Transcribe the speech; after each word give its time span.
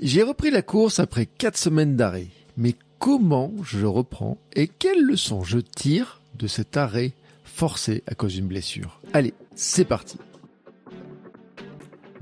J'ai 0.00 0.22
repris 0.22 0.50
la 0.50 0.62
course 0.62 0.98
après 0.98 1.26
4 1.26 1.56
semaines 1.56 1.94
d'arrêt. 1.94 2.26
Mais 2.56 2.74
comment 2.98 3.52
je 3.62 3.86
reprends 3.86 4.38
et 4.54 4.66
quelles 4.66 5.02
leçons 5.02 5.44
je 5.44 5.58
tire 5.58 6.20
de 6.36 6.46
cet 6.46 6.76
arrêt 6.76 7.12
forcé 7.44 8.02
à 8.08 8.14
cause 8.14 8.34
d'une 8.34 8.48
blessure? 8.48 9.00
Allez, 9.12 9.34
c'est 9.54 9.84
parti 9.84 10.18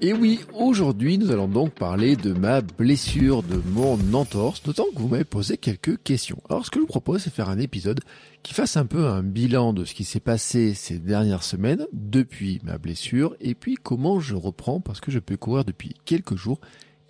Et 0.00 0.12
oui, 0.12 0.38
aujourd'hui 0.54 1.18
nous 1.18 1.32
allons 1.32 1.48
donc 1.48 1.72
parler 1.72 2.14
de 2.14 2.32
ma 2.32 2.60
blessure, 2.60 3.42
de 3.42 3.60
mon 3.72 3.98
entorse, 4.14 4.62
d'autant 4.62 4.84
que 4.94 5.00
vous 5.00 5.08
m'avez 5.08 5.24
posé 5.24 5.56
quelques 5.56 6.00
questions. 6.04 6.40
Alors 6.48 6.64
ce 6.64 6.70
que 6.70 6.76
je 6.76 6.82
vous 6.82 6.86
propose 6.86 7.22
c'est 7.22 7.34
faire 7.34 7.48
un 7.48 7.58
épisode 7.58 7.98
qui 8.44 8.54
fasse 8.54 8.76
un 8.76 8.86
peu 8.86 9.08
un 9.08 9.24
bilan 9.24 9.72
de 9.72 9.84
ce 9.84 9.94
qui 9.94 10.04
s'est 10.04 10.20
passé 10.20 10.72
ces 10.74 11.00
dernières 11.00 11.42
semaines 11.42 11.84
depuis 11.92 12.60
ma 12.62 12.78
blessure 12.78 13.34
et 13.40 13.56
puis 13.56 13.74
comment 13.74 14.20
je 14.20 14.36
reprends 14.36 14.78
parce 14.78 15.00
que 15.00 15.10
je 15.10 15.18
peux 15.18 15.36
courir 15.36 15.64
depuis 15.64 15.94
quelques 16.04 16.36
jours 16.36 16.60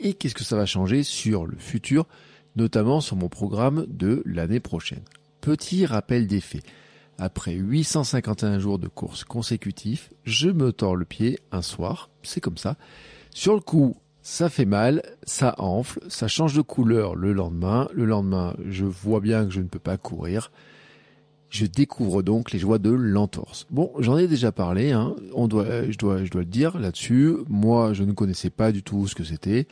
et 0.00 0.14
qu'est-ce 0.14 0.34
que 0.34 0.44
ça 0.44 0.56
va 0.56 0.64
changer 0.64 1.02
sur 1.02 1.44
le 1.44 1.58
futur, 1.58 2.06
notamment 2.56 3.02
sur 3.02 3.16
mon 3.16 3.28
programme 3.28 3.84
de 3.90 4.22
l'année 4.24 4.60
prochaine. 4.60 5.02
Petit 5.42 5.84
rappel 5.84 6.26
des 6.26 6.40
faits. 6.40 6.64
Après 7.18 7.54
851 7.54 8.60
jours 8.60 8.78
de 8.78 8.86
course 8.86 9.24
consécutifs, 9.24 10.10
je 10.22 10.48
me 10.50 10.72
tords 10.72 10.94
le 10.94 11.04
pied 11.04 11.40
un 11.50 11.62
soir, 11.62 12.10
c'est 12.22 12.40
comme 12.40 12.56
ça. 12.56 12.76
Sur 13.34 13.54
le 13.54 13.60
coup, 13.60 13.96
ça 14.22 14.48
fait 14.48 14.64
mal, 14.64 15.02
ça 15.24 15.54
enfle, 15.58 16.00
ça 16.08 16.28
change 16.28 16.54
de 16.54 16.60
couleur 16.60 17.16
le 17.16 17.32
lendemain. 17.32 17.88
Le 17.92 18.04
lendemain, 18.04 18.54
je 18.68 18.84
vois 18.84 19.20
bien 19.20 19.46
que 19.46 19.50
je 19.50 19.60
ne 19.60 19.66
peux 19.66 19.78
pas 19.78 19.96
courir. 19.96 20.52
Je 21.50 21.66
découvre 21.66 22.22
donc 22.22 22.52
les 22.52 22.58
joies 22.58 22.78
de 22.78 22.90
l'entorse. 22.90 23.66
Bon, 23.70 23.90
j'en 23.98 24.18
ai 24.18 24.28
déjà 24.28 24.52
parlé, 24.52 24.92
hein. 24.92 25.16
On 25.34 25.48
doit, 25.48 25.90
je 25.90 25.96
dois, 25.96 26.24
je 26.24 26.30
dois 26.30 26.42
le 26.42 26.46
dire 26.46 26.78
là-dessus. 26.78 27.36
Moi, 27.48 27.94
je 27.94 28.04
ne 28.04 28.12
connaissais 28.12 28.50
pas 28.50 28.70
du 28.70 28.82
tout 28.82 29.08
ce 29.08 29.14
que 29.14 29.24
c'était. 29.24 29.66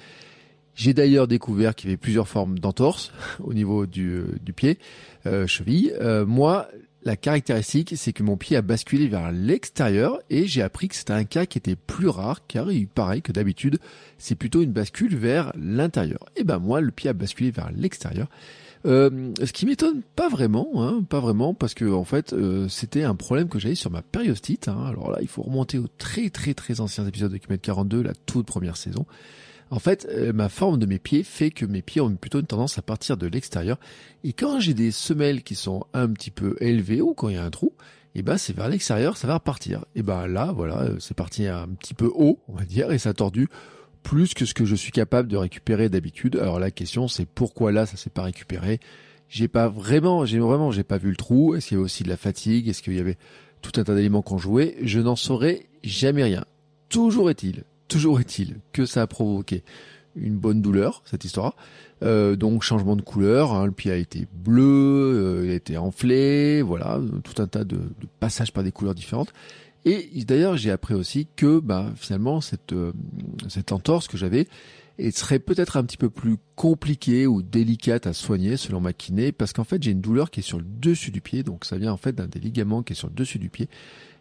J'ai 0.75 0.95
d'ailleurs 0.95 1.29
découvert 1.29 1.75
qu'il 1.75 1.91
y 1.91 1.93
avait 1.93 1.99
plusieurs 1.99 2.29
formes 2.29 2.59
d'entorse 2.59 3.13
au 3.45 3.55
niveau 3.55 3.87
du, 3.87 4.23
du 4.43 4.53
pied, 4.53 4.79
euh, 5.27 5.47
cheville. 5.47 5.95
Euh, 6.01 6.25
moi, 6.25 6.69
la 7.07 7.17
caractéristique, 7.17 7.95
c'est 7.97 8.13
que 8.13 8.25
mon 8.25 8.37
pied 8.37 8.57
a 8.57 8.63
basculé 8.63 9.07
vers 9.07 9.31
l'extérieur 9.31 10.19
et 10.29 10.47
j'ai 10.47 10.61
appris 10.61 10.89
que 10.89 10.97
c'était 10.97 11.13
un 11.13 11.23
cas 11.23 11.47
qui 11.47 11.57
était 11.57 11.77
plus 11.77 12.09
rare 12.09 12.47
car 12.49 12.71
il 12.73 12.89
paraît 12.89 13.21
que 13.21 13.31
d'habitude, 13.31 13.79
c'est 14.19 14.35
plutôt 14.35 14.61
une 14.61 14.73
bascule 14.73 15.17
vers 15.17 15.53
l'intérieur. 15.57 16.19
Et 16.35 16.43
ben 16.43 16.59
moi, 16.59 16.81
le 16.81 16.91
pied 16.91 17.09
a 17.09 17.13
basculé 17.13 17.53
vers 17.53 17.71
l'extérieur. 17.71 18.27
Euh, 18.87 19.33
ce 19.43 19.53
qui 19.53 19.67
m'étonne 19.67 20.03
pas 20.17 20.29
vraiment, 20.29 20.69
hein, 20.77 21.05
pas 21.09 21.21
vraiment, 21.21 21.55
parce 21.55 21.75
que 21.75 21.85
en 21.85 22.05
fait, 22.05 22.33
euh, 22.33 22.69
c'était 22.69 23.05
un 23.05 23.15
problème 23.15 23.49
que 23.49 23.61
j'avais 23.61 23.77
sur 23.77 23.93
ma 23.93 24.03
périostite. 24.03 24.67
Hein. 24.67 24.85
Alors 24.89 25.13
là, 25.13 25.19
il 25.23 25.29
faut 25.29 25.43
remonter 25.43 25.79
aux 25.79 25.89
très 25.99 26.29
très 26.31 26.55
très 26.55 26.81
anciens 26.81 27.07
épisodes 27.07 27.33
de 27.33 27.39
Kilomètre 27.39 27.63
42, 27.63 28.03
la 28.03 28.15
toute 28.15 28.47
première 28.47 28.77
saison. 28.77 29.07
En 29.71 29.79
fait, 29.79 30.07
euh, 30.11 30.33
ma 30.33 30.49
forme 30.49 30.79
de 30.79 30.87
mes 30.87 30.99
pieds 30.99 31.25
fait 31.25 31.51
que 31.51 31.67
mes 31.67 31.83
pieds 31.83 32.01
ont 32.01 32.15
plutôt 32.15 32.41
une 32.41 32.47
tendance 32.47 32.79
à 32.79 32.83
partir 32.83 33.17
de 33.17 33.27
l'extérieur. 33.27 33.79
Et 34.23 34.33
quand 34.33 34.61
j'ai 34.61 34.75
des 34.75 34.93
semelles 34.93 35.43
qui 35.43 35.57
sont 35.57 35.85
un 35.93 36.09
petit 36.09 36.31
peu 36.31 36.57
élevées 36.61 37.01
ou 37.01 37.15
quand 37.15 37.29
il 37.29 37.35
y 37.35 37.39
a 37.39 37.45
un 37.45 37.51
trou, 37.51 37.73
eh 38.15 38.23
ben 38.23 38.39
c'est 38.39 38.55
vers 38.55 38.69
l'extérieur, 38.69 39.17
ça 39.17 39.27
va 39.27 39.35
repartir. 39.35 39.85
Et 39.95 40.03
ben 40.03 40.27
là, 40.27 40.53
voilà, 40.53 40.83
euh, 40.83 40.97
c'est 41.01 41.17
parti 41.17 41.47
un 41.47 41.69
petit 41.69 41.95
peu 41.95 42.11
haut, 42.15 42.39
on 42.49 42.55
va 42.55 42.65
dire, 42.65 42.93
et 42.93 42.99
ça 42.99 43.11
a 43.11 43.15
tordu 43.15 43.49
plus 44.03 44.35
que 44.35 44.45
ce 44.45 44.55
que 44.55 44.65
je 44.65 44.77
suis 44.77 44.93
capable 44.93 45.29
de 45.29 45.37
récupérer 45.37 45.89
d'habitude. 45.89 46.37
Alors 46.37 46.61
la 46.61 46.71
question 46.71 47.09
c'est 47.09 47.27
pourquoi 47.27 47.73
là 47.73 47.87
ça 47.87 47.97
s'est 47.97 48.09
pas 48.09 48.23
récupéré? 48.23 48.79
J'ai 49.29 49.49
pas 49.49 49.69
vraiment, 49.69 50.25
j'ai 50.25 50.39
vraiment, 50.39 50.71
j'ai 50.71 50.85
pas 50.85 50.99
vu 50.99 51.11
le 51.11 51.17
trou. 51.17 51.57
Est-ce 51.57 51.67
qu'il 51.67 51.75
y 51.75 51.79
avait 51.79 51.85
aussi 51.85 52.05
de 52.05 52.09
la 52.09 52.17
fatigue? 52.17 52.69
Est-ce 52.69 52.83
qu'il 52.83 52.95
y 52.95 53.01
avait 53.01 53.19
tout 53.61 53.73
un 53.81 53.83
tas 53.83 53.95
d'éléments 53.97 54.23
qu'on 54.23 54.39
jouait? 54.39 54.77
Je 54.83 55.01
n'en 55.01 55.17
saurais 55.17 55.67
jamais 55.83 56.23
rien. 56.23 56.45
Toujours 56.89 57.29
est-il 57.29 57.65
Toujours 57.89 58.21
est-il 58.21 58.57
que 58.73 58.87
ça 58.87 59.03
a 59.03 59.07
provoqué 59.07 59.63
une 60.17 60.37
bonne 60.37 60.63
douleur, 60.63 61.03
cette 61.05 61.25
histoire. 61.25 61.57
Euh, 62.03 62.37
donc 62.37 62.63
changement 62.63 62.97
de 62.97 63.03
couleur, 63.03 63.53
hein, 63.53 63.67
le 63.67 63.73
pied 63.73 63.91
a 63.91 63.97
été 63.97 64.27
bleu, 64.33 64.63
euh, 64.65 65.47
il 65.47 65.51
a 65.51 65.55
été 65.55 65.77
enflé, 65.77 66.63
voilà, 66.63 67.01
tout 67.23 67.41
un 67.41 67.47
tas 67.47 67.65
de, 67.65 67.79
passages 68.21 68.53
par 68.53 68.65
des 68.65 68.73
couleurs 68.73 68.95
différentes. 68.95 69.33
Et 69.85 70.25
d'ailleurs, 70.25 70.57
j'ai 70.57 70.73
appris 70.73 70.95
aussi 70.95 71.29
que 71.37 71.61
bah, 71.61 71.93
finalement, 71.95 72.41
cette, 72.41 72.73
euh, 72.73 72.93
cette 73.49 73.71
entorse 73.71 74.09
que 74.09 74.17
j'avais 74.17 74.49
et 74.99 75.11
serait 75.11 75.39
peut-être 75.39 75.77
un 75.77 75.85
petit 75.85 75.99
peu 75.99 76.11
plus 76.11 76.39
compliquée 76.57 77.27
ou 77.27 77.43
délicate 77.43 78.07
à 78.07 78.13
soigner 78.13 78.57
selon 78.57 78.81
ma 78.81 78.93
kiné, 78.93 79.31
parce 79.31 79.53
qu'en 79.53 79.65
fait, 79.65 79.83
j'ai 79.83 79.93
une 79.93 80.01
douleur 80.01 80.31
qui 80.31 80.41
est 80.41 80.43
sur 80.43 80.59
le 80.59 80.65
dessus 80.65 81.11
du 81.11 81.21
pied, 81.21 81.43
donc 81.43 81.65
ça 81.65 81.77
vient 81.77 81.93
en 81.93 81.99
fait 81.99 82.13
d'un 82.13 82.27
des 82.27 82.41
ligaments 82.41 82.83
qui 82.83 82.95
est 82.95 82.97
sur 82.97 83.09
le 83.09 83.15
dessus 83.15 83.39
du 83.39 83.51
pied. 83.51 83.69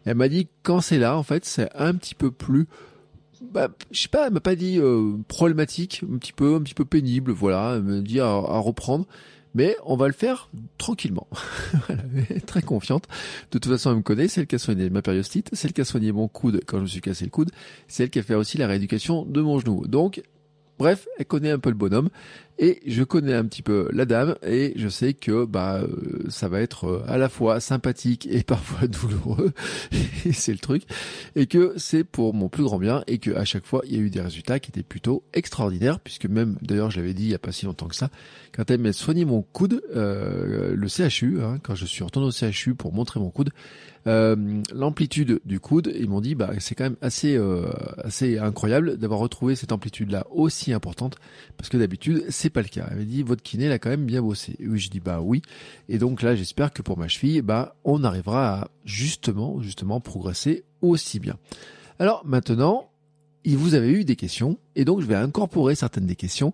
Elle 0.04 0.16
m'a 0.16 0.28
dit 0.28 0.48
quand 0.62 0.80
c'est 0.80 0.98
là, 0.98 1.18
en 1.18 1.22
fait, 1.22 1.44
c'est 1.44 1.68
un 1.74 1.94
petit 1.94 2.14
peu 2.14 2.30
plus 2.30 2.68
bah, 3.42 3.68
je 3.90 4.00
sais 4.00 4.08
pas, 4.08 4.26
elle 4.26 4.32
m'a 4.32 4.40
pas 4.40 4.56
dit 4.56 4.78
euh, 4.78 5.16
problématique, 5.28 6.02
un 6.10 6.18
petit 6.18 6.32
peu, 6.32 6.56
un 6.56 6.62
petit 6.62 6.74
peu 6.74 6.84
pénible, 6.84 7.32
voilà, 7.32 7.74
elle 7.76 7.82
me 7.82 8.00
dit 8.00 8.20
à, 8.20 8.26
à 8.28 8.58
reprendre. 8.58 9.06
Mais 9.54 9.74
on 9.86 9.96
va 9.96 10.06
le 10.06 10.12
faire 10.12 10.50
tranquillement. 10.76 11.26
voilà, 11.86 12.02
très 12.46 12.60
confiante. 12.60 13.08
De 13.50 13.58
toute 13.58 13.72
façon, 13.72 13.90
elle 13.90 13.96
me 13.96 14.02
connaît, 14.02 14.28
c'est 14.28 14.42
elle 14.42 14.46
qui 14.46 14.56
a 14.56 14.58
soigné 14.58 14.90
ma 14.90 15.00
périostite, 15.00 15.48
c'est 15.54 15.68
elle 15.68 15.72
qui 15.72 15.80
a 15.80 15.86
soigné 15.86 16.12
mon 16.12 16.28
coude 16.28 16.60
quand 16.66 16.76
je 16.76 16.82
me 16.82 16.86
suis 16.86 17.00
cassé 17.00 17.24
le 17.24 17.30
coude, 17.30 17.50
c'est 17.88 18.02
elle 18.02 18.10
qui 18.10 18.18
a 18.18 18.22
fait 18.22 18.34
aussi 18.34 18.58
la 18.58 18.66
rééducation 18.66 19.24
de 19.24 19.40
mon 19.40 19.58
genou. 19.58 19.86
Donc, 19.86 20.22
bref, 20.78 21.08
elle 21.18 21.24
connaît 21.24 21.52
un 21.52 21.58
peu 21.58 21.70
le 21.70 21.76
bonhomme 21.76 22.10
et 22.58 22.80
je 22.86 23.02
connais 23.02 23.34
un 23.34 23.44
petit 23.44 23.62
peu 23.62 23.88
la 23.92 24.06
dame 24.06 24.36
et 24.42 24.72
je 24.76 24.88
sais 24.88 25.12
que 25.12 25.44
bah 25.44 25.80
euh, 25.82 26.24
ça 26.28 26.48
va 26.48 26.60
être 26.60 26.86
euh, 26.86 27.04
à 27.06 27.18
la 27.18 27.28
fois 27.28 27.60
sympathique 27.60 28.26
et 28.30 28.42
parfois 28.46 28.88
douloureux. 28.88 29.52
C'est 30.32 30.52
le 30.52 30.58
truc. 30.58 30.84
Et 31.34 31.46
que 31.46 31.74
c'est 31.76 32.04
pour 32.04 32.34
mon 32.34 32.48
plus 32.48 32.64
grand 32.64 32.78
bien 32.78 33.02
et 33.06 33.18
que 33.18 33.30
à 33.32 33.44
chaque 33.44 33.66
fois 33.66 33.82
il 33.86 33.94
y 33.94 33.98
a 33.98 34.00
eu 34.00 34.10
des 34.10 34.20
résultats 34.20 34.58
qui 34.58 34.70
étaient 34.70 34.82
plutôt 34.82 35.22
extraordinaires 35.34 36.00
puisque 36.00 36.26
même 36.26 36.56
d'ailleurs 36.62 36.90
je 36.90 36.98
l'avais 36.98 37.14
dit 37.14 37.24
il 37.24 37.30
y 37.30 37.34
a 37.34 37.38
pas 37.38 37.52
si 37.52 37.66
longtemps 37.66 37.88
que 37.88 37.96
ça 37.96 38.10
quand 38.52 38.70
elle 38.70 38.80
m'a 38.80 38.92
soigné 38.92 39.24
mon 39.24 39.42
coude 39.42 39.82
euh, 39.94 40.74
le 40.74 40.88
CHU 40.88 41.40
hein, 41.42 41.58
quand 41.62 41.74
je 41.74 41.84
suis 41.84 42.04
retourné 42.04 42.28
au 42.28 42.32
CHU 42.32 42.74
pour 42.74 42.92
montrer 42.92 43.20
mon 43.20 43.30
coude 43.30 43.50
euh, 44.06 44.62
l'amplitude 44.72 45.40
du 45.44 45.58
coude 45.58 45.92
ils 45.98 46.08
m'ont 46.08 46.20
dit 46.20 46.34
bah 46.34 46.50
c'est 46.60 46.74
quand 46.74 46.84
même 46.84 46.96
assez 47.02 47.36
euh, 47.36 47.66
assez 48.04 48.38
incroyable 48.38 48.98
d'avoir 48.98 49.18
retrouvé 49.18 49.56
cette 49.56 49.72
amplitude 49.72 50.10
là 50.10 50.26
aussi 50.30 50.72
importante 50.72 51.16
parce 51.56 51.68
que 51.68 51.76
d'habitude 51.76 52.24
c'est 52.28 52.45
pas 52.50 52.62
le 52.62 52.68
cas. 52.68 52.86
Elle 52.90 52.98
m'a 52.98 53.04
dit 53.04 53.22
votre 53.22 53.42
kiné 53.42 53.68
l'a 53.68 53.78
quand 53.78 53.90
même 53.90 54.06
bien 54.06 54.22
bossé. 54.22 54.56
Oui, 54.60 54.78
je 54.78 54.90
dis 54.90 55.00
bah 55.00 55.20
oui. 55.20 55.42
Et 55.88 55.98
donc 55.98 56.22
là, 56.22 56.34
j'espère 56.34 56.72
que 56.72 56.82
pour 56.82 56.98
ma 56.98 57.08
cheville, 57.08 57.42
bah 57.42 57.76
on 57.84 58.04
arrivera 58.04 58.60
à 58.60 58.68
justement, 58.84 59.60
justement 59.62 60.00
progresser 60.00 60.64
aussi 60.82 61.20
bien. 61.20 61.36
Alors 61.98 62.22
maintenant, 62.24 62.90
vous 63.46 63.74
avez 63.74 63.90
eu 63.90 64.04
des 64.04 64.16
questions 64.16 64.58
et 64.74 64.84
donc 64.84 65.00
je 65.00 65.06
vais 65.06 65.14
incorporer 65.14 65.74
certaines 65.74 66.06
des 66.06 66.16
questions 66.16 66.52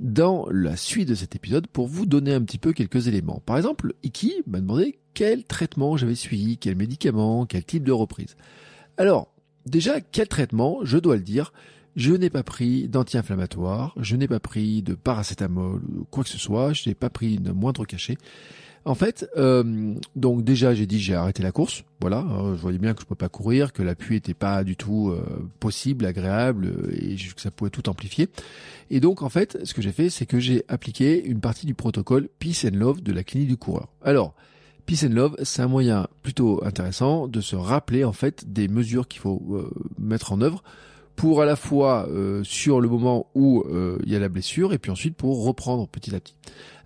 dans 0.00 0.46
la 0.50 0.76
suite 0.76 1.08
de 1.08 1.14
cet 1.14 1.36
épisode 1.36 1.68
pour 1.68 1.86
vous 1.86 2.06
donner 2.06 2.34
un 2.34 2.42
petit 2.42 2.58
peu 2.58 2.72
quelques 2.72 3.06
éléments. 3.06 3.40
Par 3.46 3.56
exemple, 3.56 3.94
Iki 4.02 4.42
m'a 4.46 4.60
demandé 4.60 4.98
quel 5.14 5.44
traitement 5.44 5.96
j'avais 5.96 6.16
suivi, 6.16 6.58
quel 6.58 6.74
médicament, 6.74 7.46
quel 7.46 7.64
type 7.64 7.84
de 7.84 7.92
reprise. 7.92 8.36
Alors, 8.96 9.32
déjà, 9.66 10.00
quel 10.00 10.26
traitement, 10.26 10.80
je 10.82 10.98
dois 10.98 11.16
le 11.16 11.22
dire, 11.22 11.52
je 11.96 12.12
n'ai 12.12 12.30
pas 12.30 12.42
pris 12.42 12.88
d'anti-inflammatoire, 12.88 13.94
je 14.00 14.16
n'ai 14.16 14.28
pas 14.28 14.40
pris 14.40 14.82
de 14.82 14.94
paracétamol, 14.94 15.82
quoi 16.10 16.24
que 16.24 16.30
ce 16.30 16.38
soit, 16.38 16.72
je 16.72 16.88
n'ai 16.88 16.94
pas 16.94 17.10
pris 17.10 17.38
de 17.38 17.52
moindre 17.52 17.84
cachet. 17.84 18.16
En 18.84 18.96
fait, 18.96 19.28
euh, 19.36 19.94
donc 20.16 20.42
déjà 20.42 20.74
j'ai 20.74 20.86
dit 20.86 20.98
j'ai 20.98 21.14
arrêté 21.14 21.42
la 21.44 21.52
course, 21.52 21.84
voilà, 22.00 22.26
euh, 22.30 22.56
je 22.56 22.60
voyais 22.60 22.78
bien 22.78 22.94
que 22.94 23.00
je 23.00 23.04
ne 23.04 23.08
pouvais 23.08 23.18
pas 23.18 23.28
courir, 23.28 23.72
que 23.72 23.82
l'appui 23.82 24.14
n'était 24.14 24.34
pas 24.34 24.64
du 24.64 24.74
tout 24.74 25.10
euh, 25.10 25.48
possible, 25.60 26.04
agréable 26.04 26.72
et 27.00 27.14
que 27.14 27.40
ça 27.40 27.52
pouvait 27.52 27.70
tout 27.70 27.88
amplifier. 27.88 28.28
Et 28.90 28.98
donc 28.98 29.22
en 29.22 29.28
fait, 29.28 29.58
ce 29.62 29.72
que 29.72 29.82
j'ai 29.82 29.92
fait, 29.92 30.10
c'est 30.10 30.26
que 30.26 30.40
j'ai 30.40 30.64
appliqué 30.66 31.24
une 31.24 31.38
partie 31.38 31.64
du 31.64 31.74
protocole 31.74 32.28
Peace 32.40 32.64
and 32.64 32.76
Love 32.76 33.02
de 33.02 33.12
la 33.12 33.22
clinique 33.22 33.50
du 33.50 33.56
coureur. 33.56 33.86
Alors, 34.02 34.34
Peace 34.84 35.04
and 35.04 35.14
Love, 35.14 35.36
c'est 35.44 35.62
un 35.62 35.68
moyen 35.68 36.08
plutôt 36.22 36.64
intéressant 36.64 37.28
de 37.28 37.40
se 37.40 37.54
rappeler 37.54 38.02
en 38.02 38.12
fait 38.12 38.52
des 38.52 38.66
mesures 38.66 39.06
qu'il 39.06 39.20
faut 39.20 39.70
mettre 39.96 40.32
en 40.32 40.40
œuvre 40.40 40.64
pour 41.16 41.42
à 41.42 41.44
la 41.44 41.56
fois 41.56 42.08
sur 42.42 42.80
le 42.80 42.88
moment 42.88 43.26
où 43.34 43.64
il 44.04 44.10
y 44.10 44.16
a 44.16 44.18
la 44.18 44.28
blessure 44.28 44.72
et 44.72 44.78
puis 44.78 44.90
ensuite 44.90 45.16
pour 45.16 45.44
reprendre 45.44 45.86
petit 45.88 46.14
à 46.14 46.20
petit. 46.20 46.34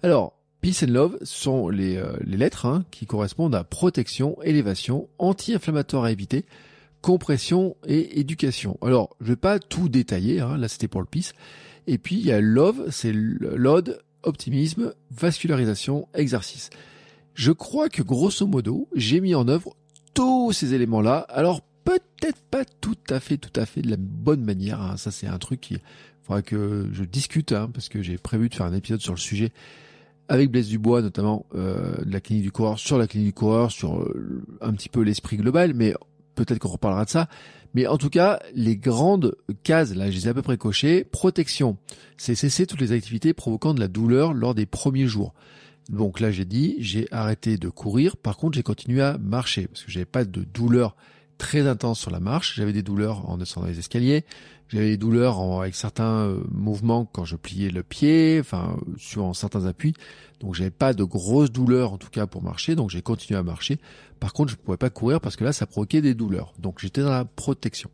Alors, 0.03 0.37
Peace 0.61 0.83
and 0.83 0.91
Love 0.93 1.19
sont 1.23 1.69
les, 1.69 1.97
euh, 1.97 2.17
les 2.25 2.37
lettres 2.37 2.67
hein, 2.67 2.85
qui 2.91 3.07
correspondent 3.07 3.55
à 3.55 3.63
protection, 3.63 4.37
élévation, 4.43 5.09
anti-inflammatoire 5.19 6.05
à 6.05 6.11
éviter, 6.11 6.45
compression 7.03 7.77
et 7.87 8.19
éducation. 8.19 8.77
Alors, 8.83 9.17
je 9.21 9.29
vais 9.29 9.37
pas 9.37 9.59
tout 9.59 9.89
détailler, 9.89 10.41
hein, 10.41 10.57
là 10.57 10.67
c'était 10.69 10.89
pour 10.89 11.01
le 11.01 11.07
Peace. 11.07 11.35
Et 11.87 11.99
puis 11.99 12.17
il 12.17 12.27
y 12.27 12.33
a 12.33 12.41
Love, 12.41 12.91
c'est 12.91 13.13
l'ode, 13.13 14.03
optimisme, 14.25 14.93
vascularisation, 15.13 16.09
exercice. 16.15 16.71
Je 17.35 17.53
crois 17.53 17.89
que 17.89 18.03
grosso 18.03 18.47
modo, 18.47 18.89
j'ai 18.95 19.21
mis 19.21 19.35
en 19.35 19.47
œuvre 19.47 19.77
tous 20.15 20.53
ces 20.53 20.75
éléments-là. 20.75 21.19
Alors 21.29 21.61
peut-être 21.87 22.43
pas 22.51 22.65
tout 22.65 22.99
à 23.09 23.21
fait, 23.21 23.39
tout 23.39 23.59
à 23.59 23.65
fait 23.65 23.81
de 23.81 23.91
la 23.91 23.97
bonne 23.99 24.45
manière. 24.45 24.83
Hein. 24.83 24.97
Ça 24.97 25.11
c'est 25.11 25.27
un 25.27 25.39
truc 25.39 25.61
qui 25.61 25.79
faudra 26.23 26.43
que 26.43 26.89
je 26.93 27.05
discute, 27.05 27.53
hein, 27.53 27.71
parce 27.73 27.89
que 27.89 28.03
j'ai 28.03 28.19
prévu 28.19 28.49
de 28.49 28.55
faire 28.55 28.67
un 28.67 28.75
épisode 28.75 29.01
sur 29.01 29.15
le 29.15 29.19
sujet 29.19 29.53
avec 30.29 30.51
Blaise 30.51 30.69
Dubois 30.69 31.03
notamment 31.03 31.47
euh, 31.55 32.05
de 32.05 32.13
la 32.13 32.21
clinique 32.21 32.45
du 32.45 32.53
coureur, 32.53 32.79
sur 32.79 32.99
la 32.99 33.07
clinique 33.07 33.29
du 33.29 33.35
coureur, 33.35 33.71
sur 33.71 34.01
euh, 34.01 34.45
un 34.61 34.73
petit 34.73 34.89
peu 34.89 35.03
l'esprit 35.03 35.37
global, 35.37 35.73
mais 35.75 35.95
peut-être 36.35 36.59
qu'on 36.59 36.69
reparlera 36.69 37.05
de 37.05 37.11
ça. 37.11 37.29
Mais 37.75 37.87
en 37.87 37.99
tout 37.99 38.11
cas, 38.11 38.41
les 38.55 38.77
grandes 38.77 39.37
cases, 39.63 39.95
là, 39.95 40.11
je 40.11 40.17
les 40.17 40.27
ai 40.27 40.31
à 40.31 40.35
peu 40.35 40.43
près 40.43 40.57
cochées. 40.57 41.05
Protection, 41.05 41.77
c'est 42.17 42.35
cesser 42.35 42.67
toutes 42.67 42.81
les 42.81 42.93
activités 42.93 43.35
provoquant 43.35 43.75
de 43.75 43.81
la 43.81 43.89
douleur 43.89 44.33
lors 44.33 44.55
des 44.55 44.67
premiers 44.67 45.07
jours. 45.07 45.35
Donc 45.91 46.21
là, 46.21 46.31
j'ai 46.31 46.45
dit, 46.45 46.77
j'ai 46.79 47.07
arrêté 47.13 47.59
de 47.59 47.69
courir. 47.69 48.17
Par 48.17 48.37
contre, 48.37 48.57
j'ai 48.57 48.63
continué 48.63 49.03
à 49.03 49.19
marcher 49.19 49.69
parce 49.69 49.85
que 49.85 49.91
j'avais 49.91 50.07
pas 50.07 50.25
de 50.25 50.43
douleur 50.43 50.97
très 51.39 51.67
intense 51.67 52.01
sur 52.01 52.11
la 52.11 52.21
marche. 52.21 52.55
J'avais 52.57 52.73
des 52.73 52.83
douleurs 52.83 53.29
en 53.29 53.37
descendant 53.37 53.67
les 53.67 53.79
escaliers. 53.79 54.25
J'avais 54.69 54.91
des 54.91 54.97
douleurs 54.97 55.41
avec 55.61 55.77
certains 55.77 56.27
euh, 56.27 56.41
mouvements 56.51 57.05
quand 57.05 57.25
je 57.25 57.37
pliais 57.37 57.71
le 57.71 57.85
pied, 57.85 58.39
enfin 58.41 58.77
sur 58.97 59.35
certains 59.37 59.65
appuis. 59.67 59.95
Donc 60.41 60.55
j'avais 60.55 60.71
pas 60.71 60.93
de 60.93 61.05
grosses 61.05 61.53
douleurs 61.53 61.93
en 61.93 61.99
tout 61.99 62.11
cas 62.11 62.27
pour 62.27 62.43
marcher, 62.43 62.75
donc 62.75 62.91
j'ai 62.91 63.01
continué 63.01 63.39
à 63.39 63.43
marcher. 63.45 63.79
Par 64.19 64.33
contre, 64.33 64.51
je 64.51 64.57
ne 64.57 64.63
pouvais 64.63 64.77
pas 64.77 64.91
courir 64.91 65.21
parce 65.21 65.37
que 65.37 65.45
là, 65.45 65.53
ça 65.53 65.67
provoquait 65.67 66.01
des 66.01 66.15
douleurs. 66.15 66.53
Donc 66.59 66.81
j'étais 66.81 67.03
dans 67.03 67.11
la 67.11 67.25
protection. 67.25 67.91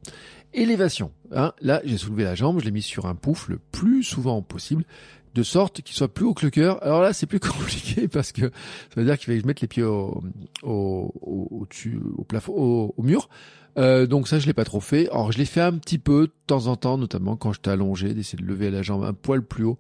Élévation. 0.55 1.13
Hein, 1.35 1.53
là, 1.61 1.83
j'ai 1.85 1.99
soulevé 1.99 2.25
la 2.25 2.35
jambe, 2.35 2.61
je 2.61 2.65
l'ai 2.65 2.71
mis 2.71 2.83
sur 2.83 3.07
un 3.07 3.15
pouf 3.15 3.49
le 3.49 3.59
plus 3.71 4.03
souvent 4.03 4.41
possible 4.43 4.85
de 5.35 5.43
sorte 5.43 5.83
qu'il 5.83 5.97
soit 5.97 6.13
plus 6.13 6.25
haut 6.25 6.35
que 6.35 6.45
le 6.45 6.51
cœur. 6.51 6.83
Alors 6.83 7.03
là, 7.03 7.13
c'est 7.13 7.27
plus 7.27 7.41
compliqué 7.41 8.09
parce 8.09 8.33
que 8.33 8.43
ça 8.43 8.97
veut 8.97 9.05
dire 9.05 9.17
qu'il 9.19 9.27
fallait 9.27 9.39
que 9.39 9.43
je 9.43 9.47
mette 9.47 9.61
les 9.61 9.69
pieds 9.69 9.83
au, 9.83 10.23
au, 10.63 11.13
au, 11.21 11.67
au 12.17 12.25
plafond, 12.25 12.53
au, 12.53 12.95
au 12.97 13.03
mur. 13.03 13.29
Euh, 13.79 14.07
donc 14.07 14.29
ça, 14.29 14.39
je 14.39 14.47
l'ai 14.47 14.53
pas 14.53 14.65
trop 14.65 14.81
fait. 14.81 15.09
Alors 15.11 15.33
je 15.33 15.39
l'ai 15.39 15.45
fait 15.45 15.61
un 15.61 15.73
petit 15.73 15.99
peu 15.99 16.27
de 16.27 16.33
temps 16.47 16.67
en 16.67 16.77
temps, 16.77 16.99
notamment 16.99 17.37
quand 17.37 17.53
j'étais 17.53 17.71
allongé, 17.71 18.15
d'essayer 18.15 18.43
de 18.43 18.47
lever 18.47 18.71
la 18.71 18.83
jambe 18.83 19.05
un 19.05 19.15
poil 19.15 19.43
plus 19.43 19.65
haut. 19.65 19.79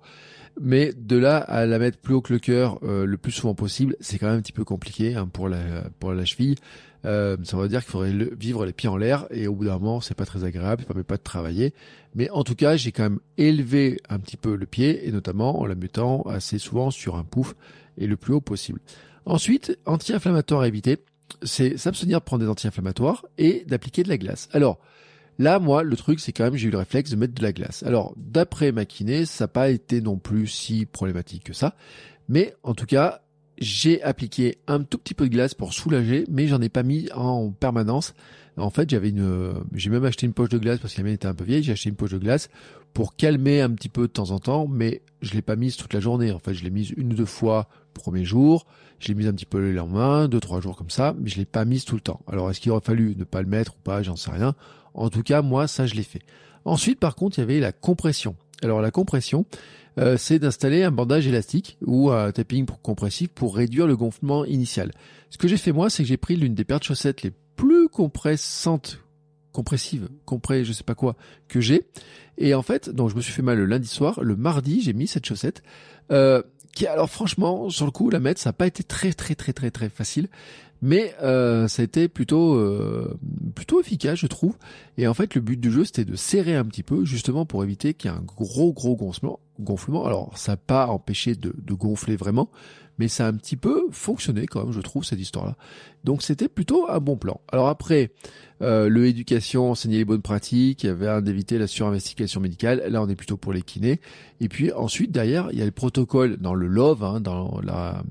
Mais 0.60 0.92
de 0.92 1.16
là 1.16 1.38
à 1.38 1.64
la 1.64 1.78
mettre 1.78 1.98
plus 1.98 2.14
haut 2.14 2.20
que 2.20 2.32
le 2.32 2.38
cœur 2.38 2.78
euh, 2.82 3.06
le 3.06 3.16
plus 3.16 3.32
souvent 3.32 3.54
possible, 3.54 3.96
c'est 4.00 4.18
quand 4.18 4.26
même 4.26 4.38
un 4.38 4.42
petit 4.42 4.52
peu 4.52 4.64
compliqué 4.64 5.14
hein, 5.14 5.26
pour 5.26 5.48
la 5.48 5.84
pour 5.98 6.12
la 6.12 6.24
cheville. 6.24 6.56
Euh, 7.04 7.36
ça 7.42 7.56
veut 7.56 7.68
dire 7.68 7.80
qu'il 7.82 7.90
faudrait 7.90 8.12
vivre 8.38 8.64
les 8.64 8.72
pieds 8.72 8.88
en 8.88 8.96
l'air 8.96 9.26
et 9.30 9.48
au 9.48 9.54
bout 9.54 9.64
d'un 9.64 9.78
moment, 9.78 10.00
c'est 10.00 10.14
pas 10.14 10.26
très 10.26 10.44
agréable, 10.44 10.82
ça 10.82 10.86
permet 10.86 11.02
pas 11.02 11.16
de 11.16 11.22
travailler. 11.22 11.74
Mais 12.14 12.30
en 12.30 12.44
tout 12.44 12.54
cas, 12.54 12.76
j'ai 12.76 12.92
quand 12.92 13.02
même 13.04 13.20
élevé 13.38 14.00
un 14.08 14.18
petit 14.18 14.36
peu 14.36 14.54
le 14.54 14.66
pied 14.66 15.08
et 15.08 15.12
notamment 15.12 15.60
en 15.60 15.66
la 15.66 15.74
mettant 15.74 16.22
assez 16.22 16.58
souvent 16.58 16.90
sur 16.90 17.16
un 17.16 17.24
pouf 17.24 17.54
et 17.98 18.06
le 18.06 18.16
plus 18.16 18.34
haut 18.34 18.40
possible. 18.40 18.80
Ensuite, 19.26 19.78
anti-inflammatoire 19.86 20.62
à 20.62 20.68
éviter 20.68 20.98
c'est 21.42 21.76
s'abstenir 21.76 22.20
de 22.20 22.24
prendre 22.24 22.44
des 22.44 22.50
anti-inflammatoires 22.50 23.24
et 23.38 23.64
d'appliquer 23.66 24.02
de 24.02 24.08
la 24.08 24.18
glace. 24.18 24.48
Alors, 24.52 24.78
là, 25.38 25.58
moi, 25.58 25.82
le 25.82 25.96
truc, 25.96 26.20
c'est 26.20 26.32
quand 26.32 26.44
même, 26.44 26.56
j'ai 26.56 26.68
eu 26.68 26.70
le 26.70 26.78
réflexe 26.78 27.10
de 27.10 27.16
mettre 27.16 27.34
de 27.34 27.42
la 27.42 27.52
glace. 27.52 27.82
Alors, 27.82 28.14
d'après 28.16 28.72
ma 28.72 28.84
kiné, 28.84 29.24
ça 29.24 29.44
n'a 29.44 29.48
pas 29.48 29.70
été 29.70 30.00
non 30.00 30.18
plus 30.18 30.46
si 30.46 30.86
problématique 30.86 31.44
que 31.44 31.52
ça. 31.52 31.74
Mais, 32.28 32.54
en 32.62 32.74
tout 32.74 32.86
cas, 32.86 33.22
j'ai 33.62 34.02
appliqué 34.02 34.58
un 34.66 34.82
tout 34.82 34.98
petit 34.98 35.14
peu 35.14 35.28
de 35.28 35.32
glace 35.32 35.54
pour 35.54 35.72
soulager, 35.72 36.24
mais 36.30 36.48
j'en 36.48 36.60
ai 36.60 36.68
pas 36.68 36.82
mis 36.82 37.08
en 37.14 37.50
permanence. 37.50 38.14
En 38.56 38.70
fait, 38.70 38.90
j'avais 38.90 39.08
une, 39.08 39.54
j'ai 39.74 39.88
même 39.88 40.04
acheté 40.04 40.26
une 40.26 40.34
poche 40.34 40.50
de 40.50 40.58
glace 40.58 40.78
parce 40.78 40.92
que 40.92 40.98
la 40.98 41.04
mienne 41.04 41.14
était 41.14 41.26
un 41.28 41.34
peu 41.34 41.44
vieille. 41.44 41.62
J'ai 41.62 41.72
acheté 41.72 41.88
une 41.88 41.96
poche 41.96 42.10
de 42.10 42.18
glace 42.18 42.50
pour 42.92 43.16
calmer 43.16 43.62
un 43.62 43.70
petit 43.70 43.88
peu 43.88 44.02
de 44.02 44.12
temps 44.12 44.30
en 44.30 44.38
temps, 44.38 44.66
mais 44.66 45.00
je 45.22 45.32
l'ai 45.32 45.42
pas 45.42 45.56
mise 45.56 45.76
toute 45.76 45.94
la 45.94 46.00
journée. 46.00 46.32
En 46.32 46.38
fait, 46.38 46.52
je 46.52 46.62
l'ai 46.62 46.70
mise 46.70 46.90
une 46.96 47.12
ou 47.12 47.16
deux 47.16 47.24
fois 47.24 47.68
premier 47.94 48.24
jour. 48.24 48.66
Je 48.98 49.08
l'ai 49.08 49.14
mise 49.14 49.26
un 49.26 49.32
petit 49.32 49.46
peu 49.46 49.58
le 49.58 49.72
lendemain, 49.72 50.28
deux, 50.28 50.40
trois 50.40 50.60
jours 50.60 50.76
comme 50.76 50.90
ça, 50.90 51.14
mais 51.18 51.28
je 51.28 51.36
l'ai 51.36 51.44
pas 51.44 51.64
mise 51.64 51.84
tout 51.84 51.94
le 51.94 52.00
temps. 52.00 52.20
Alors, 52.26 52.50
est-ce 52.50 52.60
qu'il 52.60 52.70
aurait 52.70 52.84
fallu 52.84 53.16
ne 53.16 53.24
pas 53.24 53.42
le 53.42 53.48
mettre 53.48 53.74
ou 53.74 53.80
pas? 53.82 54.02
J'en 54.02 54.16
sais 54.16 54.30
rien. 54.30 54.54
En 54.94 55.08
tout 55.08 55.22
cas, 55.22 55.42
moi, 55.42 55.66
ça, 55.66 55.86
je 55.86 55.94
l'ai 55.94 56.02
fait. 56.02 56.22
Ensuite, 56.64 57.00
par 57.00 57.16
contre, 57.16 57.38
il 57.38 57.40
y 57.40 57.44
avait 57.44 57.58
la 57.58 57.72
compression. 57.72 58.36
Alors, 58.62 58.80
la 58.80 58.90
compression, 58.90 59.46
euh, 59.98 60.16
c'est 60.16 60.38
d'installer 60.38 60.82
un 60.82 60.90
bandage 60.90 61.26
élastique 61.26 61.78
ou 61.84 62.10
un 62.10 62.32
tapping 62.32 62.66
compressif 62.82 63.28
pour 63.28 63.56
réduire 63.56 63.86
le 63.86 63.96
gonflement 63.96 64.44
initial. 64.44 64.92
Ce 65.30 65.38
que 65.38 65.48
j'ai 65.48 65.56
fait 65.56 65.72
moi, 65.72 65.90
c'est 65.90 66.02
que 66.02 66.08
j'ai 66.08 66.16
pris 66.16 66.36
l'une 66.36 66.54
des 66.54 66.64
paires 66.64 66.80
de 66.80 66.84
chaussettes 66.84 67.22
les 67.22 67.32
plus 67.56 67.88
compressantes 67.88 68.98
compressive, 69.52 70.08
compré, 70.24 70.64
je 70.64 70.72
sais 70.72 70.82
pas 70.82 70.94
quoi, 70.94 71.14
que 71.46 71.60
j'ai. 71.60 71.86
Et 72.38 72.54
en 72.54 72.62
fait, 72.62 72.88
donc 72.88 73.10
je 73.10 73.16
me 73.16 73.20
suis 73.20 73.32
fait 73.32 73.42
mal 73.42 73.58
le 73.58 73.66
lundi 73.66 73.86
soir. 73.86 74.20
Le 74.22 74.34
mardi, 74.34 74.80
j'ai 74.80 74.94
mis 74.94 75.06
cette 75.06 75.26
chaussette. 75.26 75.62
Euh, 76.10 76.42
alors 76.88 77.10
franchement 77.10 77.68
sur 77.70 77.84
le 77.84 77.90
coup 77.90 78.10
la 78.10 78.20
mettre 78.20 78.40
ça 78.40 78.50
n'a 78.50 78.54
pas 78.54 78.66
été 78.66 78.82
très 78.82 79.12
très 79.12 79.34
très 79.34 79.52
très 79.52 79.70
très 79.70 79.88
facile 79.88 80.28
mais 80.80 81.14
euh, 81.22 81.68
ça 81.68 81.82
a 81.82 81.84
été 81.84 82.08
plutôt 82.08 82.54
euh, 82.54 83.16
plutôt 83.54 83.80
efficace 83.80 84.18
je 84.18 84.26
trouve 84.26 84.56
et 84.98 85.06
en 85.06 85.14
fait 85.14 85.34
le 85.34 85.40
but 85.40 85.60
du 85.60 85.70
jeu 85.70 85.84
c'était 85.84 86.04
de 86.04 86.16
serrer 86.16 86.56
un 86.56 86.64
petit 86.64 86.82
peu 86.82 87.04
justement 87.04 87.46
pour 87.46 87.62
éviter 87.62 87.94
qu'il 87.94 88.10
y 88.10 88.14
ait 88.14 88.16
un 88.16 88.22
gros 88.22 88.72
gros 88.72 88.96
gonflement 88.96 89.38
gonflement 89.60 90.06
alors 90.06 90.36
ça 90.36 90.52
n'a 90.52 90.56
pas 90.56 90.86
empêché 90.88 91.34
de 91.34 91.74
gonfler 91.74 92.16
vraiment 92.16 92.48
mais 92.98 93.08
ça 93.08 93.26
a 93.26 93.28
un 93.28 93.34
petit 93.34 93.56
peu 93.56 93.88
fonctionné 93.90 94.46
quand 94.46 94.64
même, 94.64 94.72
je 94.72 94.80
trouve, 94.80 95.04
cette 95.04 95.20
histoire-là. 95.20 95.56
Donc 96.04 96.22
c'était 96.22 96.48
plutôt 96.48 96.88
un 96.88 97.00
bon 97.00 97.16
plan. 97.16 97.40
Alors 97.50 97.68
après, 97.68 98.12
euh, 98.60 98.88
le 98.88 99.06
éducation, 99.06 99.70
enseigner 99.70 99.98
les 99.98 100.04
bonnes 100.04 100.22
pratiques, 100.22 100.84
avait 100.84 101.08
un 101.08 101.20
d'éviter 101.20 101.58
la 101.58 101.66
surinvestigation 101.66 102.40
médicale, 102.40 102.84
là 102.88 103.02
on 103.02 103.08
est 103.08 103.16
plutôt 103.16 103.36
pour 103.36 103.52
les 103.52 103.62
kinés. 103.62 104.00
Et 104.40 104.48
puis 104.48 104.72
ensuite, 104.72 105.10
derrière, 105.10 105.48
il 105.52 105.58
y 105.58 105.62
a 105.62 105.64
le 105.64 105.70
protocole 105.70 106.36
dans 106.38 106.54
le 106.54 106.66
LOVE, 106.66 107.04
hein, 107.04 107.20
dans 107.20 107.60
la, 107.62 108.02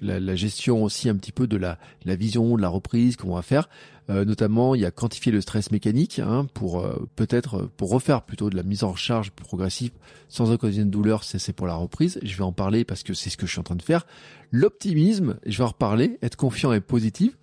la, 0.00 0.20
la, 0.20 0.36
gestion 0.36 0.84
aussi 0.84 1.08
un 1.08 1.16
petit 1.16 1.32
peu 1.32 1.46
de 1.46 1.56
la, 1.56 1.78
la 2.04 2.16
vision, 2.16 2.56
de 2.56 2.62
la 2.62 2.68
reprise 2.68 3.16
qu'on 3.16 3.34
va 3.34 3.42
faire. 3.42 3.68
Euh, 4.10 4.24
notamment, 4.24 4.74
il 4.74 4.80
y 4.80 4.84
a 4.84 4.90
quantifier 4.90 5.30
le 5.30 5.40
stress 5.40 5.70
mécanique 5.70 6.18
hein, 6.18 6.46
pour 6.52 6.80
euh, 6.80 7.08
peut-être 7.14 7.70
pour 7.76 7.90
refaire 7.90 8.22
plutôt 8.22 8.50
de 8.50 8.56
la 8.56 8.64
mise 8.64 8.82
en 8.82 8.96
charge 8.96 9.30
progressive 9.30 9.92
sans 10.28 10.50
occasion 10.50 10.84
de 10.84 10.90
douleur. 10.90 11.22
C'est 11.22 11.52
pour 11.52 11.68
la 11.68 11.74
reprise. 11.74 12.18
Je 12.22 12.36
vais 12.36 12.42
en 12.42 12.52
parler 12.52 12.84
parce 12.84 13.04
que 13.04 13.14
c'est 13.14 13.30
ce 13.30 13.36
que 13.36 13.46
je 13.46 13.52
suis 13.52 13.60
en 13.60 13.64
train 13.64 13.76
de 13.76 13.82
faire. 13.82 14.06
L'optimisme, 14.50 15.36
je 15.46 15.58
vais 15.58 15.64
en 15.64 15.68
reparler. 15.68 16.18
Être 16.22 16.36
confiant 16.36 16.72
et 16.72 16.80
positif. 16.80 17.38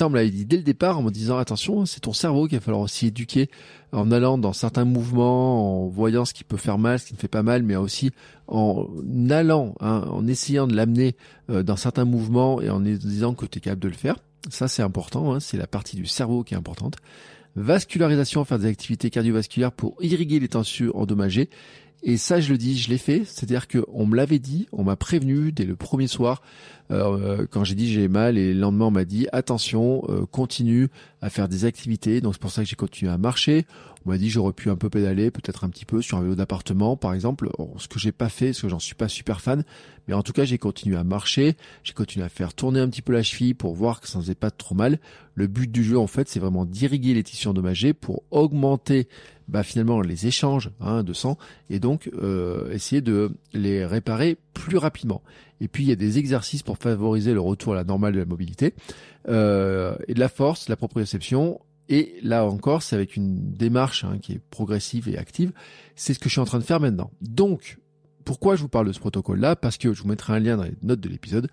On 0.00 0.10
me 0.10 0.16
l'avait 0.16 0.30
dit 0.30 0.44
dès 0.44 0.56
le 0.56 0.62
départ 0.62 0.98
en 0.98 1.02
me 1.02 1.10
disant 1.10 1.38
attention, 1.38 1.86
c'est 1.86 2.00
ton 2.00 2.12
cerveau 2.12 2.46
qu'il 2.46 2.58
va 2.58 2.64
falloir 2.64 2.82
aussi 2.82 3.06
éduquer 3.06 3.50
en 3.92 4.10
allant 4.10 4.38
dans 4.38 4.52
certains 4.52 4.84
mouvements, 4.84 5.84
en 5.84 5.88
voyant 5.88 6.24
ce 6.24 6.34
qui 6.34 6.44
peut 6.44 6.56
faire 6.56 6.78
mal, 6.78 6.98
ce 6.98 7.06
qui 7.06 7.14
ne 7.14 7.18
fait 7.18 7.28
pas 7.28 7.42
mal, 7.42 7.62
mais 7.62 7.76
aussi 7.76 8.10
en 8.46 8.86
allant, 9.30 9.74
hein, 9.80 10.04
en 10.10 10.26
essayant 10.26 10.66
de 10.66 10.74
l'amener 10.74 11.16
euh, 11.50 11.62
dans 11.62 11.76
certains 11.76 12.04
mouvements 12.04 12.60
et 12.60 12.70
en 12.70 12.80
disant 12.80 13.34
que 13.34 13.46
tu 13.46 13.58
es 13.58 13.60
capable 13.60 13.82
de 13.82 13.88
le 13.88 13.94
faire. 13.94 14.16
Ça, 14.48 14.68
c'est 14.68 14.82
important. 14.82 15.34
Hein, 15.34 15.40
c'est 15.40 15.56
la 15.56 15.66
partie 15.66 15.96
du 15.96 16.06
cerveau 16.06 16.44
qui 16.44 16.54
est 16.54 16.56
importante. 16.56 16.96
Vascularisation, 17.56 18.44
faire 18.44 18.58
des 18.58 18.68
activités 18.68 19.10
cardiovasculaires 19.10 19.72
pour 19.72 19.96
irriguer 20.00 20.38
les 20.38 20.48
tensions 20.48 20.96
endommagées. 20.96 21.50
Et 22.02 22.16
ça, 22.16 22.40
je 22.40 22.50
le 22.50 22.58
dis, 22.58 22.78
je 22.78 22.88
l'ai 22.88 22.98
fait. 22.98 23.24
C'est-à-dire 23.24 23.68
qu'on 23.68 24.06
me 24.06 24.16
l'avait 24.16 24.38
dit, 24.38 24.68
on 24.72 24.84
m'a 24.84 24.96
prévenu 24.96 25.52
dès 25.52 25.64
le 25.64 25.76
premier 25.76 26.06
soir, 26.06 26.42
euh, 26.90 27.46
quand 27.50 27.62
j'ai 27.64 27.74
dit 27.74 27.92
j'ai 27.92 28.08
mal, 28.08 28.36
et 28.36 28.52
le 28.52 28.60
lendemain 28.60 28.86
on 28.86 28.90
m'a 28.90 29.04
dit 29.04 29.26
attention, 29.32 30.02
euh, 30.08 30.26
continue 30.26 30.88
à 31.22 31.30
faire 31.30 31.48
des 31.48 31.64
activités. 31.64 32.20
Donc 32.20 32.34
c'est 32.34 32.40
pour 32.40 32.50
ça 32.50 32.62
que 32.62 32.68
j'ai 32.68 32.76
continué 32.76 33.12
à 33.12 33.18
marcher. 33.18 33.66
On 34.06 34.10
m'a 34.10 34.18
dit 34.18 34.30
j'aurais 34.30 34.52
pu 34.52 34.70
un 34.70 34.76
peu 34.76 34.88
pédaler, 34.88 35.30
peut-être 35.30 35.64
un 35.64 35.68
petit 35.68 35.84
peu 35.84 36.00
sur 36.00 36.16
un 36.18 36.22
vélo 36.22 36.34
d'appartement 36.34 36.96
par 36.96 37.12
exemple, 37.12 37.50
ce 37.76 37.88
que 37.88 37.98
j'ai 37.98 38.12
pas 38.12 38.28
fait, 38.28 38.46
parce 38.46 38.62
que 38.62 38.68
j'en 38.68 38.78
suis 38.78 38.94
pas 38.94 39.08
super 39.08 39.40
fan, 39.40 39.62
mais 40.08 40.14
en 40.14 40.22
tout 40.22 40.32
cas 40.32 40.44
j'ai 40.44 40.58
continué 40.58 40.96
à 40.96 41.04
marcher, 41.04 41.56
j'ai 41.84 41.92
continué 41.92 42.24
à 42.24 42.28
faire 42.28 42.54
tourner 42.54 42.80
un 42.80 42.88
petit 42.88 43.02
peu 43.02 43.12
la 43.12 43.22
cheville 43.22 43.54
pour 43.54 43.74
voir 43.74 44.00
que 44.00 44.08
ça 44.08 44.18
ne 44.18 44.22
faisait 44.22 44.34
pas 44.34 44.50
trop 44.50 44.74
mal. 44.74 44.98
Le 45.34 45.46
but 45.46 45.70
du 45.70 45.84
jeu 45.84 45.98
en 45.98 46.06
fait 46.06 46.28
c'est 46.28 46.40
vraiment 46.40 46.64
d'irriguer 46.64 47.14
les 47.14 47.22
tissus 47.22 47.48
endommagés 47.48 47.92
pour 47.92 48.22
augmenter 48.30 49.06
bah, 49.48 49.62
finalement 49.64 50.00
les 50.00 50.26
échanges 50.26 50.70
hein, 50.80 51.02
de 51.02 51.12
sang 51.12 51.36
et 51.68 51.80
donc 51.80 52.08
euh, 52.22 52.72
essayer 52.72 53.02
de 53.02 53.32
les 53.52 53.84
réparer 53.84 54.38
plus 54.54 54.78
rapidement. 54.78 55.22
Et 55.60 55.68
puis 55.68 55.84
il 55.84 55.88
y 55.88 55.92
a 55.92 55.96
des 55.96 56.18
exercices 56.18 56.62
pour 56.62 56.78
favoriser 56.78 57.34
le 57.34 57.40
retour 57.40 57.74
à 57.74 57.76
la 57.76 57.84
normale 57.84 58.14
de 58.14 58.18
la 58.20 58.24
mobilité 58.24 58.74
euh, 59.28 59.96
et 60.08 60.14
de 60.14 60.20
la 60.20 60.28
force, 60.28 60.66
de 60.66 60.72
la 60.72 60.76
proprioception 60.76 61.60
et 61.90 62.14
là 62.22 62.46
encore, 62.46 62.82
c'est 62.82 62.94
avec 62.94 63.16
une 63.16 63.52
démarche 63.52 64.04
hein, 64.04 64.18
qui 64.22 64.32
est 64.32 64.40
progressive 64.50 65.08
et 65.08 65.18
active. 65.18 65.52
C'est 65.96 66.14
ce 66.14 66.20
que 66.20 66.28
je 66.28 66.34
suis 66.34 66.40
en 66.40 66.44
train 66.44 66.60
de 66.60 66.64
faire 66.64 66.78
maintenant. 66.78 67.10
Donc, 67.20 67.78
pourquoi 68.24 68.54
je 68.54 68.62
vous 68.62 68.68
parle 68.68 68.86
de 68.86 68.92
ce 68.92 69.00
protocole-là? 69.00 69.56
Parce 69.56 69.76
que 69.76 69.92
je 69.92 70.00
vous 70.00 70.08
mettrai 70.08 70.32
un 70.32 70.38
lien 70.38 70.56
dans 70.56 70.62
les 70.62 70.74
notes 70.82 71.00
de 71.00 71.08
l'épisode. 71.08 71.50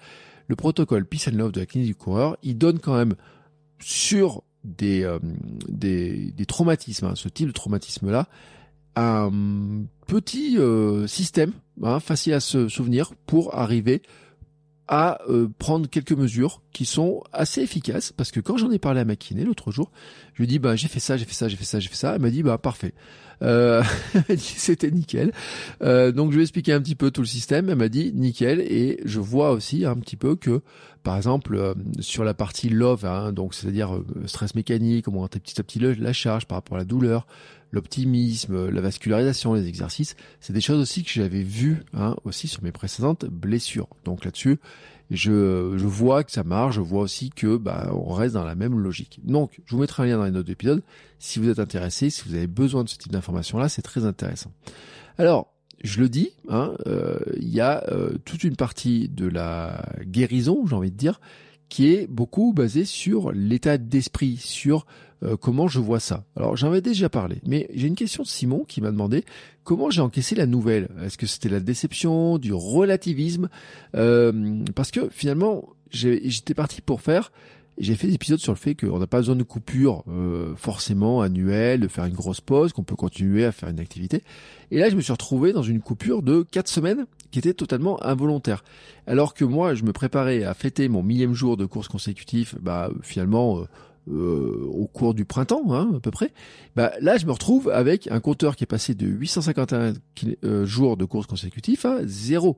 Le 0.47 0.55
protocole 0.55 1.05
Peace 1.05 1.27
and 1.27 1.35
Love 1.35 1.53
de 1.53 1.59
la 1.59 1.65
clinique 1.65 1.89
du 1.89 1.95
coureur, 1.95 2.37
il 2.43 2.55
donne 2.55 2.77
quand 2.77 2.95
même 2.95 3.15
sur 3.79 4.43
des, 4.63 5.03
euh, 5.03 5.17
des, 5.67 6.45
traumatismes, 6.47 7.07
hein, 7.07 7.13
ce 7.15 7.29
type 7.29 7.47
de 7.47 7.53
traumatisme-là, 7.53 8.27
un 8.95 9.31
petit 10.05 10.59
euh, 10.59 11.07
système 11.07 11.51
hein, 11.81 11.99
facile 11.99 12.33
à 12.33 12.39
se 12.39 12.67
souvenir 12.67 13.13
pour 13.25 13.55
arriver 13.55 14.03
à 14.87 15.19
euh, 15.29 15.49
prendre 15.57 15.89
quelques 15.89 16.13
mesures 16.13 16.61
qui 16.71 16.85
sont 16.85 17.23
assez 17.33 17.61
efficaces 17.61 18.11
parce 18.11 18.31
que 18.31 18.39
quand 18.39 18.57
j'en 18.57 18.71
ai 18.71 18.79
parlé 18.79 19.01
à 19.01 19.05
ma 19.05 19.15
kiné 19.15 19.43
l'autre 19.43 19.71
jour, 19.71 19.91
je 20.33 20.41
lui 20.41 20.47
dis 20.47 20.59
bah 20.59 20.75
j'ai 20.75 20.87
fait 20.87 20.99
ça, 20.99 21.17
j'ai 21.17 21.25
fait 21.25 21.33
ça, 21.33 21.47
j'ai 21.47 21.57
fait 21.57 21.65
ça, 21.65 21.79
j'ai 21.79 21.89
fait 21.89 21.95
ça. 21.95 22.15
Elle 22.15 22.21
m'a 22.21 22.29
dit 22.29 22.43
bah 22.43 22.57
parfait. 22.57 22.93
Euh, 23.43 23.83
c'était 24.37 24.91
nickel. 24.91 25.31
Euh, 25.81 26.11
donc 26.11 26.31
je 26.31 26.35
lui 26.35 26.41
ai 26.41 26.43
expliqué 26.43 26.73
un 26.73 26.81
petit 26.81 26.95
peu 26.95 27.11
tout 27.11 27.21
le 27.21 27.27
système. 27.27 27.69
Elle 27.69 27.77
m'a 27.77 27.89
dit 27.89 28.11
nickel 28.13 28.61
et 28.61 28.99
je 29.05 29.19
vois 29.19 29.51
aussi 29.51 29.85
un 29.85 29.95
petit 29.95 30.15
peu 30.15 30.35
que 30.35 30.61
par 31.03 31.15
exemple 31.17 31.55
euh, 31.55 31.73
sur 31.99 32.23
la 32.23 32.33
partie 32.33 32.69
love, 32.69 33.05
hein, 33.05 33.31
donc 33.31 33.53
c'est-à-dire 33.53 34.01
stress 34.25 34.55
mécanique, 34.55 35.07
augmenter 35.07 35.39
petit 35.39 35.59
à 35.59 35.63
petit 35.63 35.79
la 35.79 36.13
charge 36.13 36.45
par 36.45 36.57
rapport 36.57 36.77
à 36.77 36.79
la 36.79 36.85
douleur, 36.85 37.27
l'optimisme, 37.71 38.69
la 38.69 38.81
vascularisation, 38.81 39.53
les 39.53 39.67
exercices, 39.67 40.15
c'est 40.39 40.53
des 40.53 40.61
choses 40.61 40.81
aussi 40.81 41.03
que 41.03 41.09
j'avais 41.09 41.43
vues 41.43 41.83
hein, 41.93 42.15
aussi 42.23 42.47
sur 42.47 42.63
mes 42.63 42.71
précédentes 42.71 43.25
blessures. 43.25 43.87
Donc 44.05 44.25
là-dessus, 44.25 44.57
je, 45.11 45.85
vois 45.85 46.23
que 46.23 46.31
ça 46.31 46.43
marche, 46.43 46.75
je 46.75 46.81
vois 46.81 47.01
aussi 47.01 47.29
que 47.29 47.57
bah, 47.57 47.89
on 47.93 48.13
reste 48.13 48.33
dans 48.33 48.43
la 48.43 48.55
même 48.55 48.77
logique. 48.79 49.19
Donc, 49.23 49.61
je 49.65 49.75
vous 49.75 49.81
mettrai 49.81 50.03
un 50.03 50.05
lien 50.05 50.17
dans 50.17 50.25
les 50.25 50.31
notes 50.31 50.47
d'épisode. 50.47 50.83
Si 51.19 51.39
vous 51.39 51.49
êtes 51.49 51.59
intéressé, 51.59 52.09
si 52.09 52.23
vous 52.27 52.35
avez 52.35 52.47
besoin 52.47 52.83
de 52.83 52.89
ce 52.89 52.97
type 52.97 53.11
d'informations-là, 53.11 53.69
c'est 53.69 53.81
très 53.81 54.05
intéressant. 54.05 54.51
Alors, 55.17 55.53
je 55.83 56.01
le 56.01 56.09
dis, 56.09 56.31
hein, 56.49 56.73
euh, 56.87 57.19
il 57.37 57.49
y 57.49 57.61
a 57.61 57.85
euh, 57.89 58.17
toute 58.25 58.43
une 58.43 58.55
partie 58.55 59.09
de 59.09 59.27
la 59.27 59.85
guérison, 60.01 60.65
j'ai 60.65 60.75
envie 60.75 60.91
de 60.91 60.97
dire, 60.97 61.21
qui 61.69 61.93
est 61.93 62.07
beaucoup 62.07 62.53
basée 62.53 62.85
sur 62.85 63.31
l'état 63.31 63.77
d'esprit, 63.77 64.37
sur 64.37 64.85
euh, 65.23 65.35
comment 65.35 65.67
je 65.67 65.79
vois 65.79 65.99
ça. 65.99 66.25
Alors 66.35 66.55
j'en 66.55 66.67
avais 66.67 66.81
déjà 66.81 67.09
parlé, 67.09 67.37
mais 67.45 67.67
j'ai 67.73 67.87
une 67.87 67.95
question 67.95 68.23
de 68.23 68.27
Simon 68.27 68.65
qui 68.67 68.81
m'a 68.81 68.91
demandé 68.91 69.23
comment 69.63 69.89
j'ai 69.89 70.01
encaissé 70.01 70.35
la 70.35 70.45
nouvelle? 70.45 70.89
Est-ce 71.03 71.17
que 71.17 71.25
c'était 71.25 71.49
la 71.49 71.59
déception, 71.59 72.37
du 72.37 72.53
relativisme? 72.53 73.49
Euh, 73.95 74.63
Parce 74.75 74.91
que 74.91 75.09
finalement, 75.09 75.69
j'étais 75.91 76.53
parti 76.53 76.81
pour 76.81 77.01
faire 77.01 77.31
j'ai 77.77 77.95
fait 77.95 78.07
des 78.07 78.15
épisodes 78.15 78.39
sur 78.39 78.53
le 78.53 78.57
fait 78.57 78.75
qu'on 78.75 78.99
n'a 78.99 79.07
pas 79.07 79.17
besoin 79.17 79.35
de 79.35 79.43
coupure 79.43 80.03
euh, 80.07 80.55
forcément 80.55 81.21
annuelle, 81.21 81.79
de 81.79 81.87
faire 81.87 82.05
une 82.05 82.13
grosse 82.13 82.41
pause, 82.41 82.73
qu'on 82.73 82.83
peut 82.83 82.95
continuer 82.95 83.45
à 83.45 83.51
faire 83.51 83.69
une 83.69 83.79
activité. 83.79 84.23
Et 84.71 84.79
là, 84.79 84.89
je 84.89 84.95
me 84.95 85.01
suis 85.01 85.11
retrouvé 85.11 85.53
dans 85.53 85.61
une 85.61 85.81
coupure 85.81 86.23
de 86.23 86.43
quatre 86.49 86.69
semaines 86.69 87.05
qui 87.31 87.39
était 87.39 87.53
totalement 87.53 88.03
involontaire. 88.03 88.63
Alors 89.05 89.33
que 89.33 89.45
moi, 89.45 89.75
je 89.75 89.83
me 89.83 89.93
préparais 89.93 90.43
à 90.43 90.53
fêter 90.53 90.89
mon 90.89 91.03
millième 91.03 91.33
jour 91.33 91.57
de 91.57 91.65
course 91.65 91.87
consécutif, 91.87 92.55
bah 92.59 92.89
finalement, 93.01 93.59
euh, 93.59 93.63
au 94.09 94.87
cours 94.87 95.13
du 95.13 95.25
printemps, 95.25 95.63
hein, 95.69 95.91
à 95.95 95.99
peu 95.99 96.11
près, 96.11 96.31
bah, 96.75 96.91
là 97.01 97.17
je 97.17 97.25
me 97.25 97.31
retrouve 97.31 97.69
avec 97.69 98.07
un 98.09 98.19
compteur 98.19 98.55
qui 98.55 98.63
est 98.63 98.67
passé 98.67 98.95
de 98.95 99.05
851 99.05 99.93
euh, 100.43 100.65
jours 100.65 100.97
de 100.97 101.05
course 101.05 101.27
consécutifs 101.27 101.85
à 101.85 101.99
zéro. 102.05 102.57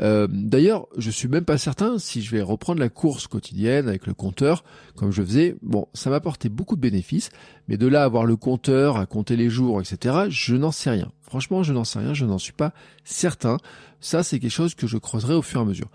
Euh, 0.00 0.26
D'ailleurs, 0.30 0.86
je 0.96 1.10
suis 1.10 1.28
même 1.28 1.44
pas 1.44 1.58
certain 1.58 1.98
si 1.98 2.22
je 2.22 2.30
vais 2.30 2.42
reprendre 2.42 2.80
la 2.80 2.88
course 2.88 3.26
quotidienne 3.26 3.88
avec 3.88 4.06
le 4.06 4.14
compteur 4.14 4.64
comme 4.96 5.12
je 5.12 5.22
faisais. 5.22 5.56
Bon, 5.62 5.86
ça 5.94 6.10
m'apportait 6.10 6.48
beaucoup 6.48 6.76
de 6.76 6.80
bénéfices, 6.80 7.30
mais 7.68 7.76
de 7.76 7.86
là 7.86 8.02
avoir 8.02 8.24
le 8.24 8.36
compteur, 8.36 8.96
à 8.96 9.06
compter 9.06 9.36
les 9.36 9.50
jours, 9.50 9.80
etc., 9.80 10.26
je 10.28 10.56
n'en 10.56 10.72
sais 10.72 10.90
rien. 10.90 11.12
Franchement, 11.22 11.62
je 11.62 11.72
n'en 11.72 11.84
sais 11.84 11.98
rien, 11.98 12.14
je 12.14 12.24
n'en 12.24 12.38
suis 12.38 12.52
pas 12.52 12.72
certain. 13.04 13.58
Ça, 14.00 14.22
c'est 14.22 14.38
quelque 14.38 14.50
chose 14.50 14.74
que 14.74 14.86
je 14.86 14.96
creuserai 14.96 15.34
au 15.34 15.42
fur 15.42 15.60
et 15.60 15.62
à 15.62 15.66
mesure. 15.66 15.90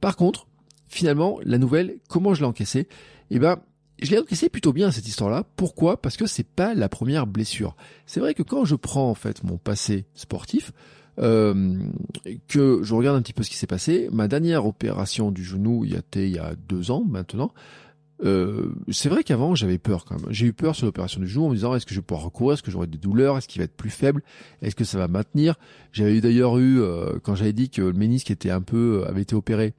Par 0.00 0.16
contre, 0.16 0.46
finalement, 0.88 1.38
la 1.42 1.58
nouvelle, 1.58 1.96
comment 2.08 2.34
je 2.34 2.40
l'ai 2.40 2.46
encaissée? 2.46 2.88
Eh 3.30 3.38
ben, 3.38 3.58
je 4.04 4.10
l'ai 4.10 4.18
encaissé 4.18 4.48
plutôt 4.48 4.72
bien 4.72 4.90
cette 4.90 5.08
histoire-là. 5.08 5.44
Pourquoi? 5.56 6.00
Parce 6.00 6.16
que 6.16 6.26
c'est 6.26 6.46
pas 6.46 6.74
la 6.74 6.88
première 6.88 7.26
blessure. 7.26 7.74
C'est 8.06 8.20
vrai 8.20 8.34
que 8.34 8.42
quand 8.42 8.64
je 8.64 8.74
prends 8.74 9.10
en 9.10 9.14
fait 9.14 9.42
mon 9.44 9.56
passé 9.56 10.04
sportif, 10.14 10.72
euh, 11.18 11.78
que 12.48 12.80
je 12.82 12.94
regarde 12.94 13.16
un 13.16 13.22
petit 13.22 13.32
peu 13.32 13.42
ce 13.42 13.50
qui 13.50 13.56
s'est 13.56 13.66
passé, 13.66 14.08
ma 14.12 14.28
dernière 14.28 14.66
opération 14.66 15.30
du 15.30 15.44
genou, 15.44 15.84
il 15.84 15.92
y 15.92 15.96
a, 15.96 16.02
il 16.16 16.34
y 16.34 16.38
a 16.38 16.54
deux 16.68 16.90
ans 16.90 17.04
maintenant. 17.08 17.52
Euh, 18.24 18.72
c'est 18.90 19.08
vrai 19.08 19.24
qu'avant 19.24 19.54
j'avais 19.54 19.78
peur 19.78 20.04
quand 20.04 20.16
même. 20.16 20.26
J'ai 20.30 20.46
eu 20.46 20.52
peur 20.52 20.74
sur 20.74 20.86
l'opération 20.86 21.20
du 21.20 21.26
genou 21.26 21.46
en 21.46 21.48
me 21.50 21.54
disant 21.54 21.74
est-ce 21.74 21.84
que 21.84 21.94
je 21.94 22.00
vais 22.00 22.04
pouvoir 22.04 22.24
recourir, 22.24 22.54
est-ce 22.54 22.62
que 22.62 22.70
j'aurai 22.70 22.86
des 22.86 22.98
douleurs, 22.98 23.36
est-ce 23.36 23.48
qu'il 23.48 23.60
va 23.60 23.64
être 23.64 23.76
plus 23.76 23.90
faible, 23.90 24.22
est-ce 24.62 24.76
que 24.76 24.84
ça 24.84 24.98
va 24.98 25.08
maintenir? 25.08 25.56
J'avais 25.92 26.20
d'ailleurs 26.20 26.58
eu 26.58 26.80
euh, 26.80 27.18
quand 27.22 27.34
j'avais 27.34 27.52
dit 27.52 27.70
que 27.70 27.82
le 27.82 27.92
ménisque 27.92 28.30
était 28.30 28.50
un 28.50 28.62
peu 28.62 29.04
avait 29.08 29.22
été 29.22 29.34
opéré, 29.34 29.74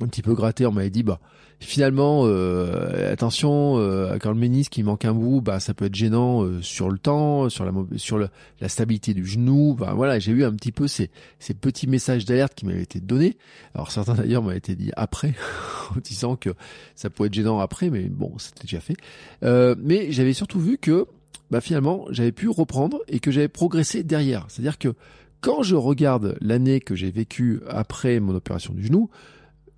un 0.00 0.06
petit 0.08 0.22
peu 0.22 0.34
gratté, 0.34 0.66
on 0.66 0.72
m'avait 0.72 0.90
dit 0.90 1.02
bah 1.02 1.20
finalement, 1.58 2.22
euh, 2.24 3.12
attention, 3.12 3.78
euh, 3.78 4.18
quand 4.20 4.30
le 4.30 4.38
ménisque 4.38 4.76
il 4.76 4.84
manque 4.84 5.04
un 5.04 5.14
bout, 5.14 5.40
bah 5.40 5.60
ça 5.60 5.74
peut 5.74 5.86
être 5.86 5.94
gênant 5.94 6.44
euh, 6.44 6.60
sur 6.60 6.90
le 6.90 6.98
temps, 6.98 7.48
sur 7.48 7.64
la 7.64 7.72
sur 7.96 8.18
le, 8.18 8.28
la 8.60 8.68
stabilité 8.68 9.14
du 9.14 9.24
genou. 9.24 9.74
Bah 9.74 9.94
voilà, 9.94 10.18
j'ai 10.18 10.32
eu 10.32 10.44
un 10.44 10.52
petit 10.52 10.72
peu 10.72 10.86
ces, 10.86 11.10
ces 11.38 11.54
petits 11.54 11.86
messages 11.86 12.24
d'alerte 12.24 12.54
qui 12.54 12.66
m'avaient 12.66 12.82
été 12.82 13.00
donnés. 13.00 13.36
Alors 13.74 13.90
certains 13.90 14.14
d'ailleurs 14.14 14.42
m'avaient 14.42 14.58
été 14.58 14.74
dit 14.74 14.90
après, 14.96 15.34
en 15.96 16.00
disant 16.00 16.36
que 16.36 16.50
ça 16.94 17.10
pouvait 17.10 17.28
être 17.28 17.34
gênant 17.34 17.58
après, 17.58 17.90
mais 17.90 18.02
bon, 18.02 18.32
c'était 18.38 18.62
déjà 18.62 18.80
fait. 18.80 18.96
mais 19.42 20.12
j'avais 20.12 20.34
surtout 20.34 20.60
vu 20.60 20.78
que 20.78 21.06
bah 21.50 21.60
finalement 21.60 22.06
j'avais 22.10 22.32
pu 22.32 22.48
reprendre 22.48 22.98
et 23.08 23.20
que 23.20 23.30
j'avais 23.30 23.48
progressé 23.48 24.02
derrière. 24.02 24.46
C'est-à-dire 24.48 24.78
que 24.78 24.94
quand 25.40 25.62
je 25.62 25.76
regarde 25.76 26.36
l'année 26.40 26.80
que 26.80 26.94
j'ai 26.94 27.10
vécue 27.10 27.60
après 27.68 28.20
mon 28.20 28.34
opération 28.34 28.74
du 28.74 28.84
genou, 28.84 29.10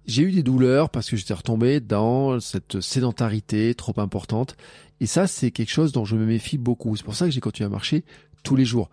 j'ai 0.09 0.23
eu 0.23 0.33
des 0.33 0.43
douleurs 0.43 0.89
parce 0.89 1.09
que 1.11 1.17
j'étais 1.17 1.35
retombé 1.35 1.81
dans 1.81 2.41
cette 2.41 2.81
sédentarité 2.81 3.75
trop 3.75 3.93
importante. 4.01 4.57
Et 5.01 5.07
ça, 5.07 5.27
c'est 5.27 5.51
quelque 5.51 5.71
chose 5.71 5.93
dont 5.93 6.07
je 6.07 6.17
me 6.17 6.25
méfie 6.25 6.57
beaucoup. 6.57 6.97
C'est 6.97 7.05
pour 7.05 7.15
ça 7.15 7.27
que 7.27 7.31
j'ai 7.31 7.41
continué 7.41 7.67
à 7.67 7.71
marcher 7.71 8.05
tous 8.43 8.57
les 8.57 8.65
jours. 8.65 8.89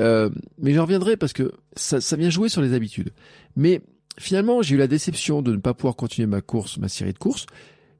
Euh, 0.00 0.30
mais 0.58 0.72
j'en 0.72 0.82
reviendrai 0.82 1.18
parce 1.18 1.34
que 1.34 1.52
ça, 1.76 2.00
ça 2.00 2.16
vient 2.16 2.30
jouer 2.30 2.48
sur 2.48 2.62
les 2.62 2.72
habitudes. 2.72 3.12
Mais 3.56 3.82
finalement, 4.18 4.62
j'ai 4.62 4.74
eu 4.74 4.78
la 4.78 4.86
déception 4.86 5.42
de 5.42 5.52
ne 5.52 5.58
pas 5.58 5.74
pouvoir 5.74 5.96
continuer 5.96 6.26
ma 6.26 6.40
course, 6.40 6.78
ma 6.78 6.88
série 6.88 7.12
de 7.12 7.18
courses. 7.18 7.44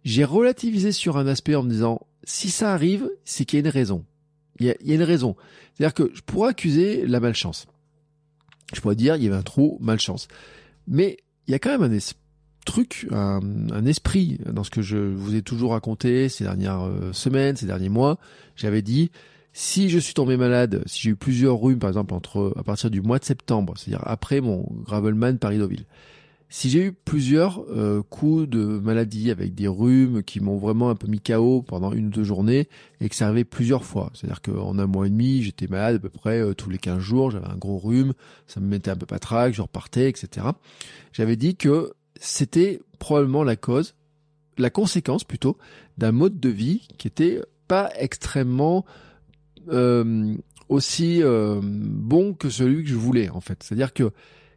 J'ai 0.03 0.25
relativisé 0.25 0.91
sur 0.91 1.19
un 1.19 1.27
aspect 1.27 1.55
en 1.55 1.63
me 1.63 1.71
disant, 1.71 2.01
si 2.25 2.49
ça 2.49 2.73
arrive, 2.73 3.11
c'est 3.27 3.45
qu'il 3.45 3.59
y 3.59 3.63
a 3.63 3.65
une 3.67 3.73
raison. 3.73 4.07
Il 4.59 4.67
y 4.67 4.71
a, 4.71 4.75
il 4.81 4.89
y 4.89 4.93
a 4.93 4.95
une 4.95 5.03
raison. 5.03 5.37
C'est-à-dire 5.75 5.95
que 5.95 6.11
je 6.15 6.23
pourrais 6.23 6.51
accuser 6.51 7.07
la 7.07 7.21
malchance. 7.21 7.67
Je 8.75 8.81
pourrais 8.81 8.97
dire, 8.97 9.17
il 9.17 9.23
y 9.23 9.27
avait 9.27 9.37
un 9.37 9.43
trou, 9.43 9.77
malchance. 9.83 10.29
Mais 10.89 11.19
il 11.47 11.53
y 11.53 11.55
a 11.55 11.59
quand 11.59 11.79
même 11.79 11.83
un, 11.83 11.99
truc, 12.65 13.07
un, 13.11 13.87
esprit 13.87 14.39
dans 14.51 14.65
ce 14.65 14.71
que 14.71 14.83
je 14.83 14.97
vous 14.97 15.35
ai 15.35 15.43
toujours 15.43 15.73
raconté 15.73 16.29
ces 16.29 16.45
dernières 16.45 16.87
euh, 16.87 17.13
semaines, 17.13 17.57
ces 17.57 17.67
derniers 17.67 17.89
mois. 17.89 18.19
J'avais 18.57 18.83
dit, 18.83 19.11
si 19.53 19.91
je 19.91 19.99
suis 19.99 20.15
tombé 20.15 20.37
malade, 20.37 20.83
si 20.87 21.03
j'ai 21.03 21.11
eu 21.11 21.17
plusieurs 21.17 21.61
rhumes, 21.61 21.79
par 21.79 21.91
exemple, 21.91 22.15
entre 22.15 22.53
à 22.57 22.63
partir 22.63 22.91
du 22.91 23.01
mois 23.01 23.19
de 23.19 23.25
septembre, 23.25 23.75
c'est-à-dire 23.77 24.03
après 24.07 24.41
mon 24.41 24.67
Gravelman 24.85 25.39
Paris-Deauville, 25.39 25.87
si 26.57 26.71
j'ai 26.71 26.87
eu 26.87 26.93
plusieurs 26.93 27.65
euh, 27.71 28.03
coups 28.03 28.49
de 28.49 28.65
maladie 28.65 29.33
avec 29.33 29.57
des 29.57 29.67
rhumes 29.67 30.23
qui 30.23 30.39
m'ont 30.39 30.57
vraiment 30.57 30.89
un 30.89 30.95
peu 30.95 31.09
mis 31.09 31.21
KO 31.21 31.63
pendant 31.63 31.93
une 31.93 32.07
ou 32.07 32.11
deux 32.11 32.23
journées 32.23 32.69
et 33.01 33.09
que 33.09 33.17
ça 33.17 33.27
arrivait 33.27 33.45
plusieurs 33.45 33.85
fois, 33.85 34.13
c'est-à-dire 34.15 34.41
qu'en 34.41 34.79
un 34.79 34.87
mois 34.87 35.09
et 35.09 35.11
demi, 35.11 35.43
j'étais 35.43 35.67
malade 35.67 35.97
à 35.97 35.99
peu 35.99 36.11
près 36.11 36.41
euh, 36.41 36.55
tous 36.55 36.71
les 36.71 36.79
15 36.79 37.01
jours, 37.01 37.31
j'avais 37.33 37.49
un 37.49 37.57
gros 37.57 37.79
rhume, 37.79 38.13
ça 38.47 38.61
me 38.61 38.67
mettait 38.67 38.91
un 38.93 38.97
peu 38.97 39.05
patraque, 39.07 39.55
je 39.55 39.63
repartais, 39.63 40.09
etc. 40.09 40.47
J'avais 41.13 41.35
dit 41.35 41.57
que 41.57 41.93
c'était 42.25 42.81
probablement 42.99 43.45
la 43.45 43.57
cause, 43.57 43.95
la 44.57 44.71
conséquence 44.71 45.25
plutôt, 45.25 45.59
d'un 45.99 46.13
mode 46.13 46.41
de 46.41 46.49
vie 46.49 46.89
qui 46.97 47.07
était 47.07 47.41
pas 47.69 47.91
extrêmement 47.97 48.85
euh, 49.69 50.35
aussi 50.69 51.23
euh, 51.23 51.61
bon 51.63 52.33
que 52.35 52.49
celui 52.49 52.83
que 52.83 52.89
je 52.89 52.95
voulais 52.95 53.29
en 53.29 53.41
fait. 53.41 53.63
C'est-à-dire 53.63 53.93
que 53.93 54.11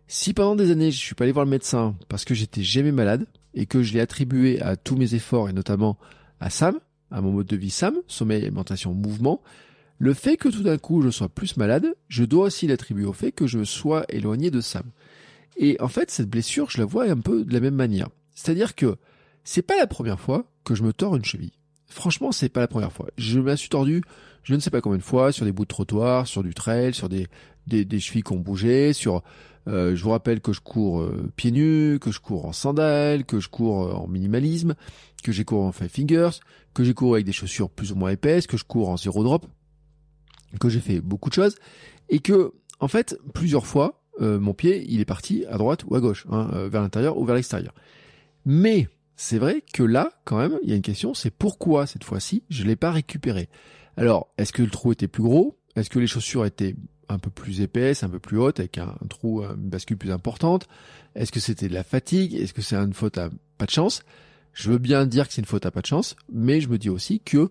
si 0.07 0.33
pendant 0.33 0.55
des 0.55 0.71
années 0.71 0.91
je 0.91 0.97
suis 0.97 1.15
pas 1.15 1.25
allé 1.25 1.33
voir 1.33 1.45
le 1.45 1.51
médecin 1.51 1.95
parce 2.07 2.23
que 2.23 2.33
j'étais 2.33 2.63
jamais 2.63 2.93
malade 2.93 3.25
et 3.53 3.65
que 3.65 3.83
je 3.83 3.93
l'ai 3.93 3.99
attribué 3.99 4.61
à 4.61 4.77
tous 4.77 4.95
mes 4.95 5.15
efforts 5.15 5.49
et 5.49 5.53
notamment 5.53 5.97
à 6.39 6.49
Sam, 6.49 6.79
à 7.11 7.21
mon 7.21 7.31
mode 7.31 7.47
de 7.47 7.57
vie 7.57 7.69
SAM, 7.69 7.95
sommeil, 8.07 8.43
alimentation, 8.43 8.93
mouvement, 8.93 9.41
le 9.99 10.13
fait 10.13 10.37
que 10.37 10.47
tout 10.47 10.63
d'un 10.63 10.77
coup 10.77 11.01
je 11.01 11.09
sois 11.09 11.29
plus 11.29 11.57
malade, 11.57 11.95
je 12.07 12.23
dois 12.23 12.45
aussi 12.45 12.67
l'attribuer 12.67 13.05
au 13.05 13.13
fait 13.13 13.31
que 13.33 13.47
je 13.47 13.63
sois 13.63 14.05
éloigné 14.09 14.51
de 14.51 14.61
Sam. 14.61 14.83
Et 15.57 15.77
en 15.81 15.87
fait, 15.87 16.11
cette 16.11 16.29
blessure, 16.29 16.69
je 16.69 16.77
la 16.79 16.85
vois 16.85 17.05
un 17.05 17.17
peu 17.17 17.43
de 17.43 17.53
la 17.53 17.59
même 17.59 17.75
manière. 17.75 18.09
C'est-à-dire 18.35 18.75
que 18.75 18.97
c'est 19.43 19.61
pas 19.61 19.77
la 19.77 19.87
première 19.87 20.19
fois 20.19 20.45
que 20.63 20.75
je 20.75 20.83
me 20.83 20.93
tords 20.93 21.15
une 21.15 21.25
cheville. 21.25 21.53
Franchement, 21.87 22.31
c'est 22.31 22.49
pas 22.49 22.59
la 22.59 22.67
première 22.67 22.91
fois. 22.91 23.07
Je 23.17 23.39
me 23.39 23.55
suis 23.55 23.69
tordu, 23.69 24.03
je 24.43 24.53
ne 24.53 24.59
sais 24.59 24.69
pas 24.69 24.81
combien 24.81 24.97
de 24.97 25.03
fois, 25.03 25.31
sur 25.31 25.45
des 25.45 25.51
bouts 25.51 25.63
de 25.63 25.69
trottoir, 25.69 26.27
sur 26.27 26.43
du 26.43 26.53
trail, 26.53 26.93
sur 26.93 27.09
des, 27.09 27.27
des, 27.65 27.85
des 27.85 27.99
chevilles 27.99 28.23
qui 28.23 28.33
ont 28.33 28.39
bougé, 28.39 28.93
sur, 28.93 29.23
euh, 29.67 29.95
je 29.95 30.03
vous 30.03 30.11
rappelle 30.11 30.39
que 30.41 30.53
je 30.53 30.61
cours 30.61 31.01
euh, 31.01 31.31
pieds 31.35 31.51
nus, 31.51 31.99
que 31.99 32.11
je 32.11 32.19
cours 32.19 32.45
en 32.45 32.53
sandales, 32.53 33.25
que 33.25 33.39
je 33.39 33.49
cours 33.49 33.87
euh, 33.87 33.93
en 33.93 34.07
minimalisme, 34.07 34.75
que 35.23 35.31
j'ai 35.31 35.43
cours 35.43 35.63
en 35.63 35.71
five 35.71 35.89
fingers, 35.89 36.39
que 36.73 36.83
j'ai 36.83 36.93
cours 36.93 37.15
avec 37.15 37.25
des 37.25 37.33
chaussures 37.33 37.69
plus 37.69 37.91
ou 37.91 37.95
moins 37.95 38.11
épaisses, 38.11 38.47
que 38.47 38.57
je 38.57 38.63
cours 38.63 38.89
en 38.89 38.97
zéro 38.97 39.23
drop, 39.23 39.45
que 40.59 40.69
j'ai 40.69 40.79
fait 40.79 41.01
beaucoup 41.01 41.29
de 41.29 41.33
choses, 41.33 41.55
et 42.09 42.19
que, 42.19 42.53
en 42.79 42.87
fait, 42.87 43.17
plusieurs 43.33 43.65
fois, 43.65 44.01
mon 44.19 44.53
pied, 44.53 44.85
il 44.87 44.99
est 44.99 45.05
parti 45.05 45.45
à 45.45 45.57
droite 45.57 45.83
ou 45.87 45.95
à 45.95 45.99
gauche, 45.99 46.25
hein, 46.31 46.67
vers 46.69 46.81
l'intérieur 46.81 47.17
ou 47.17 47.25
vers 47.25 47.35
l'extérieur. 47.35 47.73
Mais 48.45 48.87
c'est 49.15 49.39
vrai 49.39 49.63
que 49.73 49.83
là, 49.83 50.11
quand 50.25 50.37
même, 50.37 50.57
il 50.63 50.69
y 50.69 50.73
a 50.73 50.75
une 50.75 50.81
question, 50.81 51.13
c'est 51.13 51.31
pourquoi 51.31 51.87
cette 51.87 52.03
fois-ci, 52.03 52.43
je 52.49 52.63
l'ai 52.63 52.75
pas 52.75 52.91
récupéré. 52.91 53.49
Alors, 53.97 54.29
est-ce 54.37 54.53
que 54.53 54.61
le 54.61 54.69
trou 54.69 54.91
était 54.91 55.07
plus 55.07 55.23
gros? 55.23 55.57
Est-ce 55.75 55.89
que 55.89 55.99
les 55.99 56.07
chaussures 56.07 56.45
étaient 56.45 56.75
un 57.09 57.17
peu 57.17 57.29
plus 57.29 57.61
épaisses, 57.61 58.03
un 58.03 58.09
peu 58.09 58.19
plus 58.19 58.37
hautes, 58.37 58.59
avec 58.59 58.77
un, 58.77 58.95
trou, 59.09 59.43
une 59.43 59.69
bascule 59.69 59.97
plus 59.97 60.11
importante? 60.11 60.67
Est-ce 61.15 61.31
que 61.31 61.39
c'était 61.39 61.67
de 61.67 61.73
la 61.73 61.83
fatigue? 61.83 62.35
Est-ce 62.35 62.53
que 62.53 62.61
c'est 62.61 62.75
une 62.75 62.93
faute 62.93 63.17
à 63.17 63.29
pas 63.57 63.65
de 63.65 63.71
chance? 63.71 64.03
Je 64.53 64.71
veux 64.71 64.77
bien 64.77 65.05
dire 65.07 65.27
que 65.27 65.33
c'est 65.33 65.41
une 65.41 65.47
faute 65.47 65.65
à 65.65 65.71
pas 65.71 65.81
de 65.81 65.87
chance, 65.87 66.15
mais 66.31 66.61
je 66.61 66.69
me 66.69 66.77
dis 66.77 66.89
aussi 66.89 67.19
que 67.19 67.49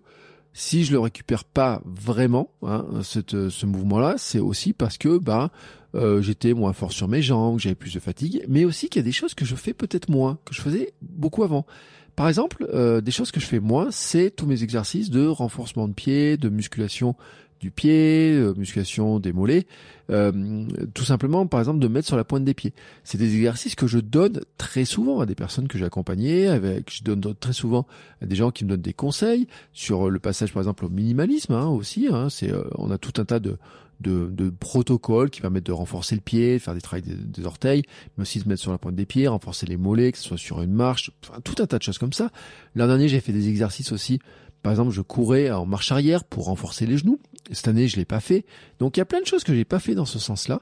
si 0.57 0.83
je 0.83 0.91
le 0.91 0.99
récupère 0.99 1.43
pas 1.43 1.83
vraiment, 1.85 2.49
hein, 2.63 2.83
ce 3.03 3.65
mouvement-là, 3.67 4.15
c'est 4.17 4.39
aussi 4.39 4.73
parce 4.73 4.97
que 4.97 5.19
bah 5.19 5.51
euh, 5.93 6.19
j'étais 6.23 6.55
moins 6.55 6.73
fort 6.73 6.91
sur 6.91 7.07
mes 7.07 7.21
jambes, 7.21 7.59
j'avais 7.59 7.75
plus 7.75 7.93
de 7.93 7.99
fatigue, 7.99 8.43
mais 8.47 8.65
aussi 8.65 8.89
qu'il 8.89 8.99
y 8.99 9.05
a 9.05 9.05
des 9.05 9.11
choses 9.11 9.35
que 9.35 9.45
je 9.45 9.53
fais 9.53 9.75
peut-être 9.75 10.09
moins, 10.09 10.39
que 10.45 10.55
je 10.55 10.61
faisais 10.61 10.93
beaucoup 11.03 11.43
avant. 11.43 11.67
Par 12.15 12.27
exemple, 12.27 12.67
euh, 12.73 13.01
des 13.01 13.11
choses 13.11 13.29
que 13.29 13.39
je 13.39 13.45
fais 13.45 13.59
moins, 13.59 13.91
c'est 13.91 14.31
tous 14.31 14.47
mes 14.47 14.63
exercices 14.63 15.11
de 15.11 15.27
renforcement 15.27 15.87
de 15.87 15.93
pied, 15.93 16.37
de 16.37 16.49
musculation 16.49 17.15
du 17.59 17.71
pied, 17.71 18.33
euh, 18.33 18.53
musculation 18.55 19.19
des 19.19 19.33
mollets, 19.33 19.65
euh, 20.09 20.65
tout 20.93 21.03
simplement 21.03 21.47
par 21.47 21.59
exemple 21.59 21.79
de 21.79 21.87
mettre 21.87 22.07
sur 22.07 22.17
la 22.17 22.23
pointe 22.23 22.43
des 22.43 22.53
pieds. 22.53 22.73
C'est 23.03 23.17
des 23.17 23.35
exercices 23.35 23.75
que 23.75 23.87
je 23.87 23.99
donne 23.99 24.41
très 24.57 24.85
souvent 24.85 25.19
à 25.19 25.25
des 25.25 25.35
personnes 25.35 25.67
que 25.67 25.77
j'ai 25.77 25.85
accompagnées, 25.85 26.47
avec 26.47 26.91
je 26.93 27.03
donne 27.03 27.21
très 27.39 27.53
souvent 27.53 27.87
à 28.21 28.25
des 28.25 28.35
gens 28.35 28.51
qui 28.51 28.63
me 28.63 28.69
donnent 28.69 28.81
des 28.81 28.93
conseils 28.93 29.47
sur 29.73 30.09
le 30.09 30.19
passage 30.19 30.53
par 30.53 30.61
exemple 30.61 30.85
au 30.85 30.89
minimalisme 30.89 31.53
hein, 31.53 31.67
aussi. 31.67 32.07
Hein, 32.11 32.29
c'est 32.29 32.51
euh, 32.51 32.63
on 32.75 32.91
a 32.91 32.97
tout 32.97 33.19
un 33.21 33.25
tas 33.25 33.39
de 33.39 33.57
de, 33.99 34.29
de, 34.31 34.51
protocoles 34.51 35.31
qui 35.31 35.41
permettent 35.41 35.65
de 35.65 35.71
renforcer 35.71 36.13
le 36.13 36.21
pied, 36.21 36.59
faire 36.59 36.75
des 36.75 36.81
travails 36.81 37.01
des, 37.01 37.45
orteils, 37.47 37.81
mais 38.15 38.21
aussi 38.21 38.39
de 38.39 38.47
mettre 38.47 38.61
sur 38.61 38.71
la 38.71 38.77
pointe 38.77 38.93
des 38.93 39.07
pieds, 39.07 39.27
renforcer 39.27 39.65
les 39.65 39.75
mollets, 39.75 40.11
que 40.11 40.19
ce 40.19 40.23
soit 40.23 40.37
sur 40.37 40.61
une 40.61 40.71
marche, 40.71 41.09
enfin, 41.23 41.41
tout 41.43 41.55
un 41.63 41.65
tas 41.65 41.79
de 41.79 41.83
choses 41.83 41.97
comme 41.97 42.13
ça. 42.13 42.29
L'an 42.75 42.85
dernier, 42.85 43.07
j'ai 43.07 43.19
fait 43.19 43.31
des 43.31 43.49
exercices 43.49 43.91
aussi 43.91 44.19
par 44.67 44.71
exemple, 44.71 44.91
je 44.91 45.01
courais 45.01 45.49
en 45.49 45.65
marche 45.65 45.93
arrière 45.93 46.23
pour 46.23 46.45
renforcer 46.45 46.85
les 46.85 46.97
genoux. 46.97 47.19
Cette 47.51 47.67
année, 47.67 47.87
je 47.87 47.97
l'ai 47.97 48.05
pas 48.05 48.19
fait. 48.19 48.45
Donc, 48.79 48.97
il 48.97 48.99
y 48.99 49.01
a 49.01 49.05
plein 49.05 49.21
de 49.21 49.25
choses 49.25 49.43
que 49.43 49.53
j'ai 49.53 49.65
pas 49.65 49.79
fait 49.79 49.95
dans 49.95 50.05
ce 50.05 50.19
sens-là. 50.19 50.61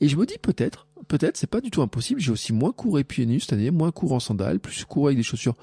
Et 0.00 0.08
je 0.08 0.16
me 0.16 0.26
dis 0.26 0.38
peut-être, 0.40 0.86
peut-être, 1.08 1.36
c'est 1.36 1.46
pas 1.48 1.60
du 1.60 1.70
tout 1.70 1.82
impossible. 1.82 2.20
J'ai 2.20 2.32
aussi 2.32 2.52
moins 2.52 2.72
couru 2.72 3.04
pieds 3.04 3.26
nus 3.26 3.40
cette 3.40 3.54
année, 3.54 3.70
moins 3.70 3.92
couru 3.92 4.14
en 4.14 4.20
sandales, 4.20 4.60
plus 4.60 4.84
couru 4.84 5.08
avec 5.08 5.18
des 5.18 5.22
chaussures 5.22 5.56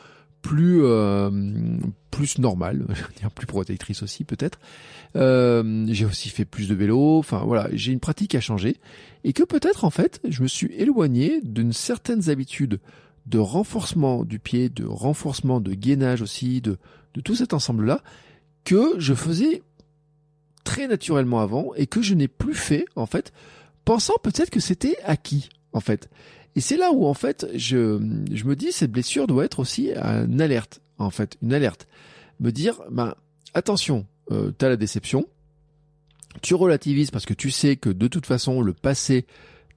plus 0.43 0.83
euh, 0.83 1.31
plus 2.11 2.37
normales, 2.37 2.85
plus 3.35 3.47
protectrices 3.47 4.03
aussi 4.03 4.23
peut-être. 4.25 4.59
Euh, 5.15 5.85
j'ai 5.89 6.05
aussi 6.05 6.29
fait 6.29 6.45
plus 6.45 6.67
de 6.67 6.75
vélo. 6.75 7.17
Enfin 7.17 7.43
voilà, 7.45 7.69
j'ai 7.73 7.91
une 7.91 7.99
pratique 7.99 8.35
à 8.35 8.41
changer 8.41 8.77
et 9.23 9.33
que 9.33 9.43
peut-être 9.43 9.85
en 9.85 9.89
fait, 9.89 10.19
je 10.27 10.43
me 10.43 10.47
suis 10.47 10.71
éloigné 10.73 11.41
d'une 11.41 11.73
certaines 11.73 12.29
habitudes 12.29 12.79
de 13.25 13.39
renforcement 13.39 14.25
du 14.25 14.37
pied, 14.37 14.69
de 14.69 14.85
renforcement 14.85 15.61
de 15.61 15.73
gainage 15.73 16.21
aussi, 16.21 16.61
de 16.61 16.77
de 17.15 17.21
tout 17.21 17.35
cet 17.35 17.53
ensemble-là 17.53 18.01
que 18.65 18.95
je 18.97 19.13
faisais 19.13 19.61
très 20.63 20.87
naturellement 20.87 21.39
avant 21.39 21.73
et 21.75 21.87
que 21.87 22.01
je 22.01 22.13
n'ai 22.13 22.27
plus 22.27 22.55
fait, 22.55 22.85
en 22.95 23.05
fait, 23.05 23.31
pensant 23.85 24.15
peut-être 24.21 24.49
que 24.49 24.59
c'était 24.59 24.97
acquis, 25.03 25.49
en 25.73 25.79
fait. 25.79 26.09
Et 26.55 26.61
c'est 26.61 26.77
là 26.77 26.91
où, 26.91 27.05
en 27.05 27.13
fait, 27.13 27.47
je, 27.55 27.99
je 28.31 28.45
me 28.45 28.55
dis, 28.55 28.71
cette 28.71 28.91
blessure 28.91 29.27
doit 29.27 29.45
être 29.45 29.59
aussi 29.59 29.91
une 29.91 30.41
alerte, 30.41 30.81
en 30.97 31.09
fait, 31.09 31.37
une 31.41 31.53
alerte. 31.53 31.87
Me 32.39 32.51
dire, 32.51 32.81
ben, 32.91 33.15
attention, 33.53 34.05
euh, 34.31 34.51
t'as 34.57 34.69
la 34.69 34.77
déception, 34.77 35.25
tu 36.41 36.55
relativises 36.55 37.11
parce 37.11 37.25
que 37.25 37.33
tu 37.33 37.51
sais 37.51 37.75
que 37.75 37.89
de 37.89 38.07
toute 38.07 38.25
façon, 38.25 38.61
le 38.61 38.73
passé 38.73 39.25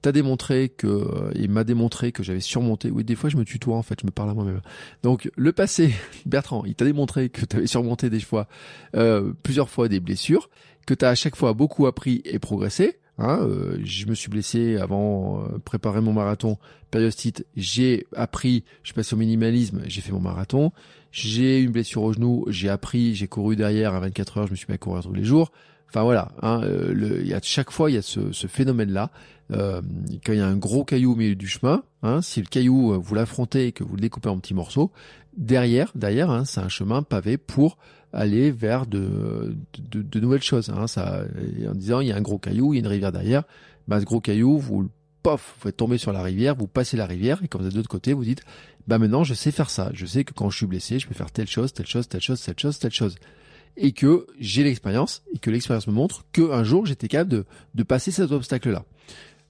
t'as 0.01 0.11
démontré 0.11 0.69
que 0.69 0.87
euh, 0.87 1.31
il 1.35 1.49
m'a 1.49 1.63
démontré 1.63 2.11
que 2.11 2.23
j'avais 2.23 2.39
surmonté. 2.39 2.91
Oui, 2.91 3.03
des 3.03 3.15
fois 3.15 3.29
je 3.29 3.37
me 3.37 3.45
tutoie 3.45 3.75
en 3.75 3.81
fait, 3.81 3.99
je 4.01 4.05
me 4.05 4.11
parle 4.11 4.29
à 4.29 4.33
moi-même. 4.33 4.61
Donc 5.03 5.29
le 5.35 5.51
passé, 5.51 5.93
Bertrand, 6.25 6.63
il 6.65 6.75
t'a 6.75 6.85
démontré 6.85 7.29
que 7.29 7.45
t'avais 7.45 7.67
surmonté 7.67 8.09
des 8.09 8.19
fois 8.19 8.47
euh, 8.95 9.33
plusieurs 9.43 9.69
fois 9.69 9.87
des 9.87 9.99
blessures, 9.99 10.49
que 10.87 10.95
t'as 10.95 11.09
à 11.09 11.15
chaque 11.15 11.35
fois 11.35 11.53
beaucoup 11.53 11.85
appris 11.85 12.23
et 12.25 12.39
progressé. 12.39 12.97
Hein, 13.19 13.39
euh, 13.41 13.77
je 13.83 14.07
me 14.07 14.15
suis 14.15 14.29
blessé 14.29 14.77
avant 14.77 15.43
euh, 15.43 15.59
préparer 15.59 16.01
mon 16.01 16.13
marathon 16.13 16.57
périostite. 16.89 17.45
J'ai 17.55 18.07
appris, 18.15 18.63
je 18.83 18.93
passé 18.93 19.13
au 19.13 19.17
minimalisme, 19.17 19.81
j'ai 19.85 20.01
fait 20.01 20.11
mon 20.11 20.19
marathon. 20.19 20.71
J'ai 21.11 21.59
une 21.59 21.71
blessure 21.71 22.03
au 22.03 22.13
genou, 22.13 22.45
j'ai 22.47 22.69
appris, 22.69 23.15
j'ai 23.15 23.27
couru 23.27 23.55
derrière 23.55 23.93
à 23.93 23.99
24 23.99 24.37
heures, 24.37 24.47
je 24.47 24.51
me 24.51 24.55
suis 24.55 24.67
mis 24.69 24.75
à 24.75 24.77
courir 24.77 25.03
tous 25.03 25.13
les 25.13 25.23
jours. 25.23 25.51
Enfin 25.89 26.03
voilà, 26.03 26.31
hein, 26.41 26.61
euh, 26.63 26.93
le, 26.93 27.25
y 27.25 27.33
a, 27.33 27.39
chaque 27.41 27.71
fois 27.71 27.89
il 27.89 27.95
y 27.95 27.97
a 27.97 28.01
ce, 28.01 28.31
ce 28.31 28.47
phénomène-là. 28.47 29.11
Euh, 29.51 29.81
quand 30.25 30.33
il 30.33 30.39
y 30.39 30.41
a 30.41 30.47
un 30.47 30.57
gros 30.57 30.83
caillou 30.83 31.13
au 31.13 31.15
milieu 31.15 31.35
du 31.35 31.47
chemin, 31.47 31.83
hein, 32.03 32.21
si 32.21 32.41
le 32.41 32.47
caillou 32.47 32.93
euh, 32.93 32.97
vous 32.97 33.15
l'affrontez 33.15 33.67
et 33.67 33.71
que 33.71 33.83
vous 33.83 33.95
le 33.95 34.01
découpez 34.01 34.27
en 34.27 34.37
petits 34.37 34.53
morceaux, 34.53 34.91
derrière, 35.37 35.91
derrière, 35.95 36.29
hein, 36.29 36.43
c'est 36.43 36.59
un 36.59 36.69
chemin 36.69 37.03
pavé 37.03 37.37
pour 37.37 37.77
aller 38.13 38.51
vers 38.51 38.85
de, 38.85 39.55
de, 39.77 40.01
de 40.01 40.19
nouvelles 40.19 40.43
choses. 40.43 40.69
Hein, 40.69 40.87
ça, 40.87 41.23
en 41.69 41.75
disant 41.75 41.99
il 41.99 42.07
y 42.07 42.11
a 42.11 42.15
un 42.15 42.21
gros 42.21 42.37
caillou, 42.37 42.73
il 42.73 42.77
y 42.77 42.79
a 42.79 42.81
une 42.81 42.87
rivière 42.87 43.11
derrière, 43.11 43.43
bah, 43.87 43.99
ce 43.99 44.05
gros 44.05 44.21
caillou, 44.21 44.57
vous 44.57 44.89
pof, 45.23 45.55
vous 45.57 45.63
faites 45.63 45.77
tomber 45.77 45.97
sur 45.97 46.13
la 46.13 46.21
rivière, 46.21 46.55
vous 46.55 46.67
passez 46.67 46.97
la 46.97 47.05
rivière 47.05 47.41
et 47.43 47.47
quand 47.47 47.59
vous 47.59 47.65
êtes 47.65 47.73
de 47.73 47.77
l'autre 47.77 47.89
côté, 47.89 48.13
vous 48.13 48.23
dites 48.23 48.43
bah 48.87 48.99
maintenant 48.99 49.25
je 49.25 49.33
sais 49.33 49.51
faire 49.51 49.69
ça, 49.69 49.91
je 49.93 50.05
sais 50.05 50.23
que 50.23 50.33
quand 50.33 50.49
je 50.49 50.57
suis 50.57 50.65
blessé, 50.65 50.99
je 50.99 51.07
peux 51.07 51.13
faire 51.13 51.31
telle 51.31 51.47
chose, 51.47 51.73
telle 51.73 51.87
chose, 51.87 52.07
telle 52.07 52.21
chose, 52.21 52.41
telle 52.41 52.57
chose, 52.57 52.79
telle 52.79 52.93
chose 52.93 53.15
et 53.77 53.91
que 53.91 54.25
j'ai 54.39 54.63
l'expérience 54.63 55.23
et 55.33 55.39
que 55.39 55.49
l'expérience 55.49 55.87
me 55.87 55.93
montre 55.93 56.25
qu'un 56.33 56.63
jour 56.63 56.85
j'étais 56.85 57.07
capable 57.07 57.29
de, 57.29 57.45
de 57.75 57.83
passer 57.83 58.11
cet 58.11 58.31
obstacle-là. 58.31 58.85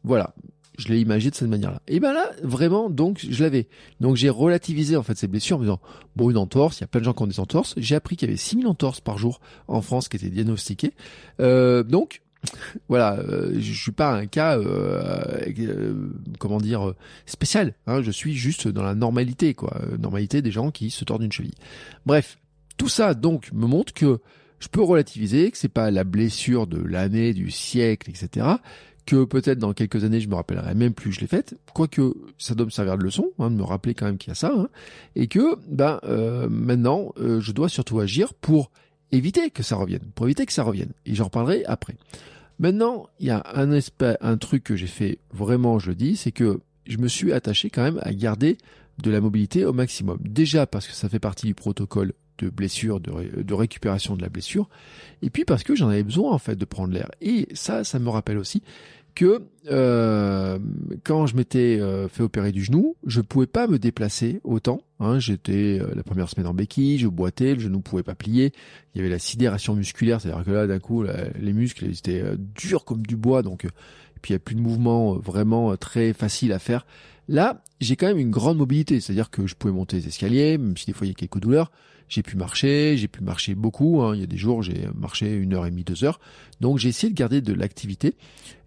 Voilà. 0.04 0.34
Je 0.77 0.89
l'ai 0.89 0.99
imaginé 0.99 1.31
de 1.31 1.35
cette 1.35 1.49
manière-là. 1.49 1.81
Et 1.87 1.99
ben 1.99 2.13
là, 2.13 2.31
vraiment, 2.43 2.89
donc, 2.89 3.25
je 3.27 3.43
l'avais. 3.43 3.67
Donc, 3.99 4.15
j'ai 4.15 4.29
relativisé, 4.29 4.95
en 4.95 5.03
fait, 5.03 5.17
ces 5.17 5.27
blessures 5.27 5.57
en 5.57 5.59
me 5.59 5.65
disant, 5.65 5.79
bon, 6.15 6.29
une 6.29 6.37
entorse, 6.37 6.79
il 6.79 6.81
y 6.81 6.83
a 6.83 6.87
plein 6.87 6.99
de 6.99 7.05
gens 7.05 7.13
qui 7.13 7.23
ont 7.23 7.27
des 7.27 7.39
entorses. 7.39 7.73
J'ai 7.77 7.95
appris 7.95 8.15
qu'il 8.15 8.27
y 8.27 8.31
avait 8.31 8.37
6000 8.37 8.67
entorses 8.67 9.01
par 9.01 9.17
jour 9.17 9.39
en 9.67 9.81
France 9.81 10.07
qui 10.07 10.17
étaient 10.17 10.29
diagnostiquées. 10.29 10.93
Euh, 11.39 11.83
donc, 11.83 12.21
voilà, 12.89 13.17
euh, 13.17 13.55
je 13.59 13.73
suis 13.73 13.91
pas 13.91 14.13
un 14.13 14.27
cas, 14.27 14.59
euh, 14.59 15.41
euh 15.57 16.09
comment 16.37 16.59
dire, 16.59 16.93
spécial. 17.25 17.73
Hein, 17.87 18.03
je 18.03 18.11
suis 18.11 18.35
juste 18.35 18.67
dans 18.67 18.83
la 18.83 18.93
normalité, 18.93 19.55
quoi. 19.55 19.81
Normalité 19.99 20.43
des 20.43 20.51
gens 20.51 20.69
qui 20.69 20.91
se 20.91 21.03
tordent 21.03 21.23
une 21.23 21.31
cheville. 21.31 21.55
Bref, 22.05 22.37
tout 22.77 22.89
ça 22.89 23.15
donc 23.15 23.51
me 23.51 23.65
montre 23.65 23.93
que 23.93 24.19
je 24.59 24.67
peux 24.67 24.81
relativiser, 24.81 25.51
que 25.51 25.57
c'est 25.57 25.67
pas 25.67 25.91
la 25.91 26.03
blessure 26.03 26.67
de 26.67 26.81
l'année, 26.81 27.33
du 27.33 27.51
siècle, 27.51 28.09
etc. 28.09 28.47
Que 29.08 29.24
peut-être 29.24 29.58
dans 29.58 29.74
quelques 29.74 30.04
années 30.04 30.20
je 30.20 30.30
me 30.30 30.36
rappellerai 30.36 30.76
même 30.76 30.93
plus 30.93 31.12
je 31.12 31.22
l'ai 31.22 31.28
faite, 31.28 31.56
quoique 31.74 32.13
ça 32.38 32.54
doit 32.54 32.65
me 32.65 32.72
servir 32.72 32.98
de 32.98 33.04
leçon, 33.04 33.32
hein, 33.39 33.50
de 33.50 33.56
me 33.56 33.63
rappeler 33.63 33.96
quand 33.96 34.06
même 34.06 34.17
qu'il 34.17 34.30
y 34.30 34.32
a 34.34 34.36
ça, 34.36 34.52
hein, 34.54 34.67
et 35.15 35.28
que 35.28 35.58
ben 35.67 36.00
euh, 36.04 36.48
maintenant 36.50 37.13
euh, 37.17 37.39
je 37.39 37.52
dois 37.54 37.70
surtout 37.70 38.00
agir 38.00 38.36
pour 38.36 38.70
éviter 39.12 39.50
que 39.50 39.63
ça 39.63 39.76
revienne, 39.76 40.04
pour 40.13 40.26
éviter 40.26 40.46
que 40.46 40.54
ça 40.54 40.63
revienne. 40.63 40.91
Et 41.06 41.15
j'en 41.15 41.26
reparlerai 41.26 41.63
après. 41.65 41.96
Maintenant, 42.60 43.08
il 43.20 43.28
y 43.28 43.32
a 43.32 43.43
un 43.54 43.72
aspect, 43.72 44.17
un 44.22 44.38
truc 44.38 44.63
que 44.63 44.76
j'ai 44.76 44.88
fait 44.88 45.20
vraiment, 45.32 45.80
je 45.80 45.89
le 45.89 45.96
dis, 45.96 46.15
c'est 46.15 46.32
que 46.32 46.60
je 46.86 46.98
me 46.98 47.08
suis 47.08 47.32
attaché 47.32 47.70
quand 47.70 47.84
même 47.84 48.00
à 48.02 48.13
garder 48.13 48.58
de 49.02 49.12
la 49.12 49.22
mobilité 49.22 49.63
au 49.63 49.74
maximum. 49.74 50.17
Déjà 50.22 50.65
parce 50.65 50.88
que 50.88 50.93
ça 50.93 51.08
fait 51.08 51.20
partie 51.20 51.46
du 51.46 51.54
protocole 51.54 52.13
de 52.38 52.50
blessure, 52.50 53.00
de, 53.00 53.54
récupération 53.54 54.15
de 54.15 54.21
la 54.21 54.30
blessure, 54.30 54.69
et 55.21 55.30
puis 55.30 55.45
parce 55.45 55.63
que 55.63 55.76
j'en 55.76 55.89
avais 55.89 56.04
besoin 56.04 56.32
en 56.32 56.38
fait 56.38 56.56
de 56.56 56.65
prendre 56.65 56.93
l'air. 56.93 57.10
Et 57.21 57.47
ça, 57.54 57.84
ça 57.84 58.00
me 58.00 58.10
rappelle 58.10 58.38
aussi 58.38 58.62
que 59.15 59.41
euh, 59.71 60.60
quand 61.04 61.26
je 61.26 61.36
m'étais 61.36 61.80
euh, 61.80 62.08
fait 62.08 62.21
opérer 62.21 62.52
du 62.52 62.63
genou, 62.63 62.95
je 63.06 63.21
pouvais 63.21 63.47
pas 63.47 63.65
me 63.67 63.80
déplacer 63.80 64.39
autant. 64.43 64.82
Hein, 65.00 65.17
J'étais 65.17 65.80
euh, 65.82 65.88
la 65.95 66.04
première 66.04 66.30
semaine 66.30 66.45
en 66.45 66.54
béquille, 66.54 67.00
je 67.00 67.08
boitais, 67.08 67.56
le 67.56 67.60
genou 67.60 67.80
pouvait 67.80 68.04
pas 68.04 68.13
plier. 68.13 68.54
Il 68.93 69.00
y 69.00 69.02
avait 69.02 69.10
la 69.10 69.17
sidération 69.17 69.73
musculaire, 69.73 70.21
c'est-à-dire 70.21 70.45
que 70.45 70.52
là, 70.52 70.67
d'un 70.67 70.78
coup, 70.78 71.04
les 71.39 71.54
muscles 71.54 71.86
étaient 71.86 72.23
durs 72.56 72.86
comme 72.86 73.06
du 73.06 73.15
bois, 73.15 73.41
donc 73.41 73.65
puis 74.21 74.32
il 74.32 74.34
n'y 74.34 74.38
a 74.38 74.39
plus 74.39 74.56
de 74.56 74.62
mouvement 74.62 75.13
vraiment 75.17 75.76
très 75.78 76.13
facile 76.13 76.52
à 76.52 76.60
faire. 76.60 76.86
Là, 77.28 77.62
j'ai 77.82 77.95
quand 77.95 78.08
même 78.08 78.17
une 78.17 78.32
grande 78.32 78.58
mobilité, 78.58 79.00
c'est-à-dire 79.00 79.30
que 79.30 79.47
je 79.47 79.56
pouvais 79.56 79.73
monter 79.73 79.97
les 79.97 80.08
escaliers, 80.08 80.58
même 80.58 80.78
si 80.78 80.86
des 80.86 80.93
fois 80.93 81.06
il 81.06 81.10
y 81.10 81.12
a 81.12 81.15
quelques 81.15 81.39
douleurs. 81.39 81.71
J'ai 82.10 82.24
pu 82.24 82.38
marcher, 82.38 82.96
j'ai 82.98 83.08
pu 83.08 83.24
marcher 83.24 83.56
beaucoup. 83.56 84.02
Hein. 84.02 84.15
Il 84.15 84.22
y 84.22 84.24
a 84.24 84.28
des 84.28 84.38
jours 84.38 84.63
j'ai 84.63 84.88
marché 84.96 85.34
une 85.34 85.54
heure 85.54 85.65
et 85.65 85.70
demie, 85.70 85.84
deux 85.84 86.04
heures. 86.04 86.20
Donc 86.62 86.78
j'ai 86.78 86.89
essayé 86.89 87.12
de 87.12 87.17
garder 87.17 87.41
de 87.41 87.54
l'activité 87.54 88.15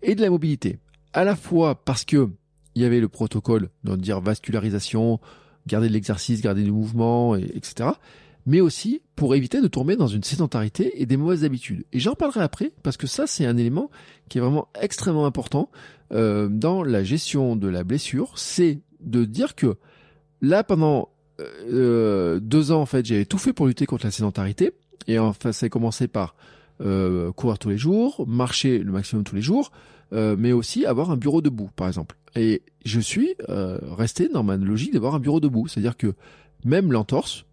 et 0.03 0.15
de 0.15 0.21
la 0.21 0.31
mobilité, 0.31 0.79
à 1.13 1.25
la 1.25 1.37
fois 1.37 1.85
parce 1.85 2.05
que 2.05 2.31
il 2.75 2.83
y 2.83 2.85
avait 2.85 3.01
le 3.01 3.09
protocole, 3.09 3.71
de 3.85 3.97
dire 3.97 4.21
vascularisation, 4.21 5.21
garder 5.67 5.89
de 5.89 5.93
l'exercice, 5.93 6.41
garder 6.41 6.63
du 6.63 6.73
mouvement, 6.73 7.37
etc. 7.37 7.91
Mais 8.47 8.61
aussi 8.61 9.03
pour 9.17 9.35
éviter 9.35 9.61
de 9.61 9.69
tomber 9.69 9.97
dans 9.97 10.07
une 10.07 10.23
sédentarité 10.23 11.03
et 11.03 11.07
des 11.07 11.17
mauvaises 11.17 11.45
habitudes. 11.45 11.85
Et 11.93 12.01
j'en 12.01 12.15
parlerai 12.15 12.41
après 12.41 12.73
parce 12.83 12.97
que 12.97 13.07
ça 13.07 13.27
c'est 13.27 13.45
un 13.45 13.57
élément 13.57 13.91
qui 14.29 14.39
est 14.39 14.41
vraiment 14.41 14.69
extrêmement 14.81 15.27
important 15.27 15.71
euh, 16.13 16.49
dans 16.49 16.83
la 16.83 17.05
gestion 17.05 17.57
de 17.57 17.69
la 17.69 17.85
blessure, 17.85 18.33
c'est 18.37 18.81
de 19.01 19.25
dire 19.25 19.55
que 19.55 19.77
là 20.41 20.65
pendant 20.65 21.10
deux 21.71 22.73
ans 22.73 22.81
en 22.83 22.87
fait 22.87 23.05
j'avais 23.07 23.25
tout 23.25 23.39
fait 23.39 23.53
pour 23.53 23.67
lutter 23.67 23.87
contre 23.87 24.07
la 24.07 24.11
sédentarité 24.11 24.73
et 25.07 25.19
enfin 25.19 25.53
ça 25.53 25.67
a 25.67 25.69
commencé 25.69 26.09
par 26.09 26.35
euh, 26.81 27.33
courir 27.33 27.59
tous 27.59 27.69
les 27.69 27.79
jours, 27.79 28.25
marcher 28.27 28.79
le 28.79 28.93
maximum 28.93 29.25
tous 29.25 29.35
les 29.35 29.43
jours, 29.43 29.71
euh, 30.13 30.37
mais 30.39 30.53
aussi 30.53 30.87
avoir 30.87 31.11
un 31.11 31.17
bureau 31.17 31.43
debout 31.43 31.71
par 31.77 31.89
exemple. 31.89 32.17
Et 32.37 32.63
je 32.85 33.01
suis 33.01 33.35
euh, 33.49 33.79
resté 33.83 34.29
dans 34.29 34.43
ma 34.43 34.57
logique 34.57 34.93
d'avoir 34.93 35.15
un 35.15 35.21
bureau 35.21 35.41
debout, 35.41 35.69
c'est-à-dire 35.69 35.97
que 35.97 36.15
même 36.65 36.93
l'entorse 36.93 37.45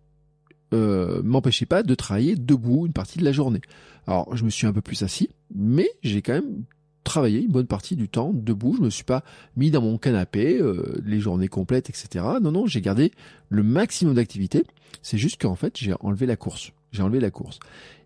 euh, 0.74 1.22
m'empêchait 1.24 1.66
pas 1.66 1.84
de 1.84 1.96
travailler 1.96 2.36
debout 2.36 2.86
une 2.86 2.94
partie 2.94 3.20
de 3.20 3.24
la 3.24 3.32
journée. 3.32 3.62
Alors 4.06 4.36
je 4.36 4.44
me 4.44 4.50
suis 4.50 4.68
un 4.68 4.74
peu 4.74 4.82
plus 4.82 5.04
assis, 5.04 5.30
mais 5.54 5.90
j'ai 6.04 6.22
quand 6.22 6.34
même 6.34 6.64
travaillé 7.08 7.42
une 7.42 7.52
bonne 7.52 7.68
partie 7.68 7.96
du 7.96 8.10
temps 8.10 8.32
debout. 8.34 8.76
Je 8.78 8.84
me 8.84 8.90
suis 8.90 9.04
pas 9.04 9.24
mis 9.56 9.72
dans 9.72 9.82
mon 9.82 9.98
canapé 9.98 10.60
euh, 10.60 11.02
les 11.06 11.20
journées 11.20 11.48
complètes, 11.48 11.90
etc. 11.90 12.26
Non, 12.42 12.52
non, 12.52 12.68
j'ai 12.68 12.82
gardé 12.82 13.12
le 13.50 13.64
maximum 13.64 14.14
d'activité. 14.14 14.66
C'est 15.02 15.18
juste 15.18 15.42
qu'en 15.42 15.56
fait 15.56 15.78
j'ai 15.78 15.94
enlevé 16.02 16.26
la 16.26 16.36
course. 16.36 16.72
J'ai 16.92 17.02
enlevé 17.02 17.20
la 17.20 17.32
course. 17.32 17.60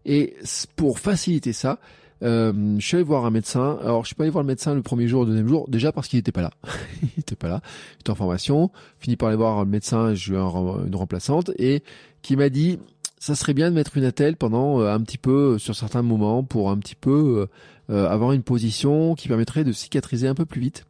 Et 0.06 0.36
pour 0.76 1.00
faciliter 1.00 1.54
ça, 1.54 1.80
euh, 2.24 2.76
je 2.78 2.86
suis 2.86 2.96
allé 2.96 3.04
voir 3.04 3.26
un 3.26 3.32
médecin. 3.32 3.80
Alors, 3.82 4.04
je 4.04 4.08
suis 4.08 4.16
pas 4.16 4.24
allé 4.24 4.32
voir 4.32 4.44
le 4.44 4.48
médecin 4.48 4.76
le 4.76 4.82
premier 4.82 5.08
jour, 5.08 5.24
le 5.24 5.30
deuxième 5.30 5.48
jour, 5.48 5.68
déjà 5.70 5.92
parce 5.92 6.08
qu'il 6.08 6.18
n'était 6.18 6.32
pas 6.32 6.42
là. 6.42 6.52
il 7.04 7.20
était 7.20 7.36
pas 7.36 7.48
là. 7.48 7.62
J'étais 7.98 8.12
en 8.12 8.16
formation. 8.16 8.72
Fini 9.00 9.16
par 9.16 9.30
aller 9.30 9.38
voir 9.38 9.64
le 9.64 9.70
médecin. 9.70 10.14
J'ai 10.14 10.34
eu 10.34 10.38
une 10.38 10.96
remplaçante 10.96 11.52
et 11.58 11.84
qui 12.22 12.36
m'a 12.36 12.50
dit 12.50 12.80
ça 13.22 13.36
serait 13.36 13.54
bien 13.54 13.70
de 13.70 13.76
mettre 13.76 13.98
une 13.98 14.04
attelle 14.04 14.36
pendant 14.36 14.82
euh, 14.82 14.92
un 14.92 15.00
petit 15.00 15.20
peu 15.20 15.60
sur 15.60 15.76
certains 15.76 16.02
moments 16.02 16.44
pour 16.44 16.72
un 16.72 16.78
petit 16.78 16.96
peu 16.96 17.42
euh, 17.42 17.46
avoir 17.92 18.32
une 18.32 18.44
position 18.44 19.16
qui 19.16 19.28
permettrait 19.28 19.64
de 19.64 19.72
cicatriser 19.72 20.28
un 20.28 20.36
peu 20.36 20.46
plus 20.46 20.62
vite. 20.62 20.86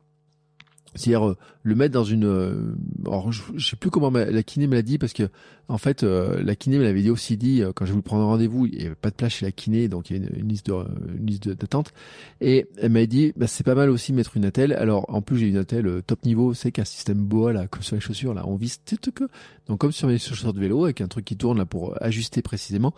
C'est-à-dire 0.96 1.30
euh, 1.30 1.38
le 1.64 1.76
mettre 1.76 1.94
dans 1.94 2.04
une. 2.04 2.26
Euh, 2.26 2.76
alors 3.06 3.32
je, 3.32 3.42
sais 3.60 3.76
plus 3.78 3.90
comment 3.90 4.10
la 4.10 4.44
kiné 4.44 4.68
me 4.68 4.76
l'a 4.76 4.82
dit 4.82 4.98
parce 4.98 5.14
que 5.14 5.30
en 5.70 5.78
fait 5.78 6.04
euh, 6.04 6.44
la 6.44 6.56
kiné 6.56 6.78
me 6.78 6.84
l'avait 6.84 7.10
aussi 7.10 7.38
dit 7.38 7.62
quand 7.76 7.86
je 7.86 7.92
voulais 7.92 8.02
prendre 8.02 8.26
rendez-vous, 8.26 8.66
il 8.66 8.82
y 8.82 8.86
avait 8.86 8.96
pas 8.96 9.10
de 9.10 9.16
place 9.16 9.34
chez 9.34 9.46
la 9.46 9.52
kiné 9.52 9.88
donc 9.88 10.10
il 10.10 10.18
y 10.18 10.20
a 10.20 10.28
une, 10.38 10.50
liste 10.50 10.68
de 10.68 10.74
une 11.18 11.26
liste 11.26 11.48
d'attente 11.48 11.94
et 12.42 12.68
elle 12.78 12.92
m'a 12.92 13.06
dit 13.06 13.32
bah, 13.38 13.48
c'est 13.48 13.64
pas 13.64 13.76
mal 13.76 13.90
aussi 13.90 14.12
mettre 14.12 14.36
une 14.36 14.44
attelle. 14.44 14.74
Alors 14.74 15.06
en 15.08 15.22
plus 15.22 15.38
j'ai 15.38 15.48
une 15.48 15.58
attelle 15.58 16.02
top 16.06 16.26
niveau, 16.26 16.54
c'est 16.54 16.72
qu'un 16.72 16.86
système 16.86 17.20
boa 17.20 17.54
là 17.54 17.68
comme 17.68 17.84
sur 17.84 17.96
les 17.96 18.02
chaussures 18.02 18.34
là, 18.34 18.44
on 18.46 18.56
vise 18.56 18.80
que 18.86 19.30
donc 19.68 19.80
comme 19.80 19.92
sur 19.94 20.10
mes 20.10 20.18
chaussures 20.18 20.54
de 20.54 20.60
vélo 20.60 20.84
avec 20.84 21.00
un 21.00 21.08
truc 21.08 21.24
qui 21.24 21.38
tourne 21.38 21.58
là 21.58 21.66
pour 21.66 21.96
ajuster 22.02 22.42
précisément. 22.42 22.94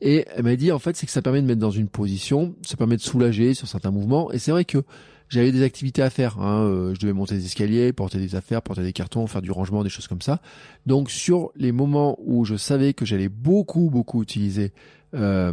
Et 0.00 0.26
elle 0.34 0.42
m'a 0.42 0.56
dit 0.56 0.72
en 0.72 0.80
fait 0.80 0.96
c'est 0.96 1.06
que 1.06 1.12
ça 1.12 1.22
permet 1.22 1.42
de 1.42 1.46
mettre 1.46 1.60
dans 1.60 1.70
une 1.70 1.88
position, 1.88 2.56
ça 2.62 2.76
permet 2.76 2.96
de 2.96 3.02
soulager 3.02 3.54
sur 3.54 3.68
certains 3.68 3.92
mouvements 3.92 4.32
et 4.32 4.38
c'est 4.38 4.50
vrai 4.50 4.64
que 4.64 4.82
j'avais 5.28 5.52
des 5.52 5.62
activités 5.62 6.02
à 6.02 6.10
faire. 6.10 6.38
Hein. 6.40 6.64
Euh, 6.64 6.94
je 6.94 7.00
devais 7.00 7.12
monter 7.12 7.34
des 7.34 7.46
escaliers, 7.46 7.92
porter 7.92 8.18
des 8.18 8.34
affaires, 8.34 8.62
porter 8.62 8.82
des 8.82 8.92
cartons, 8.92 9.26
faire 9.26 9.42
du 9.42 9.50
rangement, 9.50 9.82
des 9.82 9.90
choses 9.90 10.08
comme 10.08 10.22
ça. 10.22 10.40
Donc 10.86 11.10
sur 11.10 11.50
les 11.56 11.72
moments 11.72 12.18
où 12.24 12.44
je 12.44 12.56
savais 12.56 12.92
que 12.92 13.04
j'allais 13.04 13.28
beaucoup, 13.28 13.90
beaucoup 13.90 14.22
utiliser 14.22 14.72
euh, 15.14 15.52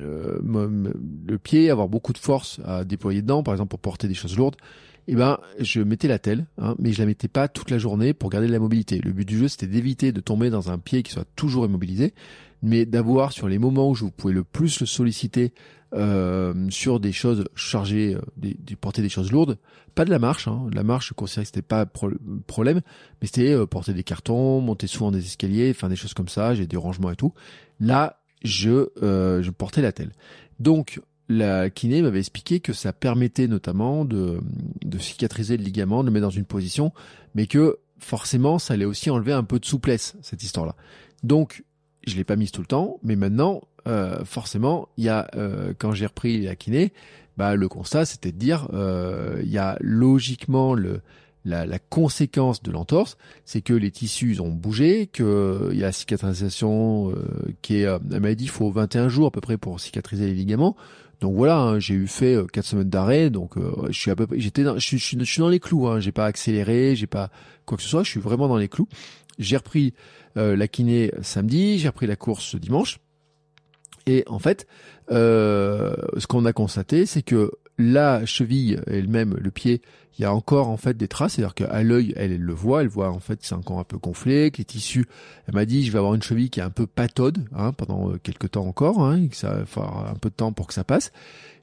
euh 0.00 0.38
le 1.26 1.38
pied, 1.38 1.70
avoir 1.70 1.88
beaucoup 1.88 2.12
de 2.12 2.18
force 2.18 2.60
à 2.64 2.84
déployer 2.84 3.22
dedans, 3.22 3.42
par 3.42 3.54
exemple 3.54 3.70
pour 3.70 3.80
porter 3.80 4.08
des 4.08 4.14
choses 4.14 4.36
lourdes, 4.36 4.56
eh 5.06 5.14
ben 5.14 5.38
je 5.58 5.80
mettais 5.80 6.08
la 6.08 6.18
telle, 6.18 6.46
hein, 6.58 6.74
mais 6.78 6.92
je 6.92 6.98
la 6.98 7.06
mettais 7.06 7.28
pas 7.28 7.48
toute 7.48 7.70
la 7.70 7.78
journée 7.78 8.12
pour 8.12 8.28
garder 8.30 8.46
de 8.46 8.52
la 8.52 8.58
mobilité. 8.58 9.00
Le 9.02 9.12
but 9.12 9.26
du 9.26 9.38
jeu 9.38 9.48
c'était 9.48 9.66
d'éviter 9.66 10.12
de 10.12 10.20
tomber 10.20 10.50
dans 10.50 10.70
un 10.70 10.78
pied 10.78 11.02
qui 11.02 11.12
soit 11.12 11.26
toujours 11.34 11.64
immobilisé, 11.64 12.12
mais 12.62 12.86
d'avoir 12.86 13.32
sur 13.32 13.48
les 13.48 13.58
moments 13.58 13.88
où 13.88 13.94
je 13.94 14.04
pouvais 14.06 14.34
le 14.34 14.44
plus 14.44 14.80
le 14.80 14.86
solliciter 14.86 15.52
euh, 15.94 16.68
sur 16.68 17.00
des 17.00 17.12
choses 17.12 17.44
chargées, 17.54 18.14
euh, 18.14 18.20
des, 18.36 18.54
des, 18.58 18.76
porter 18.76 19.00
des 19.00 19.08
choses 19.08 19.32
lourdes, 19.32 19.56
pas 19.94 20.04
de 20.04 20.10
la 20.10 20.18
marche. 20.18 20.46
Hein. 20.46 20.66
La 20.72 20.82
marche, 20.82 21.08
je 21.08 21.14
considérais 21.14 21.44
que 21.44 21.48
c'était 21.48 21.62
pas 21.62 21.86
pro 21.86 22.10
problème, 22.46 22.82
mais 23.20 23.26
c'était 23.26 23.52
euh, 23.52 23.66
porter 23.66 23.94
des 23.94 24.04
cartons, 24.04 24.60
monter 24.60 24.86
souvent 24.86 25.10
des 25.10 25.24
escaliers, 25.24 25.70
enfin 25.70 25.88
des 25.88 25.96
choses 25.96 26.12
comme 26.12 26.28
ça. 26.28 26.54
J'ai 26.54 26.66
des 26.66 26.76
rangements 26.76 27.10
et 27.10 27.16
tout. 27.16 27.32
Là, 27.80 28.20
je 28.44 28.88
je 29.00 29.50
portais 29.50 29.80
la 29.80 29.92
telle. 29.92 30.12
Donc 30.60 31.00
la 31.30 31.70
kiné 31.70 32.02
m'avait 32.02 32.20
expliqué 32.20 32.60
que 32.60 32.72
ça 32.72 32.92
permettait 32.92 33.48
notamment 33.48 34.04
de, 34.04 34.40
de 34.84 34.98
cicatriser 34.98 35.56
le 35.56 35.64
ligament, 35.64 36.02
de 36.02 36.08
le 36.08 36.12
mettre 36.12 36.26
dans 36.26 36.30
une 36.30 36.44
position, 36.44 36.92
mais 37.34 37.46
que 37.46 37.78
forcément 37.98 38.58
ça 38.58 38.74
allait 38.74 38.84
aussi 38.84 39.10
enlever 39.10 39.32
un 39.32 39.44
peu 39.44 39.58
de 39.58 39.64
souplesse 39.64 40.16
cette 40.22 40.42
histoire-là. 40.42 40.76
Donc 41.22 41.64
je 42.06 42.16
l'ai 42.16 42.24
pas 42.24 42.36
mise 42.36 42.52
tout 42.52 42.60
le 42.60 42.66
temps, 42.66 42.98
mais 43.02 43.16
maintenant 43.16 43.62
euh, 43.88 44.24
forcément, 44.24 44.88
il 44.98 45.04
y 45.04 45.08
a 45.08 45.30
euh, 45.34 45.72
quand 45.78 45.92
j'ai 45.92 46.06
repris 46.06 46.42
la 46.42 46.56
kiné, 46.56 46.92
bah 47.38 47.54
le 47.54 47.68
constat 47.68 48.04
c'était 48.04 48.32
de 48.32 48.36
dire 48.36 48.68
euh, 48.74 49.40
il 49.42 49.50
y 49.50 49.58
a 49.58 49.78
logiquement 49.80 50.74
le 50.74 51.00
la, 51.44 51.64
la 51.64 51.78
conséquence 51.78 52.62
de 52.62 52.70
l'entorse, 52.70 53.16
c'est 53.46 53.62
que 53.62 53.72
les 53.72 53.90
tissus 53.90 54.40
ont 54.40 54.50
bougé, 54.50 55.06
que 55.06 55.70
il 55.72 55.78
y 55.78 55.82
a 55.82 55.86
la 55.86 55.92
cicatrisation 55.92 57.14
qui 57.62 57.76
est, 57.76 57.98
m'a 58.20 58.34
dit, 58.34 58.44
il 58.44 58.50
faut 58.50 58.70
21 58.70 59.08
jours 59.08 59.28
à 59.28 59.30
peu 59.30 59.40
près 59.40 59.56
pour 59.56 59.80
cicatriser 59.80 60.26
les 60.26 60.34
ligaments. 60.34 60.76
Donc 61.20 61.36
voilà, 61.36 61.58
hein, 61.58 61.78
j'ai 61.78 61.94
eu 61.94 62.06
fait 62.06 62.36
quatre 62.52 62.66
semaines 62.66 62.90
d'arrêt, 62.90 63.30
donc 63.30 63.54
je 63.88 63.98
suis 63.98 64.10
à 64.10 64.16
peu 64.16 64.26
près, 64.26 64.38
j'étais, 64.40 64.62
je, 64.62 64.96
je, 64.96 65.18
je, 65.18 65.24
suis 65.24 65.40
dans 65.40 65.48
les 65.48 65.60
clous. 65.60 65.86
Hein, 65.86 66.00
j'ai 66.00 66.12
pas 66.12 66.26
accéléré, 66.26 66.94
j'ai 66.96 67.06
pas 67.06 67.30
quoi 67.64 67.78
que 67.78 67.82
ce 67.82 67.88
soit, 67.88 68.02
je 68.02 68.10
suis 68.10 68.20
vraiment 68.20 68.48
dans 68.48 68.58
les 68.58 68.68
clous. 68.68 68.88
J'ai 69.38 69.56
repris 69.56 69.94
la 70.34 70.68
kiné 70.68 71.12
samedi, 71.22 71.78
j'ai 71.78 71.88
repris 71.88 72.08
la 72.08 72.16
course 72.16 72.56
dimanche. 72.56 72.98
Et 74.08 74.24
en 74.26 74.38
fait, 74.38 74.66
euh, 75.10 75.94
ce 76.16 76.26
qu'on 76.26 76.46
a 76.46 76.54
constaté, 76.54 77.04
c'est 77.04 77.20
que 77.20 77.52
la 77.76 78.24
cheville 78.24 78.80
elle-même, 78.86 79.36
le 79.38 79.50
pied, 79.50 79.82
il 80.18 80.22
y 80.22 80.24
a 80.24 80.32
encore 80.32 80.68
en 80.68 80.78
fait 80.78 80.96
des 80.96 81.08
traces, 81.08 81.34
c'est-à-dire 81.34 81.54
qu'à 81.54 81.82
l'œil, 81.82 82.14
elle, 82.16 82.32
elle, 82.32 82.40
le 82.40 82.54
voit, 82.54 82.80
elle 82.80 82.88
voit 82.88 83.10
en 83.10 83.20
fait 83.20 83.40
c'est 83.42 83.54
encore 83.54 83.78
un 83.78 83.84
peu 83.84 83.98
gonflé, 83.98 84.50
que 84.50 84.58
les 84.58 84.64
tissus, 84.64 85.04
elle 85.46 85.54
m'a 85.54 85.66
dit 85.66 85.84
je 85.84 85.92
vais 85.92 85.98
avoir 85.98 86.14
une 86.14 86.22
cheville 86.22 86.48
qui 86.48 86.58
est 86.58 86.62
un 86.62 86.70
peu 86.70 86.86
pataude 86.86 87.46
hein, 87.54 87.72
pendant 87.72 88.10
euh, 88.10 88.18
quelques 88.22 88.52
temps 88.52 88.66
encore, 88.66 89.04
hein, 89.04 89.22
et 89.22 89.28
que 89.28 89.36
ça 89.36 89.52
va 89.52 89.66
falloir 89.66 90.10
un 90.10 90.14
peu 90.14 90.30
de 90.30 90.34
temps 90.34 90.52
pour 90.52 90.66
que 90.66 90.74
ça 90.74 90.84
passe. 90.84 91.12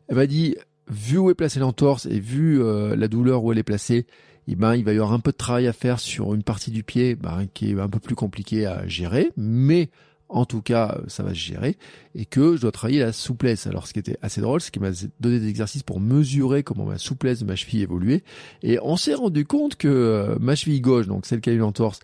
Elle 0.08 0.18
m'a 0.18 0.28
dit 0.28 0.56
vu 0.88 1.18
où 1.18 1.32
est 1.32 1.36
placée 1.36 1.60
l'entorse 1.60 2.06
et 2.06 2.20
vu 2.20 2.62
euh, 2.62 2.96
la 2.96 3.08
douleur 3.08 3.44
où 3.44 3.52
elle 3.52 3.58
est 3.58 3.64
placée, 3.64 4.06
eh 4.48 4.56
ben, 4.56 4.76
il 4.76 4.86
va 4.86 4.94
y 4.94 4.98
avoir 4.98 5.14
un 5.14 5.20
peu 5.20 5.32
de 5.32 5.38
travail 5.38 5.66
à 5.66 5.74
faire 5.74 6.00
sur 6.00 6.36
une 6.36 6.44
partie 6.44 6.70
du 6.70 6.84
pied 6.84 7.16
ben, 7.16 7.48
qui 7.56 7.72
est 7.72 7.80
un 7.80 7.90
peu 7.90 8.00
plus 8.00 8.14
compliqué 8.14 8.68
à 8.68 8.88
gérer, 8.88 9.32
mais 9.36 9.90
en 10.30 10.46
tout 10.46 10.62
cas, 10.62 11.00
ça 11.08 11.24
va 11.24 11.30
se 11.30 11.40
gérer, 11.40 11.78
et 12.16 12.26
que 12.26 12.56
je 12.56 12.62
dois 12.62 12.72
travailler 12.72 13.00
la 13.00 13.14
souplesse. 13.14 13.68
Alors, 13.68 13.88
ce 13.88 13.94
qui 13.94 14.00
était 14.00 14.18
assez 14.22 14.42
drôle, 14.42 14.62
c'est 14.62 14.72
qu'il 14.72 14.82
m'a 14.82 14.92
donné 15.20 15.40
des 15.40 15.48
exercices 15.48 15.84
pour 15.84 16.00
mesurer 16.00 16.64
comment 16.64 16.86
ma 16.86 16.98
souplesse 16.98 17.40
de 17.40 17.46
ma 17.46 17.56
cheville 17.56 17.82
évoluait, 17.82 18.24
et 18.64 18.80
on 18.82 18.98
s'est 18.98 19.14
rendu 19.14 19.46
compte 19.46 19.76
que 19.76 19.88
euh, 19.88 20.36
ma 20.40 20.56
cheville 20.56 20.82
gauche, 20.82 21.08
donc 21.08 21.26
celle 21.26 21.42
qui 21.42 21.50
a 21.50 21.54
eu 21.54 21.58
l'entorse, 21.58 22.00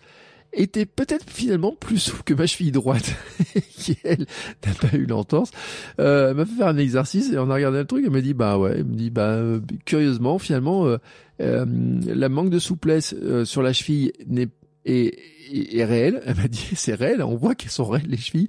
était 0.52 0.86
peut-être 0.86 1.28
finalement 1.30 1.72
plus 1.72 1.98
souple 1.98 2.22
que 2.24 2.34
ma 2.34 2.46
cheville 2.46 2.72
droite, 2.72 3.14
qui 3.70 3.96
elle 4.04 4.26
n'a 4.66 4.74
pas 4.74 4.96
eu 4.96 5.06
l'entorse. 5.06 5.50
Euh, 5.98 6.30
elle 6.30 6.36
m'a 6.36 6.44
fait 6.44 6.56
faire 6.56 6.68
un 6.68 6.78
exercice 6.78 7.32
et 7.32 7.38
on 7.38 7.50
a 7.50 7.54
regardé 7.54 7.78
le 7.78 7.86
truc. 7.86 8.04
Elle 8.04 8.12
m'a 8.12 8.20
dit 8.20 8.34
bah 8.34 8.58
ouais, 8.58 8.74
elle 8.76 8.84
me 8.84 8.94
dit 8.94 9.10
bah 9.10 9.30
euh, 9.30 9.60
curieusement 9.84 10.38
finalement 10.38 10.86
euh, 10.86 10.98
euh, 11.40 11.64
la 12.06 12.28
manque 12.28 12.50
de 12.50 12.58
souplesse 12.58 13.14
sur 13.44 13.62
la 13.62 13.72
cheville 13.72 14.12
n'est 14.26 14.48
et, 14.84 15.18
et, 15.52 15.84
réelle. 15.84 16.22
Elle 16.26 16.36
m'a 16.36 16.48
dit 16.48 16.70
c'est 16.74 16.94
réel, 16.94 17.22
on 17.22 17.36
voit 17.36 17.54
qu'elles 17.54 17.70
sont 17.70 17.84
réelles 17.84 18.08
les 18.08 18.16
chevilles. 18.16 18.48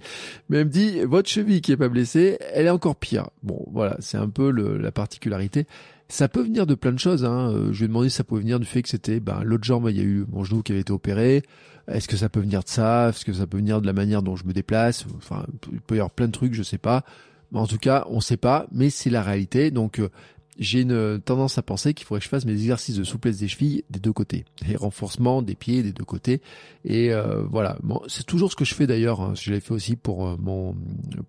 Mais 0.50 0.60
elle 0.60 0.66
me 0.66 0.72
dit 0.72 1.00
votre 1.02 1.30
cheville 1.30 1.62
qui 1.62 1.72
est 1.72 1.78
pas 1.78 1.90
blessée, 1.90 2.38
elle 2.54 2.66
est 2.66 2.72
encore 2.72 2.96
pire. 2.96 3.30
Bon 3.44 3.66
voilà, 3.72 3.98
c'est 4.00 4.18
un 4.18 4.30
peu 4.30 4.52
le, 4.52 4.78
la 4.78 4.92
particularité. 4.92 5.66
Ça 6.10 6.28
peut 6.28 6.44
venir 6.44 6.68
de 6.68 6.76
plein 6.76 6.92
de 6.92 7.00
choses. 7.00 7.26
Hein. 7.26 7.52
Euh, 7.52 7.74
je 7.74 7.80
lui 7.80 7.86
ai 7.86 7.88
demandé 7.88 8.10
si 8.10 8.18
ça 8.18 8.24
pouvait 8.24 8.42
venir 8.42 8.60
du 8.60 8.66
fait 8.66 8.82
que 8.82 8.90
c'était 8.90 9.20
ben, 9.20 9.42
l'autre 9.44 9.64
jambe, 9.64 9.88
il 9.90 9.98
y 9.98 10.02
a 10.02 10.04
eu 10.04 10.26
mon 10.32 10.44
genou 10.44 10.62
qui 10.62 10.72
avait 10.72 10.82
été 10.82 10.94
opéré. 10.94 11.44
Est-ce 11.88 12.08
que 12.08 12.18
ça 12.18 12.30
peut 12.30 12.40
venir 12.40 12.64
de 12.64 12.70
ça? 12.70 13.10
Est-ce 13.10 13.26
que 13.26 13.34
ça 13.34 13.48
peut 13.48 13.58
venir 13.58 13.82
de 13.82 13.88
la 13.88 13.94
manière 13.94 14.22
dont 14.22 14.36
je 14.36 14.46
me 14.46 14.54
déplace? 14.54 15.06
Enfin, 15.18 15.46
il 15.72 15.82
peut 15.82 15.96
y 15.96 16.00
avoir 16.00 16.12
plein 16.12 16.28
de 16.28 16.32
trucs, 16.32 16.54
je 16.54 16.64
sais 16.64 16.78
pas. 16.78 17.04
En 17.54 17.68
tout 17.68 17.78
cas, 17.78 18.06
on 18.10 18.20
sait 18.20 18.38
pas, 18.38 18.68
mais 18.72 18.90
c'est 18.90 19.10
la 19.10 19.22
réalité. 19.22 19.70
Donc, 19.70 20.00
euh, 20.00 20.10
j'ai 20.60 20.82
une 20.82 21.20
tendance 21.20 21.58
à 21.58 21.62
penser 21.62 21.94
qu'il 21.94 22.06
faudrait 22.06 22.20
que 22.20 22.26
je 22.26 22.30
fasse 22.30 22.46
mes 22.46 22.54
exercices 22.54 22.96
de 22.96 23.04
souplesse 23.04 23.40
des 23.40 23.48
chevilles 23.48 23.84
des 23.90 24.00
deux 24.00 24.14
côtés, 24.14 24.46
et 24.68 24.76
renforcement 24.76 25.42
des 25.42 25.56
pieds 25.56 25.84
des 25.84 25.94
deux 25.94 26.04
côtés. 26.04 26.42
Et 26.86 27.12
euh, 27.12 27.44
voilà, 27.50 27.78
bon, 27.82 28.02
c'est 28.08 28.26
toujours 28.26 28.52
ce 28.52 28.56
que 28.56 28.66
je 28.66 28.76
fais 28.76 28.88
d'ailleurs. 28.88 29.22
Hein. 29.22 29.34
Je 29.36 29.52
l'ai 29.52 29.60
fait 29.60 29.74
aussi 29.74 29.96
pour 29.96 30.28
euh, 30.28 30.36
mon, 30.40 30.76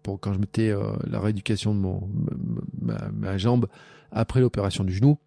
pour 0.03 0.21
quand 0.21 0.33
je 0.33 0.39
mettais 0.39 0.71
euh, 0.71 0.93
la 1.07 1.21
rééducation 1.21 1.75
de 1.75 1.81
mon 1.81 2.09
ma, 2.81 3.39
jambe 3.39 3.67
après 4.13 4.41
l'opération 4.41 4.85
du 4.85 4.93
genou. 4.93 5.19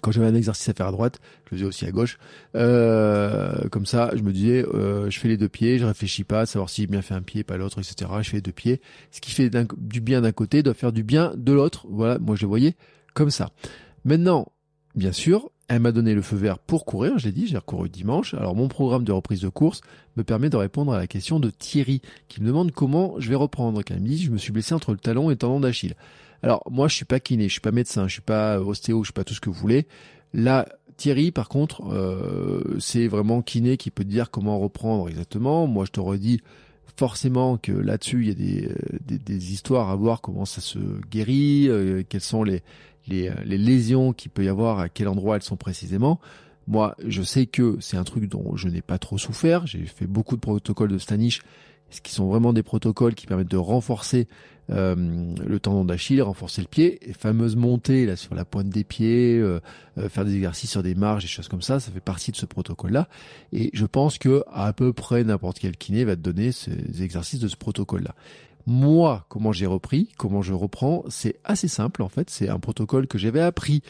quand 0.00 0.10
j'avais 0.10 0.26
un 0.26 0.34
exercice 0.34 0.68
à 0.68 0.74
faire 0.74 0.88
à 0.88 0.92
droite, 0.92 1.20
je 1.46 1.50
le 1.52 1.56
faisais 1.56 1.66
aussi 1.66 1.86
à 1.86 1.92
gauche. 1.92 2.18
Euh, 2.54 3.68
comme 3.70 3.86
ça, 3.86 4.10
je 4.14 4.22
me 4.22 4.32
disais, 4.32 4.64
je 4.64 5.18
fais 5.18 5.28
les 5.28 5.36
deux 5.36 5.48
pieds, 5.48 5.78
je 5.78 5.86
réfléchis 5.86 6.24
pas 6.24 6.40
à 6.40 6.46
savoir 6.46 6.68
si 6.68 6.82
j'ai 6.82 6.86
bien 6.88 7.02
fait 7.02 7.14
un 7.14 7.22
pied, 7.22 7.44
pas 7.44 7.56
l'autre, 7.56 7.78
etc. 7.78 8.10
Je 8.20 8.30
fais 8.30 8.36
les 8.38 8.42
deux 8.42 8.52
pieds. 8.52 8.80
Ce 9.12 9.20
qui 9.20 9.30
fait 9.30 9.50
du 9.78 10.00
bien 10.00 10.20
d'un 10.20 10.32
côté 10.32 10.62
doit 10.62 10.74
faire 10.74 10.92
du 10.92 11.04
bien 11.04 11.32
de 11.36 11.52
l'autre. 11.52 11.86
Voilà, 11.88 12.18
moi 12.18 12.36
je 12.36 12.42
le 12.42 12.48
voyais 12.48 12.74
comme 13.16 13.30
ça. 13.30 13.50
Maintenant, 14.04 14.46
bien 14.94 15.10
sûr, 15.10 15.50
elle 15.68 15.80
m'a 15.80 15.90
donné 15.90 16.14
le 16.14 16.22
feu 16.22 16.36
vert 16.36 16.58
pour 16.58 16.84
courir, 16.84 17.18
je 17.18 17.26
l'ai 17.26 17.32
dit, 17.32 17.46
j'ai 17.46 17.56
recouru 17.56 17.88
dimanche. 17.88 18.34
Alors 18.34 18.54
mon 18.54 18.68
programme 18.68 19.04
de 19.04 19.10
reprise 19.10 19.40
de 19.40 19.48
course 19.48 19.80
me 20.16 20.22
permet 20.22 20.50
de 20.50 20.56
répondre 20.56 20.92
à 20.92 20.98
la 20.98 21.06
question 21.06 21.40
de 21.40 21.50
Thierry, 21.50 22.02
qui 22.28 22.40
me 22.40 22.46
demande 22.46 22.70
comment 22.72 23.14
je 23.18 23.28
vais 23.28 23.34
reprendre. 23.34 23.82
Quand 23.82 23.94
il 23.94 24.02
me 24.02 24.06
dit, 24.06 24.22
je 24.22 24.30
me 24.30 24.38
suis 24.38 24.52
blessé 24.52 24.74
entre 24.74 24.92
le 24.92 24.98
talon 24.98 25.30
et 25.30 25.32
le 25.32 25.38
tendon 25.38 25.60
d'Achille. 25.60 25.94
Alors 26.42 26.62
moi 26.70 26.88
je 26.88 26.94
suis 26.94 27.06
pas 27.06 27.18
kiné, 27.18 27.48
je 27.48 27.52
suis 27.52 27.60
pas 27.60 27.72
médecin, 27.72 28.06
je 28.06 28.12
suis 28.12 28.22
pas 28.22 28.60
ostéo, 28.60 29.02
je 29.02 29.08
suis 29.08 29.12
pas 29.14 29.24
tout 29.24 29.34
ce 29.34 29.40
que 29.40 29.48
vous 29.48 29.58
voulez. 29.58 29.86
Là 30.34 30.68
Thierry 30.98 31.32
par 31.32 31.48
contre 31.48 31.82
euh, 31.90 32.76
c'est 32.78 33.08
vraiment 33.08 33.40
kiné 33.40 33.78
qui 33.78 33.90
peut 33.90 34.04
dire 34.04 34.30
comment 34.30 34.58
reprendre 34.58 35.08
exactement. 35.08 35.66
Moi 35.66 35.86
je 35.86 35.90
t'aurais 35.92 36.18
dit 36.18 36.40
forcément 36.96 37.56
que 37.56 37.72
là-dessus 37.72 38.22
il 38.22 38.28
y 38.28 38.30
a 38.30 38.34
des, 38.34 38.68
euh, 38.68 39.18
des, 39.18 39.52
histoires 39.52 39.90
à 39.90 39.96
voir 39.96 40.20
comment 40.20 40.44
ça 40.44 40.60
se 40.60 40.78
guérit, 41.10 41.68
euh, 41.68 42.02
quelles 42.08 42.20
sont 42.20 42.42
les, 42.42 42.62
les, 43.06 43.32
les 43.44 43.58
lésions 43.58 44.12
qu'il 44.12 44.30
peut 44.30 44.44
y 44.44 44.48
avoir, 44.48 44.78
à 44.78 44.88
quel 44.88 45.08
endroit 45.08 45.36
elles 45.36 45.42
sont 45.42 45.56
précisément. 45.56 46.20
Moi, 46.66 46.96
je 47.06 47.22
sais 47.22 47.46
que 47.46 47.76
c'est 47.80 47.96
un 47.96 48.04
truc 48.04 48.28
dont 48.28 48.56
je 48.56 48.68
n'ai 48.68 48.82
pas 48.82 48.98
trop 48.98 49.18
souffert. 49.18 49.66
J'ai 49.66 49.84
fait 49.86 50.06
beaucoup 50.06 50.34
de 50.34 50.40
protocoles 50.40 50.90
de 50.90 50.98
Stanish 50.98 51.42
ce 51.90 52.00
qui 52.00 52.12
sont 52.12 52.26
vraiment 52.26 52.52
des 52.52 52.62
protocoles 52.62 53.14
qui 53.14 53.26
permettent 53.26 53.50
de 53.50 53.56
renforcer 53.56 54.28
euh, 54.70 54.96
le 55.46 55.60
tendon 55.60 55.84
d'Achille, 55.84 56.20
renforcer 56.20 56.60
le 56.60 56.66
pied, 56.66 57.08
et 57.08 57.12
fameuse 57.12 57.54
montée 57.54 58.06
là 58.06 58.16
sur 58.16 58.34
la 58.34 58.44
pointe 58.44 58.68
des 58.68 58.82
pieds, 58.82 59.38
euh, 59.38 59.60
euh, 59.98 60.08
faire 60.08 60.24
des 60.24 60.34
exercices 60.34 60.70
sur 60.70 60.82
des 60.82 60.96
marges, 60.96 61.22
des 61.22 61.28
choses 61.28 61.48
comme 61.48 61.62
ça, 61.62 61.78
ça 61.78 61.92
fait 61.92 62.00
partie 62.00 62.32
de 62.32 62.36
ce 62.36 62.46
protocole-là. 62.46 63.08
Et 63.52 63.70
je 63.72 63.86
pense 63.86 64.18
que 64.18 64.42
à 64.52 64.72
peu 64.72 64.92
près 64.92 65.22
n'importe 65.22 65.60
quel 65.60 65.76
kiné 65.76 66.04
va 66.04 66.16
te 66.16 66.20
donner 66.20 66.50
ces 66.50 67.02
exercices 67.02 67.40
de 67.40 67.48
ce 67.48 67.56
protocole-là. 67.56 68.14
Moi, 68.66 69.24
comment 69.28 69.52
j'ai 69.52 69.66
repris, 69.66 70.08
comment 70.18 70.42
je 70.42 70.52
reprends, 70.52 71.04
c'est 71.08 71.36
assez 71.44 71.68
simple 71.68 72.02
en 72.02 72.08
fait. 72.08 72.30
C'est 72.30 72.48
un 72.48 72.58
protocole 72.58 73.06
que 73.06 73.18
j'avais 73.18 73.40
appris 73.40 73.82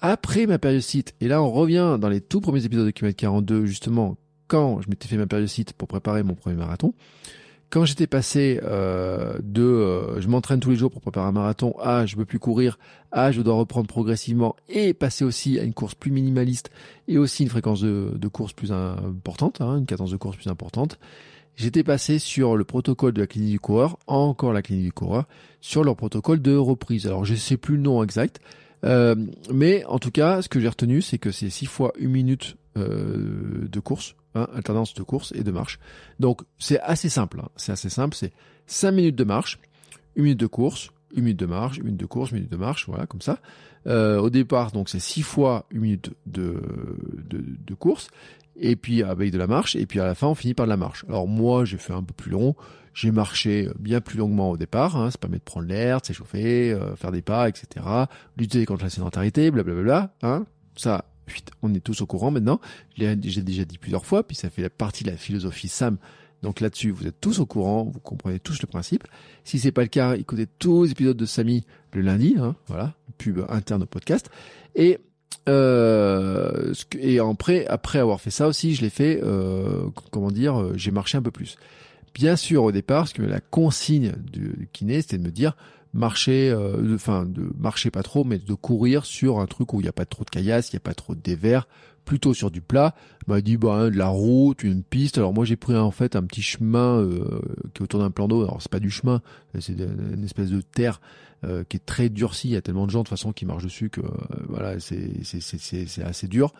après 0.00 0.46
ma 0.46 0.58
périostite. 0.58 1.14
Et 1.20 1.28
là, 1.28 1.42
on 1.42 1.50
revient 1.50 1.98
dans 2.00 2.08
les 2.08 2.20
tout 2.20 2.40
premiers 2.40 2.64
épisodes 2.64 2.86
de 2.86 2.90
Kilomètre 2.90 3.18
42, 3.18 3.66
justement, 3.66 4.16
quand 4.46 4.80
je 4.80 4.88
m'étais 4.88 5.08
fait 5.08 5.16
ma 5.16 5.26
périodicite 5.26 5.72
pour 5.72 5.88
préparer 5.88 6.22
mon 6.22 6.34
premier 6.34 6.56
marathon, 6.56 6.94
quand 7.68 7.84
j'étais 7.84 8.06
passé 8.06 8.60
euh, 8.62 9.38
de 9.42 9.62
euh, 9.62 10.20
je 10.20 10.28
m'entraîne 10.28 10.60
tous 10.60 10.70
les 10.70 10.76
jours 10.76 10.90
pour 10.90 11.00
préparer 11.00 11.26
un 11.26 11.32
marathon 11.32 11.74
à 11.80 12.06
je 12.06 12.16
veux 12.16 12.24
plus 12.24 12.38
courir 12.38 12.78
à 13.10 13.32
je 13.32 13.42
dois 13.42 13.54
reprendre 13.54 13.88
progressivement 13.88 14.54
et 14.68 14.94
passer 14.94 15.24
aussi 15.24 15.58
à 15.58 15.64
une 15.64 15.74
course 15.74 15.96
plus 15.96 16.12
minimaliste 16.12 16.70
et 17.08 17.18
aussi 17.18 17.42
une 17.42 17.48
fréquence 17.48 17.80
de, 17.80 18.12
de 18.14 18.28
course 18.28 18.52
plus 18.52 18.70
importante, 18.70 19.60
hein, 19.60 19.78
une 19.78 19.86
cadence 19.86 20.12
de 20.12 20.16
course 20.16 20.36
plus 20.36 20.48
importante, 20.48 20.98
j'étais 21.56 21.82
passé 21.82 22.18
sur 22.18 22.56
le 22.56 22.64
protocole 22.64 23.12
de 23.12 23.20
la 23.20 23.26
clinique 23.26 23.52
du 23.52 23.60
coureur, 23.60 23.98
encore 24.06 24.52
la 24.52 24.62
clinique 24.62 24.84
du 24.86 24.92
coureur, 24.92 25.26
sur 25.60 25.82
leur 25.82 25.96
protocole 25.96 26.40
de 26.40 26.54
reprise. 26.56 27.06
Alors 27.06 27.24
je 27.24 27.34
sais 27.34 27.56
plus 27.56 27.76
le 27.76 27.82
nom 27.82 28.02
exact, 28.02 28.40
euh, 28.84 29.16
mais 29.52 29.84
en 29.86 29.98
tout 29.98 30.10
cas, 30.10 30.42
ce 30.42 30.48
que 30.48 30.60
j'ai 30.60 30.68
retenu, 30.68 31.02
c'est 31.02 31.18
que 31.18 31.32
c'est 31.32 31.50
six 31.50 31.66
fois 31.66 31.92
une 31.98 32.10
minute 32.10 32.56
euh, 32.76 33.66
de 33.68 33.80
course 33.80 34.14
Hein, 34.36 34.48
alternance 34.54 34.92
de 34.92 35.02
course 35.02 35.32
et 35.34 35.42
de 35.42 35.50
marche. 35.50 35.78
Donc 36.20 36.42
c'est 36.58 36.78
assez 36.80 37.08
simple, 37.08 37.40
hein. 37.40 37.48
c'est 37.56 37.72
assez 37.72 37.88
simple, 37.88 38.14
c'est 38.14 38.32
5 38.66 38.92
minutes 38.92 39.16
de 39.16 39.24
marche, 39.24 39.58
1 40.18 40.22
minute 40.22 40.38
de 40.38 40.46
course, 40.46 40.90
1 41.16 41.22
minute 41.22 41.38
de 41.38 41.46
marche, 41.46 41.78
1 41.78 41.84
minute 41.84 42.00
de 42.00 42.04
course, 42.04 42.32
1 42.32 42.36
minute 42.36 42.50
de 42.50 42.56
marche, 42.58 42.86
voilà, 42.86 43.06
comme 43.06 43.22
ça. 43.22 43.38
Euh, 43.86 44.18
au 44.18 44.30
départ, 44.30 44.72
donc 44.72 44.88
c'est 44.88 45.00
6 45.00 45.22
fois 45.22 45.66
1 45.74 45.78
minute 45.78 46.10
de, 46.26 46.60
de, 47.28 47.44
de, 47.64 47.74
course, 47.74 48.08
et 48.56 48.74
puis 48.74 49.02
avec 49.02 49.30
de 49.30 49.38
la 49.38 49.46
marche, 49.46 49.76
et 49.76 49.86
puis 49.86 50.00
à 50.00 50.06
la 50.06 50.14
fin 50.14 50.26
on 50.26 50.34
finit 50.34 50.54
par 50.54 50.66
de 50.66 50.70
la 50.70 50.76
marche. 50.76 51.04
Alors 51.08 51.28
moi 51.28 51.64
j'ai 51.64 51.78
fait 51.78 51.92
un 51.92 52.02
peu 52.02 52.12
plus 52.12 52.30
long, 52.30 52.56
j'ai 52.94 53.12
marché 53.12 53.68
bien 53.78 54.00
plus 54.00 54.18
longuement 54.18 54.50
au 54.50 54.56
départ, 54.56 54.96
hein, 54.96 55.10
ça 55.10 55.18
permet 55.18 55.38
de 55.38 55.42
prendre 55.42 55.68
l'air, 55.68 56.00
de 56.00 56.06
s'échauffer, 56.06 56.72
euh, 56.72 56.96
faire 56.96 57.12
des 57.12 57.22
pas, 57.22 57.48
etc. 57.48 57.86
Lutter 58.36 58.64
contre 58.66 58.82
la 58.82 58.90
sédentarité, 58.90 59.50
blablabla, 59.50 60.14
hein, 60.22 60.46
ça 60.74 61.04
on 61.62 61.74
est 61.74 61.80
tous 61.80 62.00
au 62.02 62.06
courant 62.06 62.30
maintenant. 62.30 62.60
J'ai 62.96 63.16
déjà 63.16 63.64
dit 63.64 63.78
plusieurs 63.78 64.06
fois, 64.06 64.26
puis 64.26 64.36
ça 64.36 64.50
fait 64.50 64.68
partie 64.68 65.04
de 65.04 65.10
la 65.10 65.16
philosophie 65.16 65.68
SAM. 65.68 65.98
Donc 66.46 66.60
là-dessus, 66.60 66.92
vous 66.92 67.08
êtes 67.08 67.20
tous 67.20 67.40
au 67.40 67.44
courant, 67.44 67.90
vous 67.92 67.98
comprenez 67.98 68.38
tous 68.38 68.62
le 68.62 68.68
principe. 68.68 69.02
Si 69.42 69.58
c'est 69.58 69.72
pas 69.72 69.82
le 69.82 69.88
cas, 69.88 70.14
écoutez 70.14 70.46
tous 70.46 70.84
les 70.84 70.92
épisodes 70.92 71.16
de 71.16 71.26
Samy 71.26 71.64
le 71.92 72.02
lundi, 72.02 72.36
hein, 72.38 72.54
voilà, 72.68 72.94
pub 73.18 73.44
interne 73.48 73.82
au 73.82 73.86
podcast. 73.86 74.30
Et 74.76 75.00
euh, 75.48 76.72
après, 77.18 77.98
avoir 77.98 78.20
fait 78.20 78.30
ça 78.30 78.46
aussi, 78.46 78.76
je 78.76 78.82
l'ai 78.82 78.90
fait, 78.90 79.20
euh, 79.24 79.88
comment 80.12 80.30
dire, 80.30 80.62
euh, 80.62 80.74
j'ai 80.76 80.92
marché 80.92 81.18
un 81.18 81.22
peu 81.22 81.32
plus. 81.32 81.56
Bien 82.14 82.36
sûr, 82.36 82.62
au 82.62 82.70
départ, 82.70 83.00
parce 83.00 83.12
que 83.12 83.22
la 83.22 83.40
consigne 83.40 84.12
du 84.12 84.68
kiné, 84.72 85.02
c'était 85.02 85.18
de 85.18 85.24
me 85.24 85.32
dire, 85.32 85.56
marcher, 85.94 86.54
enfin 86.94 87.24
de 87.24 87.50
marcher 87.58 87.90
pas 87.90 88.04
trop, 88.04 88.22
mais 88.22 88.38
de 88.38 88.54
courir 88.54 89.04
sur 89.04 89.40
un 89.40 89.46
truc 89.46 89.72
où 89.72 89.80
il 89.80 89.82
n'y 89.82 89.88
a 89.88 89.92
pas 89.92 90.06
trop 90.06 90.22
de 90.22 90.30
caillasse, 90.30 90.70
il 90.70 90.76
n'y 90.76 90.78
a 90.78 90.80
pas 90.80 90.94
trop 90.94 91.16
de 91.16 91.20
dévers, 91.20 91.66
plutôt 92.06 92.32
sur 92.32 92.50
du 92.50 92.62
plat. 92.62 92.94
m'a 93.26 93.42
dit 93.42 93.58
bah 93.58 93.74
hein, 93.74 93.90
de 93.90 93.98
la 93.98 94.08
route, 94.08 94.62
une 94.62 94.82
piste. 94.82 95.18
Alors 95.18 95.34
moi 95.34 95.44
j'ai 95.44 95.56
pris 95.56 95.76
en 95.76 95.90
fait 95.90 96.16
un 96.16 96.22
petit 96.22 96.40
chemin 96.40 97.00
euh, 97.00 97.40
qui 97.74 97.82
est 97.82 97.84
autour 97.84 98.00
d'un 98.00 98.10
plan 98.10 98.28
d'eau. 98.28 98.42
Alors 98.44 98.62
c'est 98.62 98.70
pas 98.70 98.80
du 98.80 98.90
chemin, 98.90 99.20
c'est 99.58 99.74
une 99.78 100.24
espèce 100.24 100.48
de 100.48 100.62
terre 100.62 101.02
euh, 101.44 101.64
qui 101.68 101.76
est 101.76 101.84
très 101.84 102.08
durcie. 102.08 102.48
Il 102.48 102.52
y 102.52 102.56
a 102.56 102.62
tellement 102.62 102.86
de 102.86 102.90
gens 102.90 103.00
de 103.00 103.04
toute 103.04 103.10
façon 103.10 103.34
qui 103.34 103.44
marchent 103.44 103.64
dessus 103.64 103.90
que 103.90 104.00
voilà 104.48 104.80
c'est 104.80 105.22
c'est 105.22 105.40
c'est 105.42 106.02
assez 106.02 106.28
dur 106.28 106.54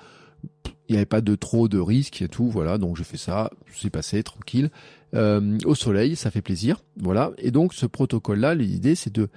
il 0.89 0.93
n'y 0.93 0.99
avait 0.99 1.07
pas 1.07 1.21
de 1.21 1.35
trop 1.35 1.69
de 1.69 1.79
risques 1.79 2.23
et 2.23 2.29
tout, 2.29 2.49
voilà. 2.49 2.79
Donc 2.79 2.97
je 2.97 3.03
fais 3.03 3.17
ça, 3.17 3.51
c'est 3.75 3.91
passé 3.91 4.23
tranquille. 4.23 4.71
Euh, 5.15 5.59
au 5.65 5.75
soleil, 5.75 6.17
ça 6.17 6.31
fait 6.31 6.43
plaisir, 6.43 6.83
voilà. 6.97 7.33
Et 7.39 7.51
donc 7.51 7.75
ce 7.75 7.87
protocole-là, 7.87 8.55
l'idée 8.55 8.95
c'est 8.95 9.13
de, 9.13 9.29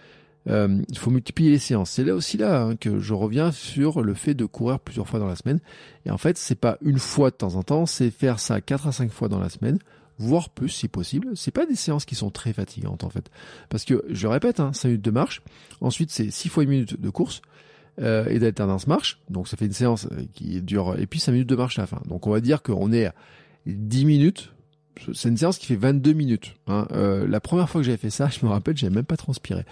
euh, 0.50 0.82
il 0.90 0.98
faut 0.98 1.12
multiplier 1.12 1.52
les 1.52 1.60
séances. 1.60 1.92
C'est 1.92 2.04
là 2.04 2.16
aussi 2.16 2.38
là 2.38 2.62
hein, 2.62 2.76
que 2.76 3.00
je 3.00 3.14
reviens 3.14 3.52
sur 3.52 4.02
le 4.02 4.14
fait 4.14 4.34
de 4.34 4.46
courir 4.46 4.80
plusieurs 4.80 5.08
fois 5.08 5.20
dans 5.20 5.28
la 5.28 5.36
semaine. 5.36 5.60
Et 6.06 6.12
en 6.12 6.18
fait, 6.18 6.38
c'est 6.38 6.60
pas 6.60 6.78
une 6.82 7.00
fois 7.00 7.30
de 7.30 7.36
temps 7.36 7.56
en 7.56 7.64
temps, 7.64 7.86
c'est 7.86 8.12
faire 8.12 8.40
ça 8.40 8.62
quatre 8.62 8.88
à 8.88 8.92
cinq 8.92 9.12
fois 9.12 9.30
dans 9.30 9.40
la 9.40 9.50
semaine, 9.50 9.80
voire 10.18 10.50
plus 10.50 10.70
si 10.70 10.88
possible. 10.88 11.30
C'est 11.36 11.52
pas 11.52 11.66
des 11.66 11.76
séances 11.76 12.06
qui 12.06 12.16
sont 12.16 12.32
très 12.32 12.54
fatigantes 12.54 13.04
en 13.04 13.10
fait, 13.10 13.30
parce 13.70 13.86
que 13.86 14.04
je 14.10 14.28
répète, 14.28 14.60
hein, 14.60 14.74
5 14.74 14.90
minutes 14.90 15.06
de 15.06 15.12
marche. 15.12 15.42
Ensuite, 15.82 16.12
c'est 16.12 16.32
6 16.32 16.50
fois 16.50 16.64
une 16.64 16.70
minute 16.70 17.00
de 17.00 17.10
course. 17.10 17.42
Euh, 18.02 18.30
et 18.30 18.40
d'alternance 18.40 18.88
marche. 18.88 19.20
Donc 19.30 19.50
ça 19.50 19.58
fait 19.58 19.66
une 19.66 19.74
séance 19.74 20.08
euh, 20.14 20.24
qui 20.34 20.62
dure 20.62 20.98
et 20.98 21.06
puis 21.06 21.20
5 21.20 21.34
minutes 21.34 21.50
de 21.50 21.56
marche 21.58 21.80
à 21.80 21.82
la 21.82 21.88
fin. 21.88 22.02
Donc 22.08 22.28
on 22.28 22.30
va 22.30 22.40
dire 22.40 22.62
qu'on 22.62 22.94
est 22.94 23.08
à 23.08 23.14
10 23.66 24.06
minutes. 24.06 24.54
C'est 25.14 25.28
une 25.28 25.36
séance 25.36 25.58
qui 25.58 25.66
fait 25.66 25.76
22 25.76 26.14
minutes. 26.14 26.56
Hein. 26.68 26.88
Euh, 26.92 27.28
la 27.28 27.42
première 27.42 27.70
fois 27.70 27.82
que 27.82 27.86
j'avais 27.86 27.98
fait 27.98 28.10
ça, 28.10 28.30
je 28.32 28.46
me 28.46 28.50
rappelle, 28.50 28.78
j'avais 28.78 28.96
même 28.96 29.04
pas 29.04 29.18
transpiré. 29.18 29.66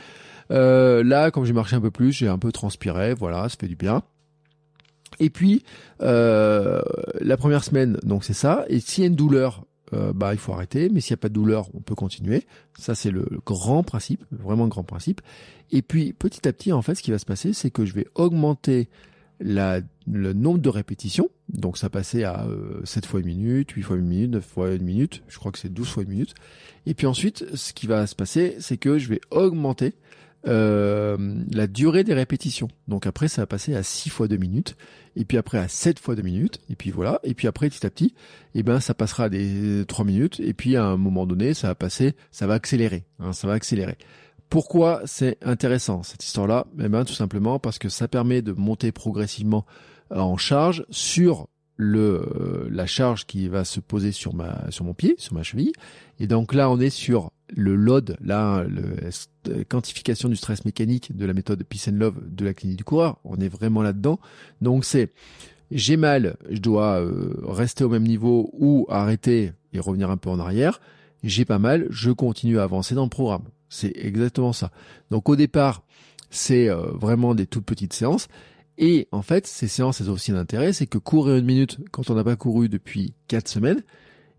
Là, 0.50 1.32
comme 1.32 1.46
j'ai 1.46 1.54
marché 1.54 1.76
un 1.76 1.82
peu 1.82 1.92
plus, 1.92 2.12
j'ai 2.12 2.28
un 2.28 2.38
peu 2.38 2.52
transpiré. 2.52 3.14
Voilà, 3.14 3.50
ça 3.50 3.56
fait 3.60 3.68
du 3.68 3.76
bien. 3.76 4.04
Et 5.20 5.30
puis 5.30 5.64
la 6.00 7.38
première 7.38 7.64
semaine, 7.64 7.98
donc 8.04 8.24
c'est 8.24 8.34
ça. 8.34 8.66
Et 8.70 8.80
s'il 8.80 9.04
y 9.04 9.08
a 9.08 9.10
une 9.10 9.16
douleur, 9.16 9.66
bah 9.92 10.34
il 10.34 10.40
faut 10.40 10.54
arrêter. 10.54 10.90
Mais 10.90 11.02
s'il 11.02 11.14
n'y 11.14 11.20
a 11.20 11.22
pas 11.22 11.30
de 11.30 11.34
douleur, 11.34 11.70
on 11.74 11.80
peut 11.80 11.96
continuer. 11.96 12.46
Ça 12.78 12.96
c'est 12.96 13.12
le, 13.12 13.28
grand 13.46 13.84
principe, 13.84 14.24
vraiment 14.32 14.66
le 14.66 14.70
grand 14.70 14.84
principe. 14.84 15.22
Et 15.72 15.82
puis 15.82 16.14
petit 16.14 16.48
à 16.48 16.54
petit, 16.54 16.72
en 16.72 16.82
fait, 16.82 16.96
ce 16.96 17.02
qui 17.02 17.12
va 17.12 17.20
se 17.20 17.26
passer, 17.26 17.54
c'est 17.54 17.72
que 17.72 17.86
je 17.86 17.94
vais 17.94 18.08
augmenter 18.16 18.90
le 19.40 20.34
nombre 20.34 20.60
de 20.60 20.70
répétitions. 20.70 21.30
Donc 21.50 21.78
ça 21.78 21.90
passait 21.90 22.24
à 22.24 22.46
euh, 22.46 22.82
7 22.84 23.06
fois 23.06 23.20
une 23.20 23.28
minute, 23.28 23.72
8 23.72 23.82
fois 23.84 23.96
une 23.98 24.06
minute, 24.08 24.32
9 24.32 24.46
fois 24.46 24.72
une 24.74 24.84
minute, 24.84 25.24
je 25.28 25.38
crois 25.38 25.52
que 25.52 25.60
c'est 25.60 25.72
12 25.72 25.88
fois 25.88 26.04
une 26.04 26.10
minute. 26.10 26.34
Et 26.86 26.94
puis 26.94 27.08
ensuite, 27.08 27.46
ce 27.56 27.74
qui 27.74 27.88
va 27.88 28.08
se 28.08 28.16
passer, 28.16 28.58
c'est 28.60 28.78
que 28.78 28.98
je 28.98 29.08
vais 29.10 29.22
augmenter 29.32 29.94
euh, 30.46 31.18
la 31.52 31.68
durée 31.68 32.04
des 32.04 32.14
répétitions. 32.14 32.68
Donc 32.88 33.08
après, 33.08 33.28
ça 33.28 33.42
va 33.42 33.48
passer 33.48 33.76
à 33.76 33.84
6 33.84 34.10
fois 34.10 34.28
2 34.28 34.38
minutes, 34.38 34.76
et 35.16 35.26
puis 35.26 35.38
après 35.38 35.58
à 35.58 35.68
7 35.68 36.00
fois 36.00 36.16
2 36.16 36.22
minutes, 36.22 36.60
et 36.70 36.76
puis 36.76 36.92
voilà. 36.92 37.20
Et 37.24 37.34
puis 37.34 37.48
après, 37.48 37.70
petit 37.70 37.86
à 37.86 37.90
petit, 37.90 38.14
eh 38.54 38.64
ben, 38.64 38.80
ça 38.80 38.94
passera 38.94 39.26
à 39.26 39.30
des 39.30 39.84
3 39.88 40.06
minutes, 40.06 40.40
et 40.40 40.54
puis 40.54 40.76
à 40.76 40.86
un 40.86 40.98
moment 40.98 41.26
donné, 41.26 41.54
ça 41.54 41.68
va 41.68 41.76
passer, 41.76 42.14
ça 42.32 42.48
va 42.48 42.54
accélérer. 42.54 43.06
Hein, 43.20 43.34
ça 43.34 43.48
va 43.48 43.54
accélérer. 43.54 43.98
Pourquoi 44.50 45.02
c'est 45.06 45.38
intéressant 45.44 46.04
cette 46.04 46.24
histoire-là? 46.24 46.68
Eh 46.80 46.88
bien, 46.88 47.04
tout 47.04 47.14
simplement 47.14 47.60
parce 47.60 47.80
que 47.80 47.90
ça 47.90 48.08
permet 48.08 48.42
de 48.42 48.54
monter 48.54 48.92
progressivement 48.92 49.66
euh, 50.12 50.20
en 50.20 50.38
charge 50.38 50.86
sur 50.90 51.48
le 51.76 52.26
euh, 52.36 52.68
la 52.72 52.88
charge 52.88 53.26
qui 53.26 53.48
va 53.50 53.64
se 53.64 53.80
poser 53.80 54.12
sur 54.12 54.34
ma 54.34 54.72
sur 54.72 54.86
mon 54.86 54.94
pied, 54.94 55.16
sur 55.18 55.34
ma 55.34 55.44
cheville. 55.44 55.74
Et 56.20 56.28
donc 56.28 56.54
là, 56.54 56.70
on 56.70 56.80
est 56.80 56.90
sur 56.90 57.32
le 57.50 57.76
load, 57.76 58.18
là, 58.22 58.66
la 59.46 59.64
quantification 59.64 60.30
du 60.30 60.36
stress 60.36 60.66
mécanique 60.66 61.16
de 61.16 61.26
la 61.26 61.34
méthode 61.34 61.64
Peace 61.64 61.88
and 61.90 61.96
Love 61.96 62.16
de 62.28 62.46
la 62.46 62.54
clinique 62.54 62.78
du 62.78 62.84
coureur. 62.84 63.20
On 63.24 63.38
est 63.38 63.48
vraiment 63.48 63.82
là-dedans. 63.82 64.20
Donc 64.62 64.86
c'est 64.86 65.12
j'ai 65.72 65.98
mal, 65.98 66.38
je 66.50 66.60
dois 66.60 67.02
euh, 67.02 67.34
rester 67.44 67.84
au 67.84 67.90
même 67.90 68.08
niveau 68.08 68.50
ou 68.54 68.86
arrêter 68.90 69.52
et 69.74 69.80
revenir 69.80 70.10
un 70.10 70.18
peu 70.18 70.30
en 70.30 70.40
arrière. 70.40 70.80
J'ai 71.24 71.46
pas 71.46 71.60
mal, 71.60 71.88
je 71.90 72.12
continue 72.12 72.60
à 72.60 72.64
avancer 72.64 72.96
dans 72.96 73.04
le 73.04 73.10
programme. 73.10 73.44
C'est 73.70 73.92
exactement 73.96 74.54
ça. 74.54 74.72
Donc 75.12 75.28
au 75.30 75.36
départ, 75.36 75.84
c'est 76.30 76.70
euh, 76.70 76.92
vraiment 76.94 77.36
des 77.36 77.48
toutes 77.48 77.66
petites 77.66 77.94
séances. 77.94 78.28
Et 78.78 79.08
en 79.12 79.24
fait, 79.24 79.48
ces 79.48 79.68
séances, 79.68 80.02
elles 80.02 80.10
ont 80.10 80.14
aussi 80.14 80.32
un 80.32 80.38
intérêt, 80.38 80.72
c'est 80.72 80.86
que 80.86 81.00
courir 81.00 81.36
une 81.36 81.46
minute 81.46 81.80
quand 81.92 82.10
on 82.10 82.16
n'a 82.16 82.24
pas 82.24 82.36
couru 82.36 82.70
depuis 82.70 83.14
quatre 83.28 83.48
semaines, 83.48 83.84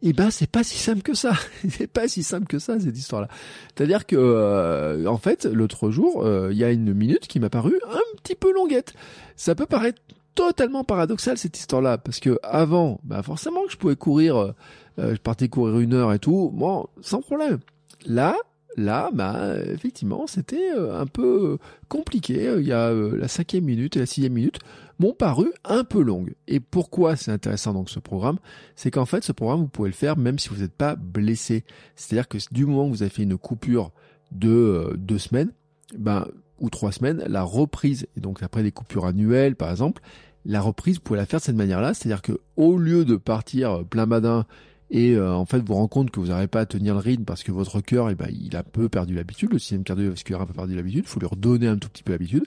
eh 0.03 0.13
ben 0.13 0.31
c'est 0.31 0.51
pas 0.51 0.63
si 0.63 0.77
simple 0.77 1.03
que 1.03 1.15
ça. 1.15 1.33
c'est 1.69 1.89
pas 1.89 2.09
si 2.09 2.23
simple 2.23 2.47
que 2.47 2.59
ça 2.59 2.79
cette 2.79 2.97
histoire-là. 2.97 3.29
C'est-à-dire 3.75 4.07
que 4.07 4.17
euh, 4.17 5.07
en 5.07 5.19
fait, 5.19 5.45
l'autre 5.45 5.91
jour, 5.91 6.25
euh, 6.25 6.51
il 6.53 6.59
y 6.59 6.65
a 6.65 6.71
une 6.71 6.95
minute 6.95 7.27
qui 7.27 7.41
m'a 7.41 7.51
paru 7.51 7.75
un 7.91 8.17
petit 8.23 8.35
peu 8.35 8.53
longuette. 8.53 8.95
Ça 9.37 9.55
peut 9.55 9.67
paraître 9.67 10.01
totalement 10.35 10.85
paradoxal 10.85 11.37
cette 11.37 11.59
histoire-là 11.59 11.99
parce 11.99 12.21
que 12.21 12.39
avant, 12.45 13.01
bah 13.03 13.23
forcément 13.23 13.65
que 13.65 13.73
je 13.73 13.77
pouvais 13.77 13.97
courir, 13.97 14.37
euh, 14.37 15.15
je 15.15 15.21
partais 15.21 15.49
courir 15.49 15.81
une 15.81 15.95
heure 15.95 16.13
et 16.13 16.21
tout, 16.21 16.51
bon, 16.55 16.87
sans 17.01 17.21
problème. 17.21 17.59
Là, 18.07 18.37
là, 18.77 19.11
bah 19.13 19.57
effectivement, 19.67 20.29
c'était 20.29 20.71
un 20.71 21.07
peu 21.07 21.59
compliqué. 21.89 22.55
Il 22.59 22.67
y 22.67 22.73
a 22.73 22.93
la 22.93 23.27
cinquième 23.27 23.65
minute 23.65 23.97
et 23.97 24.01
la 24.01 24.07
sixième 24.07 24.35
minute 24.35 24.61
m'ont 24.99 25.13
paru 25.13 25.53
un 25.65 25.85
peu 25.85 26.03
longues. 26.03 26.35
Et 26.47 26.61
pourquoi 26.61 27.17
c'est 27.17 27.31
intéressant 27.31 27.73
donc 27.73 27.91
ce 27.91 27.99
programme 27.99 28.39
C'est 28.77 28.91
qu'en 28.91 29.07
fait 29.07 29.25
ce 29.25 29.33
programme 29.33 29.61
vous 29.61 29.69
pouvez 29.69 29.89
le 29.89 29.95
faire 29.95 30.17
même 30.17 30.39
si 30.39 30.49
vous 30.49 30.61
n'êtes 30.61 30.75
pas 30.75 30.97
blessé. 30.97 31.65
C'est-à-dire 31.97 32.29
que 32.29 32.39
du 32.51 32.67
moment 32.67 32.87
que 32.87 32.91
vous 32.91 33.03
avez 33.03 33.11
fait 33.11 33.23
une 33.23 33.39
coupure 33.39 33.93
de 34.33 34.51
euh, 34.51 34.95
deux 34.97 35.19
semaines, 35.19 35.53
ben 35.97 36.27
ou 36.61 36.71
trois 36.71 36.91
semaines, 36.91 37.23
la 37.29 37.43
reprise 37.43 38.09
et 38.17 38.21
donc 38.21 38.43
après 38.43 38.63
des 38.63 38.73
coupures 38.73 39.07
annuelles 39.07 39.55
par 39.55 39.71
exemple, 39.71 40.03
la 40.45 40.61
reprise 40.61 40.97
vous 40.97 41.03
pouvez 41.03 41.19
la 41.19 41.27
faire 41.27 41.41
de 41.41 41.45
cette 41.45 41.57
manière-là, 41.57 41.95
c'est-à-dire 41.95 42.23
que 42.23 42.41
au 42.57 42.77
lieu 42.77 43.05
de 43.05 43.17
partir 43.17 43.85
plein 43.85 44.07
badin 44.07 44.45
et 44.91 45.15
euh, 45.15 45.35
en 45.35 45.45
fait 45.45 45.61
vous 45.61 45.75
rendez 45.75 45.89
compte 45.89 46.11
que 46.11 46.19
vous 46.19 46.29
n'arrivez 46.29 46.49
pas 46.49 46.61
à 46.61 46.67
tenir 46.67 46.95
le 46.95 47.01
rythme 47.01 47.25
parce 47.25 47.45
que 47.45 47.53
votre 47.53 47.81
cœur 47.81 48.11
eh 48.11 48.15
ben, 48.15 48.29
il 48.33 48.57
a 48.57 48.61
un 48.61 48.63
peu 48.65 48.89
perdu 48.89 49.15
l'habitude, 49.15 49.53
le 49.53 49.59
système 49.59 49.85
cardiovasculaire 49.85 50.41
a 50.41 50.45
un 50.45 50.47
peu 50.47 50.55
perdu 50.55 50.75
l'habitude, 50.75 51.05
il 51.05 51.09
faut 51.09 51.21
lui 51.21 51.29
redonner 51.29 51.69
un 51.69 51.77
tout 51.77 51.89
petit 51.89 52.03
peu 52.03 52.13
l'habitude 52.13 52.45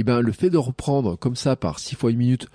eh 0.00 0.02
ben 0.04 0.20
le 0.20 0.32
fait 0.32 0.50
de 0.50 0.58
reprendre 0.58 1.16
comme 1.16 1.36
ça 1.36 1.56
par 1.56 1.78
six 1.78 1.94
fois 1.94 2.10
une 2.10 2.18
minute, 2.18 2.48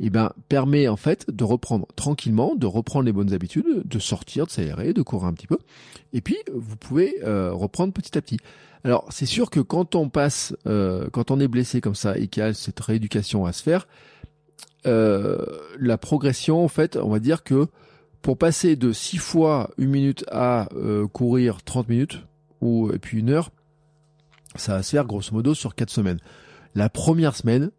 eh 0.00 0.10
ben 0.10 0.32
permet 0.48 0.88
en 0.88 0.96
fait 0.96 1.26
de 1.30 1.44
reprendre 1.44 1.86
tranquillement, 1.96 2.54
de 2.54 2.66
reprendre 2.66 3.04
les 3.06 3.12
bonnes 3.12 3.32
habitudes, 3.32 3.82
de 3.84 3.98
sortir, 3.98 4.46
de 4.46 4.50
s'aérer, 4.50 4.92
de 4.92 5.02
courir 5.02 5.26
un 5.26 5.32
petit 5.32 5.46
peu, 5.46 5.58
et 6.12 6.20
puis 6.20 6.36
vous 6.52 6.76
pouvez 6.76 7.16
euh, 7.24 7.52
reprendre 7.52 7.92
petit 7.92 8.16
à 8.16 8.22
petit. 8.22 8.38
Alors 8.84 9.06
c'est 9.10 9.26
sûr 9.26 9.50
que 9.50 9.60
quand 9.60 9.94
on 9.94 10.08
passe, 10.08 10.54
euh, 10.66 11.08
quand 11.12 11.30
on 11.30 11.40
est 11.40 11.48
blessé 11.48 11.80
comme 11.80 11.94
ça 11.94 12.18
et 12.18 12.28
qu'il 12.28 12.42
y 12.42 12.46
a 12.46 12.54
cette 12.54 12.80
rééducation 12.80 13.46
à 13.46 13.52
se 13.52 13.62
faire, 13.62 13.88
euh, 14.86 15.38
la 15.78 15.96
progression 15.96 16.62
en 16.62 16.68
fait, 16.68 16.96
on 16.96 17.08
va 17.08 17.18
dire 17.18 17.42
que 17.42 17.66
pour 18.20 18.38
passer 18.38 18.76
de 18.76 18.92
six 18.92 19.18
fois 19.18 19.70
une 19.78 19.90
minute 19.90 20.24
à 20.30 20.68
courir 21.12 21.62
30 21.62 21.88
minutes 21.88 22.22
ou 22.62 22.90
et 22.90 22.98
puis 22.98 23.18
une 23.18 23.30
heure, 23.30 23.50
ça 24.56 24.76
va 24.76 24.82
se 24.82 24.90
faire 24.90 25.04
grosso 25.04 25.32
modo 25.32 25.54
sur 25.54 25.74
quatre 25.74 25.90
semaines. 25.90 26.20
La 26.74 26.88
première 26.88 27.36
semaine, 27.36 27.70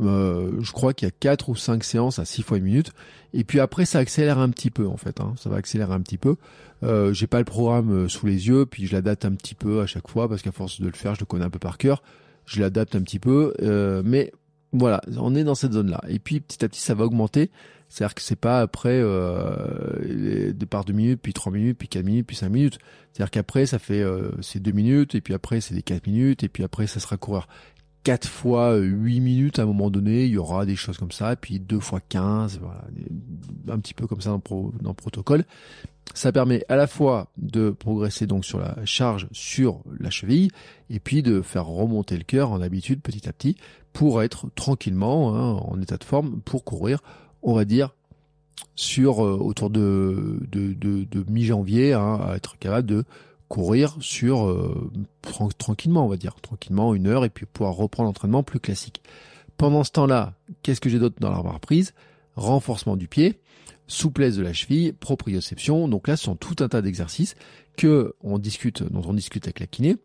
euh, 0.00 0.52
je 0.60 0.72
crois 0.72 0.94
qu'il 0.94 1.06
y 1.06 1.10
a 1.10 1.14
quatre 1.18 1.48
ou 1.48 1.56
cinq 1.56 1.84
séances 1.84 2.18
à 2.18 2.24
6 2.24 2.42
fois 2.42 2.58
une 2.58 2.64
minute. 2.64 2.92
Et 3.32 3.44
puis 3.44 3.60
après, 3.60 3.84
ça 3.84 3.98
accélère 3.98 4.38
un 4.38 4.50
petit 4.50 4.70
peu 4.70 4.86
en 4.86 4.96
fait. 4.96 5.20
Hein. 5.20 5.34
Ça 5.36 5.50
va 5.50 5.56
accélérer 5.56 5.92
un 5.92 6.00
petit 6.00 6.18
peu. 6.18 6.36
Euh, 6.82 7.12
j'ai 7.12 7.26
pas 7.26 7.38
le 7.38 7.44
programme 7.44 7.92
euh, 7.92 8.08
sous 8.08 8.26
les 8.26 8.48
yeux, 8.48 8.66
puis 8.66 8.86
je 8.86 8.92
l'adapte 8.92 9.24
un 9.24 9.32
petit 9.32 9.54
peu 9.54 9.80
à 9.80 9.86
chaque 9.86 10.08
fois 10.08 10.28
parce 10.28 10.42
qu'à 10.42 10.52
force 10.52 10.80
de 10.80 10.86
le 10.86 10.92
faire, 10.92 11.14
je 11.14 11.20
le 11.20 11.26
connais 11.26 11.44
un 11.44 11.50
peu 11.50 11.58
par 11.58 11.78
cœur. 11.78 12.02
Je 12.46 12.60
l'adapte 12.60 12.94
un 12.94 13.02
petit 13.02 13.18
peu, 13.18 13.54
euh, 13.62 14.02
mais 14.04 14.32
voilà, 14.72 15.00
on 15.18 15.34
est 15.34 15.44
dans 15.44 15.54
cette 15.54 15.72
zone-là. 15.72 16.02
Et 16.08 16.18
puis 16.18 16.40
petit 16.40 16.64
à 16.64 16.68
petit, 16.68 16.80
ça 16.80 16.94
va 16.94 17.04
augmenter. 17.04 17.50
C'est-à-dire 17.88 18.14
que 18.14 18.22
c'est 18.22 18.34
pas 18.34 18.60
après 18.60 18.98
euh, 19.00 20.52
départ 20.52 20.84
de 20.84 20.92
minutes, 20.92 21.20
puis 21.22 21.32
3 21.32 21.52
minutes, 21.52 21.78
puis 21.78 21.86
4 21.86 22.04
minutes, 22.04 22.26
puis 22.26 22.36
5 22.36 22.48
minutes. 22.48 22.78
C'est-à-dire 23.12 23.30
qu'après, 23.30 23.66
ça 23.66 23.78
fait 23.78 24.02
euh, 24.02 24.32
c'est 24.40 24.60
2 24.60 24.72
minutes, 24.72 25.14
et 25.14 25.20
puis 25.20 25.32
après, 25.32 25.60
c'est 25.60 25.74
des 25.74 25.82
4 25.82 26.06
minutes, 26.08 26.42
et 26.42 26.48
puis 26.48 26.64
après, 26.64 26.88
ça 26.88 26.98
sera 26.98 27.16
coureur. 27.16 27.46
4 28.04 28.28
fois 28.28 28.76
8 28.76 29.20
minutes 29.20 29.58
à 29.58 29.62
un 29.62 29.66
moment 29.66 29.90
donné, 29.90 30.24
il 30.24 30.30
y 30.30 30.38
aura 30.38 30.66
des 30.66 30.76
choses 30.76 30.98
comme 30.98 31.10
ça, 31.10 31.32
et 31.32 31.36
puis 31.36 31.58
2 31.58 31.80
fois 31.80 32.00
15, 32.00 32.60
voilà, 32.60 32.84
un 33.68 33.78
petit 33.78 33.94
peu 33.94 34.06
comme 34.06 34.20
ça 34.20 34.30
dans, 34.30 34.42
dans 34.80 34.90
le 34.90 34.94
protocole. 34.94 35.44
Ça 36.12 36.30
permet 36.30 36.64
à 36.68 36.76
la 36.76 36.86
fois 36.86 37.28
de 37.38 37.70
progresser 37.70 38.26
donc 38.26 38.44
sur 38.44 38.60
la 38.60 38.76
charge 38.84 39.26
sur 39.32 39.80
la 39.98 40.10
cheville, 40.10 40.50
et 40.90 41.00
puis 41.00 41.22
de 41.22 41.40
faire 41.40 41.66
remonter 41.66 42.16
le 42.16 42.24
cœur 42.24 42.52
en 42.52 42.60
habitude 42.60 43.00
petit 43.00 43.28
à 43.28 43.32
petit 43.32 43.56
pour 43.94 44.22
être 44.22 44.48
tranquillement 44.54 45.34
hein, 45.34 45.52
en 45.66 45.80
état 45.80 45.96
de 45.96 46.04
forme 46.04 46.40
pour 46.42 46.62
courir, 46.62 47.02
on 47.42 47.54
va 47.54 47.64
dire 47.64 47.94
sur 48.76 49.24
euh, 49.24 49.36
autour 49.36 49.70
de, 49.70 50.40
de, 50.50 50.74
de, 50.74 51.04
de 51.04 51.30
mi-janvier, 51.30 51.94
hein, 51.94 52.20
à 52.22 52.36
être 52.36 52.58
capable 52.58 52.86
de 52.86 53.04
courir 53.54 53.96
sur 54.00 54.48
euh, 54.48 54.90
tranquillement, 55.58 56.04
on 56.04 56.08
va 56.08 56.16
dire, 56.16 56.34
tranquillement 56.42 56.92
une 56.92 57.06
heure 57.06 57.24
et 57.24 57.30
puis 57.30 57.46
pouvoir 57.46 57.76
reprendre 57.76 58.08
l'entraînement 58.08 58.42
plus 58.42 58.58
classique. 58.58 59.00
Pendant 59.56 59.84
ce 59.84 59.92
temps-là, 59.92 60.34
qu'est-ce 60.62 60.80
que 60.80 60.88
j'ai 60.88 60.98
d'autre 60.98 61.14
dans 61.20 61.30
la 61.30 61.40
barre 61.40 61.60
prise? 61.60 61.94
Renforcement 62.34 62.96
du 62.96 63.06
pied, 63.06 63.38
souplesse 63.86 64.34
de 64.34 64.42
la 64.42 64.52
cheville, 64.52 64.92
proprioception. 64.92 65.86
Donc 65.86 66.08
là, 66.08 66.16
ce 66.16 66.24
sont 66.24 66.34
tout 66.34 66.56
un 66.64 66.68
tas 66.68 66.82
d'exercices 66.82 67.36
que 67.76 68.16
on 68.22 68.38
discute, 68.40 68.82
dont 68.82 69.02
on 69.06 69.14
discute 69.14 69.44
avec 69.44 69.60
la 69.60 69.68
kiné. 69.68 69.98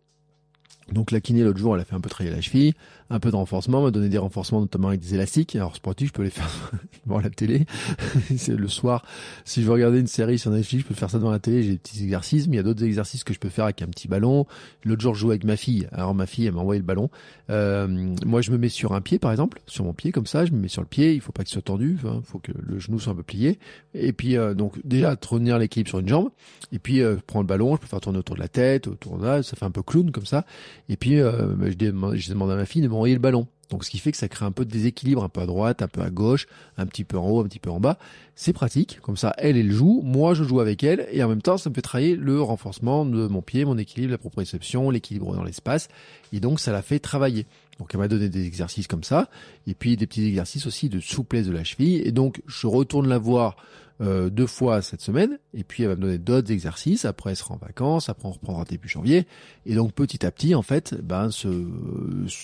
Donc 0.94 1.12
la 1.12 1.22
kiné 1.22 1.44
l'autre 1.44 1.60
jour, 1.60 1.76
elle 1.76 1.82
a 1.82 1.86
fait 1.86 1.96
un 1.96 2.02
peu 2.02 2.10
travailler 2.10 2.36
la 2.36 2.42
cheville, 2.42 2.74
un 3.10 3.20
peu 3.20 3.32
de 3.32 3.36
renforcement, 3.36 3.82
m'a 3.82 3.92
donné 3.92 4.10
des 4.10 4.18
renforcements 4.18 4.62
notamment 4.62 4.90
avec 4.90 5.00
des 5.00 5.16
élastiques. 5.16 5.56
Alors 5.56 5.76
sportif, 5.76 6.10
je 6.10 6.14
peux 6.14 6.24
les 6.24 6.30
faire 6.30 6.72
devant 7.06 7.20
la 7.20 7.30
télé. 7.30 7.66
c'est 8.38 8.56
le 8.56 8.68
soir. 8.68 9.04
Si 9.46 9.62
je 9.62 9.68
veux 9.68 9.74
regarder 9.74 10.00
une 10.00 10.08
série 10.08 10.38
sur 10.38 10.52
Netflix, 10.52 10.84
je 10.84 10.88
peux 10.88 10.96
faire 10.96 11.10
ça 11.10 11.18
devant 11.18 11.32
la 11.32 11.40
télé. 11.40 11.64
J'ai 11.64 11.72
des 11.72 11.78
petits 11.78 12.04
exercices, 12.04 12.48
mais 12.48 12.54
il 12.54 12.58
y 12.58 12.60
a 12.60 12.64
d'autres 12.64 12.84
exercices 12.84 13.24
que 13.24 13.34
je 13.34 13.40
peux 13.40 13.50
faire 13.50 13.66
avec 13.66 13.82
un 13.82 13.88
petit 13.88 14.08
ballon. 14.08 14.46
L'autre 14.84 15.02
jour, 15.02 15.16
je 15.16 15.22
jouais 15.22 15.32
avec 15.32 15.44
ma 15.44 15.58
fille. 15.58 15.88
Alors 15.92 16.14
ma 16.14 16.28
fille, 16.28 16.46
elle 16.46 16.54
m'a 16.54 16.62
envoyé 16.62 16.80
le 16.80 16.86
ballon. 16.86 17.10
Euh, 17.50 17.88
moi, 18.26 18.42
je 18.42 18.52
me 18.52 18.58
mets 18.58 18.70
sur 18.70 18.94
un 18.94 19.02
pied, 19.02 19.18
par 19.18 19.32
exemple, 19.32 19.60
sur 19.66 19.86
mon 19.86 19.94
pied 19.94 20.12
comme 20.12 20.28
ça. 20.28 20.46
Je 20.46 20.52
me 20.52 20.60
mets 20.60 20.68
sur 20.68 20.82
le 20.82 20.88
pied. 20.88 21.14
Il 21.14 21.22
faut 21.22 21.32
pas 21.32 21.44
qu'il 21.44 21.54
soit 21.54 21.62
tendu. 21.62 21.98
Il 22.04 22.22
faut 22.24 22.40
que 22.40 22.52
le 22.56 22.80
genou 22.80 23.00
soit 23.00 23.14
un 23.14 23.16
peu 23.16 23.24
plié. 23.24 23.60
Et 23.96 24.14
puis 24.14 24.38
euh, 24.38 24.54
donc 24.54 24.80
déjà 24.86 25.16
tenir 25.16 25.58
l'équilibre 25.58 25.90
sur 25.90 26.00
une 26.00 26.08
jambe. 26.08 26.30
Et 26.72 26.80
puis 26.80 27.02
euh, 27.02 27.16
prendre 27.26 27.44
le 27.44 27.48
ballon. 27.48 27.76
Je 27.76 27.82
peux 27.82 27.88
faire 27.88 28.02
tourner 28.02 28.20
autour 28.20 28.36
de 28.36 28.42
la 28.42 28.48
tête, 28.48 28.88
autour 28.88 29.18
de 29.18 29.26
là. 29.26 29.44
Ça 29.44 29.56
fait 29.56 29.66
un 29.66 29.72
peu 29.72 29.82
clown 29.82 30.12
comme 30.12 30.26
ça. 30.26 30.46
Et 30.88 30.98
puis, 30.98 31.20
euh, 31.20 31.56
je, 31.70 31.76
demande, 31.76 32.16
je 32.16 32.30
demande 32.30 32.52
à 32.52 32.56
ma 32.56 32.66
fille 32.66 32.82
de 32.82 32.88
m'envoyer 32.88 33.14
le 33.14 33.20
ballon. 33.20 33.48
Donc, 33.70 33.84
ce 33.84 33.92
qui 33.92 34.00
fait 34.00 34.12
que 34.12 34.18
ça 34.18 34.28
crée 34.28 34.46
un 34.46 34.52
peu 34.52 34.66
de 34.66 34.72
déséquilibre, 34.72 35.24
un 35.24 35.30
peu 35.30 35.42
à 35.42 35.46
droite, 35.46 35.84
un 35.84 35.88
peu 35.88 36.02
à 36.02 36.10
gauche, 36.10 36.48
un 36.78 36.88
petit 36.88 37.04
peu 37.04 37.18
en 37.18 37.30
haut, 37.30 37.42
un 37.42 37.44
petit 37.44 37.60
peu 37.60 37.70
en 37.70 37.80
bas. 37.80 38.00
C'est 38.36 38.54
pratique. 38.54 39.00
Comme 39.02 39.18
ça, 39.18 39.34
elle, 39.38 39.58
elle 39.58 39.72
joue. 39.72 40.02
Moi, 40.04 40.34
je 40.34 40.44
joue 40.44 40.60
avec 40.60 40.84
elle. 40.84 41.08
Et 41.12 41.24
en 41.24 41.30
même 41.30 41.42
temps, 41.42 41.58
ça 41.58 41.70
me 41.70 41.76
fait 41.76 41.82
travailler 41.82 42.16
le 42.16 42.42
renforcement 42.42 43.06
de 43.06 43.28
mon 43.28 43.44
pied, 43.44 43.66
mon 43.66 43.78
équilibre, 43.78 44.12
la 44.12 44.18
proprioception, 44.18 44.90
l'équilibre 44.90 45.36
dans 45.36 45.44
l'espace. 45.44 45.88
Et 46.34 46.40
donc, 46.40 46.60
ça 46.60 46.72
la 46.72 46.82
fait 46.82 47.00
travailler. 47.00 47.46
Donc, 47.78 47.92
elle 47.94 48.00
m'a 48.00 48.08
donné 48.08 48.28
des 48.28 48.46
exercices 48.48 48.88
comme 48.88 49.04
ça. 49.04 49.30
Et 49.68 49.76
puis, 49.76 49.98
des 49.98 50.08
petits 50.08 50.26
exercices 50.26 50.66
aussi 50.66 50.90
de 50.90 51.00
souplesse 51.00 51.46
de 51.46 51.54
la 51.54 51.64
cheville. 51.64 52.02
Et 52.04 52.12
donc, 52.12 52.42
je 52.48 52.66
retourne 52.66 53.08
la 53.08 53.20
voir 53.20 53.56
euh, 54.02 54.30
deux 54.30 54.48
fois 54.48 54.82
cette 54.82 55.02
semaine, 55.02 55.40
et 55.54 55.64
puis 55.64 55.84
elle 55.84 55.90
va 55.90 55.96
me 55.96 56.02
donner 56.02 56.18
d'autres 56.18 56.52
exercices. 56.52 57.06
Après, 57.06 57.32
elle 57.32 57.36
sera 57.36 57.56
en 57.56 57.58
vacances. 57.58 58.10
Après, 58.10 58.28
on 58.28 58.32
reprendra 58.32 58.64
début 58.64 58.88
janvier. 58.88 59.28
Et 59.66 59.76
donc, 59.76 59.94
petit 59.94 60.26
à 60.26 60.32
petit, 60.32 60.56
en 60.56 60.62
fait, 60.62 60.96
ben, 61.02 61.30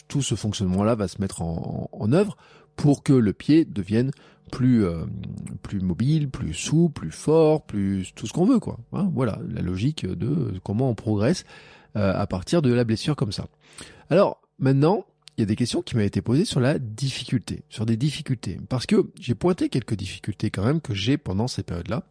tout 0.08 0.22
ce 0.22 0.36
fonctionnement-là 0.36 0.96
va 0.96 1.08
se 1.08 1.22
mettre 1.22 1.42
en, 1.42 1.90
en, 1.92 2.14
œuvre 2.14 2.36
pour 2.76 3.04
que 3.04 3.14
le 3.14 3.32
pied 3.32 3.64
devienne 3.64 4.12
plus 4.52 4.86
euh, 4.86 5.06
plus 5.64 5.80
mobile, 5.80 6.30
plus 6.30 6.54
souple, 6.54 7.02
plus 7.02 7.12
fort, 7.12 7.66
plus 7.66 8.14
tout 8.16 8.28
ce 8.28 8.34
qu'on 8.34 8.46
veut, 8.46 8.60
quoi. 8.60 8.78
Hein, 8.94 9.10
voilà 9.14 9.40
la 9.50 9.62
logique 9.62 10.06
de 10.06 10.54
comment 10.64 10.90
on 10.90 10.96
progresse 10.96 11.46
euh, 11.96 12.14
à 12.14 12.28
partir 12.28 12.62
de 12.62 12.72
la 12.74 12.84
blessure 12.84 13.16
comme 13.16 13.32
ça. 13.32 13.46
Alors 14.10 14.42
maintenant, 14.60 15.06
il 15.38 15.42
y 15.42 15.44
a 15.44 15.46
des 15.46 15.56
questions 15.56 15.82
qui 15.82 15.96
m'ont 15.96 16.04
été 16.04 16.22
posées 16.22 16.46
sur 16.46 16.60
la 16.60 16.80
difficulté, 16.80 17.64
sur 17.70 17.86
des 17.86 17.98
difficultés. 17.98 18.60
Parce 18.70 18.86
que 18.86 19.12
j'ai 19.20 19.36
pointé 19.36 19.70
quelques 19.70 19.96
difficultés 19.96 20.50
quand 20.50 20.64
même 20.64 20.82
que 20.82 20.94
j'ai 20.94 21.18
pendant 21.18 21.48
ces 21.48 21.64
périodes-là. 21.64 22.04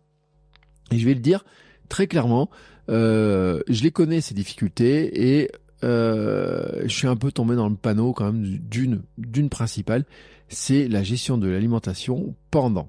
Et 0.90 0.98
je 0.98 1.06
vais 1.06 1.14
le 1.14 1.20
dire 1.20 1.44
très 1.88 2.06
clairement, 2.06 2.50
euh, 2.90 3.62
je 3.68 3.82
les 3.82 3.90
connais 3.90 4.20
ces 4.20 4.34
difficultés 4.34 5.40
et 5.40 5.50
euh, 5.84 6.82
je 6.82 6.94
suis 6.94 7.08
un 7.08 7.16
peu 7.16 7.32
tombé 7.32 7.56
dans 7.56 7.68
le 7.68 7.76
panneau 7.76 8.12
quand 8.12 8.32
même 8.32 8.42
d'une 8.44 9.02
d'une 9.18 9.48
principale, 9.48 10.04
c'est 10.48 10.88
la 10.88 11.02
gestion 11.02 11.38
de 11.38 11.48
l'alimentation 11.48 12.34
pendant. 12.50 12.88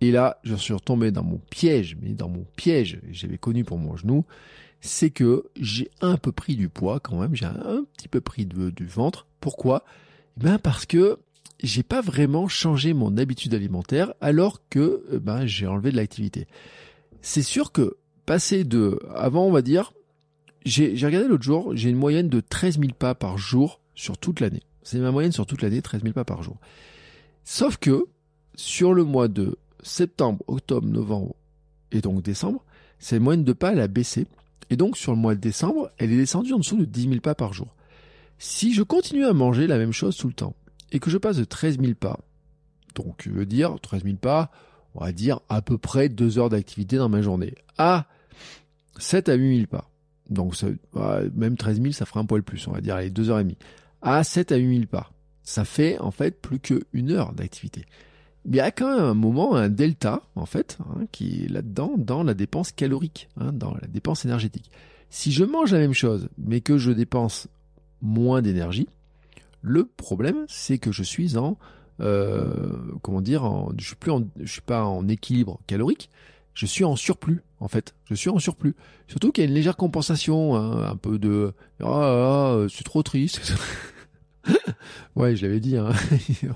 Et 0.00 0.10
là, 0.10 0.38
je 0.44 0.54
suis 0.54 0.74
retombé 0.74 1.10
dans 1.10 1.22
mon 1.22 1.38
piège, 1.50 1.96
mais 2.02 2.10
dans 2.10 2.28
mon 2.28 2.44
piège, 2.56 3.00
j'avais 3.10 3.38
connu 3.38 3.64
pour 3.64 3.78
mon 3.78 3.96
genou, 3.96 4.24
c'est 4.84 5.08
que 5.08 5.44
j'ai 5.56 5.90
un 6.02 6.18
peu 6.18 6.30
pris 6.30 6.56
du 6.56 6.68
poids 6.68 7.00
quand 7.00 7.18
même, 7.18 7.34
j'ai 7.34 7.46
un 7.46 7.84
petit 7.96 8.06
peu 8.06 8.20
pris 8.20 8.44
du 8.44 8.86
ventre. 8.86 9.26
Pourquoi? 9.40 9.82
Eh 10.36 10.44
Ben 10.44 10.58
parce 10.58 10.84
que 10.84 11.18
j'ai 11.62 11.82
pas 11.82 12.02
vraiment 12.02 12.48
changé 12.48 12.92
mon 12.92 13.16
habitude 13.16 13.54
alimentaire 13.54 14.12
alors 14.20 14.60
que 14.68 15.02
eh 15.10 15.18
ben 15.18 15.46
j'ai 15.46 15.66
enlevé 15.66 15.90
de 15.90 15.96
l'activité. 15.96 16.46
C'est 17.22 17.42
sûr 17.42 17.72
que 17.72 17.96
passer 18.26 18.64
de 18.64 19.00
avant 19.14 19.46
on 19.46 19.52
va 19.52 19.62
dire 19.62 19.94
j'ai 20.66 20.94
regardé 21.04 21.28
l'autre 21.28 21.42
jour, 21.44 21.74
j'ai 21.74 21.88
une 21.88 21.96
moyenne 21.96 22.28
de 22.28 22.40
13 22.40 22.78
000 22.78 22.92
pas 22.98 23.14
par 23.14 23.38
jour 23.38 23.80
sur 23.94 24.18
toute 24.18 24.40
l'année. 24.40 24.62
C'est 24.82 24.98
ma 24.98 25.10
moyenne 25.10 25.32
sur 25.32 25.46
toute 25.46 25.62
l'année, 25.62 25.80
13 25.80 26.02
000 26.02 26.12
pas 26.12 26.24
par 26.24 26.42
jour. 26.42 26.58
Sauf 27.44 27.78
que 27.78 28.06
sur 28.54 28.92
le 28.92 29.04
mois 29.04 29.28
de 29.28 29.56
septembre, 29.82 30.44
octobre, 30.46 30.86
novembre 30.86 31.34
et 31.90 32.02
donc 32.02 32.22
décembre, 32.22 32.62
cette 32.98 33.20
moyenne 33.20 33.44
de 33.44 33.52
pas 33.54 33.72
elle 33.72 33.80
a 33.80 33.88
baissé 33.88 34.26
et 34.70 34.76
donc 34.76 34.96
sur 34.96 35.12
le 35.12 35.18
mois 35.18 35.34
de 35.34 35.40
décembre, 35.40 35.90
elle 35.98 36.12
est 36.12 36.16
descendue 36.16 36.52
en 36.52 36.58
dessous 36.58 36.76
de 36.76 36.84
10 36.84 37.08
000 37.08 37.20
pas 37.20 37.34
par 37.34 37.52
jour. 37.52 37.74
Si 38.38 38.74
je 38.74 38.82
continue 38.82 39.24
à 39.24 39.32
manger 39.32 39.66
la 39.66 39.78
même 39.78 39.92
chose 39.92 40.16
tout 40.16 40.28
le 40.28 40.34
temps, 40.34 40.54
et 40.92 41.00
que 41.00 41.10
je 41.10 41.18
passe 41.18 41.36
de 41.36 41.44
13 41.44 41.78
000 41.80 41.94
pas, 41.94 42.20
donc 42.94 43.22
je 43.24 43.30
veux 43.30 43.46
dire 43.46 43.76
13 43.80 44.04
000 44.04 44.16
pas, 44.16 44.50
on 44.94 45.04
va 45.04 45.12
dire 45.12 45.40
à 45.48 45.62
peu 45.62 45.78
près 45.78 46.08
2 46.08 46.38
heures 46.38 46.50
d'activité 46.50 46.96
dans 46.96 47.08
ma 47.08 47.22
journée, 47.22 47.54
à 47.78 48.06
7 48.98 49.28
à 49.28 49.34
8 49.34 49.56
000 49.56 49.66
pas. 49.66 49.90
Donc 50.30 50.56
ça, 50.56 50.68
même 51.34 51.56
13 51.56 51.80
000, 51.80 51.92
ça 51.92 52.06
fera 52.06 52.20
un 52.20 52.24
poil 52.24 52.42
plus, 52.42 52.66
on 52.68 52.72
va 52.72 52.80
dire, 52.80 52.94
allez, 52.94 53.10
2 53.10 53.30
heures 53.30 53.40
et 53.40 53.44
demie. 53.44 53.58
À 54.02 54.24
7 54.24 54.52
à 54.52 54.56
8 54.56 54.76
000 54.76 54.86
pas. 54.86 55.10
Ça 55.42 55.64
fait 55.64 55.98
en 55.98 56.10
fait 56.10 56.40
plus 56.40 56.58
qu'une 56.58 57.10
heure 57.10 57.32
d'activité. 57.32 57.84
Il 58.46 58.54
y 58.54 58.60
a 58.60 58.70
quand 58.70 58.94
même 58.94 59.04
un 59.04 59.14
moment, 59.14 59.54
un 59.54 59.68
delta, 59.68 60.22
en 60.36 60.46
fait, 60.46 60.78
hein, 60.80 61.06
qui 61.12 61.44
est 61.44 61.48
là-dedans, 61.48 61.94
dans 61.96 62.22
la 62.22 62.34
dépense 62.34 62.72
calorique, 62.72 63.28
hein, 63.40 63.52
dans 63.52 63.72
la 63.74 63.86
dépense 63.88 64.24
énergétique. 64.24 64.70
Si 65.10 65.32
je 65.32 65.44
mange 65.44 65.72
la 65.72 65.78
même 65.78 65.94
chose, 65.94 66.28
mais 66.38 66.60
que 66.60 66.76
je 66.76 66.90
dépense 66.90 67.48
moins 68.02 68.42
d'énergie, 68.42 68.88
le 69.62 69.86
problème, 69.86 70.44
c'est 70.48 70.78
que 70.78 70.92
je 70.92 71.02
suis 71.02 71.38
en, 71.38 71.56
euh, 72.00 72.52
comment 73.02 73.22
dire, 73.22 73.44
en, 73.44 73.72
je 73.78 73.86
suis 73.86 73.96
plus 73.96 74.12
je 74.40 74.50
suis 74.50 74.60
pas 74.60 74.84
en 74.84 75.08
équilibre 75.08 75.60
calorique, 75.66 76.10
je 76.52 76.66
suis 76.66 76.84
en 76.84 76.96
surplus 76.96 77.42
en 77.60 77.68
fait. 77.68 77.94
Je 78.04 78.14
suis 78.14 78.30
en 78.30 78.38
surplus. 78.38 78.76
Surtout 79.08 79.32
qu'il 79.32 79.42
y 79.42 79.46
a 79.46 79.48
une 79.48 79.54
légère 79.54 79.76
compensation, 79.76 80.54
hein, 80.54 80.90
un 80.90 80.96
peu 80.96 81.18
de 81.18 81.54
ah, 81.80 81.86
ah, 81.86 82.58
ah 82.62 82.66
c'est 82.68 82.84
trop 82.84 83.02
triste. 83.02 83.54
ouais, 85.16 85.36
je 85.36 85.46
l'avais 85.46 85.60
dit. 85.60 85.76
Hein. 85.76 85.90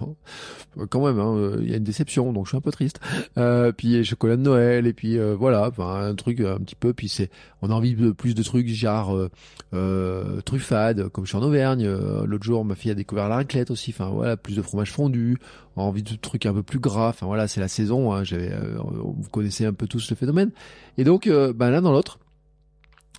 Quand 0.90 1.04
même, 1.04 1.18
hein, 1.18 1.56
il 1.60 1.70
y 1.70 1.74
a 1.74 1.76
une 1.76 1.84
déception, 1.84 2.32
donc 2.32 2.46
je 2.46 2.50
suis 2.50 2.56
un 2.56 2.60
peu 2.60 2.70
triste. 2.70 3.00
Euh, 3.36 3.72
puis 3.72 4.04
chocolat 4.04 4.36
de 4.36 4.42
Noël, 4.42 4.86
et 4.86 4.92
puis 4.92 5.18
euh, 5.18 5.34
voilà, 5.34 5.70
un 5.78 6.14
truc 6.14 6.40
un 6.40 6.58
petit 6.58 6.74
peu. 6.74 6.92
Puis 6.92 7.08
c'est, 7.08 7.30
on 7.62 7.70
a 7.70 7.74
envie 7.74 7.94
de 7.94 8.10
plus 8.10 8.34
de 8.34 8.42
trucs 8.42 8.68
genre 8.68 9.14
euh, 9.14 9.30
euh 9.74 10.40
truffade, 10.42 11.08
comme 11.08 11.24
je 11.24 11.30
suis 11.30 11.38
en 11.38 11.42
Auvergne. 11.42 11.84
Euh, 11.84 12.24
l'autre 12.26 12.44
jour, 12.44 12.64
ma 12.64 12.74
fille 12.74 12.90
a 12.90 12.94
découvert 12.94 13.28
la 13.28 13.36
raclette 13.36 13.70
aussi. 13.70 13.90
Enfin 13.90 14.10
voilà, 14.10 14.36
plus 14.36 14.56
de 14.56 14.62
fromage 14.62 14.92
fondu. 14.92 15.38
On 15.76 15.82
a 15.82 15.84
envie 15.84 16.02
de 16.02 16.14
trucs 16.16 16.46
un 16.46 16.54
peu 16.54 16.62
plus 16.62 16.80
gras. 16.80 17.08
Enfin 17.08 17.26
voilà, 17.26 17.48
c'est 17.48 17.60
la 17.60 17.68
saison. 17.68 18.12
Hein, 18.12 18.24
j'avais, 18.24 18.52
vous 18.76 19.28
connaissez 19.30 19.64
un 19.64 19.72
peu 19.72 19.86
tous 19.86 20.10
le 20.10 20.16
phénomène. 20.16 20.50
Et 20.96 21.04
donc, 21.04 21.28
ben 21.28 21.70
l'un 21.70 21.82
dans 21.82 21.92
l'autre, 21.92 22.18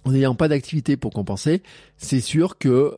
en 0.05 0.11
n'ayant 0.11 0.35
pas 0.35 0.47
d'activité 0.47 0.97
pour 0.97 1.11
compenser, 1.11 1.61
c'est 1.97 2.21
sûr 2.21 2.57
que 2.57 2.97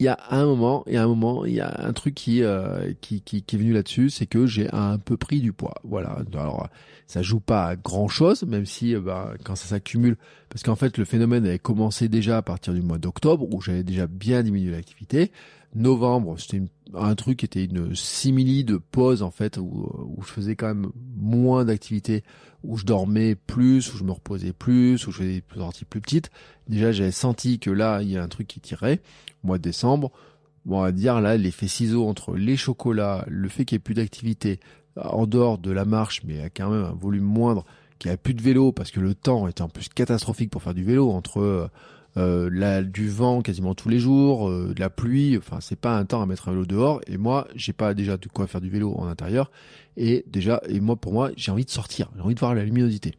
il 0.00 0.04
y 0.04 0.08
a 0.08 0.18
un 0.30 0.44
moment, 0.44 0.84
il 0.86 0.94
y 0.94 0.96
a 0.96 1.02
un 1.02 1.08
moment, 1.08 1.44
il 1.44 1.54
y 1.54 1.60
a 1.60 1.74
un 1.78 1.92
truc 1.92 2.14
qui 2.14 2.42
euh, 2.42 2.92
qui, 3.00 3.20
qui, 3.20 3.42
qui, 3.42 3.56
est 3.56 3.58
venu 3.58 3.72
là-dessus, 3.72 4.10
c'est 4.10 4.26
que 4.26 4.46
j'ai 4.46 4.72
un 4.72 4.98
peu 4.98 5.16
pris 5.16 5.40
du 5.40 5.52
poids. 5.52 5.74
Voilà. 5.82 6.18
Alors 6.34 6.68
ça 7.06 7.22
joue 7.22 7.40
pas 7.40 7.66
à 7.66 7.76
grand 7.76 8.08
chose, 8.08 8.44
même 8.44 8.66
si 8.66 8.94
euh, 8.94 9.00
bah, 9.00 9.32
quand 9.44 9.56
ça 9.56 9.66
s'accumule, 9.66 10.16
parce 10.50 10.62
qu'en 10.62 10.76
fait 10.76 10.98
le 10.98 11.04
phénomène 11.04 11.44
avait 11.46 11.58
commencé 11.58 12.08
déjà 12.08 12.38
à 12.38 12.42
partir 12.42 12.74
du 12.74 12.82
mois 12.82 12.98
d'octobre 12.98 13.46
où 13.52 13.60
j'avais 13.60 13.82
déjà 13.82 14.06
bien 14.06 14.42
diminué 14.42 14.70
l'activité. 14.70 15.32
Novembre, 15.74 16.36
c'était 16.38 16.62
un 16.94 17.14
truc 17.14 17.38
qui 17.38 17.44
était 17.44 17.64
une 17.64 17.94
simili 17.94 18.64
de 18.64 18.76
pause 18.78 19.22
en 19.22 19.30
fait 19.30 19.58
où, 19.58 19.88
où 20.16 20.22
je 20.22 20.28
faisais 20.28 20.56
quand 20.56 20.68
même 20.68 20.90
moins 21.16 21.64
d'activité, 21.64 22.24
où 22.64 22.76
je 22.78 22.84
dormais 22.84 23.34
plus, 23.34 23.92
où 23.92 23.96
je 23.96 24.04
me 24.04 24.12
reposais 24.12 24.52
plus, 24.52 25.06
où 25.06 25.12
je 25.12 25.18
faisais 25.18 25.42
des 25.42 25.44
sorties 25.54 25.84
plus 25.84 26.00
petites. 26.00 26.30
Déjà 26.68 26.90
j'avais 26.90 27.12
senti 27.12 27.58
que 27.58 27.70
là 27.70 28.00
il 28.02 28.10
y 28.10 28.16
a 28.16 28.22
un 28.22 28.28
truc 28.28 28.46
qui 28.46 28.60
tirait 28.60 29.00
mois 29.42 29.58
de 29.58 29.62
décembre, 29.62 30.10
on 30.66 30.80
va 30.80 30.92
dire 30.92 31.20
là 31.20 31.36
l'effet 31.36 31.68
ciseau 31.68 32.08
entre 32.08 32.34
les 32.34 32.56
chocolats, 32.56 33.24
le 33.28 33.48
fait 33.48 33.64
qu'il 33.64 33.76
n'y 33.76 33.80
ait 33.80 33.84
plus 33.84 33.94
d'activité 33.94 34.60
en 34.96 35.26
dehors 35.26 35.58
de 35.58 35.70
la 35.70 35.84
marche, 35.84 36.22
mais 36.24 36.40
à 36.40 36.50
quand 36.50 36.70
même 36.70 36.84
un 36.84 36.94
volume 36.94 37.24
moindre, 37.24 37.64
qu'il 37.98 38.10
n'y 38.10 38.14
a 38.14 38.16
plus 38.16 38.34
de 38.34 38.42
vélo 38.42 38.72
parce 38.72 38.90
que 38.90 39.00
le 39.00 39.14
temps 39.14 39.48
était 39.48 39.62
en 39.62 39.68
plus 39.68 39.88
catastrophique 39.88 40.50
pour 40.50 40.62
faire 40.62 40.74
du 40.74 40.84
vélo 40.84 41.10
entre 41.10 41.70
euh, 42.18 42.82
du 42.82 43.08
vent 43.08 43.40
quasiment 43.42 43.74
tous 43.74 43.88
les 43.88 43.98
jours, 43.98 44.48
euh, 44.48 44.74
de 44.74 44.80
la 44.80 44.90
pluie, 44.90 45.38
enfin 45.38 45.58
c'est 45.60 45.78
pas 45.78 45.96
un 45.96 46.04
temps 46.04 46.20
à 46.20 46.26
mettre 46.26 46.48
un 46.48 46.52
vélo 46.52 46.66
dehors. 46.66 47.00
Et 47.06 47.16
moi 47.16 47.48
j'ai 47.54 47.72
pas 47.72 47.94
déjà 47.94 48.16
de 48.16 48.28
quoi 48.28 48.46
faire 48.46 48.60
du 48.60 48.70
vélo 48.70 48.94
en 48.96 49.06
intérieur. 49.06 49.50
Et 49.96 50.24
déjà 50.26 50.60
et 50.68 50.80
moi 50.80 50.96
pour 50.96 51.12
moi 51.12 51.30
j'ai 51.36 51.50
envie 51.50 51.64
de 51.64 51.70
sortir, 51.70 52.10
j'ai 52.16 52.22
envie 52.22 52.34
de 52.34 52.40
voir 52.40 52.54
la 52.54 52.64
luminosité. 52.64 53.14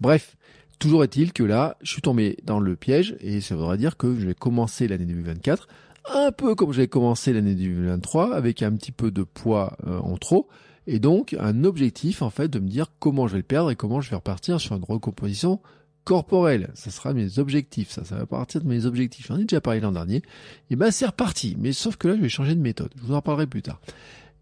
Bref, 0.00 0.36
Toujours 0.82 1.04
est-il 1.04 1.32
que 1.32 1.44
là, 1.44 1.76
je 1.82 1.92
suis 1.92 2.02
tombé 2.02 2.38
dans 2.42 2.58
le 2.58 2.74
piège 2.74 3.14
et 3.20 3.40
ça 3.40 3.54
voudrait 3.54 3.78
dire 3.78 3.96
que 3.96 4.18
je 4.18 4.26
vais 4.26 4.34
commencer 4.34 4.88
l'année 4.88 5.04
2024 5.04 5.68
un 6.12 6.32
peu 6.32 6.56
comme 6.56 6.72
j'avais 6.72 6.88
commencé 6.88 7.32
l'année 7.32 7.54
2023 7.54 8.34
avec 8.34 8.64
un 8.64 8.72
petit 8.72 8.90
peu 8.90 9.12
de 9.12 9.22
poids 9.22 9.76
euh, 9.86 10.00
en 10.00 10.16
trop 10.16 10.48
et 10.88 10.98
donc 10.98 11.36
un 11.38 11.62
objectif 11.62 12.22
en 12.22 12.30
fait 12.30 12.48
de 12.48 12.58
me 12.58 12.68
dire 12.68 12.86
comment 12.98 13.28
je 13.28 13.34
vais 13.34 13.38
le 13.38 13.44
perdre 13.44 13.70
et 13.70 13.76
comment 13.76 14.00
je 14.00 14.10
vais 14.10 14.16
repartir 14.16 14.60
sur 14.60 14.74
une 14.74 14.82
recomposition 14.82 15.60
corporelle. 16.04 16.70
Ça 16.74 16.90
sera 16.90 17.12
mes 17.12 17.38
objectifs, 17.38 17.90
ça, 17.90 18.04
ça 18.04 18.16
va 18.16 18.26
partir 18.26 18.60
de 18.60 18.68
mes 18.68 18.86
objectifs. 18.86 19.26
J'en 19.28 19.38
ai 19.38 19.44
déjà 19.44 19.60
parlé 19.60 19.80
l'an 19.80 19.92
dernier. 19.92 20.22
Et 20.70 20.76
ben 20.76 20.90
c'est 20.90 21.06
reparti. 21.06 21.56
Mais 21.58 21.72
sauf 21.72 21.96
que 21.96 22.08
là, 22.08 22.16
je 22.16 22.20
vais 22.20 22.28
changer 22.28 22.54
de 22.54 22.60
méthode. 22.60 22.90
Je 22.96 23.02
vous 23.02 23.14
en 23.14 23.22
parlerai 23.22 23.46
plus 23.46 23.62
tard. 23.62 23.80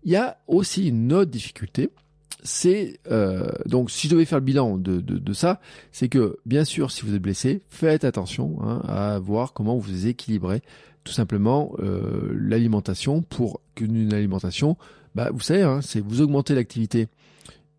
Il 0.05 0.13
y 0.13 0.17
a 0.17 0.39
aussi 0.47 0.89
une 0.89 1.13
autre 1.13 1.31
difficulté, 1.31 1.91
c'est 2.43 2.99
euh, 3.11 3.51
donc 3.67 3.91
si 3.91 4.09
je 4.09 4.13
devais 4.15 4.25
faire 4.25 4.39
le 4.39 4.45
bilan 4.45 4.79
de, 4.79 5.33
ça, 5.33 5.61
c'est 5.93 6.09
que 6.09 6.39
bien 6.47 6.65
sûr 6.65 6.91
si 6.91 7.05
vous 7.05 7.15
êtes 7.15 7.23
blessé, 7.23 7.63
faites 7.69 8.05
attention 8.05 8.59
hein, 8.63 8.83
à 8.89 9.19
voir 9.19 9.53
comment 9.53 9.77
vous 9.77 10.07
équilibrez 10.07 10.63
tout 11.05 11.13
simplement 11.13 11.73
euh, 11.81 12.31
l'alimentation 12.35 13.23
pour 13.23 13.61
qu'une 13.75 14.13
alimentation, 14.13 14.77
bah, 15.15 15.31
vous 15.33 15.41
savez, 15.41 15.63
hein, 15.63 15.81
c'est 15.83 16.01
vous 16.01 16.21
augmentez 16.21 16.55
l'activité, 16.55 17.09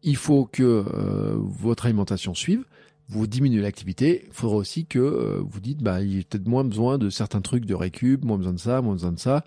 il 0.04 0.16
faut 0.16 0.46
que 0.46 0.64
euh, 0.64 1.36
votre 1.38 1.86
alimentation 1.86 2.34
suive. 2.34 2.66
Vous 3.12 3.28
diminuez 3.28 3.62
l'activité, 3.62 4.24
il 4.28 4.34
faudra 4.34 4.56
aussi 4.56 4.86
que 4.86 4.98
euh, 4.98 5.42
vous 5.44 5.60
dites, 5.60 5.84
bah, 5.84 6.02
il 6.02 6.16
y 6.16 6.20
a 6.20 6.24
peut-être 6.24 6.48
moins 6.48 6.64
besoin 6.64 6.98
de 6.98 7.10
certains 7.10 7.42
trucs 7.42 7.66
de 7.66 7.76
récup, 7.76 8.24
moins 8.24 8.38
besoin 8.38 8.54
de 8.54 8.60
ça, 8.60 8.82
moins 8.82 8.94
besoin 8.94 9.12
de 9.12 9.20
ça 9.20 9.44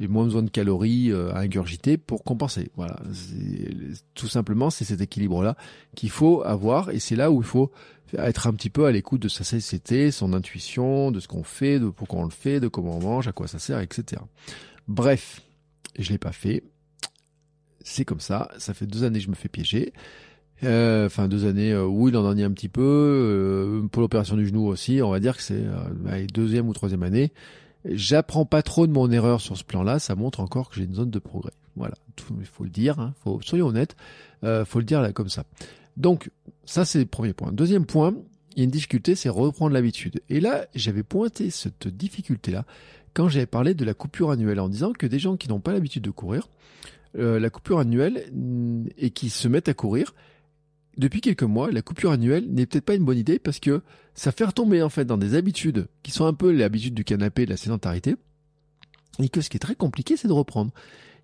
et 0.00 0.06
moins 0.06 0.22
besoin 0.22 0.44
de 0.44 0.50
calories 0.50 1.10
euh, 1.10 1.32
à 1.34 1.40
ingurgiter 1.40 1.96
pour 1.96 2.22
compenser. 2.22 2.70
Voilà, 2.76 3.00
tout 4.14 4.28
simplement, 4.28 4.70
c'est 4.70 4.84
cet 4.84 5.00
équilibre-là 5.00 5.56
qu'il 5.96 6.10
faut 6.10 6.42
avoir, 6.44 6.90
et 6.90 7.00
c'est 7.00 7.16
là 7.16 7.32
où 7.32 7.40
il 7.40 7.46
faut 7.46 7.72
être 8.16 8.46
un 8.46 8.52
petit 8.52 8.70
peu 8.70 8.86
à 8.86 8.92
l'écoute 8.92 9.20
de 9.20 9.28
sa 9.28 9.42
CCT, 9.42 10.12
son 10.12 10.32
intuition, 10.32 11.10
de 11.10 11.18
ce 11.18 11.26
qu'on 11.26 11.42
fait, 11.42 11.80
de 11.80 11.88
pourquoi 11.88 12.20
on 12.20 12.24
le 12.24 12.30
fait, 12.30 12.60
de 12.60 12.68
comment 12.68 12.98
on 12.98 13.02
mange, 13.02 13.26
à 13.26 13.32
quoi 13.32 13.48
ça 13.48 13.58
sert, 13.58 13.80
etc. 13.80 14.22
Bref, 14.86 15.42
je 15.98 16.10
l'ai 16.10 16.18
pas 16.18 16.32
fait. 16.32 16.62
C'est 17.80 18.04
comme 18.04 18.20
ça. 18.20 18.48
Ça 18.58 18.74
fait 18.74 18.86
deux 18.86 19.02
années 19.02 19.18
que 19.18 19.24
je 19.24 19.30
me 19.30 19.34
fais 19.34 19.48
piéger. 19.48 19.92
Euh, 20.64 21.06
enfin 21.06 21.28
deux 21.28 21.46
années, 21.46 21.72
euh, 21.72 21.84
oui, 21.86 22.10
l'an 22.10 22.22
dernier 22.22 22.44
un 22.44 22.50
petit 22.50 22.68
peu. 22.68 22.82
Euh, 22.82 23.86
pour 23.88 24.02
l'opération 24.02 24.36
du 24.36 24.46
genou 24.46 24.66
aussi, 24.66 25.00
on 25.02 25.10
va 25.10 25.20
dire 25.20 25.36
que 25.36 25.42
c'est 25.42 25.62
euh, 25.64 26.26
deuxième 26.32 26.68
ou 26.68 26.72
troisième 26.72 27.02
année. 27.02 27.32
J'apprends 27.84 28.44
pas 28.44 28.62
trop 28.62 28.86
de 28.86 28.92
mon 28.92 29.10
erreur 29.10 29.40
sur 29.40 29.56
ce 29.56 29.64
plan-là, 29.64 29.98
ça 29.98 30.14
montre 30.14 30.40
encore 30.40 30.68
que 30.68 30.76
j'ai 30.76 30.84
une 30.84 30.94
zone 30.94 31.10
de 31.10 31.18
progrès. 31.18 31.52
Voilà, 31.76 31.94
il 32.40 32.46
faut 32.46 32.64
le 32.64 32.70
dire, 32.70 32.98
hein, 32.98 33.14
faut, 33.22 33.40
soyons 33.40 33.68
honnêtes, 33.68 33.96
euh, 34.42 34.64
faut 34.64 34.80
le 34.80 34.84
dire 34.84 35.00
là 35.00 35.12
comme 35.12 35.28
ça. 35.28 35.44
Donc 35.96 36.30
ça 36.64 36.84
c'est 36.84 36.98
le 36.98 37.06
premier 37.06 37.32
point. 37.32 37.52
Deuxième 37.52 37.86
point, 37.86 38.14
il 38.56 38.58
y 38.58 38.60
a 38.62 38.64
une 38.64 38.70
difficulté, 38.70 39.14
c'est 39.14 39.28
reprendre 39.28 39.72
l'habitude. 39.72 40.20
Et 40.28 40.40
là, 40.40 40.66
j'avais 40.74 41.04
pointé 41.04 41.50
cette 41.50 41.86
difficulté-là 41.86 42.64
quand 43.14 43.28
j'avais 43.28 43.46
parlé 43.46 43.74
de 43.74 43.84
la 43.84 43.94
coupure 43.94 44.32
annuelle 44.32 44.60
en 44.60 44.68
disant 44.68 44.92
que 44.92 45.06
des 45.06 45.20
gens 45.20 45.36
qui 45.36 45.48
n'ont 45.48 45.60
pas 45.60 45.72
l'habitude 45.72 46.02
de 46.02 46.10
courir, 46.10 46.48
euh, 47.16 47.38
la 47.38 47.48
coupure 47.48 47.78
annuelle 47.78 48.28
mm, 48.32 48.86
et 48.98 49.10
qui 49.10 49.30
se 49.30 49.46
mettent 49.46 49.68
à 49.68 49.74
courir, 49.74 50.14
depuis 50.98 51.20
quelques 51.20 51.44
mois, 51.44 51.70
la 51.70 51.80
coupure 51.80 52.10
annuelle 52.10 52.46
n'est 52.50 52.66
peut-être 52.66 52.84
pas 52.84 52.94
une 52.94 53.04
bonne 53.04 53.18
idée 53.18 53.38
parce 53.38 53.60
que 53.60 53.82
ça 54.14 54.32
fait 54.32 54.44
retomber 54.44 54.82
en 54.82 54.88
fait 54.88 55.04
dans 55.04 55.16
des 55.16 55.34
habitudes 55.34 55.86
qui 56.02 56.10
sont 56.10 56.26
un 56.26 56.34
peu 56.34 56.50
les 56.50 56.64
habitudes 56.64 56.94
du 56.94 57.04
canapé, 57.04 57.44
de 57.44 57.50
la 57.50 57.56
sédentarité, 57.56 58.16
et 59.20 59.28
que 59.28 59.40
ce 59.40 59.48
qui 59.48 59.56
est 59.56 59.60
très 59.60 59.76
compliqué, 59.76 60.16
c'est 60.16 60.28
de 60.28 60.32
reprendre. 60.32 60.72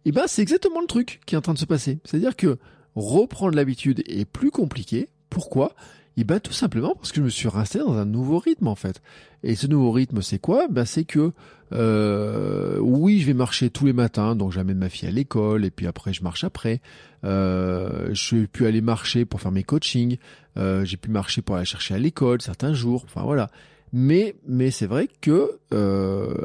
Et 0.04 0.12
ben, 0.12 0.24
c'est 0.26 0.42
exactement 0.42 0.80
le 0.80 0.86
truc 0.86 1.20
qui 1.26 1.34
est 1.34 1.38
en 1.38 1.42
train 1.42 1.54
de 1.54 1.58
se 1.58 1.64
passer. 1.64 1.98
C'est-à-dire 2.04 2.36
que 2.36 2.58
reprendre 2.94 3.56
l'habitude 3.56 4.02
est 4.06 4.24
plus 4.24 4.50
compliqué. 4.50 5.08
Pourquoi? 5.28 5.74
Eh 6.16 6.24
ben 6.24 6.38
tout 6.38 6.52
simplement 6.52 6.94
parce 6.94 7.10
que 7.10 7.16
je 7.16 7.24
me 7.24 7.28
suis 7.28 7.48
resté 7.48 7.80
dans 7.80 7.94
un 7.94 8.04
nouveau 8.04 8.38
rythme 8.38 8.68
en 8.68 8.76
fait. 8.76 9.02
Et 9.42 9.56
ce 9.56 9.66
nouveau 9.66 9.90
rythme, 9.90 10.22
c'est 10.22 10.38
quoi? 10.38 10.68
Ben 10.68 10.84
c'est 10.84 11.04
que 11.04 11.32
euh, 11.72 12.78
oui, 12.78 13.20
je 13.20 13.26
vais 13.26 13.34
marcher 13.34 13.68
tous 13.70 13.86
les 13.86 13.92
matins, 13.92 14.36
donc 14.36 14.52
j'amène 14.52 14.78
ma 14.78 14.88
fille 14.88 15.08
à 15.08 15.12
l'école 15.12 15.64
et 15.64 15.70
puis 15.70 15.86
après 15.86 16.12
je 16.12 16.22
marche 16.22 16.44
après. 16.44 16.80
Euh, 17.24 18.10
je 18.12 18.44
pu 18.46 18.66
aller 18.66 18.80
marcher 18.80 19.24
pour 19.24 19.40
faire 19.40 19.50
mes 19.50 19.64
coachings. 19.64 20.18
Euh, 20.56 20.84
j'ai 20.84 20.96
pu 20.96 21.10
marcher 21.10 21.42
pour 21.42 21.56
aller 21.56 21.64
chercher 21.64 21.94
à 21.94 21.98
l'école 21.98 22.40
certains 22.42 22.74
jours. 22.74 23.04
Enfin 23.06 23.22
voilà. 23.22 23.50
Mais 23.92 24.36
mais 24.46 24.70
c'est 24.70 24.86
vrai 24.86 25.08
que 25.20 25.58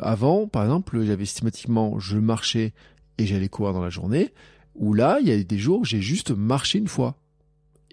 avant, 0.02 0.48
par 0.48 0.64
exemple, 0.64 1.04
j'avais 1.04 1.26
systématiquement 1.26 2.00
je 2.00 2.18
marchais 2.18 2.74
et 3.20 3.26
j'allais 3.28 3.50
courir 3.50 3.74
dans 3.74 3.84
la 3.84 3.90
journée. 3.90 4.34
Ou 4.76 4.94
là, 4.94 5.20
il 5.22 5.28
y 5.28 5.32
a 5.32 5.44
des 5.44 5.58
jours 5.60 5.86
j'ai 5.86 6.02
juste 6.02 6.32
marché 6.32 6.80
une 6.80 6.88
fois. 6.88 7.18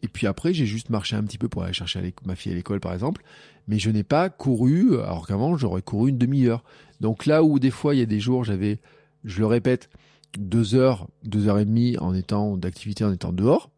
Et 0.06 0.08
puis 0.08 0.28
après, 0.28 0.54
j'ai 0.54 0.66
juste 0.66 0.88
marché 0.88 1.16
un 1.16 1.24
petit 1.24 1.36
peu 1.36 1.48
pour 1.48 1.64
aller 1.64 1.72
chercher 1.72 2.14
ma 2.24 2.36
fille 2.36 2.52
à 2.52 2.54
l'école, 2.54 2.78
par 2.78 2.94
exemple. 2.94 3.24
Mais 3.66 3.80
je 3.80 3.90
n'ai 3.90 4.04
pas 4.04 4.30
couru, 4.30 5.00
alors 5.00 5.26
qu'avant, 5.26 5.56
j'aurais 5.56 5.82
couru 5.82 6.10
une 6.10 6.18
demi-heure. 6.18 6.62
Donc 7.00 7.26
là 7.26 7.42
où 7.42 7.58
des 7.58 7.72
fois, 7.72 7.92
il 7.96 7.98
y 7.98 8.02
a 8.02 8.06
des 8.06 8.20
jours, 8.20 8.44
j'avais, 8.44 8.78
je 9.24 9.40
le 9.40 9.46
répète, 9.46 9.90
deux 10.38 10.76
heures, 10.76 11.08
deux 11.24 11.48
heures 11.48 11.58
et 11.58 11.64
demie 11.64 11.98
en 11.98 12.14
étant 12.14 12.56
d'activité, 12.56 13.02
en 13.02 13.12
étant 13.12 13.32
dehors. 13.32 13.72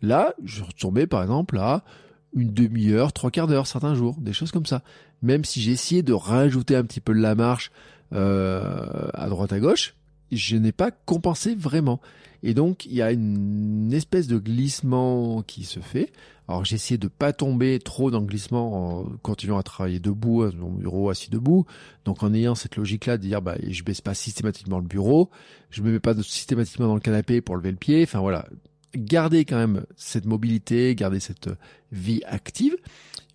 Là, 0.00 0.32
je 0.42 0.62
retombais, 0.62 1.06
par 1.06 1.20
exemple, 1.20 1.58
à 1.58 1.84
une 2.34 2.54
demi-heure, 2.54 3.12
trois 3.12 3.30
quarts 3.30 3.46
d'heure, 3.46 3.66
certains 3.66 3.94
jours, 3.94 4.16
des 4.18 4.32
choses 4.32 4.52
comme 4.52 4.64
ça. 4.64 4.82
Même 5.20 5.44
si 5.44 5.60
j'ai 5.60 5.72
essayé 5.72 6.02
de 6.02 6.14
rajouter 6.14 6.76
un 6.76 6.84
petit 6.84 7.00
peu 7.00 7.12
de 7.12 7.20
la 7.20 7.34
marche 7.34 7.72
euh, 8.14 9.10
à 9.12 9.28
droite 9.28 9.52
à 9.52 9.60
gauche, 9.60 9.94
je 10.32 10.56
n'ai 10.56 10.72
pas 10.72 10.90
compensé 10.90 11.54
vraiment. 11.54 12.00
Et 12.42 12.54
donc, 12.54 12.86
il 12.86 12.94
y 12.94 13.02
a 13.02 13.12
une 13.12 13.92
espèce 13.92 14.28
de 14.28 14.38
glissement 14.38 15.42
qui 15.42 15.64
se 15.64 15.80
fait. 15.80 16.12
Alors, 16.46 16.64
j'ai 16.64 16.76
essayé 16.76 16.96
de 16.96 17.08
pas 17.08 17.32
tomber 17.32 17.78
trop 17.78 18.10
dans 18.10 18.20
le 18.20 18.26
glissement 18.26 19.00
en 19.00 19.04
continuant 19.22 19.58
à 19.58 19.62
travailler 19.62 20.00
debout, 20.00 20.50
dans 20.50 20.70
mon 20.70 20.72
bureau, 20.72 21.10
assis 21.10 21.30
debout. 21.30 21.66
Donc, 22.04 22.22
en 22.22 22.32
ayant 22.32 22.54
cette 22.54 22.76
logique-là 22.76 23.18
de 23.18 23.22
dire, 23.22 23.42
bah, 23.42 23.56
je 23.66 23.82
baisse 23.82 24.00
pas 24.00 24.14
systématiquement 24.14 24.78
le 24.78 24.86
bureau, 24.86 25.30
je 25.70 25.82
me 25.82 25.90
mets 25.90 26.00
pas 26.00 26.14
systématiquement 26.22 26.86
dans 26.86 26.94
le 26.94 27.00
canapé 27.00 27.40
pour 27.40 27.56
lever 27.56 27.70
le 27.70 27.76
pied. 27.76 28.02
Enfin, 28.02 28.20
voilà. 28.20 28.46
Garder 28.96 29.44
quand 29.44 29.58
même 29.58 29.84
cette 29.96 30.24
mobilité, 30.24 30.94
garder 30.94 31.20
cette 31.20 31.50
vie 31.92 32.22
active. 32.24 32.76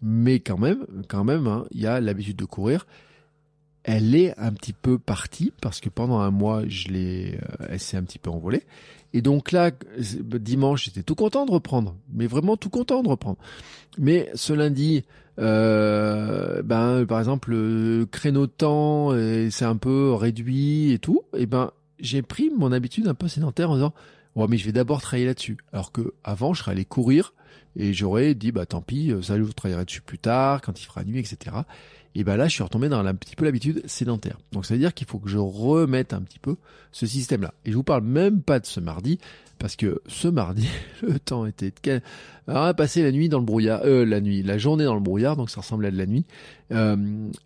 Mais 0.02 0.40
quand 0.40 0.58
même, 0.58 0.86
quand 1.08 1.24
même, 1.24 1.48
hein, 1.48 1.66
il 1.72 1.82
y 1.82 1.88
a 1.88 2.02
l'habitude 2.02 2.36
de 2.36 2.46
courir 2.46 2.88
elle 3.84 4.16
est 4.16 4.38
un 4.40 4.54
petit 4.54 4.74
peu 4.74 4.98
partie 4.98 5.52
parce 5.62 5.80
que 5.80 5.90
pendant 5.90 6.20
un 6.20 6.32
mois, 6.32 6.64
je 6.68 6.88
l'ai, 6.88 7.36
euh, 7.36 7.68
elle 7.70 7.80
s'est 7.80 7.98
un 7.98 8.04
petit 8.04 8.20
peu 8.20 8.30
envolée. 8.30 8.64
Et 9.14 9.22
donc 9.22 9.52
là, 9.52 9.72
dimanche, 10.00 10.86
j'étais 10.86 11.04
tout 11.04 11.16
content 11.16 11.46
de 11.46 11.52
reprendre, 11.52 11.96
mais 12.12 12.26
vraiment 12.26 12.58
tout 12.58 12.70
content 12.70 13.04
de 13.04 13.10
reprendre. 13.10 13.38
Mais 14.00 14.30
ce 14.34 14.54
lundi, 14.54 15.04
euh, 15.40 16.64
ben 16.64 17.06
par 17.06 17.20
exemple, 17.20 17.52
le 17.52 18.08
créneau 18.10 18.48
de 18.48 18.52
temps, 18.52 19.12
c'est 19.52 19.66
un 19.66 19.78
peu 19.78 20.14
réduit 20.14 20.94
et 20.94 21.00
tout. 21.00 21.22
Et 21.38 21.46
ben 21.46 21.72
j'ai 22.00 22.24
pris 22.24 22.50
mon 22.50 22.72
habitude 22.72 23.08
un 23.08 23.14
peu 23.14 23.28
sédentaire 23.28 23.70
en 23.70 23.76
disant, 23.76 23.94
ouais, 24.36 24.48
mais 24.50 24.58
je 24.58 24.66
vais 24.66 24.72
d'abord 24.72 25.00
travailler 25.02 25.28
là-dessus. 25.28 25.58
Alors 25.74 25.92
que 25.92 26.14
avant, 26.24 26.56
je 26.56 26.62
serais 26.62 26.72
allé 26.72 26.86
courir 26.86 27.36
et 27.76 27.94
j'aurais 27.94 28.34
dit, 28.34 28.52
bah 28.52 28.66
tant 28.66 28.82
pis, 28.82 29.14
ça 29.22 29.38
je 29.38 29.44
travaillerai 29.52 29.86
dessus 29.86 30.02
plus 30.02 30.20
tard, 30.20 30.62
quand 30.62 30.82
il 30.82 30.86
fera 30.86 31.04
nuit, 31.04 31.20
etc. 31.20 31.56
Et 32.16 32.24
ben 32.24 32.38
là, 32.38 32.48
je 32.48 32.54
suis 32.54 32.64
retombé 32.64 32.90
dans 32.90 33.00
un 33.00 33.16
petit 33.16 33.36
peu 33.36 33.46
l'habitude 33.46 33.82
sédentaire. 33.88 34.38
Donc 34.52 34.66
ça 34.66 34.76
veut 34.76 34.80
dire 34.80 34.94
qu'il 34.94 35.08
faut 35.08 35.20
que 35.20 35.30
je 35.30 35.38
remette 35.38 36.14
un 36.14 36.22
petit 36.22 36.40
peu 36.40 36.58
ce 36.92 37.06
système-là. 37.06 37.54
Et 37.66 37.72
je 37.72 37.76
vous 37.76 37.84
parle 37.84 38.04
même 38.04 38.42
pas 38.42 38.60
de 38.60 38.66
ce 38.66 38.80
mardi, 38.80 39.20
parce 39.58 39.76
que 39.76 40.02
ce 40.08 40.28
mardi, 40.28 40.68
le 41.02 41.20
temps 41.20 41.46
était 41.46 41.72
de... 41.72 42.02
Alors, 42.48 42.64
on 42.64 42.66
a 42.66 42.74
passé 42.74 43.02
la 43.02 43.12
nuit 43.12 43.30
dans 43.30 43.40
le 43.40 43.46
brouillard, 43.46 43.82
euh, 43.86 44.06
la 44.06 44.22
nuit, 44.22 44.44
la 44.44 44.58
journée 44.58 44.84
dans 44.84 44.96
le 44.96 45.00
brouillard, 45.00 45.38
donc 45.38 45.50
ça 45.50 45.62
ressemblait 45.62 45.88
à 45.88 45.92
de 45.92 45.98
la 45.98 46.06
nuit, 46.06 46.26
euh, 46.72 46.98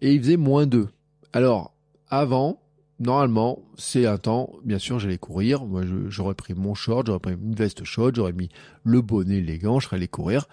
et 0.01 0.13
il 0.13 0.21
faisait 0.21 0.37
moins 0.37 0.65
2. 0.65 0.87
Alors, 1.31 1.73
avant, 2.09 2.59
normalement, 2.99 3.59
c'est 3.77 4.05
un 4.05 4.17
temps, 4.17 4.51
bien 4.65 4.79
sûr, 4.79 4.99
j'allais 4.99 5.17
courir, 5.17 5.65
moi 5.65 5.83
j'aurais 6.07 6.33
pris 6.33 6.53
mon 6.53 6.73
short, 6.73 7.05
j'aurais 7.07 7.19
pris 7.19 7.33
une 7.33 7.53
veste 7.53 7.83
chaude, 7.83 8.15
j'aurais 8.15 8.33
mis 8.33 8.49
le 8.83 9.01
bonnet, 9.01 9.41
les 9.41 9.59
gants, 9.59 9.79
je 9.79 9.85
serais 9.85 9.97
allé 9.97 10.07
courir. 10.07 10.47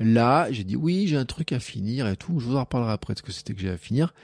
Là, 0.00 0.50
j'ai 0.50 0.64
dit 0.64 0.76
oui, 0.76 1.06
j'ai 1.08 1.16
un 1.16 1.24
truc 1.24 1.52
à 1.52 1.58
finir 1.58 2.06
et 2.06 2.16
tout. 2.16 2.38
Je 2.38 2.46
vous 2.46 2.56
en 2.56 2.60
reparlerai 2.60 2.92
après 2.92 3.14
de 3.14 3.18
ce 3.18 3.22
que 3.22 3.32
c'était 3.32 3.54
que 3.54 3.60
j'ai 3.60 3.70
à 3.70 3.76
finir. 3.76 4.14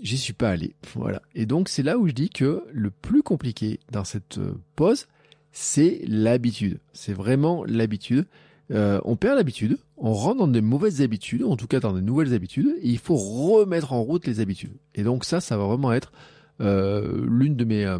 J'y 0.00 0.16
suis 0.16 0.32
pas 0.32 0.50
allé. 0.50 0.74
Voilà. 0.94 1.22
Et 1.34 1.44
donc, 1.44 1.68
c'est 1.68 1.82
là 1.82 1.98
où 1.98 2.06
je 2.06 2.12
dis 2.12 2.30
que 2.30 2.64
le 2.72 2.90
plus 2.90 3.22
compliqué 3.22 3.80
dans 3.90 4.04
cette 4.04 4.38
euh, 4.38 4.54
pause, 4.76 5.06
c'est 5.52 6.00
l'habitude. 6.06 6.78
C'est 6.92 7.12
vraiment 7.12 7.64
l'habitude. 7.64 8.26
Euh, 8.70 9.00
on 9.04 9.16
perd 9.16 9.36
l'habitude, 9.36 9.78
on 9.96 10.12
rentre 10.12 10.40
dans 10.40 10.48
des 10.48 10.60
mauvaises 10.60 11.00
habitudes, 11.00 11.42
en 11.42 11.56
tout 11.56 11.66
cas 11.66 11.80
dans 11.80 11.94
des 11.94 12.02
nouvelles 12.02 12.34
habitudes, 12.34 12.74
et 12.82 12.88
il 12.88 12.98
faut 12.98 13.16
remettre 13.16 13.94
en 13.94 14.02
route 14.02 14.26
les 14.26 14.40
habitudes. 14.40 14.76
Et 14.94 15.02
donc 15.02 15.24
ça, 15.24 15.40
ça 15.40 15.56
va 15.56 15.64
vraiment 15.64 15.90
être 15.90 16.12
euh, 16.60 17.24
l'une 17.26 17.56
de 17.56 17.64
mes 17.64 17.96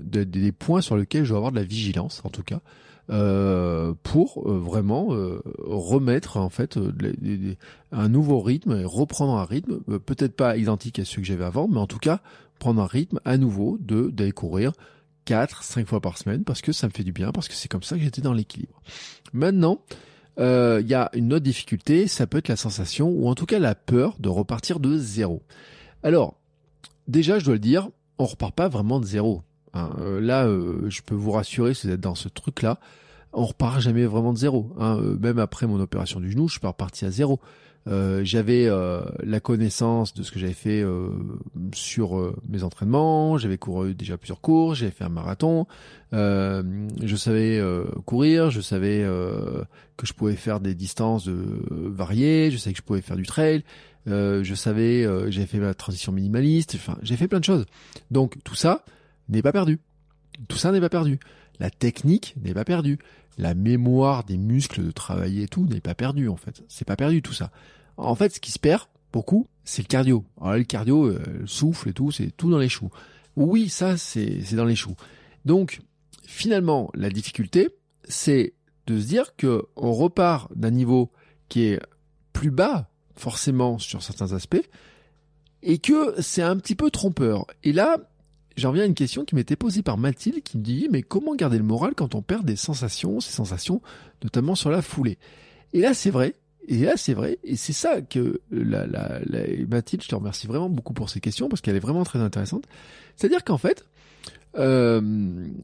des 0.00 0.52
points 0.52 0.80
sur 0.80 0.96
lesquels 0.96 1.24
je 1.24 1.32
vais 1.32 1.36
avoir 1.36 1.52
de 1.52 1.56
la 1.56 1.64
vigilance, 1.64 2.22
en 2.24 2.30
tout 2.30 2.42
cas, 2.42 2.60
euh, 3.08 3.94
pour 4.02 4.50
euh, 4.50 4.58
vraiment 4.58 5.14
euh, 5.14 5.40
remettre 5.60 6.38
en 6.38 6.48
fait 6.48 6.76
un 7.92 8.08
nouveau 8.08 8.40
rythme 8.40 8.80
et 8.80 8.84
reprendre 8.84 9.34
un 9.34 9.44
rythme 9.44 9.78
peut-être 10.00 10.34
pas 10.34 10.56
identique 10.56 10.98
à 10.98 11.04
celui 11.04 11.22
que 11.22 11.28
j'avais 11.28 11.44
avant 11.44 11.68
mais 11.68 11.78
en 11.78 11.86
tout 11.86 12.00
cas 12.00 12.20
prendre 12.58 12.82
un 12.82 12.86
rythme 12.86 13.20
à 13.24 13.36
nouveau 13.36 13.78
de 13.80 14.10
d'aller 14.10 14.32
courir 14.32 14.72
4 15.24 15.62
5 15.62 15.86
fois 15.86 16.00
par 16.00 16.18
semaine 16.18 16.42
parce 16.42 16.62
que 16.62 16.72
ça 16.72 16.88
me 16.88 16.92
fait 16.92 17.04
du 17.04 17.12
bien 17.12 17.30
parce 17.30 17.46
que 17.46 17.54
c'est 17.54 17.68
comme 17.68 17.84
ça 17.84 17.96
que 17.96 18.02
j'étais 18.02 18.22
dans 18.22 18.32
l'équilibre. 18.32 18.82
Maintenant, 19.32 19.78
il 20.38 20.86
y 20.86 20.94
a 20.94 21.08
une 21.14 21.32
autre 21.32 21.44
difficulté, 21.44 22.08
ça 22.08 22.26
peut 22.26 22.38
être 22.38 22.48
la 22.48 22.56
sensation 22.56 23.08
ou 23.08 23.28
en 23.28 23.36
tout 23.36 23.46
cas 23.46 23.60
la 23.60 23.76
peur 23.76 24.16
de 24.18 24.28
repartir 24.28 24.80
de 24.80 24.98
zéro. 24.98 25.42
Alors, 26.02 26.34
déjà 27.06 27.38
je 27.38 27.44
dois 27.44 27.54
le 27.54 27.60
dire, 27.60 27.88
on 28.18 28.26
repart 28.26 28.52
pas 28.52 28.68
vraiment 28.68 28.98
de 28.98 29.06
zéro. 29.06 29.42
Hein, 29.76 29.90
euh, 30.00 30.20
là, 30.20 30.46
euh, 30.46 30.88
je 30.88 31.02
peux 31.02 31.14
vous 31.14 31.32
rassurer, 31.32 31.74
si 31.74 31.86
vous 31.86 31.92
êtes 31.92 32.00
dans 32.00 32.14
ce 32.14 32.28
truc-là, 32.28 32.78
on 33.32 33.44
repart 33.44 33.80
jamais 33.80 34.06
vraiment 34.06 34.32
de 34.32 34.38
zéro. 34.38 34.72
Hein. 34.78 34.98
Euh, 35.02 35.18
même 35.18 35.38
après 35.38 35.66
mon 35.66 35.80
opération 35.80 36.20
du 36.20 36.30
genou, 36.30 36.48
je 36.48 36.58
suis 36.58 36.66
reparti 36.66 37.04
à 37.04 37.10
zéro. 37.10 37.40
j'avais 37.86 38.68
la 39.22 39.40
connaissance 39.40 40.14
de 40.14 40.22
ce 40.22 40.32
que 40.32 40.38
j'avais 40.38 40.54
fait 40.54 40.84
sur 41.72 42.34
mes 42.48 42.64
entraînements, 42.64 43.38
j'avais 43.38 43.58
couru 43.58 43.94
déjà 43.94 44.16
plusieurs 44.16 44.40
cours, 44.40 44.74
j'avais 44.74 44.90
fait 44.90 45.04
un 45.04 45.08
marathon, 45.08 45.66
je 46.10 47.16
savais 47.16 47.62
courir, 48.04 48.50
je 48.50 48.60
savais 48.60 49.04
que 49.96 50.04
je 50.04 50.12
pouvais 50.14 50.34
faire 50.34 50.58
des 50.58 50.74
distances 50.74 51.28
variées, 51.28 52.50
je 52.50 52.56
savais 52.56 52.72
que 52.72 52.78
je 52.78 52.84
pouvais 52.84 53.02
faire 53.02 53.16
du 53.16 53.26
trail, 53.26 53.62
je 54.06 54.54
savais, 54.56 55.04
j'avais 55.30 55.46
fait 55.46 55.60
ma 55.60 55.72
transition 55.72 56.10
minimaliste, 56.10 56.74
enfin 56.74 56.98
j'ai 57.02 57.16
fait 57.16 57.28
plein 57.28 57.38
de 57.38 57.44
choses. 57.44 57.66
Donc 58.10 58.34
tout 58.42 58.56
ça, 58.56 58.82
n'est 59.28 59.42
pas 59.42 59.52
perdu. 59.52 59.80
Tout 60.48 60.56
ça 60.56 60.72
n'est 60.72 60.80
pas 60.80 60.88
perdu. 60.88 61.18
La 61.58 61.70
technique 61.70 62.34
n'est 62.42 62.54
pas 62.54 62.64
perdue. 62.64 62.98
La 63.38 63.54
mémoire 63.54 64.24
des 64.24 64.38
muscles 64.38 64.84
de 64.84 64.90
travailler 64.90 65.44
et 65.44 65.48
tout 65.48 65.66
n'est 65.66 65.80
pas 65.80 65.94
perdu 65.94 66.28
en 66.28 66.36
fait. 66.36 66.62
C'est 66.68 66.86
pas 66.86 66.96
perdu 66.96 67.22
tout 67.22 67.32
ça. 67.32 67.50
En 67.96 68.14
fait, 68.14 68.34
ce 68.34 68.40
qui 68.40 68.52
se 68.52 68.58
perd 68.58 68.82
beaucoup, 69.12 69.46
c'est 69.64 69.82
le 69.82 69.88
cardio. 69.88 70.24
Alors 70.40 70.54
le 70.54 70.64
cardio, 70.64 71.06
euh, 71.06 71.22
le 71.40 71.46
souffle 71.46 71.88
et 71.88 71.92
tout, 71.92 72.10
c'est 72.10 72.30
tout 72.36 72.50
dans 72.50 72.58
les 72.58 72.68
choux. 72.68 72.90
Oui, 73.36 73.68
ça 73.68 73.96
c'est 73.96 74.40
c'est 74.42 74.56
dans 74.56 74.64
les 74.64 74.76
choux. 74.76 74.94
Donc 75.44 75.80
finalement, 76.26 76.90
la 76.94 77.10
difficulté, 77.10 77.68
c'est 78.08 78.54
de 78.86 78.98
se 79.00 79.06
dire 79.06 79.36
que 79.36 79.64
on 79.76 79.92
repart 79.92 80.50
d'un 80.54 80.70
niveau 80.70 81.10
qui 81.48 81.64
est 81.64 81.80
plus 82.32 82.50
bas 82.50 82.88
forcément 83.14 83.78
sur 83.78 84.02
certains 84.02 84.32
aspects 84.32 84.68
et 85.62 85.78
que 85.78 86.14
c'est 86.20 86.42
un 86.42 86.56
petit 86.56 86.74
peu 86.74 86.90
trompeur. 86.90 87.46
Et 87.64 87.72
là, 87.72 87.98
j'en 88.56 88.72
viens 88.72 88.84
à 88.84 88.86
une 88.86 88.94
question 88.94 89.24
qui 89.24 89.34
m'était 89.34 89.56
posée 89.56 89.82
par 89.82 89.98
Mathilde 89.98 90.42
qui 90.42 90.58
me 90.58 90.62
dit 90.62 90.88
mais 90.90 91.02
comment 91.02 91.34
garder 91.34 91.58
le 91.58 91.64
moral 91.64 91.94
quand 91.94 92.14
on 92.14 92.22
perd 92.22 92.44
des 92.44 92.56
sensations, 92.56 93.20
ces 93.20 93.32
sensations 93.32 93.80
notamment 94.22 94.54
sur 94.54 94.70
la 94.70 94.82
foulée? 94.82 95.18
Et 95.72 95.80
là 95.80 95.94
c'est 95.94 96.10
vrai, 96.10 96.34
et 96.68 96.78
là 96.78 96.94
c'est 96.96 97.14
vrai, 97.14 97.38
et 97.44 97.56
c'est 97.56 97.72
ça 97.72 98.00
que 98.00 98.40
la, 98.50 98.86
la, 98.86 99.20
Mathilde, 99.68 100.02
je 100.02 100.08
te 100.08 100.14
remercie 100.14 100.46
vraiment 100.46 100.68
beaucoup 100.68 100.94
pour 100.94 101.10
ces 101.10 101.20
questions 101.20 101.48
parce 101.48 101.60
qu'elle 101.60 101.76
est 101.76 101.80
vraiment 101.80 102.04
très 102.04 102.18
intéressante. 102.18 102.64
C'est-à-dire 103.16 103.44
qu'en 103.44 103.58
fait, 103.58 103.84
euh, 104.58 105.00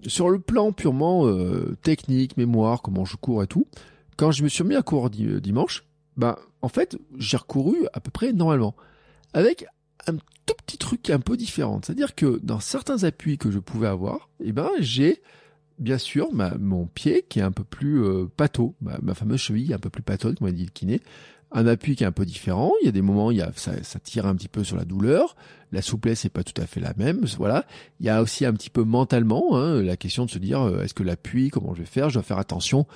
sur 0.07 0.31
le 0.31 0.39
plan 0.39 0.73
purement 0.73 1.27
euh, 1.27 1.77
technique, 1.83 2.37
mémoire, 2.37 2.83
comment 2.83 3.05
je 3.05 3.17
cours 3.17 3.43
et 3.43 3.47
tout, 3.47 3.67
quand 4.17 4.31
je 4.31 4.43
me 4.43 4.49
suis 4.49 4.65
mis 4.65 4.77
à 4.77 4.83
courir 4.83 5.11
dimanche, 5.41 5.85
ben 6.17 6.37
en 6.61 6.69
fait 6.69 6.97
j'ai 7.19 7.37
recouru 7.37 7.87
à 7.93 8.01
peu 8.01 8.11
près 8.11 8.33
normalement, 8.33 8.75
avec 9.33 9.67
un 10.07 10.17
tout 10.47 10.55
petit 10.67 10.79
truc 10.79 11.11
un 11.11 11.21
peu 11.21 11.37
différent. 11.37 11.81
C'est-à-dire 11.85 12.15
que 12.15 12.41
dans 12.43 12.61
certains 12.61 13.05
appuis 13.05 13.39
que 13.39 13.51
je 13.51 13.59
pouvais 13.59 13.89
avoir, 13.89 14.29
eh 14.43 14.53
ben, 14.53 14.71
j'ai 14.81 15.23
bien 15.79 15.99
sûr 15.99 16.33
ma, 16.33 16.57
mon 16.59 16.87
pied 16.87 17.25
qui 17.29 17.41
est 17.41 17.43
un 17.43 17.53
peu 17.53 17.65
plus 17.65 18.05
euh, 18.05 18.27
pâteau, 18.37 18.75
ma, 18.81 19.15
fameuse 19.15 19.41
cheville 19.41 19.75
un 19.75 19.79
peu 19.79 19.91
plus 19.91 20.03
pâteau, 20.03 20.33
comme 20.35 20.49
m'a 20.49 20.53
dit 20.53 20.65
le 20.65 20.71
kiné. 20.71 21.01
Un 21.55 21.67
appui 21.67 21.97
qui 21.97 22.05
est 22.05 22.07
un 22.07 22.13
peu 22.13 22.25
différent. 22.25 22.73
Il 22.81 22.87
y 22.87 22.89
a 22.89 22.93
des 22.93 23.03
moments, 23.03 23.31
il 23.31 23.37
y 23.37 23.43
a, 23.43 23.53
ça, 23.57 23.73
ça 23.83 23.99
tire 24.01 24.25
un 24.25 24.35
petit 24.35 24.49
peu 24.49 24.65
sur 24.65 24.77
la 24.77 24.87
douleur. 24.87 25.37
La 25.71 25.83
souplesse 25.83 26.25
n'est 26.25 26.31
pas 26.31 26.45
tout 26.45 26.59
à 26.61 26.67
fait 26.67 26.81
la 26.81 26.95
même. 26.97 27.27
Voilà. 27.37 27.67
Il 28.01 28.07
y 28.07 28.09
a 28.09 28.23
aussi 28.23 28.47
un 28.47 28.55
petit 28.55 28.71
peu 28.71 28.85
mentalement 28.85 29.55
hein, 29.57 29.83
la 29.83 29.99
question 29.99 30.25
de 30.25 30.31
se 30.31 30.39
dire 30.39 30.63
euh, 30.63 30.83
est-ce 30.83 30.95
que 30.95 31.03
l'appui, 31.03 31.51
comment 31.51 31.75
je 31.75 31.81
vais 31.81 31.87
faire? 31.87 32.09
Je 32.09 32.15
dois 32.15 32.23
faire 32.23 32.39
attention. 32.39 32.87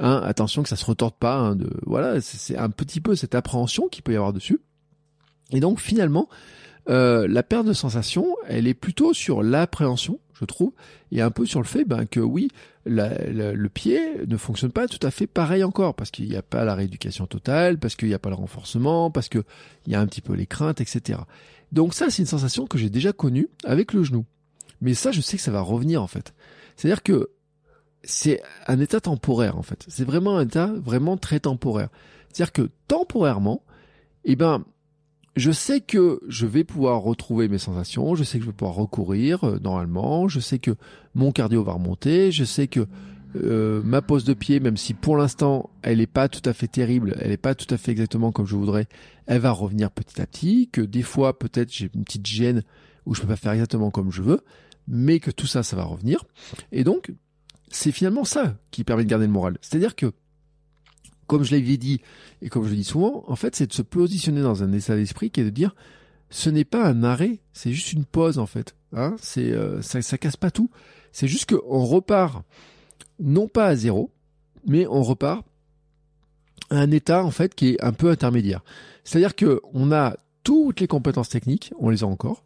Hein, 0.00 0.20
attention 0.24 0.64
que 0.64 0.68
ça 0.68 0.74
se 0.74 0.84
retorte 0.84 1.16
pas. 1.18 1.36
Hein, 1.36 1.54
de 1.54 1.70
voilà, 1.86 2.20
c'est 2.20 2.56
un 2.56 2.70
petit 2.70 3.00
peu 3.00 3.14
cette 3.14 3.36
appréhension 3.36 3.86
qu'il 3.86 4.02
peut 4.02 4.12
y 4.12 4.16
avoir 4.16 4.32
dessus. 4.32 4.60
Et 5.52 5.60
donc 5.60 5.80
finalement, 5.80 6.28
euh, 6.88 7.26
la 7.28 7.42
perte 7.42 7.66
de 7.66 7.72
sensation, 7.72 8.36
elle 8.46 8.66
est 8.66 8.74
plutôt 8.74 9.12
sur 9.12 9.42
l'appréhension, 9.42 10.20
je 10.34 10.44
trouve, 10.44 10.72
et 11.12 11.20
un 11.20 11.30
peu 11.30 11.44
sur 11.44 11.60
le 11.60 11.66
fait 11.66 11.84
ben, 11.84 12.06
que 12.06 12.20
oui, 12.20 12.48
le 12.86 13.66
pied 13.68 14.00
ne 14.26 14.36
fonctionne 14.36 14.72
pas 14.72 14.88
tout 14.88 15.04
à 15.06 15.10
fait 15.10 15.26
pareil 15.26 15.64
encore, 15.64 15.94
parce 15.94 16.10
qu'il 16.10 16.28
n'y 16.28 16.36
a 16.36 16.42
pas 16.42 16.64
la 16.64 16.74
rééducation 16.74 17.26
totale, 17.26 17.78
parce 17.78 17.96
qu'il 17.96 18.08
n'y 18.08 18.14
a 18.14 18.18
pas 18.18 18.30
le 18.30 18.36
renforcement, 18.36 19.10
parce 19.10 19.28
qu'il 19.28 19.44
y 19.86 19.94
a 19.94 20.00
un 20.00 20.06
petit 20.06 20.22
peu 20.22 20.32
les 20.32 20.46
craintes, 20.46 20.80
etc. 20.80 21.20
Donc 21.72 21.92
ça, 21.92 22.08
c'est 22.08 22.22
une 22.22 22.26
sensation 22.26 22.66
que 22.66 22.78
j'ai 22.78 22.88
déjà 22.88 23.12
connue 23.12 23.48
avec 23.64 23.92
le 23.92 24.02
genou. 24.02 24.24
Mais 24.80 24.94
ça, 24.94 25.12
je 25.12 25.20
sais 25.20 25.36
que 25.36 25.42
ça 25.42 25.50
va 25.50 25.60
revenir 25.60 26.02
en 26.02 26.06
fait. 26.06 26.32
C'est-à-dire 26.76 27.02
que 27.02 27.30
c'est 28.04 28.40
un 28.66 28.78
état 28.80 29.00
temporaire 29.00 29.58
en 29.58 29.62
fait. 29.62 29.84
C'est 29.88 30.04
vraiment 30.04 30.38
un 30.38 30.44
état 30.44 30.72
vraiment 30.76 31.16
très 31.16 31.40
temporaire. 31.40 31.88
C'est-à-dire 32.32 32.52
que 32.52 32.70
temporairement, 32.86 33.62
eh 34.24 34.36
ben, 34.36 34.64
je 35.36 35.52
sais 35.52 35.80
que 35.80 36.20
je 36.28 36.46
vais 36.46 36.64
pouvoir 36.64 37.00
retrouver 37.00 37.48
mes 37.48 37.58
sensations, 37.58 38.14
je 38.14 38.24
sais 38.24 38.38
que 38.38 38.44
je 38.44 38.50
vais 38.50 38.56
pouvoir 38.56 38.76
recourir 38.76 39.44
euh, 39.44 39.58
normalement, 39.58 40.28
je 40.28 40.40
sais 40.40 40.58
que 40.58 40.72
mon 41.14 41.32
cardio 41.32 41.62
va 41.62 41.72
remonter, 41.72 42.32
je 42.32 42.44
sais 42.44 42.66
que 42.66 42.86
euh, 43.36 43.82
ma 43.84 44.02
pose 44.02 44.24
de 44.24 44.34
pied, 44.34 44.58
même 44.58 44.76
si 44.76 44.94
pour 44.94 45.16
l'instant 45.16 45.70
elle 45.82 45.98
n'est 45.98 46.06
pas 46.06 46.28
tout 46.28 46.46
à 46.48 46.52
fait 46.52 46.68
terrible, 46.68 47.16
elle 47.20 47.30
n'est 47.30 47.36
pas 47.36 47.54
tout 47.54 47.72
à 47.72 47.76
fait 47.76 47.92
exactement 47.92 48.32
comme 48.32 48.46
je 48.46 48.56
voudrais, 48.56 48.86
elle 49.26 49.40
va 49.40 49.50
revenir 49.50 49.90
petit 49.90 50.20
à 50.20 50.26
petit, 50.26 50.68
que 50.72 50.80
des 50.80 51.02
fois 51.02 51.38
peut-être 51.38 51.72
j'ai 51.72 51.90
une 51.94 52.04
petite 52.04 52.26
gêne 52.26 52.62
où 53.06 53.14
je 53.14 53.22
peux 53.22 53.28
pas 53.28 53.36
faire 53.36 53.52
exactement 53.52 53.90
comme 53.90 54.12
je 54.12 54.22
veux, 54.22 54.40
mais 54.88 55.20
que 55.20 55.30
tout 55.30 55.46
ça, 55.46 55.62
ça 55.62 55.76
va 55.76 55.84
revenir. 55.84 56.24
Et 56.72 56.82
donc, 56.82 57.12
c'est 57.68 57.92
finalement 57.92 58.24
ça 58.24 58.56
qui 58.70 58.84
permet 58.84 59.04
de 59.04 59.08
garder 59.08 59.26
le 59.26 59.32
moral. 59.32 59.58
C'est-à-dire 59.60 59.94
que, 59.94 60.12
comme 61.28 61.44
je 61.44 61.54
l'avais 61.54 61.76
dit, 61.76 62.00
et 62.42 62.48
comme 62.48 62.64
je 62.64 62.70
le 62.70 62.76
dis 62.76 62.84
souvent, 62.84 63.24
en 63.28 63.36
fait, 63.36 63.54
c'est 63.54 63.68
de 63.68 63.72
se 63.72 63.82
positionner 63.82 64.42
dans 64.42 64.64
un 64.64 64.72
état 64.72 64.96
d'esprit 64.96 65.30
qui 65.30 65.40
est 65.40 65.44
de 65.44 65.50
dire, 65.50 65.76
ce 66.30 66.50
n'est 66.50 66.64
pas 66.64 66.84
un 66.84 67.04
arrêt, 67.04 67.38
c'est 67.52 67.72
juste 67.72 67.92
une 67.92 68.04
pause, 68.04 68.38
en 68.38 68.46
fait. 68.46 68.74
Hein 68.92 69.14
c'est, 69.20 69.52
euh, 69.52 69.80
ça, 69.82 70.18
casse 70.18 70.36
pas 70.36 70.50
tout. 70.50 70.70
C'est 71.12 71.28
juste 71.28 71.54
qu'on 71.54 71.84
repart, 71.84 72.44
non 73.20 73.46
pas 73.46 73.66
à 73.66 73.76
zéro, 73.76 74.10
mais 74.66 74.86
on 74.86 75.02
repart 75.02 75.44
à 76.70 76.78
un 76.78 76.90
état, 76.90 77.22
en 77.24 77.30
fait, 77.30 77.54
qui 77.54 77.70
est 77.70 77.84
un 77.84 77.92
peu 77.92 78.10
intermédiaire. 78.10 78.64
C'est-à-dire 79.04 79.36
que 79.36 79.60
on 79.72 79.92
a 79.92 80.16
toutes 80.42 80.80
les 80.80 80.86
compétences 80.86 81.28
techniques, 81.28 81.72
on 81.78 81.90
les 81.90 82.02
a 82.02 82.06
encore, 82.06 82.42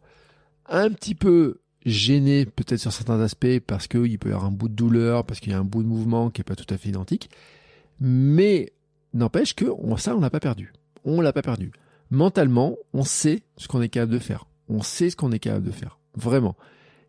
un 0.67 0.91
petit 0.91 1.15
peu 1.15 1.61
gêné 1.85 2.45
peut-être 2.45 2.79
sur 2.79 2.93
certains 2.93 3.19
aspects 3.19 3.59
parce 3.65 3.87
qu'il 3.87 4.17
peut 4.19 4.29
y 4.29 4.31
avoir 4.31 4.47
un 4.47 4.51
bout 4.51 4.69
de 4.69 4.73
douleur, 4.73 5.25
parce 5.25 5.39
qu'il 5.39 5.51
y 5.51 5.55
a 5.55 5.59
un 5.59 5.65
bout 5.65 5.83
de 5.83 5.87
mouvement 5.87 6.29
qui 6.29 6.41
est 6.41 6.45
pas 6.45 6.55
tout 6.55 6.71
à 6.73 6.77
fait 6.77 6.89
identique. 6.89 7.29
Mais 8.05 8.73
n'empêche 9.13 9.55
que 9.55 9.65
ça, 9.97 10.13
on 10.13 10.19
l'a 10.19 10.29
pas 10.29 10.41
perdu. 10.41 10.73
On 11.05 11.21
l'a 11.21 11.31
pas 11.31 11.41
perdu. 11.41 11.71
Mentalement, 12.11 12.75
on 12.91 13.05
sait 13.05 13.43
ce 13.55 13.69
qu'on 13.69 13.81
est 13.81 13.87
capable 13.87 14.11
de 14.11 14.19
faire. 14.19 14.45
On 14.67 14.81
sait 14.81 15.09
ce 15.09 15.15
qu'on 15.15 15.31
est 15.31 15.39
capable 15.39 15.65
de 15.65 15.71
faire. 15.71 15.99
Vraiment. 16.13 16.57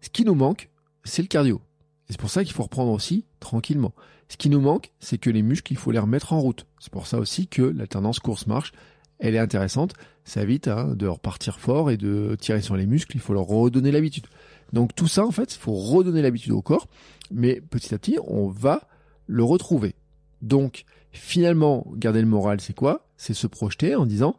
Ce 0.01 0.09
qui 0.09 0.25
nous 0.25 0.37
manque, 0.37 0.71
c'est 1.03 1.23
le 1.23 1.27
cardio. 1.27 1.61
C'est 2.09 2.21
pour 2.21 2.31
ça 2.31 2.45
qu'il 2.45 2.53
faut 2.53 2.63
reprendre 2.63 2.93
aussi 2.93 3.25
tranquillement. 3.41 3.93
Ce 4.29 4.37
qui 4.37 4.49
nous 4.49 4.61
manque, 4.61 4.93
c'est 5.01 5.19
que 5.19 5.31
les 5.31 5.43
muscles, 5.43 5.73
il 5.73 5.77
faut 5.77 5.91
les 5.91 5.99
remettre 5.99 6.33
en 6.33 6.39
route. 6.39 6.65
C'est 6.79 6.93
pour 6.93 7.09
ça 7.09 7.19
aussi 7.19 7.49
que 7.49 7.63
la 7.63 7.89
tendance 7.89 8.21
course-marche, 8.21 8.71
elle 9.19 9.35
est 9.35 9.41
intéressante. 9.41 9.95
Ça 10.25 10.43
évite 10.43 10.69
hein, 10.69 10.95
de 10.95 11.09
repartir 11.09 11.59
fort 11.59 11.91
et 11.91 11.97
de 11.97 12.37
tirer 12.41 12.61
sur 12.61 12.77
les 12.77 12.87
muscles. 12.87 13.17
Il 13.17 13.21
faut 13.21 13.35
leur 13.35 13.47
redonner 13.47 13.91
l'habitude. 13.91 14.29
Donc 14.73 14.95
tout 14.95 15.09
ça, 15.09 15.27
en 15.27 15.33
fait, 15.33 15.57
il 15.57 15.59
faut 15.59 15.75
redonner 15.75 16.23
l'habitude 16.23 16.53
au 16.53 16.63
corps, 16.63 16.87
mais 17.33 17.61
petit 17.61 17.93
à 17.97 17.99
petit, 17.99 18.17
on 18.29 18.47
va 18.47 18.87
le 19.27 19.43
retrouver. 19.43 19.97
Donc 20.45 20.85
finalement, 21.11 21.87
garder 21.97 22.21
le 22.21 22.27
moral, 22.27 22.61
c'est 22.61 22.75
quoi? 22.75 23.07
C'est 23.17 23.35
se 23.35 23.47
projeter 23.47 23.95
en 23.97 24.05
disant, 24.05 24.37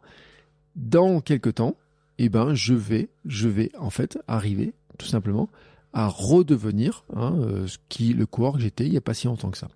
dans 0.76 1.20
quelques 1.20 1.54
temps, 1.54 1.76
eh 2.18 2.28
ben, 2.28 2.54
je 2.54 2.74
vais, 2.74 3.08
je 3.24 3.48
vais 3.48 3.70
en 3.78 3.90
fait 3.90 4.18
arriver, 4.28 4.72
tout 4.98 5.06
simplement, 5.06 5.48
à 5.92 6.06
redevenir 6.06 7.04
hein, 7.14 7.34
euh, 7.40 7.66
ce 7.66 7.78
qui 7.88 8.12
le 8.12 8.26
coureur 8.26 8.54
que 8.54 8.60
j'étais 8.60 8.84
il 8.84 8.90
n'y 8.90 8.96
a 8.96 9.02
pas 9.02 9.14
si 9.14 9.26
longtemps 9.26 9.50
que 9.50 9.58
ça. 9.58 9.68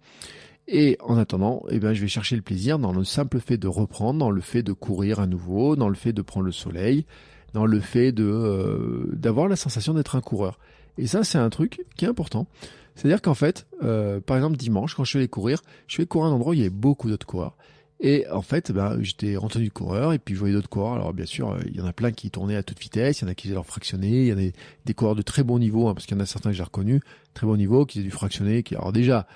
Et 0.68 0.98
en 1.00 1.16
attendant, 1.16 1.64
eh 1.68 1.80
ben, 1.80 1.94
je 1.94 2.00
vais 2.00 2.08
chercher 2.08 2.36
le 2.36 2.42
plaisir 2.42 2.78
dans 2.78 2.92
le 2.92 3.02
simple 3.02 3.40
fait 3.40 3.56
de 3.56 3.66
reprendre, 3.66 4.20
dans 4.20 4.30
le 4.30 4.40
fait 4.40 4.62
de 4.62 4.72
courir 4.72 5.18
à 5.18 5.26
nouveau, 5.26 5.74
dans 5.74 5.88
le 5.88 5.96
fait 5.96 6.12
de 6.12 6.22
prendre 6.22 6.46
le 6.46 6.52
soleil, 6.52 7.06
dans 7.54 7.66
le 7.66 7.80
fait 7.80 8.12
de 8.12 8.24
euh, 8.24 9.08
d'avoir 9.12 9.48
la 9.48 9.56
sensation 9.56 9.94
d'être 9.94 10.14
un 10.14 10.20
coureur. 10.20 10.60
Et 10.96 11.08
ça, 11.08 11.24
c'est 11.24 11.38
un 11.38 11.50
truc 11.50 11.84
qui 11.96 12.04
est 12.04 12.08
important. 12.08 12.46
C'est-à-dire 12.94 13.22
qu'en 13.22 13.34
fait, 13.34 13.66
euh, 13.82 14.20
par 14.20 14.36
exemple 14.36 14.56
dimanche, 14.56 14.94
quand 14.94 15.04
je 15.04 15.18
vais 15.18 15.28
courir, 15.28 15.62
je 15.86 15.98
vais 15.98 16.06
courir 16.06 16.26
à 16.26 16.28
un 16.30 16.32
endroit 16.32 16.50
où 16.50 16.54
il 16.54 16.58
y 16.58 16.62
avait 16.62 16.70
beaucoup 16.70 17.08
d'autres 17.08 17.26
coureurs. 17.26 17.56
Et 18.02 18.26
en 18.30 18.40
fait, 18.40 18.72
ben, 18.72 18.96
j'étais 19.02 19.36
rentré 19.36 19.60
du 19.60 19.70
coureur 19.70 20.14
et 20.14 20.18
puis 20.18 20.34
je 20.34 20.40
voyais 20.40 20.54
d'autres 20.54 20.70
coureurs. 20.70 20.94
Alors 20.94 21.12
bien 21.12 21.26
sûr, 21.26 21.58
il 21.66 21.76
y 21.76 21.80
en 21.82 21.86
a 21.86 21.92
plein 21.92 22.12
qui 22.12 22.30
tournaient 22.30 22.56
à 22.56 22.62
toute 22.62 22.80
vitesse, 22.80 23.20
il 23.20 23.24
y 23.24 23.26
en 23.26 23.30
a 23.30 23.34
qui 23.34 23.42
faisaient 23.44 23.54
leur 23.54 23.66
fractionner, 23.66 24.22
il 24.22 24.28
y 24.28 24.32
en 24.32 24.38
a 24.38 24.50
des, 24.86 24.94
coureurs 24.94 25.14
de 25.14 25.22
très 25.22 25.42
bon 25.42 25.58
niveau, 25.58 25.86
hein, 25.86 25.94
parce 25.94 26.06
qu'il 26.06 26.16
y 26.16 26.20
en 26.20 26.22
a 26.22 26.26
certains 26.26 26.50
que 26.50 26.56
j'ai 26.56 26.62
reconnus, 26.62 27.02
très 27.34 27.46
bon 27.46 27.56
niveau, 27.56 27.84
qui 27.84 27.98
faisaient 27.98 28.04
du 28.04 28.10
fractionner. 28.10 28.62
Qui, 28.62 28.74
alors 28.74 28.92
déjà, 28.92 29.26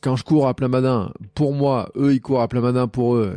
quand 0.00 0.16
je 0.16 0.24
cours 0.24 0.48
à 0.48 0.54
plein 0.54 0.70
badin, 0.70 1.12
pour 1.34 1.52
moi, 1.52 1.90
eux 1.96 2.14
ils 2.14 2.20
courent 2.22 2.40
à 2.40 2.48
plein 2.48 2.62
badin 2.62 2.88
pour 2.88 3.14
eux, 3.14 3.36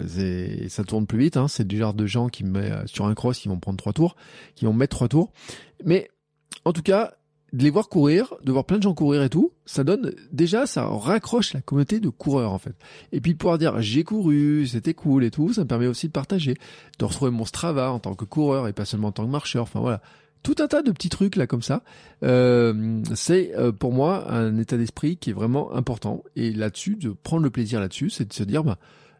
ça 0.70 0.86
tourne 0.86 1.06
plus 1.06 1.20
vite. 1.20 1.36
Hein, 1.36 1.50
c'est 1.50 1.68
du 1.68 1.78
genre 1.78 1.94
de 1.94 2.06
gens 2.06 2.30
qui 2.30 2.46
me 2.46 2.62
mettent 2.62 2.88
sur 2.88 3.06
un 3.08 3.14
cross, 3.14 3.40
qui 3.40 3.50
vont 3.50 3.60
prendre 3.60 3.78
trois 3.78 3.94
tours, 3.94 4.16
qui 4.56 4.64
vont 4.64 4.74
mettre 4.74 4.96
trois 4.96 5.10
tours. 5.10 5.34
Mais 5.84 6.10
en 6.64 6.72
tout 6.72 6.84
cas, 6.84 7.14
de 7.54 7.64
les 7.64 7.70
voir 7.70 7.90
courir, 7.90 8.34
de 8.44 8.52
voir 8.52 8.66
plein 8.66 8.78
de 8.78 8.84
gens 8.84 8.94
courir 8.94 9.24
et 9.24 9.30
tout, 9.30 9.52
ça 9.66 9.84
donne 9.84 10.14
déjà 10.32 10.66
ça 10.66 10.86
raccroche 10.86 11.54
la 11.54 11.62
communauté 11.62 12.00
de 12.00 12.10
coureurs 12.10 12.54
en 12.54 12.60
fait. 12.60 12.76
Et 13.12 13.20
puis 13.20 13.34
de 13.34 13.38
pouvoir 13.38 13.58
dire 13.58 13.82
j'ai 13.82 14.04
couru, 14.04 14.66
c'était 14.68 14.94
cool 14.94 15.24
et 15.24 15.32
tout, 15.32 15.54
ça 15.54 15.62
me 15.62 15.68
permet 15.68 15.88
aussi 15.88 16.08
de 16.08 16.14
partager, 16.14 16.56
de 17.00 17.06
retrouver 17.06 17.32
mon 17.32 17.46
Strava 17.46 17.92
en 17.92 18.00
tant 18.00 18.16
que 18.16 18.26
coureur 18.26 18.68
et 18.68 18.74
pas 18.74 18.86
seulement 18.86 19.10
en 19.10 19.12
tant 19.12 19.26
que 19.26 19.32
marcheur. 19.32 19.64
Enfin 19.64 19.82
voilà, 19.82 20.02
tout 20.44 20.56
un 20.60 20.68
tas 20.68 20.82
de 20.82 20.92
petits 20.92 21.10
trucs 21.10 21.36
là 21.36 21.48
comme 21.48 21.62
ça. 21.62 21.84
Euh, 22.24 23.02
c'est 23.16 23.56
euh, 23.56 23.72
pour 23.72 23.92
moi 23.92 24.32
un 24.32 24.58
état 24.58 24.78
d'esprit 24.78 25.18
qui 25.18 25.30
est 25.30 25.34
vraiment 25.34 25.74
important. 25.74 26.24
Et 26.36 26.52
là-dessus, 26.52 26.96
de 26.96 27.12
prendre 27.12 27.44
le 27.44 27.50
plaisir 27.50 27.80
là-dessus, 27.80 28.10
c'est 28.10 28.28
de 28.28 28.34
se 28.34 28.44
dire, 28.44 28.64
bah, 28.64 28.78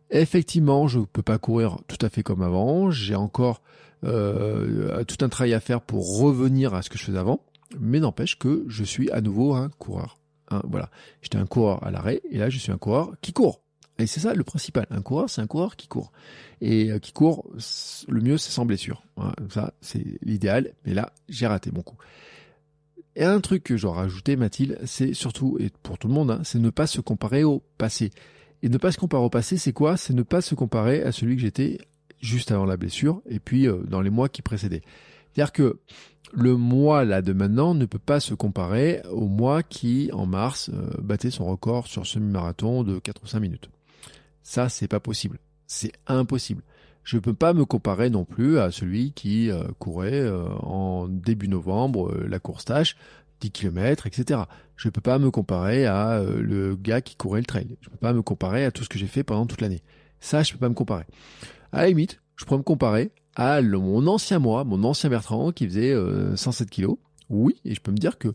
effectivement, 0.10 0.88
je 0.88 1.00
peux 1.00 1.22
pas 1.22 1.38
courir 1.38 1.78
tout 1.88 2.04
à 2.06 2.10
fait 2.10 2.24
comme 2.24 2.42
avant. 2.42 2.92
J'ai 2.92 3.16
encore 3.16 3.62
euh, 4.04 5.04
tout 5.04 5.24
un 5.24 5.30
travail 5.30 5.54
à 5.54 5.60
faire 5.60 5.82
pour 5.82 6.20
revenir 6.20 6.74
à 6.74 6.82
ce 6.82 6.90
que 6.90 6.98
je 6.98 7.04
faisais 7.04 7.20
avant. 7.20 7.42
Mais 7.80 8.00
n'empêche 8.00 8.38
que 8.38 8.66
je 8.68 8.84
suis 8.84 9.10
à 9.12 9.22
nouveau 9.22 9.54
un 9.54 9.70
coureur. 9.70 10.20
Hein, 10.50 10.62
voilà, 10.70 10.90
j'étais 11.22 11.38
un 11.38 11.46
coureur 11.46 11.84
à 11.86 11.92
l'arrêt 11.92 12.22
et 12.30 12.38
là 12.38 12.50
je 12.50 12.58
suis 12.58 12.72
un 12.72 12.78
coureur 12.78 13.14
qui 13.22 13.34
court. 13.34 13.62
Et 14.00 14.08
c'est 14.08 14.20
ça 14.20 14.34
le 14.34 14.44
principal. 14.44 14.88
Un 14.90 15.02
coureur, 15.02 15.30
c'est 15.30 15.42
un 15.42 15.48
coureur 15.48 15.76
qui 15.76 15.88
court. 15.88 16.12
Et 16.60 16.92
euh, 16.92 16.98
qui 16.98 17.14
court, 17.14 17.48
le 18.08 18.22
mieux, 18.22 18.38
c'est 18.38 18.52
sans 18.52 18.66
blessure. 18.66 19.04
ça, 19.50 19.74
c'est 19.82 20.04
l'idéal. 20.24 20.74
Mais 20.86 20.94
là, 20.94 21.14
j'ai 21.30 21.46
raté 21.46 21.72
mon 21.72 21.84
coup. 21.84 21.98
Et 23.16 23.24
un 23.24 23.42
truc 23.42 23.64
que 23.64 23.78
j'aurais 23.78 24.02
rajouté, 24.02 24.36
Mathilde, 24.36 24.80
c'est 24.86 25.14
surtout, 25.14 25.58
et 25.60 25.70
pour 25.84 25.98
tout 25.98 26.08
le 26.08 26.14
monde, 26.14 26.32
hein, 26.32 26.42
c'est 26.44 26.60
ne 26.60 26.70
pas 26.70 26.88
se 26.88 27.02
comparer 27.02 27.44
au 27.44 27.62
passé. 27.78 28.12
Et 28.64 28.70
ne 28.70 28.78
pas 28.78 28.92
se 28.92 28.98
comparer 28.98 29.24
au 29.24 29.30
passé, 29.30 29.58
c'est 29.58 29.74
quoi? 29.74 29.98
C'est 29.98 30.14
ne 30.14 30.24
pas 30.24 30.42
se 30.42 30.56
comparer 30.56 31.04
à 31.04 31.12
celui 31.12 31.36
que 31.36 31.42
j'étais 31.42 31.80
juste 32.22 32.52
avant 32.52 32.66
la 32.66 32.78
blessure 32.78 33.22
et 33.28 33.40
puis 33.40 33.68
euh, 33.68 33.82
dans 33.88 34.02
les 34.02 34.10
mois 34.10 34.30
qui 34.30 34.42
précédaient. 34.42 34.84
C'est-à-dire 35.34 35.52
que 35.52 35.80
le 36.34 36.56
mois 36.56 37.04
là 37.04 37.22
de 37.22 37.34
maintenant 37.34 37.74
ne 37.74 37.86
peut 37.86 38.00
pas 38.00 38.20
se 38.20 38.34
comparer 38.34 39.02
au 39.12 39.28
mois 39.28 39.64
qui, 39.64 40.10
en 40.14 40.26
mars, 40.26 40.70
euh, 40.74 40.90
battait 41.02 41.32
son 41.32 41.46
record 41.46 41.88
sur 41.88 42.06
semi-marathon 42.06 42.84
de 42.84 43.00
4 43.00 43.24
ou 43.24 43.28
5 43.28 43.40
minutes. 43.40 43.70
Ça, 44.44 44.70
c'est 44.70 44.88
pas 44.88 45.00
possible. 45.00 45.40
C'est 45.68 45.92
impossible. 46.08 46.64
Je 47.04 47.18
ne 47.18 47.22
peux 47.22 47.34
pas 47.34 47.54
me 47.54 47.66
comparer 47.66 48.10
non 48.10 48.26
plus 48.26 48.60
à 48.60 48.72
celui 48.72 49.12
qui 49.12 49.50
euh, 49.50 49.64
courait 49.80 50.22
euh, 50.22 50.48
en 50.60 51.08
début 51.08 51.48
novembre 51.48 52.14
la 52.28 52.40
course 52.40 52.66
tâche, 52.66 52.96
10 53.42 53.52
km, 53.52 54.08
etc. 54.08 54.42
Je 54.76 54.88
ne 54.88 54.92
peux 54.92 55.02
pas 55.02 55.20
me 55.20 55.32
comparer 55.32 55.86
à 55.86 56.24
le 56.24 56.76
gars 56.76 57.02
qui 57.02 57.16
courait 57.16 57.40
le 57.40 57.46
trail. 57.46 57.78
Je 57.82 57.88
ne 57.88 57.92
peux 57.92 57.98
pas 57.98 58.14
me 58.14 58.22
comparer 58.22 58.66
à 58.66 58.72
tout 58.72 58.84
ce 58.84 58.90
que 58.90 59.00
j'ai 59.00 59.08
fait 59.08 59.24
pendant 59.24 59.46
toute 59.46 59.62
l'année. 59.62 59.82
Ça, 60.20 60.44
je 60.44 60.52
ne 60.52 60.54
peux 60.54 60.60
pas 60.60 60.70
me 60.70 60.76
comparer. 60.76 61.06
À 61.72 61.82
la 61.82 61.88
limite, 61.88 62.20
je 62.36 62.46
pourrais 62.46 62.60
me 62.60 62.64
comparer 62.64 63.12
à 63.36 63.62
mon 63.62 64.08
ancien 64.08 64.40
moi, 64.40 64.64
mon 64.64 64.84
ancien 64.84 65.10
Bertrand 65.10 65.52
qui 65.52 65.66
faisait 65.66 65.96
107 66.36 66.70
kilos. 66.70 66.98
Oui, 67.30 67.56
et 67.66 67.74
je 67.74 67.82
peux 67.82 67.92
me 67.92 67.98
dire 67.98 68.18
que 68.18 68.30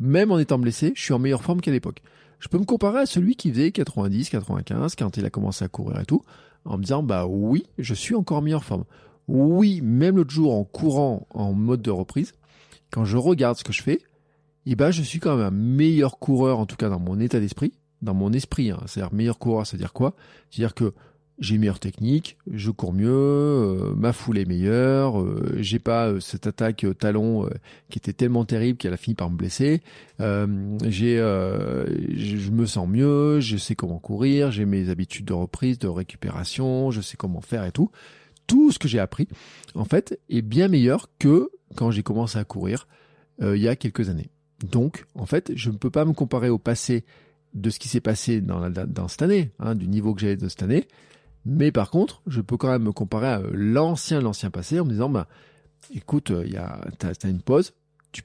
même 0.00 0.32
en 0.32 0.38
étant 0.38 0.58
blessé, 0.58 0.92
je 0.96 1.02
suis 1.02 1.12
en 1.12 1.18
meilleure 1.18 1.42
forme 1.42 1.60
qu'à 1.60 1.70
l'époque 1.70 2.02
je 2.42 2.48
peux 2.48 2.58
me 2.58 2.64
comparer 2.64 2.98
à 2.98 3.06
celui 3.06 3.36
qui 3.36 3.50
faisait 3.52 3.70
90, 3.70 4.28
95 4.28 4.96
quand 4.96 5.16
il 5.16 5.24
a 5.24 5.30
commencé 5.30 5.64
à 5.64 5.68
courir 5.68 6.00
et 6.00 6.04
tout, 6.04 6.22
en 6.64 6.76
me 6.76 6.82
disant 6.82 7.04
bah 7.04 7.24
oui, 7.24 7.64
je 7.78 7.94
suis 7.94 8.16
encore 8.16 8.38
en 8.38 8.42
meilleure 8.42 8.64
forme. 8.64 8.84
Oui, 9.28 9.80
même 9.80 10.16
l'autre 10.16 10.32
jour 10.32 10.52
en 10.52 10.64
courant 10.64 11.28
en 11.30 11.52
mode 11.52 11.82
de 11.82 11.92
reprise, 11.92 12.32
quand 12.90 13.04
je 13.04 13.16
regarde 13.16 13.56
ce 13.56 13.62
que 13.62 13.72
je 13.72 13.80
fais, 13.80 14.00
eh 14.66 14.74
ben 14.74 14.90
je 14.90 15.02
suis 15.02 15.20
quand 15.20 15.36
même 15.36 15.46
un 15.46 15.50
meilleur 15.52 16.18
coureur 16.18 16.58
en 16.58 16.66
tout 16.66 16.74
cas 16.74 16.88
dans 16.88 16.98
mon 16.98 17.20
état 17.20 17.38
d'esprit, 17.38 17.74
dans 18.02 18.14
mon 18.14 18.32
esprit. 18.32 18.72
Hein. 18.72 18.80
C'est-à-dire 18.86 19.14
meilleur 19.14 19.38
coureur, 19.38 19.64
c'est-à-dire 19.64 19.92
quoi? 19.92 20.16
C'est-à-dire 20.50 20.74
que 20.74 20.94
j'ai 21.42 21.58
meilleure 21.58 21.80
technique, 21.80 22.38
je 22.50 22.70
cours 22.70 22.92
mieux, 22.92 23.10
euh, 23.10 23.94
ma 23.96 24.12
foule 24.12 24.38
est 24.38 24.44
meilleure, 24.44 25.20
euh, 25.20 25.56
j'ai 25.58 25.80
pas 25.80 26.06
euh, 26.06 26.20
cette 26.20 26.46
attaque 26.46 26.86
talon 27.00 27.48
qui 27.90 27.98
était 27.98 28.12
tellement 28.12 28.44
terrible 28.44 28.78
qu'elle 28.78 28.92
a 28.92 28.96
fini 28.96 29.16
par 29.16 29.28
me 29.28 29.36
blesser. 29.36 29.82
j'ai, 30.20 31.16
je 31.16 32.50
me 32.50 32.64
sens 32.64 32.88
mieux, 32.88 33.40
je 33.40 33.56
sais 33.56 33.74
comment 33.74 33.98
courir, 33.98 34.52
j'ai 34.52 34.64
mes 34.64 34.88
habitudes 34.88 35.24
de 35.26 35.32
reprise, 35.32 35.80
de 35.80 35.88
récupération, 35.88 36.92
je 36.92 37.00
sais 37.00 37.16
comment 37.16 37.40
faire 37.40 37.64
et 37.64 37.72
tout. 37.72 37.90
Tout 38.46 38.70
ce 38.70 38.78
que 38.78 38.86
j'ai 38.86 39.00
appris, 39.00 39.26
en 39.74 39.84
fait, 39.84 40.20
est 40.30 40.42
bien 40.42 40.68
meilleur 40.68 41.08
que 41.18 41.50
quand 41.74 41.90
j'ai 41.90 42.04
commencé 42.04 42.38
à 42.38 42.44
courir 42.44 42.86
il 43.40 43.56
y 43.56 43.66
a 43.66 43.74
quelques 43.74 44.08
années. 44.08 44.30
Donc, 44.62 45.06
en 45.16 45.26
fait, 45.26 45.50
je 45.56 45.70
ne 45.70 45.76
peux 45.76 45.90
pas 45.90 46.04
me 46.04 46.12
comparer 46.12 46.50
au 46.50 46.58
passé 46.58 47.04
de 47.54 47.68
ce 47.68 47.80
qui 47.80 47.88
s'est 47.88 48.00
passé 48.00 48.40
dans 48.40 49.08
cette 49.08 49.22
année, 49.22 49.50
hein, 49.58 49.74
du 49.74 49.88
niveau 49.88 50.14
que 50.14 50.20
j'avais 50.20 50.36
de 50.36 50.48
cette 50.48 50.62
année, 50.62 50.86
mais 51.44 51.72
par 51.72 51.90
contre, 51.90 52.22
je 52.26 52.40
peux 52.40 52.56
quand 52.56 52.70
même 52.70 52.84
me 52.84 52.92
comparer 52.92 53.26
à 53.26 53.42
l'ancien, 53.52 54.20
l'ancien 54.20 54.50
passé 54.50 54.78
en 54.78 54.84
me 54.84 54.90
disant, 54.90 55.08
bah, 55.08 55.26
écoute, 55.94 56.30
euh, 56.30 56.44
il 56.46 56.52
y 56.52 56.56
a, 56.56 56.80
t'as, 56.98 57.28
une 57.28 57.42
pause, 57.42 57.72
tu 58.12 58.22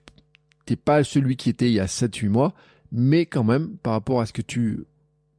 t'es 0.66 0.76
pas 0.76 1.04
celui 1.04 1.36
qui 1.36 1.50
était 1.50 1.68
il 1.68 1.74
y 1.74 1.80
a 1.80 1.88
7-8 1.88 2.30
mois, 2.30 2.54
mais 2.92 3.26
quand 3.26 3.44
même, 3.44 3.78
par 3.78 3.94
rapport 3.94 4.22
à 4.22 4.26
ce 4.26 4.34
que 4.34 4.42
tu 4.42 4.86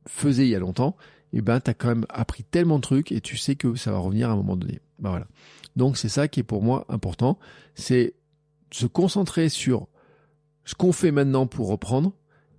faisais 0.06 0.46
il 0.46 0.50
y 0.50 0.56
a 0.56 0.58
longtemps, 0.58 0.96
eh 1.32 1.40
ben, 1.40 1.60
t'as 1.60 1.74
quand 1.74 1.88
même 1.88 2.06
appris 2.08 2.42
tellement 2.42 2.76
de 2.76 2.82
trucs 2.82 3.12
et 3.12 3.20
tu 3.20 3.36
sais 3.36 3.54
que 3.54 3.74
ça 3.76 3.92
va 3.92 3.98
revenir 3.98 4.30
à 4.30 4.32
un 4.32 4.36
moment 4.36 4.56
donné. 4.56 4.80
Ben 4.98 5.10
voilà. 5.10 5.26
Donc 5.76 5.96
c'est 5.96 6.08
ça 6.08 6.26
qui 6.26 6.40
est 6.40 6.44
pour 6.44 6.62
moi 6.62 6.84
important, 6.88 7.38
c'est 7.74 8.14
se 8.72 8.86
concentrer 8.86 9.48
sur 9.48 9.86
ce 10.64 10.74
qu'on 10.74 10.92
fait 10.92 11.12
maintenant 11.12 11.46
pour 11.46 11.68
reprendre, 11.68 12.12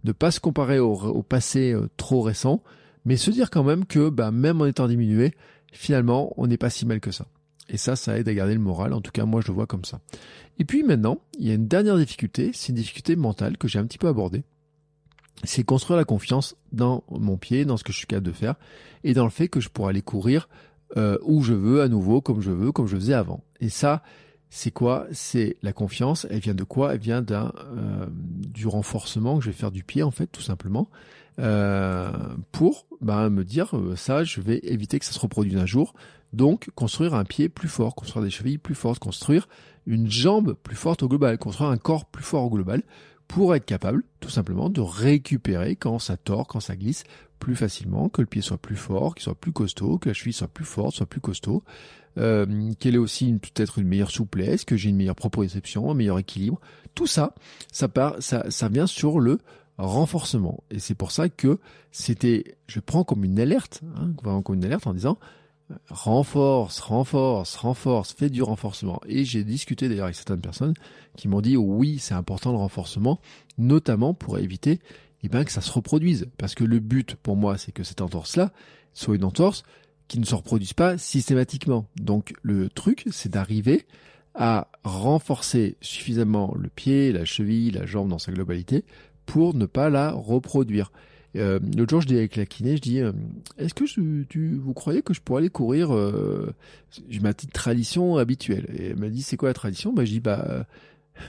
ne 0.05 0.11
pas 0.11 0.32
se 0.32 0.39
comparer 0.39 0.80
au 0.80 1.22
passé 1.24 1.74
euh, 1.74 1.89
trop 1.97 2.22
récent, 2.22 2.63
mais 3.06 3.18
se 3.18 3.32
dire 3.32 3.50
quand 3.50 3.64
même 3.64 3.86
que 3.86 4.10
bah, 4.10 4.32
même 4.32 4.62
en 4.62 4.66
étant 4.66 4.88
diminué, 4.88 5.34
finalement, 5.72 6.34
on 6.38 6.47
n'est 6.47 6.58
pas 6.58 6.70
si 6.70 6.86
mal 6.86 7.00
que 7.00 7.12
ça. 7.12 7.28
Et 7.70 7.78
ça, 7.78 7.95
ça 7.95 8.18
aide 8.18 8.28
à 8.28 8.34
garder 8.34 8.54
le 8.54 8.60
moral. 8.60 8.93
En 8.93 9.02
tout 9.02 9.12
cas, 9.12 9.26
moi, 9.26 9.41
je 9.41 9.47
le 9.47 9.54
vois 9.54 9.68
comme 9.68 9.86
ça. 9.86 10.02
Et 10.58 10.66
puis 10.66 10.84
maintenant, 10.84 11.20
il 11.38 11.47
y 11.47 11.52
a 11.52 11.54
une 11.54 11.68
dernière 11.68 11.97
difficulté. 11.97 12.52
C'est 12.54 12.70
une 12.70 12.76
difficulté 12.76 13.16
mentale 13.16 13.58
que 13.58 13.68
j'ai 13.68 13.80
un 13.80 13.86
petit 13.86 14.00
peu 14.00 14.08
abordée. 14.08 14.43
C'est 15.43 15.64
construire 15.64 15.97
la 15.97 16.06
confiance 16.06 16.56
dans 16.72 17.04
mon 17.10 17.38
pied, 17.38 17.64
dans 17.64 17.78
ce 17.78 17.84
que 17.84 17.93
je 17.93 17.97
suis 17.97 18.08
capable 18.08 18.28
de 18.28 18.34
faire, 18.34 18.56
et 19.06 19.14
dans 19.14 19.24
le 19.24 19.30
fait 19.30 19.47
que 19.47 19.62
je 19.62 19.70
pourrais 19.70 19.91
aller 19.91 20.02
courir 20.02 20.50
euh, 20.97 21.18
où 21.24 21.43
je 21.43 21.54
veux, 21.54 21.82
à 21.82 21.88
nouveau, 21.88 22.20
comme 22.20 22.41
je 22.41 22.52
veux, 22.52 22.72
comme 22.72 22.88
je 22.88 22.97
faisais 22.97 23.14
avant. 23.14 23.43
Et 23.62 23.70
ça, 23.70 24.04
c'est 24.50 24.72
quoi? 24.72 25.06
C'est 25.12 25.56
la 25.62 25.72
confiance. 25.72 26.28
Elle 26.30 26.39
vient 26.39 26.56
de 26.56 26.64
quoi? 26.64 26.95
Elle 26.95 27.00
vient 27.00 27.22
d'un 27.22 27.54
euh, 27.78 28.08
du 28.10 28.68
renforcement 28.68 29.38
que 29.38 29.45
je 29.45 29.52
vais 29.52 29.56
faire 29.56 29.72
du 29.72 29.84
pied, 29.84 30.04
en 30.04 30.12
fait, 30.12 30.28
tout 30.28 30.41
simplement, 30.41 30.89
euh, 31.39 32.11
pour 32.51 32.85
ben, 33.01 33.29
me 33.29 33.43
dire 33.43 33.75
euh, 33.75 33.95
ça, 33.95 34.23
je 34.23 34.41
vais 34.41 34.59
éviter 34.63 34.99
que 34.99 35.05
ça 35.05 35.13
se 35.13 35.19
reproduise 35.19 35.57
un 35.57 35.65
jour. 35.65 35.93
Donc, 36.33 36.69
construire 36.75 37.15
un 37.15 37.23
pied 37.23 37.49
plus 37.49 37.69
fort, 37.69 37.95
construire 37.95 38.23
des 38.23 38.29
chevilles 38.29 38.57
plus 38.57 38.75
fortes, 38.75 38.99
construire 38.99 39.47
une 39.87 40.09
jambe 40.09 40.53
plus 40.53 40.75
forte 40.75 41.01
au 41.01 41.07
global, 41.07 41.37
construire 41.37 41.69
un 41.69 41.77
corps 41.77 42.05
plus 42.05 42.23
fort 42.23 42.43
au 42.43 42.49
global, 42.49 42.83
pour 43.27 43.55
être 43.55 43.65
capable, 43.65 44.03
tout 44.19 44.29
simplement, 44.29 44.69
de 44.69 44.81
récupérer 44.81 45.75
quand 45.75 45.99
ça 45.99 46.17
tord, 46.17 46.47
quand 46.47 46.59
ça 46.59 46.75
glisse, 46.75 47.03
plus 47.39 47.55
facilement, 47.55 48.09
que 48.09 48.21
le 48.21 48.27
pied 48.27 48.41
soit 48.41 48.57
plus 48.57 48.75
fort, 48.75 49.15
qu'il 49.15 49.23
soit 49.23 49.35
plus 49.35 49.53
costaud, 49.53 49.97
que 49.97 50.09
la 50.09 50.13
cheville 50.13 50.33
soit 50.33 50.47
plus 50.47 50.65
forte, 50.65 50.95
soit 50.95 51.05
plus 51.05 51.21
costaud, 51.21 51.63
euh, 52.17 52.73
qu'elle 52.79 52.95
ait 52.95 52.99
aussi 52.99 53.31
peut-être 53.33 53.79
une 53.79 53.87
meilleure 53.87 54.11
souplesse, 54.11 54.65
que 54.65 54.75
j'ai 54.75 54.89
une 54.89 54.97
meilleure 54.97 55.15
proprioception, 55.15 55.89
un 55.89 55.93
meilleur 55.93 56.19
équilibre. 56.19 56.59
Tout 56.95 57.07
ça, 57.07 57.33
ça 57.71 57.87
part, 57.87 58.15
ça, 58.19 58.49
ça 58.49 58.67
vient 58.67 58.87
sur 58.87 59.19
le 59.19 59.37
renforcement. 59.80 60.63
Et 60.69 60.80
c'est 60.80 60.95
pour 60.95 61.11
ça 61.11 61.30
que 61.30 61.59
c'était, 61.91 62.55
je 62.67 62.80
prends 62.80 63.03
comme 63.03 63.23
une 63.23 63.39
alerte, 63.39 63.82
hein, 63.95 64.11
comme 64.43 64.55
une 64.55 64.65
alerte 64.65 64.86
en 64.88 64.93
disant, 64.93 65.17
renforce, 65.89 66.80
renforce, 66.80 67.55
renforce, 67.55 68.13
fais 68.13 68.30
du 68.30 68.43
renforcement. 68.43 68.99
Et 69.07 69.23
j'ai 69.23 69.43
discuté 69.43 69.88
d'ailleurs 69.88 70.05
avec 70.05 70.15
certaines 70.15 70.41
personnes 70.41 70.73
qui 71.15 71.27
m'ont 71.27 71.41
dit 71.41 71.55
oui, 71.55 71.99
c'est 71.99 72.13
important 72.13 72.51
le 72.51 72.57
renforcement, 72.57 73.19
notamment 73.57 74.13
pour 74.13 74.38
éviter 74.38 74.80
eh 75.23 75.30
ben, 75.30 75.43
que 75.45 75.51
ça 75.51 75.61
se 75.61 75.71
reproduise. 75.71 76.27
Parce 76.38 76.55
que 76.55 76.63
le 76.63 76.80
but 76.80 77.15
pour 77.15 77.38
moi, 77.38 77.57
c'est 77.57 77.71
que 77.71 77.84
cette 77.84 78.01
entorse-là 78.01 78.51
soit 78.93 79.15
une 79.15 79.23
entorse 79.23 79.63
qui 80.07 80.19
ne 80.19 80.25
se 80.25 80.36
reproduise 80.36 80.73
pas 80.73 80.97
systématiquement. 80.97 81.88
Donc 81.95 82.34
le 82.41 82.69
truc, 82.69 83.05
c'est 83.11 83.30
d'arriver 83.30 83.86
à 84.36 84.67
renforcer 84.84 85.77
suffisamment 85.82 86.53
le 86.57 86.69
pied, 86.69 87.11
la 87.11 87.25
cheville, 87.25 87.71
la 87.71 87.86
jambe 87.86 88.09
dans 88.09 88.19
sa 88.19 88.32
globalité 88.32 88.86
pour 89.30 89.53
ne 89.53 89.67
pas 89.67 89.91
la 89.91 90.11
reproduire. 90.11 90.91
Euh, 91.36 91.59
L'autre 91.77 91.91
jour, 91.91 92.01
je 92.01 92.07
dis 92.07 92.17
avec 92.17 92.36
la 92.36 92.47
kiné, 92.47 92.77
je 92.77 92.82
dis, 92.82 92.99
euh, 92.99 93.11
est-ce 93.59 93.75
que 93.75 93.86
je, 93.86 94.23
tu, 94.23 94.55
vous 94.55 94.73
croyez 94.73 95.03
que 95.03 95.13
je 95.13 95.21
pourrais 95.21 95.41
aller 95.41 95.51
courir 95.51 95.93
euh, 95.93 96.51
ma 97.21 97.34
petite 97.34 97.53
tradition 97.53 98.17
habituelle 98.17 98.65
Et 98.75 98.88
elle 98.88 98.95
m'a 98.95 99.09
dit, 99.09 99.21
c'est 99.21 99.38
quoi 99.38 99.49
la 99.49 99.53
tradition? 99.53 99.93
Bah, 99.93 100.03
Je 100.03 100.13
dis, 100.13 100.19
bah, 100.19 100.43
euh, 100.49 100.63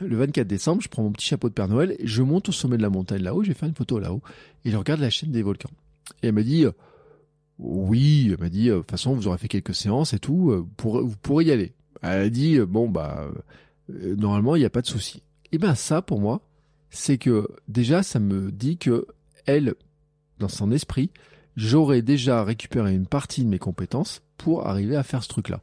le 0.00 0.16
24 0.16 0.46
décembre, 0.46 0.80
je 0.80 0.88
prends 0.88 1.02
mon 1.02 1.12
petit 1.12 1.26
chapeau 1.26 1.50
de 1.50 1.54
Père 1.54 1.68
Noël, 1.68 1.94
je 2.02 2.22
monte 2.22 2.48
au 2.48 2.52
sommet 2.52 2.78
de 2.78 2.82
la 2.82 2.88
montagne 2.88 3.22
là-haut, 3.22 3.44
j'ai 3.44 3.52
fait 3.52 3.66
une 3.66 3.74
photo 3.74 3.98
là-haut, 3.98 4.22
et 4.64 4.70
je 4.70 4.76
regarde 4.78 5.00
la 5.00 5.10
chaîne 5.10 5.30
des 5.32 5.42
volcans. 5.42 5.70
Et 6.22 6.28
elle 6.28 6.34
m'a 6.34 6.42
dit, 6.42 6.64
euh, 6.64 6.72
oui, 7.58 8.30
elle 8.32 8.42
m'a 8.42 8.48
dit, 8.48 8.68
de 8.68 8.78
toute 8.78 8.90
façon, 8.90 9.12
vous 9.12 9.28
aurez 9.28 9.36
fait 9.36 9.48
quelques 9.48 9.74
séances 9.74 10.14
et 10.14 10.18
tout, 10.18 10.66
vous 10.82 11.16
pourrez 11.20 11.44
y 11.44 11.52
aller. 11.52 11.74
Elle 12.00 12.22
a 12.22 12.30
dit, 12.30 12.58
bon, 12.60 12.88
bah, 12.88 13.30
normalement, 13.90 14.56
il 14.56 14.60
n'y 14.60 14.64
a 14.64 14.70
pas 14.70 14.80
de 14.80 14.86
souci. 14.86 15.22
Et 15.52 15.58
ben 15.58 15.74
ça, 15.74 16.00
pour 16.00 16.20
moi, 16.20 16.40
c'est 16.90 17.18
que 17.18 17.48
déjà, 17.68 18.02
ça 18.02 18.18
me 18.18 18.50
dit 18.50 18.78
que 18.78 19.06
elle 19.46 19.74
dans 20.38 20.48
son 20.48 20.72
esprit, 20.72 21.10
j'aurais 21.56 22.02
déjà 22.02 22.42
récupéré 22.42 22.94
une 22.94 23.06
partie 23.06 23.44
de 23.44 23.48
mes 23.48 23.58
compétences 23.58 24.22
pour 24.38 24.66
arriver 24.66 24.96
à 24.96 25.02
faire 25.02 25.22
ce 25.22 25.28
truc-là. 25.28 25.60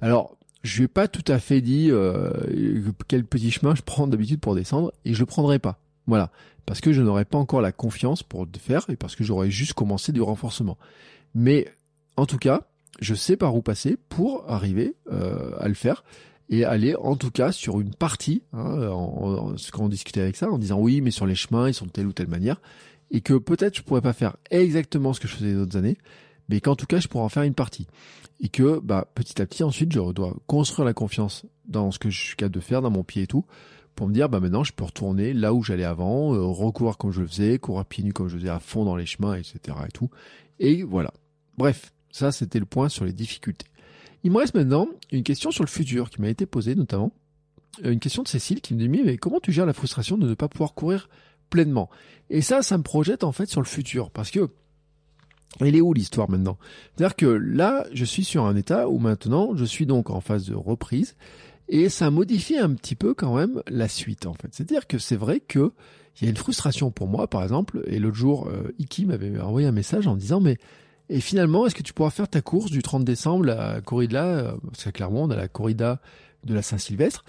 Alors, 0.00 0.36
je 0.62 0.78
lui 0.78 0.84
ai 0.84 0.88
pas 0.88 1.08
tout 1.08 1.30
à 1.30 1.38
fait 1.38 1.60
dit 1.60 1.88
euh, 1.90 2.30
quel 3.06 3.24
petit 3.24 3.50
chemin 3.50 3.74
je 3.74 3.82
prends 3.82 4.06
d'habitude 4.06 4.40
pour 4.40 4.54
descendre, 4.54 4.92
et 5.04 5.14
je 5.14 5.20
le 5.20 5.26
prendrai 5.26 5.58
pas. 5.58 5.78
Voilà, 6.06 6.30
parce 6.66 6.80
que 6.80 6.92
je 6.92 7.02
n'aurais 7.02 7.24
pas 7.24 7.38
encore 7.38 7.60
la 7.60 7.72
confiance 7.72 8.22
pour 8.22 8.46
le 8.46 8.58
faire, 8.58 8.86
et 8.88 8.96
parce 8.96 9.14
que 9.14 9.24
j'aurais 9.24 9.50
juste 9.50 9.74
commencé 9.74 10.10
du 10.10 10.22
renforcement. 10.22 10.78
Mais 11.34 11.68
en 12.16 12.26
tout 12.26 12.38
cas, 12.38 12.62
je 13.00 13.14
sais 13.14 13.36
par 13.36 13.54
où 13.54 13.62
passer 13.62 13.98
pour 14.08 14.50
arriver 14.50 14.94
euh, 15.12 15.52
à 15.58 15.68
le 15.68 15.74
faire 15.74 16.04
et 16.50 16.64
aller 16.64 16.94
en 16.96 17.16
tout 17.16 17.30
cas 17.30 17.52
sur 17.52 17.80
une 17.80 17.94
partie, 17.94 18.42
hein, 18.52 18.88
en, 18.88 19.54
quand 19.72 19.84
on 19.84 19.88
discutait 19.88 20.20
avec 20.20 20.36
ça, 20.36 20.50
en 20.50 20.58
disant 20.58 20.78
oui, 20.78 21.00
mais 21.00 21.10
sur 21.10 21.26
les 21.26 21.34
chemins, 21.34 21.68
ils 21.68 21.74
sont 21.74 21.86
de 21.86 21.90
telle 21.90 22.06
ou 22.06 22.12
telle 22.12 22.28
manière 22.28 22.60
et 23.10 23.20
que 23.20 23.34
peut-être 23.34 23.76
je 23.76 23.82
pourrais 23.82 24.00
pas 24.00 24.12
faire 24.12 24.36
exactement 24.50 25.12
ce 25.12 25.20
que 25.20 25.28
je 25.28 25.36
faisais 25.36 25.52
les 25.52 25.56
autres 25.56 25.76
années, 25.76 25.96
mais 26.48 26.60
qu'en 26.60 26.76
tout 26.76 26.86
cas 26.86 26.98
je 26.98 27.08
pourrais 27.08 27.24
en 27.24 27.28
faire 27.28 27.44
une 27.44 27.54
partie. 27.54 27.86
Et 28.40 28.48
que 28.48 28.80
bah, 28.80 29.06
petit 29.14 29.40
à 29.40 29.46
petit 29.46 29.62
ensuite 29.62 29.92
je 29.92 30.00
dois 30.12 30.36
construire 30.46 30.84
la 30.84 30.94
confiance 30.94 31.46
dans 31.66 31.90
ce 31.92 31.98
que 31.98 32.10
je 32.10 32.20
suis 32.20 32.36
capable 32.36 32.56
de 32.56 32.60
faire, 32.60 32.82
dans 32.82 32.90
mon 32.90 33.04
pied 33.04 33.22
et 33.22 33.26
tout, 33.26 33.44
pour 33.94 34.08
me 34.08 34.12
dire 34.12 34.28
bah 34.28 34.40
maintenant 34.40 34.64
je 34.64 34.72
peux 34.72 34.84
retourner 34.84 35.32
là 35.32 35.54
où 35.54 35.62
j'allais 35.62 35.84
avant, 35.84 36.34
euh, 36.34 36.42
recourir 36.42 36.98
comme 36.98 37.12
je 37.12 37.20
le 37.20 37.26
faisais, 37.28 37.58
courir 37.58 37.84
pieds 37.84 38.02
nus 38.02 38.12
comme 38.12 38.28
je 38.28 38.34
le 38.34 38.40
faisais 38.40 38.50
à 38.50 38.58
fond 38.58 38.84
dans 38.84 38.96
les 38.96 39.06
chemins, 39.06 39.34
etc. 39.34 39.58
et 39.86 39.92
tout. 39.92 40.10
Et 40.58 40.82
voilà. 40.82 41.12
Bref, 41.56 41.92
ça 42.10 42.32
c'était 42.32 42.58
le 42.58 42.66
point 42.66 42.88
sur 42.88 43.04
les 43.04 43.12
difficultés. 43.12 43.66
Il 44.24 44.30
me 44.32 44.38
reste 44.38 44.54
maintenant 44.54 44.88
une 45.12 45.22
question 45.22 45.50
sur 45.50 45.62
le 45.62 45.68
futur 45.68 46.08
qui 46.08 46.20
m'a 46.20 46.30
été 46.30 46.46
posée 46.46 46.74
notamment. 46.74 47.12
Euh, 47.84 47.92
une 47.92 48.00
question 48.00 48.22
de 48.22 48.28
Cécile 48.28 48.62
qui 48.62 48.74
me 48.74 48.78
dit 48.80 48.88
mais 48.88 49.18
comment 49.18 49.38
tu 49.38 49.52
gères 49.52 49.66
la 49.66 49.74
frustration 49.74 50.16
de 50.16 50.26
ne 50.26 50.34
pas 50.34 50.48
pouvoir 50.48 50.74
courir 50.74 51.10
pleinement? 51.50 51.90
Et 52.30 52.40
ça, 52.40 52.62
ça 52.62 52.78
me 52.78 52.82
projette 52.82 53.22
en 53.22 53.32
fait 53.32 53.46
sur 53.46 53.60
le 53.60 53.66
futur, 53.66 54.10
parce 54.10 54.30
que 54.30 54.48
elle 55.60 55.76
est 55.76 55.80
où 55.80 55.92
l'histoire 55.92 56.28
maintenant? 56.28 56.58
C'est-à-dire 56.96 57.14
que 57.14 57.26
là, 57.26 57.86
je 57.92 58.04
suis 58.04 58.24
sur 58.24 58.44
un 58.44 58.56
état 58.56 58.88
où 58.88 58.98
maintenant, 58.98 59.54
je 59.54 59.64
suis 59.64 59.86
donc 59.86 60.10
en 60.10 60.20
phase 60.20 60.46
de 60.46 60.54
reprise, 60.54 61.14
et 61.68 61.88
ça 61.88 62.10
modifie 62.10 62.58
un 62.58 62.74
petit 62.74 62.96
peu 62.96 63.14
quand 63.14 63.36
même 63.36 63.62
la 63.68 63.88
suite 63.88 64.26
en 64.26 64.34
fait. 64.34 64.48
C'est-à-dire 64.52 64.86
que 64.86 64.98
c'est 64.98 65.16
vrai 65.16 65.40
que 65.40 65.72
il 66.20 66.24
y 66.24 66.26
a 66.28 66.30
une 66.30 66.36
frustration 66.36 66.90
pour 66.90 67.08
moi, 67.08 67.26
par 67.28 67.42
exemple, 67.42 67.82
et 67.86 67.98
l'autre 67.98 68.16
jour, 68.16 68.48
euh, 68.48 68.72
Iki 68.78 69.04
m'avait 69.04 69.38
envoyé 69.40 69.66
un 69.66 69.72
message 69.72 70.06
en 70.06 70.16
disant 70.16 70.40
mais 70.40 70.58
et 71.08 71.20
finalement, 71.20 71.66
est-ce 71.66 71.74
que 71.74 71.82
tu 71.82 71.92
pourras 71.92 72.10
faire 72.10 72.28
ta 72.28 72.40
course 72.40 72.70
du 72.70 72.82
30 72.82 73.04
décembre, 73.04 73.44
la 73.44 73.80
corrida, 73.80 74.24
euh, 74.24 74.52
parce 74.70 74.84
que 74.84 74.90
clairement, 74.90 75.24
on 75.24 75.30
a 75.30 75.36
la 75.36 75.48
corrida 75.48 76.00
de 76.44 76.54
la 76.54 76.62
Saint-Sylvestre, 76.62 77.24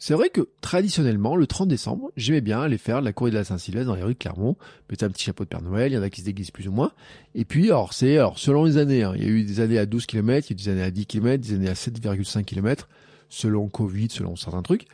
c'est 0.00 0.14
vrai 0.14 0.30
que 0.30 0.48
traditionnellement, 0.60 1.34
le 1.34 1.48
30 1.48 1.68
décembre, 1.68 2.12
j'aimais 2.16 2.40
bien 2.40 2.60
aller 2.60 2.78
faire 2.78 3.00
la 3.00 3.12
courée 3.12 3.32
de 3.32 3.36
la 3.36 3.42
Saint-Sylvestre 3.42 3.88
dans 3.88 3.96
les 3.96 4.04
rues 4.04 4.14
de 4.14 4.18
Clermont, 4.18 4.56
mettre 4.88 5.04
un 5.04 5.10
petit 5.10 5.24
chapeau 5.24 5.42
de 5.42 5.48
Père 5.48 5.62
Noël, 5.62 5.90
il 5.90 5.96
y 5.96 5.98
en 5.98 6.02
a 6.02 6.10
qui 6.10 6.20
se 6.20 6.26
déguisent 6.26 6.52
plus 6.52 6.68
ou 6.68 6.72
moins. 6.72 6.92
Et 7.34 7.44
puis, 7.44 7.66
alors 7.66 7.92
c'est 7.92 8.16
alors 8.16 8.38
selon 8.38 8.64
les 8.64 8.76
années, 8.76 9.02
hein, 9.02 9.12
il 9.16 9.24
y 9.24 9.26
a 9.26 9.28
eu 9.28 9.42
des 9.42 9.58
années 9.58 9.78
à 9.78 9.86
12 9.86 10.06
km, 10.06 10.46
il 10.48 10.50
y 10.50 10.52
a 10.52 10.54
eu 10.54 10.64
des 10.64 10.70
années 10.70 10.86
à 10.86 10.92
10 10.92 11.06
km, 11.06 11.42
des 11.42 11.54
années 11.54 11.68
à 11.68 11.74
7,5 11.74 12.44
km, 12.44 12.88
selon 13.28 13.68
Covid, 13.68 14.08
selon 14.10 14.36
certains 14.36 14.62
trucs. 14.62 14.86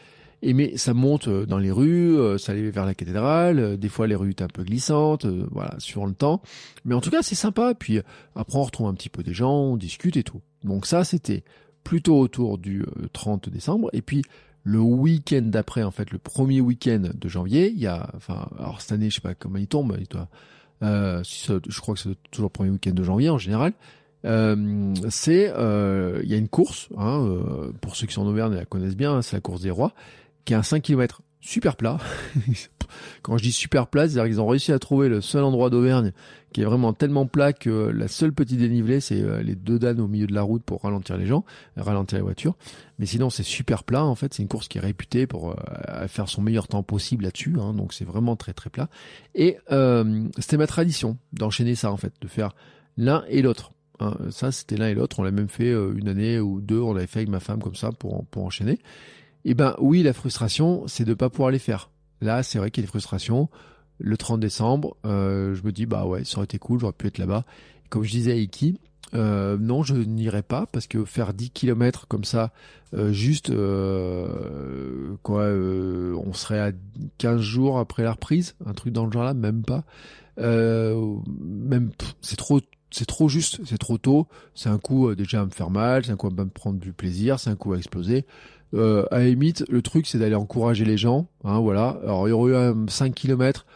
Et 0.47 0.53
mais 0.53 0.76
ça 0.76 0.92
monte 0.92 1.26
euh, 1.26 1.47
dans 1.47 1.57
les 1.57 1.70
rues, 1.70 2.18
euh, 2.18 2.36
ça 2.36 2.53
allait 2.53 2.70
vers 2.70 2.84
la 2.84 2.95
cathédrale, 2.95 3.59
euh, 3.59 3.76
des 3.78 3.88
fois 3.88 4.07
les 4.07 4.14
rues 4.14 4.32
étaient 4.32 4.45
un 4.45 4.49
peu 4.49 4.62
glissantes, 4.62 5.24
voilà, 5.24 5.74
suivant 5.78 6.05
le 6.05 6.12
temps. 6.12 6.42
Mais 6.84 6.95
en 6.95 7.01
tout 7.01 7.11
cas, 7.11 7.22
c'est 7.22 7.34
sympa. 7.34 7.72
Puis 7.74 8.01
après, 8.36 8.59
on 8.59 8.62
retrouve 8.62 8.86
un 8.88 8.92
petit 8.92 9.09
peu 9.09 9.22
des 9.22 9.32
gens, 9.32 9.55
on 9.55 9.76
discute 9.78 10.18
et 10.18 10.22
tout. 10.22 10.42
Donc 10.62 10.84
ça, 10.84 11.03
c'était 11.03 11.45
plutôt 11.82 12.18
autour 12.18 12.59
du 12.59 12.84
30 13.14 13.49
décembre. 13.49 13.88
Et 13.95 14.03
puis 14.03 14.22
le 14.64 14.80
week-end 14.80 15.45
d'après, 15.45 15.82
en 15.82 15.90
fait, 15.90 16.11
le 16.11 16.18
premier 16.18 16.61
week-end 16.61 17.05
de 17.14 17.28
janvier, 17.28 17.70
il 17.70 17.78
y 17.78 17.86
a, 17.86 18.11
enfin, 18.14 18.47
alors 18.59 18.82
cette 18.82 18.92
année, 18.92 19.09
je 19.09 19.14
sais 19.14 19.20
pas 19.22 19.34
comment 19.34 19.59
il 19.59 19.66
tombe, 19.66 19.97
il 19.99 20.07
doit, 20.09 20.28
euh, 20.82 21.22
je 21.24 21.80
crois 21.80 21.95
que 21.95 22.01
c'est 22.01 22.16
toujours 22.30 22.49
le 22.49 22.53
premier 22.53 22.70
week-end 22.70 22.92
de 22.92 23.03
janvier 23.03 23.30
en 23.30 23.38
général. 23.38 23.72
Euh, 24.26 24.95
c'est, 25.09 25.45
il 25.45 26.30
y 26.30 26.34
a 26.34 26.36
une 26.36 26.49
course, 26.49 26.90
hein, 26.99 27.26
pour 27.80 27.97
ceux 27.97 28.07
qui 28.07 28.12
sont 28.12 28.22
en 28.22 28.26
Auvergne 28.26 28.53
et 28.53 28.57
la 28.57 28.66
connaissent 28.66 28.97
bien, 28.97 29.22
c'est 29.22 29.36
la 29.36 29.40
course 29.40 29.62
des 29.62 29.70
rois, 29.70 29.95
qui 30.45 30.53
est 30.53 30.57
un 30.57 30.62
5 30.62 30.82
km 30.82 31.22
super 31.40 31.76
plat. 31.76 31.99
Quand 33.22 33.36
je 33.36 33.42
dis 33.42 33.53
super 33.53 33.86
plat, 33.86 34.09
c'est-à-dire 34.09 34.24
qu'ils 34.24 34.40
ont 34.40 34.47
réussi 34.47 34.72
à 34.72 34.78
trouver 34.78 35.09
le 35.09 35.20
seul 35.20 35.45
endroit 35.45 35.70
d'Auvergne 35.70 36.12
qui 36.55 36.62
est 36.62 36.64
vraiment 36.64 36.92
tellement 36.92 37.26
plat 37.26 37.53
que 37.53 37.88
la 37.88 38.07
seule 38.07 38.32
petite 38.32 38.61
dénivelée, 38.61 39.01
c'est 39.01 39.20
euh, 39.20 39.42
les 39.42 39.57
deux 39.57 39.80
danes 39.80 40.01
au 40.01 40.07
milieu 40.07 40.28
de 40.28 40.32
la 40.32 40.42
route 40.42 40.62
pour 40.62 40.82
ralentir 40.82 41.16
les 41.16 41.26
gens, 41.26 41.45
ralentir 41.76 42.16
les 42.16 42.22
voitures. 42.22 42.57
Mais 43.01 43.07
sinon, 43.07 43.28
c'est 43.28 43.42
super 43.42 43.82
plat. 43.82 44.05
En 44.05 44.14
fait, 44.14 44.32
c'est 44.32 44.42
une 44.42 44.49
course 44.49 44.68
qui 44.68 44.78
est 44.78 44.80
réputée 44.80 45.26
pour 45.26 45.51
euh, 45.51 46.07
faire 46.07 46.28
son 46.28 46.42
meilleur 46.42 46.68
temps 46.68 46.84
possible 46.84 47.24
là-dessus. 47.24 47.57
Hein, 47.61 47.74
donc, 47.74 47.92
c'est 47.92 48.05
vraiment 48.05 48.36
très 48.36 48.53
très 48.53 48.70
plat. 48.70 48.88
Et 49.34 49.59
euh, 49.72 50.28
c'était 50.38 50.57
ma 50.57 50.68
tradition 50.68 51.18
d'enchaîner 51.32 51.74
ça 51.74 51.90
en 51.90 51.97
fait, 51.97 52.12
de 52.20 52.28
faire 52.28 52.55
l'un 52.97 53.24
et 53.28 53.42
l'autre. 53.42 53.72
Hein. 53.99 54.16
Ça, 54.30 54.53
c'était 54.53 54.76
l'un 54.76 54.86
et 54.86 54.95
l'autre. 54.95 55.18
On 55.18 55.24
l'a 55.24 55.32
même 55.32 55.49
fait 55.49 55.72
une 55.72 56.07
année 56.07 56.38
ou 56.38 56.61
deux. 56.61 56.80
On 56.80 56.95
l'avait 56.95 57.09
fait 57.09 57.18
avec 57.20 57.30
ma 57.30 57.40
femme 57.40 57.61
comme 57.61 57.74
ça 57.74 57.90
pour 57.90 58.24
enchaîner. 58.36 58.78
Eh 59.45 59.55
ben 59.55 59.74
oui, 59.78 60.03
la 60.03 60.12
frustration, 60.12 60.84
c'est 60.86 61.05
de 61.05 61.14
pas 61.14 61.28
pouvoir 61.28 61.51
les 61.51 61.59
faire. 61.59 61.90
Là, 62.20 62.42
c'est 62.42 62.59
vrai 62.59 62.70
qu'il 62.70 62.82
y 62.82 62.84
a 62.84 62.86
des 62.86 62.90
frustrations. 62.90 63.49
Le 63.99 64.16
30 64.16 64.40
décembre, 64.40 64.97
euh, 65.05 65.55
je 65.55 65.62
me 65.62 65.70
dis 65.70 65.86
bah 65.86 66.07
ouais, 66.07 66.24
ça 66.24 66.38
aurait 66.38 66.45
été 66.45 66.59
cool, 66.59 66.80
j'aurais 66.80 66.92
pu 66.92 67.07
être 67.07 67.18
là-bas. 67.18 67.45
Comme 67.90 68.03
je 68.03 68.11
disais 68.11 68.32
à 68.32 68.36
Iki, 68.36 68.80
euh, 69.14 69.57
non, 69.61 69.82
je 69.82 69.95
n'irai 69.95 70.42
pas 70.42 70.66
parce 70.66 70.86
que 70.86 71.05
faire 71.05 71.34
10 71.34 71.51
km 71.51 72.09
comme 72.09 72.24
ça, 72.24 72.53
euh, 72.95 73.12
juste 73.12 73.53
quoi, 75.22 75.45
on 75.45 76.32
serait 76.32 76.61
à 76.61 76.72
15 77.18 77.40
jours 77.40 77.78
après 77.78 78.03
la 78.03 78.12
reprise, 78.12 78.57
un 78.66 78.72
truc 78.72 78.92
dans 78.92 79.05
le 79.05 79.12
genre 79.12 79.24
là, 79.24 79.34
même 79.34 79.62
pas. 79.62 79.84
même 80.38 81.90
c'est 82.22 82.36
trop 82.36 82.61
c'est 82.90 83.07
trop 83.07 83.28
juste, 83.28 83.61
c'est 83.64 83.78
trop 83.78 83.99
tôt. 83.99 84.28
C'est 84.55 84.68
un 84.68 84.78
coup 84.78 85.14
déjà 85.14 85.40
à 85.40 85.45
me 85.45 85.51
faire 85.51 85.70
mal, 85.70 86.05
c'est 86.05 86.12
un 86.12 86.16
coup 86.16 86.28
à 86.28 86.30
me 86.30 86.47
prendre 86.47 86.78
du 86.78 86.92
plaisir, 86.92 87.38
c'est 87.38 87.51
un 87.51 87.57
coup 87.57 87.72
à 87.72 87.76
exploser. 87.76 88.24
Euh, 88.75 89.07
à 89.11 89.20
limite, 89.20 89.64
le 89.68 89.83
truc 89.83 90.07
c'est 90.07 90.18
d'aller 90.18 90.35
encourager 90.35 90.85
les 90.85 90.97
gens. 90.97 91.27
Hein, 91.45 91.61
voilà. 91.61 91.99
Alors 92.03 92.29
il 92.29 92.31
y 92.31 92.35
aurait 92.35 92.53
eu 92.53 92.57
un 92.57 92.87
5 92.89 93.14
km, 93.14 93.66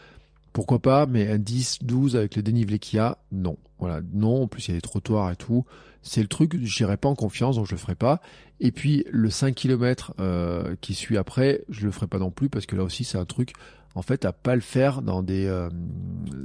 pourquoi 0.53 0.79
pas, 0.79 1.05
mais 1.05 1.29
un 1.29 1.37
10, 1.37 1.79
12 1.83 2.15
avec 2.15 2.35
le 2.35 2.43
dénivelé 2.43 2.79
qu'il 2.79 2.97
y 2.97 2.99
a, 2.99 3.17
non. 3.31 3.57
Voilà, 3.79 4.01
non. 4.13 4.43
En 4.43 4.47
plus 4.47 4.67
il 4.67 4.71
y 4.71 4.73
a 4.73 4.77
des 4.77 4.81
trottoirs 4.81 5.31
et 5.31 5.35
tout. 5.35 5.65
C'est 6.01 6.21
le 6.21 6.27
truc, 6.27 6.57
j'irai 6.63 6.97
pas 6.97 7.09
en 7.09 7.15
confiance, 7.15 7.57
donc 7.57 7.65
je 7.65 7.71
le 7.71 7.77
ferai 7.77 7.95
pas. 7.95 8.21
Et 8.59 8.71
puis 8.71 9.05
le 9.09 9.29
5 9.29 9.55
km 9.55 10.13
euh, 10.19 10.75
qui 10.81 10.93
suit 10.93 11.17
après, 11.17 11.63
je 11.69 11.85
le 11.85 11.91
ferai 11.91 12.07
pas 12.07 12.19
non 12.19 12.31
plus 12.31 12.49
parce 12.49 12.65
que 12.65 12.75
là 12.75 12.83
aussi 12.83 13.03
c'est 13.03 13.17
un 13.17 13.25
truc 13.25 13.53
en 13.95 14.01
fait 14.01 14.25
à 14.25 14.33
pas 14.33 14.55
le 14.55 14.61
faire 14.61 15.01
dans 15.01 15.23
des 15.23 15.45
euh, 15.45 15.69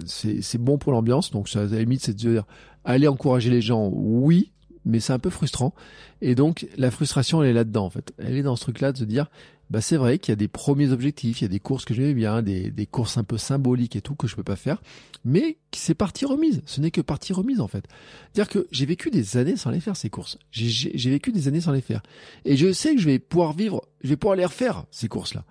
c'est 0.07 0.59
bon 0.59 0.79
pour 0.79 0.93
l'ambiance 0.93 1.31
donc 1.31 1.49
ça, 1.49 1.61
à 1.61 1.67
la 1.67 1.79
limite 1.79 2.03
c'est 2.03 2.13
de 2.13 2.19
dire 2.19 2.45
aller 2.85 3.07
encourager 3.07 3.51
les 3.51 3.61
gens 3.61 3.91
oui 3.93 4.51
mais 4.85 5.01
c'est 5.01 5.12
un 5.12 5.18
peu 5.18 5.30
frustrant. 5.30 5.74
Et 6.20 6.35
donc 6.35 6.66
la 6.76 6.91
frustration 6.91 7.43
elle 7.43 7.51
est 7.51 7.55
là 7.55 7.64
dedans 7.64 7.87
en 7.87 7.91
fait. 7.91 8.12
Elle 8.18 8.37
est 8.37 8.43
dans 8.43 8.57
ce 8.57 8.62
truc 8.62 8.80
là 8.80 8.93
de 8.93 8.99
se 8.99 9.05
dire 9.05 9.30
bah 9.70 9.80
c'est 9.80 9.97
vrai 9.97 10.18
qu'il 10.18 10.30
y 10.30 10.35
a 10.35 10.37
des 10.37 10.49
premiers 10.49 10.91
objectifs 10.91 11.41
il 11.41 11.45
y 11.45 11.47
a 11.47 11.49
des 11.49 11.59
courses 11.61 11.87
que 11.87 11.95
j'aimais 11.95 12.12
bien 12.12 12.43
des, 12.43 12.70
des 12.70 12.87
courses 12.87 13.16
un 13.16 13.24
peu 13.24 13.39
symboliques 13.39 13.97
et 13.97 14.03
tout 14.03 14.14
que 14.14 14.26
je 14.26 14.37
peux 14.37 14.43
pas 14.43 14.57
faire 14.57 14.82
mais 15.24 15.57
c'est 15.72 15.95
partie 15.95 16.26
remise. 16.26 16.62
Ce 16.66 16.80
n'est 16.80 16.91
que 16.91 17.01
partie 17.01 17.32
remise 17.32 17.61
en 17.61 17.68
fait. 17.68 17.87
Dire 18.35 18.49
que 18.49 18.66
j'ai 18.70 18.87
vécu 18.87 19.11
des 19.11 19.37
années 19.37 19.57
sans 19.57 19.70
les 19.70 19.80
faire 19.80 19.97
ces 19.97 20.11
courses. 20.11 20.39
J'ai 20.51 21.11
vécu 21.11 21.32
des 21.32 21.49
années 21.49 21.62
sans 21.62 21.72
les 21.72 21.80
faire. 21.80 22.03
Et 22.45 22.57
je 22.57 22.72
sais 22.72 22.95
que 22.95 23.01
je 23.01 23.07
vais 23.07 23.18
pouvoir 23.18 23.53
vivre 23.53 23.82
je 24.03 24.11
vais 24.11 24.16
pouvoir 24.16 24.37
les 24.37 24.45
refaire 24.45 24.85
ces 24.91 25.09
courses 25.09 25.35
là 25.35 25.45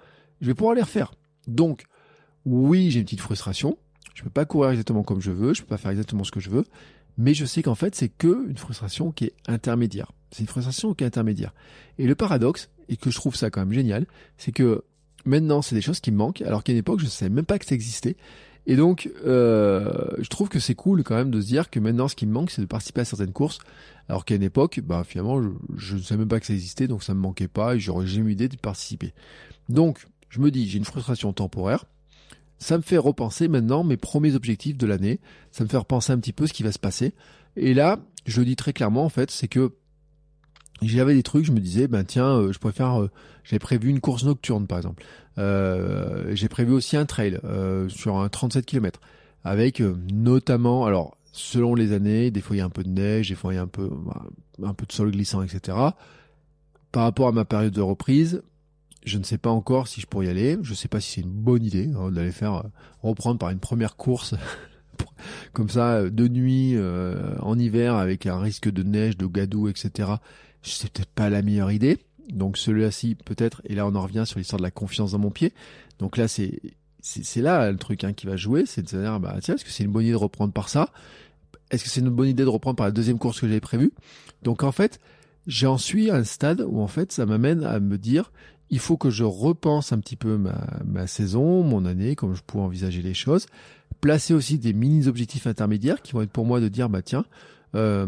je 0.44 0.48
vais 0.48 0.54
pouvoir 0.54 0.76
les 0.76 0.82
refaire. 0.82 1.14
Donc, 1.48 1.86
oui, 2.46 2.92
j'ai 2.92 3.00
une 3.00 3.06
petite 3.06 3.22
frustration. 3.22 3.78
Je 4.14 4.24
peux 4.24 4.30
pas 4.30 4.46
courir 4.46 4.72
exactement 4.72 5.02
comme 5.02 5.22
je 5.22 5.32
veux, 5.32 5.54
je 5.54 5.62
peux 5.62 5.68
pas 5.68 5.78
faire 5.78 5.92
exactement 5.92 6.24
ce 6.24 6.32
que 6.32 6.40
je 6.40 6.50
veux, 6.50 6.66
mais 7.18 7.34
je 7.34 7.46
sais 7.46 7.62
qu'en 7.62 7.76
fait, 7.76 7.96
c'est 7.96 8.10
que 8.10 8.48
une 8.50 8.58
frustration 8.58 9.12
qui 9.12 9.26
est 9.26 9.34
intermédiaire. 9.48 10.12
C'est 10.32 10.42
une 10.42 10.48
frustration 10.48 10.94
qui 10.94 11.04
est 11.04 11.08
intermédiaire. 11.08 11.54
Et 12.00 12.08
le 12.08 12.16
paradoxe, 12.16 12.70
et 12.90 12.98
que 12.98 13.12
je 13.12 13.16
trouve 13.16 13.36
ça 13.36 13.50
quand 13.50 13.62
même 13.62 13.74
génial, 13.74 14.06
c'est 14.38 14.52
que 14.52 14.84
maintenant, 15.26 15.62
c'est 15.62 15.76
des 15.76 15.82
choses 15.82 16.00
qui 16.00 16.12
me 16.12 16.18
manquent, 16.18 16.42
alors 16.42 16.64
qu'à 16.64 16.74
une 16.74 16.80
époque, 16.80 17.00
je 17.00 17.06
ne 17.06 17.10
savais 17.10 17.30
même 17.30 17.46
pas 17.46 17.60
que 17.60 17.66
ça 17.66 17.76
existait. 17.76 18.16
Et 18.66 18.76
donc, 18.76 19.12
euh, 19.26 20.08
je 20.20 20.28
trouve 20.30 20.48
que 20.48 20.60
c'est 20.60 20.76
cool 20.76 21.04
quand 21.04 21.16
même 21.16 21.32
de 21.32 21.42
se 21.42 21.48
dire 21.48 21.70
que 21.70 21.80
maintenant, 21.80 22.08
ce 22.08 22.16
qui 22.16 22.26
me 22.26 22.32
manque, 22.32 22.50
c'est 22.50 22.62
de 22.62 22.68
participer 22.68 23.02
à 23.02 23.06
certaines 23.06 23.34
courses, 23.34 23.60
alors 24.08 24.26
qu'à 24.26 24.36
une 24.36 24.44
époque, 24.44 24.80
bah 24.84 25.04
finalement, 25.06 25.42
je 25.76 25.96
ne 25.96 26.02
savais 26.02 26.20
même 26.20 26.28
pas 26.30 26.40
que 26.40 26.46
ça 26.46 26.54
existait, 26.54 26.88
donc 26.88 27.04
ça 27.04 27.14
me 27.14 27.20
manquait 27.20 27.48
pas, 27.48 27.76
et 27.76 27.80
j'aurais 27.80 28.08
jamais 28.08 28.30
eu 28.30 28.34
idée 28.34 28.48
de 28.48 28.56
participer. 28.56 29.14
Donc, 29.70 30.06
je 30.30 30.40
me 30.40 30.50
dis, 30.50 30.68
j'ai 30.68 30.78
une 30.78 30.86
frustration 30.86 31.34
temporaire. 31.34 31.86
Ça 32.60 32.78
me 32.78 32.84
fait 32.84 32.98
repenser 32.98 33.48
maintenant 33.48 33.84
mes 33.84 33.98
premiers 33.98 34.36
objectifs 34.36 34.78
de 34.78 34.88
l'année. 34.88 35.20
Ça 35.52 35.64
me 35.64 35.70
fait 35.70 35.78
repenser 35.78 36.14
un 36.14 36.20
petit 36.20 36.34
peu 36.34 36.48
ce 36.48 36.54
qui 36.54 36.64
va 36.64 36.72
se 36.72 36.80
passer. 36.80 37.14
Et 37.56 37.74
là, 37.74 38.00
je 38.26 38.40
le 38.40 38.46
dis 38.46 38.56
très 38.56 38.74
clairement, 38.74 39.04
en 39.04 39.10
fait, 39.10 39.32
c'est 39.32 39.48
que 39.48 39.74
j'avais 40.82 41.14
des 41.14 41.24
trucs, 41.24 41.46
je 41.46 41.52
me 41.52 41.60
disais, 41.60 41.88
ben 41.88 42.04
tiens, 42.04 42.38
euh, 42.38 42.52
je 42.52 42.72
faire, 42.72 43.02
euh, 43.02 43.10
j'ai 43.44 43.60
prévu 43.60 43.90
une 43.90 44.00
course 44.00 44.24
nocturne 44.24 44.68
par 44.68 44.80
exemple. 44.80 45.04
Euh, 45.38 46.36
j'ai 46.36 46.50
prévu 46.50 46.74
aussi 46.74 46.98
un 46.98 47.06
trail 47.06 47.40
sur 47.88 48.18
un 48.18 48.30
37 48.30 48.66
km 48.66 49.00
avec 49.44 49.82
notamment, 50.12 50.86
alors 50.86 51.18
selon 51.32 51.76
les 51.76 51.92
années, 51.94 52.32
des 52.32 52.42
fois 52.42 52.56
il 52.56 52.60
y 52.60 52.62
a 52.62 52.66
un 52.66 52.70
peu 52.70 52.84
de 52.84 52.90
neige, 52.90 53.30
des 53.30 53.36
fois 53.36 53.54
il 53.54 53.58
y 53.58 53.60
a 53.60 53.64
un 53.64 53.68
peu, 53.68 53.90
un 54.64 54.74
peu 54.74 54.86
de 54.86 54.92
sol 54.92 55.12
glissant, 55.12 55.42
etc. 55.42 55.78
Par 56.92 57.04
rapport 57.04 57.28
à 57.28 57.32
ma 57.32 57.46
période 57.46 57.74
de 57.74 57.82
reprise, 57.82 58.44
je 59.06 59.18
ne 59.18 59.24
sais 59.24 59.38
pas 59.38 59.50
encore 59.50 59.88
si 59.88 60.02
je 60.02 60.08
pourrais 60.08 60.28
y 60.28 60.30
aller. 60.30 60.58
Je 60.62 60.72
ne 60.72 60.76
sais 60.76 60.88
pas 60.88 61.00
si 61.00 61.12
c'est 61.14 61.22
une 61.22 61.32
bonne 61.32 61.64
idée 61.64 61.90
hein, 61.96 62.12
d'aller 62.12 62.32
faire 62.32 62.56
euh, 62.56 62.64
reprendre 63.02 63.38
par 63.38 63.50
une 63.50 63.60
première 63.60 63.96
course 63.96 64.36
comme 65.54 65.70
ça 65.70 65.96
euh, 65.96 66.10
de 66.10 66.28
nuit 66.28 66.76
euh, 66.76 67.36
en 67.40 67.58
hiver 67.58 67.96
avec 67.96 68.26
un 68.26 68.40
risque 68.40 68.70
de 68.70 68.84
neige, 68.84 69.18
de 69.18 69.26
gadou, 69.26 69.68
etc. 69.68 70.12
C'est 70.62 70.92
peut-être 70.92 71.10
pas 71.10 71.30
la 71.30 71.42
meilleure 71.42 71.72
idée. 71.72 72.00
Donc 72.30 72.58
celui-ci 72.58 73.16
peut-être. 73.16 73.62
Et 73.66 73.76
là 73.76 73.86
on 73.86 73.96
en 73.96 74.02
revient 74.02 74.24
sur 74.26 74.40
l'histoire 74.40 74.60
de 74.60 74.64
la 74.64 74.72
confiance 74.72 75.12
dans 75.12 75.20
mon 75.20 75.32
pied. 75.32 75.54
Donc 76.00 76.18
là 76.18 76.28
c'est 76.28 76.62
c'est 77.02 77.42
là 77.42 77.70
le 77.70 77.78
truc 77.78 78.06
hein, 78.06 78.14
qui 78.14 78.26
va 78.26 78.38
jouer, 78.38 78.66
c'est 78.66 78.82
de 78.82 78.88
se 78.88 78.96
dire 78.96 79.20
bah 79.20 79.36
tiens 79.42 79.56
est-ce 79.56 79.66
que 79.66 79.72
c'est 79.72 79.84
une 79.84 79.92
bonne 79.92 80.04
idée 80.04 80.14
de 80.14 80.18
reprendre 80.18 80.54
par 80.54 80.70
ça? 80.70 80.90
Est-ce 81.70 81.84
que 81.84 81.90
c'est 81.90 82.00
une 82.00 82.10
bonne 82.10 82.30
idée 82.30 82.44
de 82.44 82.50
reprendre 82.50 82.78
par 82.78 82.86
la 82.86 82.92
deuxième 82.92 83.18
course 83.18 83.42
que 83.42 83.48
j'avais 83.48 83.60
prévue? 83.60 83.92
Donc 84.42 84.64
en 84.64 84.72
fait 84.72 85.02
j'en 85.46 85.78
suis 85.78 86.10
à 86.10 86.16
un 86.16 86.24
stade 86.24 86.62
où 86.66 86.80
en 86.80 86.88
fait 86.88 87.12
ça 87.12 87.26
m'amène 87.26 87.66
à 87.66 87.82
me 87.82 87.98
dire 87.98 88.32
il 88.70 88.80
faut 88.80 88.98
que 88.98 89.10
je 89.10 89.24
repense 89.24 89.92
un 89.92 90.00
petit 90.00 90.16
peu 90.16 90.38
ma, 90.38 91.08
saison, 91.08 91.64
mon 91.64 91.86
année, 91.86 92.16
comme 92.16 92.36
je 92.36 92.42
pourrais 92.42 92.64
envisager 92.64 93.02
les 93.02 93.14
choses. 93.14 93.46
Placer 94.02 94.34
aussi 94.34 94.58
des 94.58 94.74
mini-objectifs 94.74 95.48
intermédiaires 95.48 96.02
qui 96.02 96.14
vont 96.14 96.22
être 96.22 96.32
pour 96.32 96.46
moi 96.46 96.60
de 96.60 96.68
dire, 96.68 96.90
bah 96.90 97.02
tiens, 97.02 97.26
euh, 97.76 98.08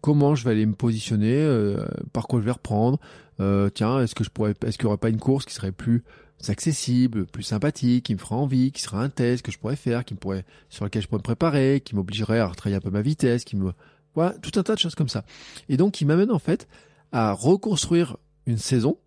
comment 0.00 0.34
je 0.34 0.44
vais 0.44 0.52
aller 0.52 0.66
me 0.66 0.74
positionner, 0.74 1.36
euh, 1.36 1.84
par 2.12 2.26
quoi 2.26 2.40
je 2.40 2.44
vais 2.44 2.52
reprendre. 2.52 2.98
Euh, 3.40 3.68
tiens, 3.68 4.00
est-ce 4.00 4.14
que 4.14 4.24
je 4.24 4.30
pourrais, 4.30 4.54
est-ce 4.64 4.78
qu'il 4.78 4.86
n'y 4.86 4.88
aurait 4.88 4.98
pas 4.98 5.08
une 5.08 5.18
course 5.18 5.44
qui 5.44 5.54
serait 5.54 5.72
plus 5.72 6.02
accessible, 6.48 7.26
plus 7.26 7.42
sympathique, 7.42 8.04
qui 8.04 8.14
me 8.14 8.18
ferait 8.18 8.34
envie, 8.34 8.72
qui 8.72 8.82
serait 8.82 8.98
un 8.98 9.08
test 9.08 9.44
que 9.44 9.50
je 9.50 9.58
pourrais 9.58 9.76
faire, 9.76 10.04
qui 10.04 10.14
me 10.14 10.18
pourrait, 10.18 10.44
sur 10.68 10.84
lequel 10.84 11.02
je 11.02 11.08
pourrais 11.08 11.18
me 11.18 11.24
préparer, 11.24 11.82
qui 11.84 11.94
m'obligerait 11.94 12.38
à 12.38 12.46
retravailler 12.46 12.76
un 12.76 12.80
peu 12.80 12.90
ma 12.90 13.02
vitesse, 13.02 13.44
qui 13.44 13.56
me, 13.56 13.72
voilà, 14.14 14.34
tout 14.38 14.58
un 14.58 14.62
tas 14.62 14.74
de 14.74 14.78
choses 14.78 14.94
comme 14.94 15.08
ça. 15.08 15.24
Et 15.68 15.76
donc, 15.76 15.92
qui 15.92 16.04
m'amène 16.04 16.30
en 16.30 16.38
fait 16.38 16.68
à 17.12 17.32
reconstruire 17.32 18.16
une 18.46 18.58
saison 18.58 18.98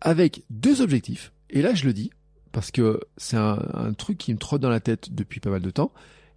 avec 0.00 0.44
deux 0.50 0.80
objectifs. 0.80 1.32
Et 1.50 1.62
là, 1.62 1.74
je 1.74 1.86
le 1.86 1.92
dis, 1.92 2.10
parce 2.52 2.70
que 2.70 3.00
c'est 3.16 3.36
un, 3.36 3.92
truc 3.96 4.18
qui 4.18 4.32
me 4.32 4.38
trotte 4.38 4.60
dans 4.60 4.70
la 4.70 4.80
tête 4.80 5.14
depuis 5.14 5.40
pas 5.40 5.50
mal 5.50 5.62
de 5.62 5.70
temps. 5.70 5.92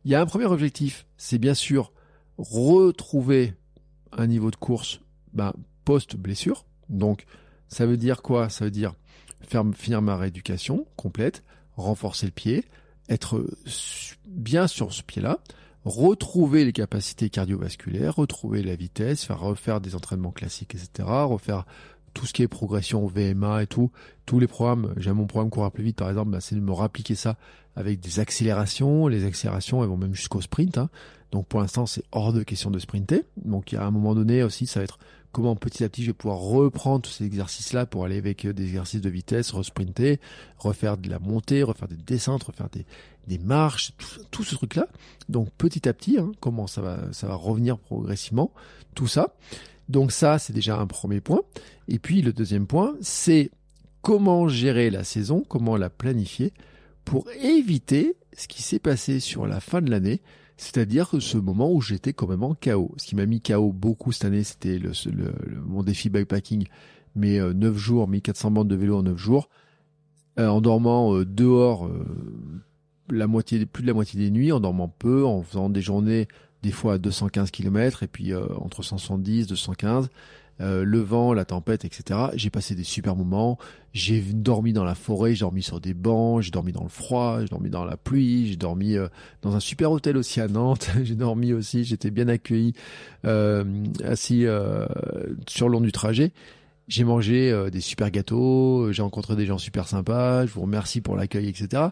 Il 0.05 0.11
y 0.11 0.15
a 0.15 0.21
un 0.21 0.25
premier 0.25 0.45
objectif, 0.45 1.05
c'est 1.17 1.37
bien 1.37 1.53
sûr 1.53 1.91
retrouver 2.37 3.53
un 4.11 4.27
niveau 4.27 4.51
de 4.51 4.55
course 4.55 5.01
ben, 5.33 5.53
post-blessure. 5.85 6.65
Donc, 6.89 7.25
ça 7.67 7.85
veut 7.85 7.97
dire 7.97 8.21
quoi? 8.21 8.49
Ça 8.49 8.65
veut 8.65 8.71
dire 8.71 8.95
faire 9.41 9.63
finir 9.75 10.01
ma 10.01 10.17
rééducation 10.17 10.85
complète, 10.95 11.43
renforcer 11.75 12.25
le 12.25 12.31
pied, 12.31 12.65
être 13.09 13.45
bien 14.27 14.67
sur 14.67 14.93
ce 14.93 15.03
pied-là, 15.03 15.39
retrouver 15.85 16.65
les 16.65 16.73
capacités 16.73 17.29
cardiovasculaires, 17.29 18.15
retrouver 18.15 18.61
la 18.63 18.75
vitesse, 18.75 19.23
faire 19.23 19.39
refaire 19.39 19.81
des 19.81 19.95
entraînements 19.95 20.31
classiques, 20.31 20.75
etc., 20.75 21.07
refaire 21.07 21.65
tout 22.13 22.25
ce 22.25 22.33
qui 22.33 22.43
est 22.43 22.47
progression 22.47 23.05
VMA 23.05 23.63
et 23.63 23.67
tout, 23.67 23.91
tous 24.25 24.39
les 24.39 24.47
programmes, 24.47 24.93
j'ai 24.97 25.11
mon 25.11 25.27
programme 25.27 25.49
courir 25.49 25.71
plus 25.71 25.83
vite 25.83 25.97
par 25.97 26.09
exemple, 26.09 26.31
bah, 26.31 26.41
c'est 26.41 26.55
de 26.55 26.61
me 26.61 26.73
rappliquer 26.73 27.15
ça 27.15 27.37
avec 27.75 27.99
des 27.99 28.19
accélérations. 28.19 29.07
Les 29.07 29.25
accélérations, 29.25 29.83
elles 29.83 29.89
vont 29.89 29.97
même 29.97 30.15
jusqu'au 30.15 30.41
sprint. 30.41 30.77
Hein. 30.77 30.89
Donc 31.31 31.47
pour 31.47 31.61
l'instant, 31.61 31.85
c'est 31.85 32.03
hors 32.11 32.33
de 32.33 32.43
question 32.43 32.71
de 32.71 32.79
sprinter. 32.79 33.23
Donc 33.43 33.73
a 33.73 33.85
un 33.85 33.91
moment 33.91 34.13
donné 34.15 34.43
aussi, 34.43 34.67
ça 34.67 34.79
va 34.79 34.83
être 34.83 34.99
comment 35.31 35.55
petit 35.55 35.83
à 35.83 35.89
petit 35.89 36.01
je 36.01 36.07
vais 36.07 36.13
pouvoir 36.13 36.39
reprendre 36.39 37.03
tous 37.03 37.11
ces 37.11 37.25
exercices-là 37.25 37.85
pour 37.85 38.03
aller 38.03 38.17
avec 38.17 38.45
euh, 38.45 38.53
des 38.53 38.63
exercices 38.63 38.99
de 39.01 39.09
vitesse, 39.09 39.51
resprinter, 39.51 40.19
refaire 40.57 40.97
de 40.97 41.09
la 41.09 41.19
montée, 41.19 41.63
refaire 41.63 41.87
des 41.87 41.95
descentes, 41.95 42.43
refaire 42.43 42.67
des, 42.69 43.37
marches, 43.39 43.93
tout, 44.29 44.43
ce 44.43 44.55
truc-là. 44.55 44.87
Donc 45.29 45.49
petit 45.57 45.87
à 45.87 45.93
petit, 45.93 46.17
hein, 46.17 46.31
comment 46.41 46.67
ça 46.67 46.81
va, 46.81 46.99
ça 47.13 47.27
va 47.27 47.35
revenir 47.35 47.77
progressivement, 47.77 48.51
tout 48.93 49.07
ça. 49.07 49.33
Donc 49.89 50.11
ça, 50.11 50.39
c'est 50.39 50.53
déjà 50.53 50.77
un 50.77 50.87
premier 50.87 51.21
point. 51.21 51.41
Et 51.87 51.99
puis 51.99 52.21
le 52.21 52.33
deuxième 52.33 52.67
point, 52.67 52.95
c'est 53.01 53.51
comment 54.01 54.47
gérer 54.47 54.89
la 54.89 55.03
saison, 55.03 55.43
comment 55.47 55.77
la 55.77 55.89
planifier 55.89 56.53
pour 57.05 57.25
éviter 57.41 58.15
ce 58.33 58.47
qui 58.47 58.61
s'est 58.61 58.79
passé 58.79 59.19
sur 59.19 59.47
la 59.47 59.59
fin 59.59 59.81
de 59.81 59.89
l'année, 59.89 60.21
c'est-à-dire 60.57 61.15
ce 61.19 61.37
moment 61.37 61.71
où 61.71 61.81
j'étais 61.81 62.13
quand 62.13 62.27
même 62.27 62.43
en 62.43 62.53
chaos. 62.53 62.93
Ce 62.97 63.07
qui 63.07 63.15
m'a 63.15 63.25
mis 63.25 63.41
chaos 63.41 63.71
beaucoup 63.71 64.11
cette 64.11 64.25
année, 64.25 64.43
c'était 64.43 64.79
mon 65.65 65.83
défi 65.83 66.09
bikepacking, 66.09 66.67
mes 67.15 67.39
9 67.39 67.73
euh, 67.73 67.77
jours, 67.77 68.07
1400 68.07 68.51
bandes 68.51 68.67
de 68.67 68.75
vélo 68.75 68.97
en 68.97 69.03
9 69.03 69.17
jours, 69.17 69.49
euh, 70.39 70.47
en 70.47 70.61
dormant 70.61 71.15
euh, 71.15 71.25
dehors 71.25 71.89
la 73.09 73.27
moitié, 73.27 73.65
plus 73.65 73.81
de 73.81 73.87
la 73.87 73.93
moitié 73.93 74.19
des 74.19 74.31
nuits, 74.31 74.51
en 74.51 74.59
dormant 74.59 74.87
peu, 74.87 75.25
en 75.25 75.41
faisant 75.41 75.69
des 75.69 75.81
journées 75.81 76.27
des 76.63 76.71
fois 76.71 76.93
à 76.93 76.97
215 76.97 77.51
km 77.51 78.03
et 78.03 78.07
puis 78.07 78.33
euh, 78.33 78.45
entre 78.57 78.83
170, 78.83 79.47
215. 79.47 80.09
Euh, 80.59 80.83
le 80.83 80.99
vent, 80.99 81.33
la 81.33 81.43
tempête, 81.43 81.85
etc. 81.85 82.19
J'ai 82.35 82.51
passé 82.51 82.75
des 82.75 82.83
super 82.83 83.15
moments. 83.15 83.57
J'ai 83.93 84.21
dormi 84.21 84.73
dans 84.73 84.83
la 84.83 84.93
forêt, 84.93 85.33
j'ai 85.33 85.39
dormi 85.39 85.63
sur 85.63 85.79
des 85.79 85.95
bancs, 85.95 86.43
j'ai 86.43 86.51
dormi 86.51 86.71
dans 86.71 86.83
le 86.83 86.89
froid, 86.89 87.39
j'ai 87.41 87.47
dormi 87.47 87.71
dans 87.71 87.83
la 87.83 87.97
pluie, 87.97 88.47
j'ai 88.47 88.57
dormi 88.57 88.95
euh, 88.95 89.07
dans 89.41 89.55
un 89.55 89.59
super 89.59 89.91
hôtel 89.91 90.17
aussi 90.17 90.39
à 90.39 90.47
Nantes. 90.47 90.91
j'ai 91.03 91.15
dormi 91.15 91.51
aussi, 91.53 91.83
j'étais 91.83 92.11
bien 92.11 92.27
accueilli, 92.27 92.73
assis 93.23 94.45
sur 95.47 95.67
le 95.67 95.71
long 95.71 95.81
du 95.81 95.91
trajet. 95.91 96.31
J'ai 96.87 97.05
mangé 97.05 97.69
des 97.71 97.79
super 97.79 98.11
gâteaux, 98.11 98.91
j'ai 98.91 99.01
rencontré 99.01 99.35
des 99.35 99.45
gens 99.45 99.57
super 99.57 99.87
sympas. 99.87 100.45
Je 100.45 100.51
vous 100.51 100.61
remercie 100.61 100.99
pour 101.01 101.15
l'accueil, 101.15 101.47
etc. 101.47 101.83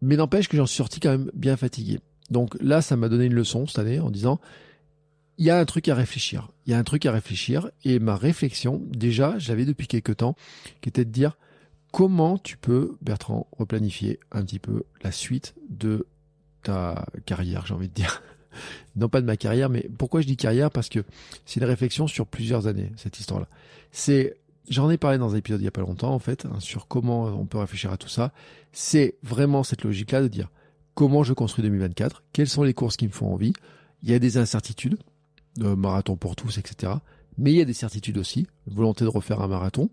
Mais 0.00 0.16
n'empêche 0.16 0.48
que 0.48 0.56
j'en 0.56 0.66
suis 0.66 0.76
sorti 0.76 1.00
quand 1.00 1.10
même 1.10 1.30
bien 1.34 1.56
fatigué. 1.56 1.98
Donc 2.30 2.56
là, 2.60 2.82
ça 2.82 2.96
m'a 2.96 3.08
donné 3.08 3.26
une 3.26 3.34
leçon 3.34 3.66
cette 3.66 3.78
année 3.78 4.00
en 4.00 4.10
disant, 4.10 4.40
il 5.38 5.46
y 5.46 5.50
a 5.50 5.58
un 5.58 5.64
truc 5.64 5.88
à 5.88 5.94
réfléchir. 5.94 6.48
Il 6.66 6.72
y 6.72 6.74
a 6.74 6.78
un 6.78 6.84
truc 6.84 7.06
à 7.06 7.12
réfléchir. 7.12 7.70
Et 7.84 7.98
ma 7.98 8.16
réflexion, 8.16 8.82
déjà, 8.90 9.38
j'avais 9.38 9.64
depuis 9.64 9.86
quelques 9.86 10.18
temps, 10.18 10.36
qui 10.80 10.88
était 10.88 11.04
de 11.04 11.10
dire, 11.10 11.36
comment 11.90 12.38
tu 12.38 12.56
peux, 12.56 12.96
Bertrand, 13.02 13.46
replanifier 13.58 14.20
un 14.30 14.44
petit 14.44 14.58
peu 14.58 14.84
la 15.02 15.12
suite 15.12 15.54
de 15.68 16.06
ta 16.62 17.06
carrière, 17.26 17.66
j'ai 17.66 17.74
envie 17.74 17.88
de 17.88 17.94
dire. 17.94 18.22
non 18.96 19.08
pas 19.08 19.20
de 19.20 19.26
ma 19.26 19.36
carrière, 19.36 19.68
mais 19.68 19.88
pourquoi 19.98 20.20
je 20.20 20.26
dis 20.26 20.36
carrière? 20.36 20.70
Parce 20.70 20.88
que 20.88 21.00
c'est 21.46 21.60
une 21.60 21.66
réflexion 21.66 22.06
sur 22.06 22.26
plusieurs 22.26 22.66
années, 22.66 22.92
cette 22.96 23.18
histoire-là. 23.18 23.48
C'est, 23.90 24.36
j'en 24.68 24.90
ai 24.90 24.96
parlé 24.96 25.18
dans 25.18 25.34
un 25.34 25.38
épisode 25.38 25.60
il 25.60 25.64
y 25.64 25.68
a 25.68 25.72
pas 25.72 25.80
longtemps, 25.80 26.14
en 26.14 26.18
fait, 26.18 26.46
hein, 26.46 26.60
sur 26.60 26.86
comment 26.86 27.24
on 27.24 27.46
peut 27.46 27.58
réfléchir 27.58 27.92
à 27.92 27.96
tout 27.96 28.08
ça. 28.08 28.32
C'est 28.72 29.16
vraiment 29.22 29.62
cette 29.62 29.82
logique-là 29.82 30.22
de 30.22 30.28
dire 30.28 30.50
comment 30.94 31.22
je 31.22 31.32
construis 31.32 31.62
2024, 31.62 32.22
quelles 32.32 32.48
sont 32.48 32.62
les 32.62 32.74
courses 32.74 32.96
qui 32.96 33.06
me 33.06 33.12
font 33.12 33.32
envie. 33.32 33.52
Il 34.02 34.10
y 34.10 34.14
a 34.14 34.18
des 34.18 34.36
incertitudes, 34.36 34.96
marathon 35.58 36.16
pour 36.16 36.36
tous, 36.36 36.58
etc. 36.58 36.94
Mais 37.38 37.52
il 37.52 37.56
y 37.56 37.62
a 37.62 37.64
des 37.64 37.72
certitudes 37.72 38.18
aussi, 38.18 38.46
volonté 38.66 39.04
de 39.04 39.10
refaire 39.10 39.40
un 39.40 39.48
marathon, 39.48 39.90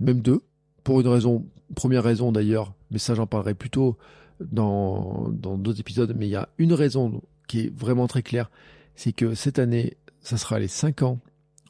même 0.00 0.20
deux, 0.20 0.42
pour 0.82 1.00
une 1.00 1.08
raison, 1.08 1.46
première 1.74 2.02
raison 2.02 2.32
d'ailleurs, 2.32 2.74
mais 2.90 2.98
ça 2.98 3.14
j'en 3.14 3.26
parlerai 3.26 3.54
plutôt 3.54 3.96
dans 4.40 5.28
dans 5.30 5.58
d'autres 5.58 5.80
épisodes, 5.80 6.14
mais 6.16 6.26
il 6.26 6.30
y 6.30 6.36
a 6.36 6.48
une 6.58 6.72
raison 6.72 7.22
qui 7.46 7.60
est 7.60 7.74
vraiment 7.76 8.06
très 8.06 8.22
claire, 8.22 8.50
c'est 8.94 9.12
que 9.12 9.34
cette 9.34 9.58
année, 9.58 9.96
ça 10.20 10.36
sera 10.36 10.58
les 10.58 10.68
5 10.68 11.02
ans 11.02 11.18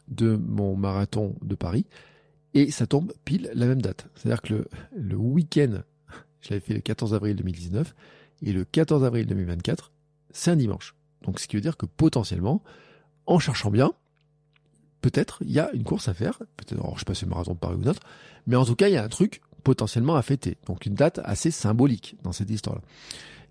de 0.08 0.36
mon 0.36 0.76
marathon 0.76 1.36
de 1.42 1.54
Paris, 1.54 1.86
et 2.54 2.70
ça 2.70 2.86
tombe 2.86 3.12
pile 3.24 3.50
la 3.54 3.66
même 3.66 3.82
date. 3.82 4.08
C'est-à-dire 4.14 4.42
que 4.42 4.54
le, 4.54 4.68
le 4.96 5.16
week-end, 5.16 5.82
je 6.40 6.50
l'avais 6.50 6.60
fait 6.60 6.74
le 6.74 6.80
14 6.80 7.14
avril 7.14 7.36
2019, 7.36 7.94
et 8.42 8.52
le 8.52 8.64
14 8.64 9.04
avril 9.04 9.26
2024, 9.26 9.92
c'est 10.30 10.50
un 10.50 10.56
dimanche. 10.56 10.94
Donc 11.22 11.40
ce 11.40 11.48
qui 11.48 11.56
veut 11.56 11.62
dire 11.62 11.76
que 11.76 11.86
potentiellement, 11.86 12.62
en 13.26 13.38
cherchant 13.38 13.70
bien, 13.70 13.92
peut-être 15.00 15.38
il 15.44 15.52
y 15.52 15.60
a 15.60 15.70
une 15.72 15.84
course 15.84 16.08
à 16.08 16.14
faire, 16.14 16.38
peut-être, 16.56 16.82
je 16.94 16.98
sais 16.98 17.04
pas 17.04 17.14
si 17.14 17.24
le 17.24 17.30
marathon 17.30 17.54
de 17.54 17.58
Paris 17.58 17.76
ou 17.76 17.82
d'autres, 17.82 18.02
mais 18.46 18.56
en 18.56 18.64
tout 18.64 18.76
cas 18.76 18.88
il 18.88 18.94
y 18.94 18.96
a 18.96 19.04
un 19.04 19.08
truc 19.08 19.40
potentiellement 19.62 20.16
à 20.16 20.22
fêter. 20.22 20.56
Donc 20.66 20.86
une 20.86 20.94
date 20.94 21.20
assez 21.24 21.50
symbolique 21.50 22.16
dans 22.22 22.32
cette 22.32 22.50
histoire-là. 22.50 22.82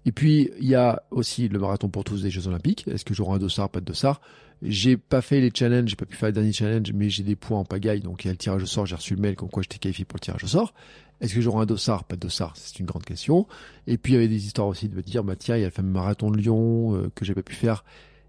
Et 0.05 0.11
puis 0.11 0.49
il 0.59 0.67
y 0.67 0.75
a 0.75 1.03
aussi 1.11 1.47
le 1.47 1.59
marathon 1.59 1.89
pour 1.89 2.03
tous 2.03 2.23
des 2.23 2.31
Jeux 2.31 2.47
Olympiques. 2.47 2.87
Est-ce 2.87 3.05
que 3.05 3.13
j'aurai 3.13 3.35
un 3.35 3.39
dossard, 3.39 3.69
pas 3.69 3.79
de 3.79 3.85
dossard? 3.85 4.21
J'ai 4.61 4.97
pas 4.97 5.21
fait 5.21 5.39
les 5.39 5.51
challenges, 5.53 5.89
j'ai 5.89 5.95
pas 5.95 6.05
pu 6.05 6.17
faire 6.17 6.27
les 6.27 6.33
derniers 6.33 6.51
challenges, 6.51 6.91
mais 6.93 7.09
j'ai 7.09 7.23
des 7.23 7.35
points 7.37 7.59
en 7.59 7.65
pagaille, 7.65 8.01
donc 8.01 8.25
il 8.25 8.27
y 8.27 8.29
a 8.29 8.33
le 8.33 8.37
tirage 8.37 8.63
au 8.63 8.65
sort. 8.65 8.85
J'ai 8.85 8.95
reçu 8.95 9.15
le 9.15 9.21
mail 9.21 9.35
comme 9.35 9.49
quoi 9.49 9.63
j'étais 9.63 9.77
qualifié 9.77 10.03
pour 10.03 10.17
le 10.17 10.21
tirage 10.21 10.43
au 10.43 10.47
sort. 10.47 10.73
Est-ce 11.21 11.35
que 11.35 11.41
j'aurai 11.41 11.63
un 11.63 11.65
dossard, 11.65 12.05
pas 12.05 12.15
de 12.15 12.21
dossard 12.21 12.53
C'est 12.55 12.79
une 12.79 12.85
grande 12.85 13.03
question. 13.03 13.47
Et 13.87 13.97
puis 13.97 14.13
il 14.13 14.15
y 14.15 14.17
avait 14.17 14.27
des 14.27 14.45
histoires 14.45 14.67
aussi 14.67 14.87
de 14.87 14.95
me 14.95 15.01
dire, 15.01 15.23
bah 15.23 15.35
tiens, 15.35 15.57
il 15.57 15.61
y 15.61 15.63
a 15.63 15.67
le 15.67 15.71
fameux 15.71 15.91
marathon 15.91 16.31
de 16.31 16.37
Lyon 16.37 16.95
euh, 16.95 17.11
que 17.13 17.25
j'ai 17.25 17.33
pas 17.33 17.43
pu 17.43 17.55
faire. 17.55 17.83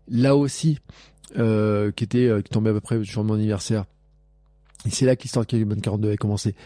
Là 0.09 0.35
aussi, 0.37 0.79
euh, 1.39 1.93
qui 1.93 2.05
était 2.05 2.27
euh, 2.27 2.43
qui 2.43 2.51
tombait 2.51 2.71
à 2.71 2.73
peu 2.73 2.81
près 2.81 3.03
sur 3.05 3.23
mon 3.23 3.35
anniversaire. 3.35 3.85
Et 4.87 4.91
c'est 4.91 5.07
là 5.07 5.15
que 5.15 5.23
l'histoire 5.23 5.47
de 5.47 5.65
bonne 5.65 5.81
42 5.81 6.09
avait 6.09 6.17
commencé. 6.17 6.57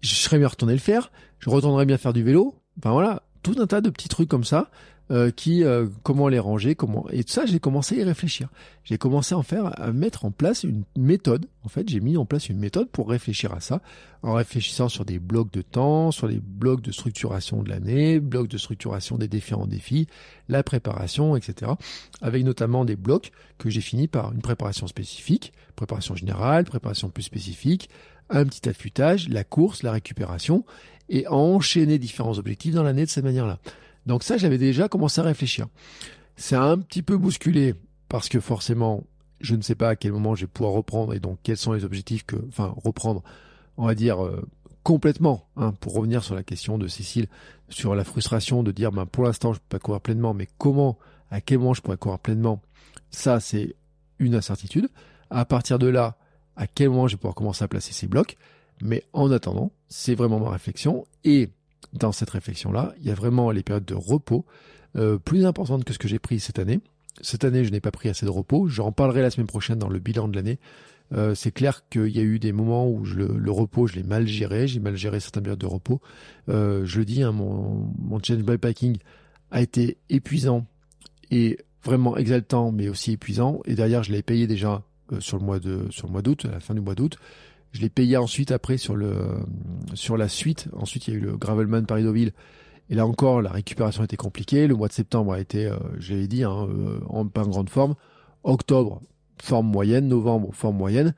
Je 0.00 0.14
serais 0.14 0.38
bien 0.38 0.48
retourné 0.48 0.72
le 0.72 0.80
faire. 0.80 1.10
Je 1.38 1.50
retournerais 1.50 1.86
bien 1.86 1.98
faire 1.98 2.12
du 2.12 2.22
vélo. 2.22 2.54
Enfin 2.78 2.92
voilà, 2.92 3.22
tout 3.42 3.56
un 3.58 3.66
tas 3.66 3.80
de 3.80 3.90
petits 3.90 4.08
trucs 4.08 4.28
comme 4.28 4.44
ça 4.44 4.70
euh, 5.10 5.30
qui 5.30 5.64
euh, 5.64 5.86
comment 6.02 6.28
les 6.28 6.38
ranger, 6.38 6.74
comment 6.74 7.06
et 7.10 7.24
tout 7.24 7.32
ça 7.32 7.44
j'ai 7.44 7.60
commencé 7.60 7.96
à 7.96 7.98
y 7.98 8.04
réfléchir. 8.04 8.48
J'ai 8.84 8.96
commencé 8.96 9.34
à 9.34 9.38
en 9.38 9.42
faire 9.42 9.78
à 9.80 9.92
mettre 9.92 10.24
en 10.24 10.30
place 10.30 10.64
une 10.64 10.84
méthode. 10.96 11.46
En 11.62 11.68
fait, 11.68 11.88
j'ai 11.88 12.00
mis 12.00 12.16
en 12.16 12.24
place 12.24 12.48
une 12.48 12.58
méthode 12.58 12.88
pour 12.88 13.08
réfléchir 13.10 13.52
à 13.52 13.60
ça 13.60 13.82
en 14.22 14.32
réfléchissant 14.32 14.88
sur 14.88 15.04
des 15.04 15.18
blocs 15.18 15.52
de 15.52 15.60
temps, 15.60 16.10
sur 16.10 16.26
les 16.26 16.40
blocs 16.40 16.80
de 16.80 16.90
structuration 16.90 17.62
de 17.62 17.68
l'année, 17.68 18.18
blocs 18.18 18.48
de 18.48 18.56
structuration 18.56 19.18
des 19.18 19.28
différents 19.28 19.66
défis, 19.66 20.06
la 20.48 20.62
préparation, 20.62 21.36
etc. 21.36 21.72
Avec 22.22 22.42
notamment 22.42 22.86
des 22.86 22.96
blocs 22.96 23.30
que 23.58 23.68
j'ai 23.68 23.82
fini 23.82 24.08
par 24.08 24.32
une 24.32 24.40
préparation 24.40 24.86
spécifique, 24.86 25.52
préparation 25.76 26.14
générale, 26.14 26.64
préparation 26.64 27.10
plus 27.10 27.24
spécifique, 27.24 27.90
un 28.30 28.46
petit 28.46 28.66
affûtage, 28.68 29.28
la 29.28 29.44
course, 29.44 29.82
la 29.82 29.92
récupération 29.92 30.64
et 31.10 31.28
enchaîner 31.28 31.98
différents 31.98 32.38
objectifs 32.38 32.74
dans 32.74 32.82
l'année 32.82 33.04
de 33.04 33.10
cette 33.10 33.24
manière-là. 33.24 33.58
Donc 34.06 34.22
ça, 34.22 34.36
j'avais 34.36 34.58
déjà 34.58 34.88
commencé 34.88 35.20
à 35.20 35.24
réfléchir. 35.24 35.66
C'est 36.36 36.56
un 36.56 36.78
petit 36.78 37.02
peu 37.02 37.16
bousculé 37.16 37.74
parce 38.08 38.28
que 38.28 38.40
forcément, 38.40 39.04
je 39.40 39.54
ne 39.54 39.62
sais 39.62 39.74
pas 39.74 39.90
à 39.90 39.96
quel 39.96 40.12
moment 40.12 40.34
je 40.34 40.42
vais 40.42 40.50
pouvoir 40.52 40.72
reprendre 40.72 41.14
et 41.14 41.20
donc 41.20 41.38
quels 41.42 41.56
sont 41.56 41.72
les 41.72 41.84
objectifs 41.84 42.24
que, 42.24 42.36
enfin, 42.48 42.74
reprendre, 42.76 43.22
on 43.76 43.86
va 43.86 43.94
dire, 43.94 44.24
euh, 44.24 44.46
complètement, 44.82 45.46
hein, 45.56 45.72
pour 45.80 45.94
revenir 45.94 46.22
sur 46.22 46.34
la 46.34 46.42
question 46.42 46.78
de 46.78 46.88
Cécile, 46.88 47.28
sur 47.68 47.94
la 47.94 48.04
frustration 48.04 48.62
de 48.62 48.70
dire, 48.70 48.92
ben, 48.92 49.06
pour 49.06 49.24
l'instant, 49.24 49.52
je 49.52 49.58
peux 49.58 49.78
pas 49.78 49.78
courir 49.78 50.00
pleinement, 50.00 50.34
mais 50.34 50.48
comment, 50.58 50.98
à 51.30 51.40
quel 51.40 51.58
moment 51.58 51.74
je 51.74 51.80
pourrais 51.80 51.96
courir 51.96 52.18
pleinement, 52.18 52.60
ça, 53.10 53.40
c'est 53.40 53.74
une 54.18 54.34
incertitude. 54.34 54.88
À 55.30 55.44
partir 55.44 55.78
de 55.78 55.86
là, 55.86 56.16
à 56.56 56.66
quel 56.66 56.90
moment 56.90 57.08
je 57.08 57.14
vais 57.14 57.18
pouvoir 57.18 57.34
commencer 57.34 57.64
à 57.64 57.68
placer 57.68 57.92
ces 57.92 58.06
blocs. 58.06 58.36
Mais 58.82 59.04
en 59.12 59.30
attendant, 59.30 59.72
c'est 59.88 60.14
vraiment 60.14 60.40
ma 60.40 60.50
réflexion 60.50 61.06
et 61.24 61.50
dans 61.94 62.12
cette 62.12 62.30
réflexion-là, 62.30 62.94
il 63.00 63.06
y 63.06 63.10
a 63.10 63.14
vraiment 63.14 63.50
les 63.50 63.62
périodes 63.62 63.84
de 63.84 63.94
repos 63.94 64.44
euh, 64.96 65.18
plus 65.18 65.46
importantes 65.46 65.84
que 65.84 65.92
ce 65.92 65.98
que 65.98 66.08
j'ai 66.08 66.18
pris 66.18 66.40
cette 66.40 66.58
année. 66.58 66.80
Cette 67.20 67.44
année, 67.44 67.64
je 67.64 67.70
n'ai 67.70 67.80
pas 67.80 67.90
pris 67.90 68.08
assez 68.08 68.26
de 68.26 68.30
repos. 68.30 68.68
J'en 68.68 68.92
parlerai 68.92 69.22
la 69.22 69.30
semaine 69.30 69.46
prochaine 69.46 69.78
dans 69.78 69.88
le 69.88 69.98
bilan 69.98 70.28
de 70.28 70.36
l'année. 70.36 70.58
Euh, 71.12 71.34
c'est 71.34 71.52
clair 71.52 71.88
qu'il 71.88 72.08
y 72.08 72.18
a 72.18 72.22
eu 72.22 72.38
des 72.38 72.52
moments 72.52 72.88
où 72.88 73.04
le, 73.04 73.50
repos, 73.50 73.86
je 73.86 73.94
l'ai 73.94 74.02
mal 74.02 74.26
géré. 74.26 74.66
J'ai 74.66 74.80
mal 74.80 74.96
géré 74.96 75.20
certaines 75.20 75.44
périodes 75.44 75.60
de 75.60 75.66
repos. 75.66 76.00
Euh, 76.48 76.84
je 76.84 76.98
le 76.98 77.04
dis, 77.04 77.22
hein, 77.22 77.32
mon, 77.32 77.92
mon 77.98 78.20
challenge 78.20 78.44
bikepacking 78.44 78.98
a 79.50 79.62
été 79.62 79.98
épuisant 80.10 80.66
et 81.30 81.58
vraiment 81.84 82.16
exaltant, 82.16 82.72
mais 82.72 82.88
aussi 82.88 83.12
épuisant. 83.12 83.62
Et 83.66 83.74
derrière, 83.74 84.02
je 84.02 84.12
l'ai 84.12 84.22
payé 84.22 84.46
déjà 84.46 84.82
sur 85.20 85.38
le 85.38 85.44
mois 85.44 85.60
de 85.60 85.86
sur 85.90 86.06
le 86.06 86.12
mois 86.12 86.22
d'août, 86.22 86.46
à 86.46 86.52
la 86.52 86.60
fin 86.60 86.74
du 86.74 86.80
mois 86.80 86.94
d'août. 86.94 87.18
Je 87.74 87.80
l'ai 87.80 87.88
payé 87.88 88.16
ensuite 88.16 88.52
après 88.52 88.76
sur 88.78 88.94
le 88.94 89.16
sur 89.94 90.16
la 90.16 90.28
suite. 90.28 90.68
Ensuite, 90.74 91.08
il 91.08 91.14
y 91.14 91.16
a 91.16 91.18
eu 91.18 91.22
le 91.22 91.36
Gravelman 91.36 91.86
Paris-Deauville. 91.86 92.32
Et 92.88 92.94
là 92.94 93.04
encore, 93.04 93.42
la 93.42 93.50
récupération 93.50 94.04
était 94.04 94.16
compliquée. 94.16 94.68
Le 94.68 94.76
mois 94.76 94.86
de 94.86 94.92
septembre 94.92 95.32
a 95.32 95.40
été, 95.40 95.66
euh, 95.66 95.76
je 95.98 96.14
l'avais 96.14 96.28
dit, 96.28 96.44
hein, 96.44 96.68
euh, 96.68 97.00
en 97.08 97.26
pas 97.26 97.42
en 97.42 97.48
grande 97.48 97.70
forme. 97.70 97.96
Octobre, 98.44 99.02
forme 99.42 99.66
moyenne. 99.66 100.06
Novembre, 100.06 100.50
forme 100.52 100.76
moyenne. 100.76 101.14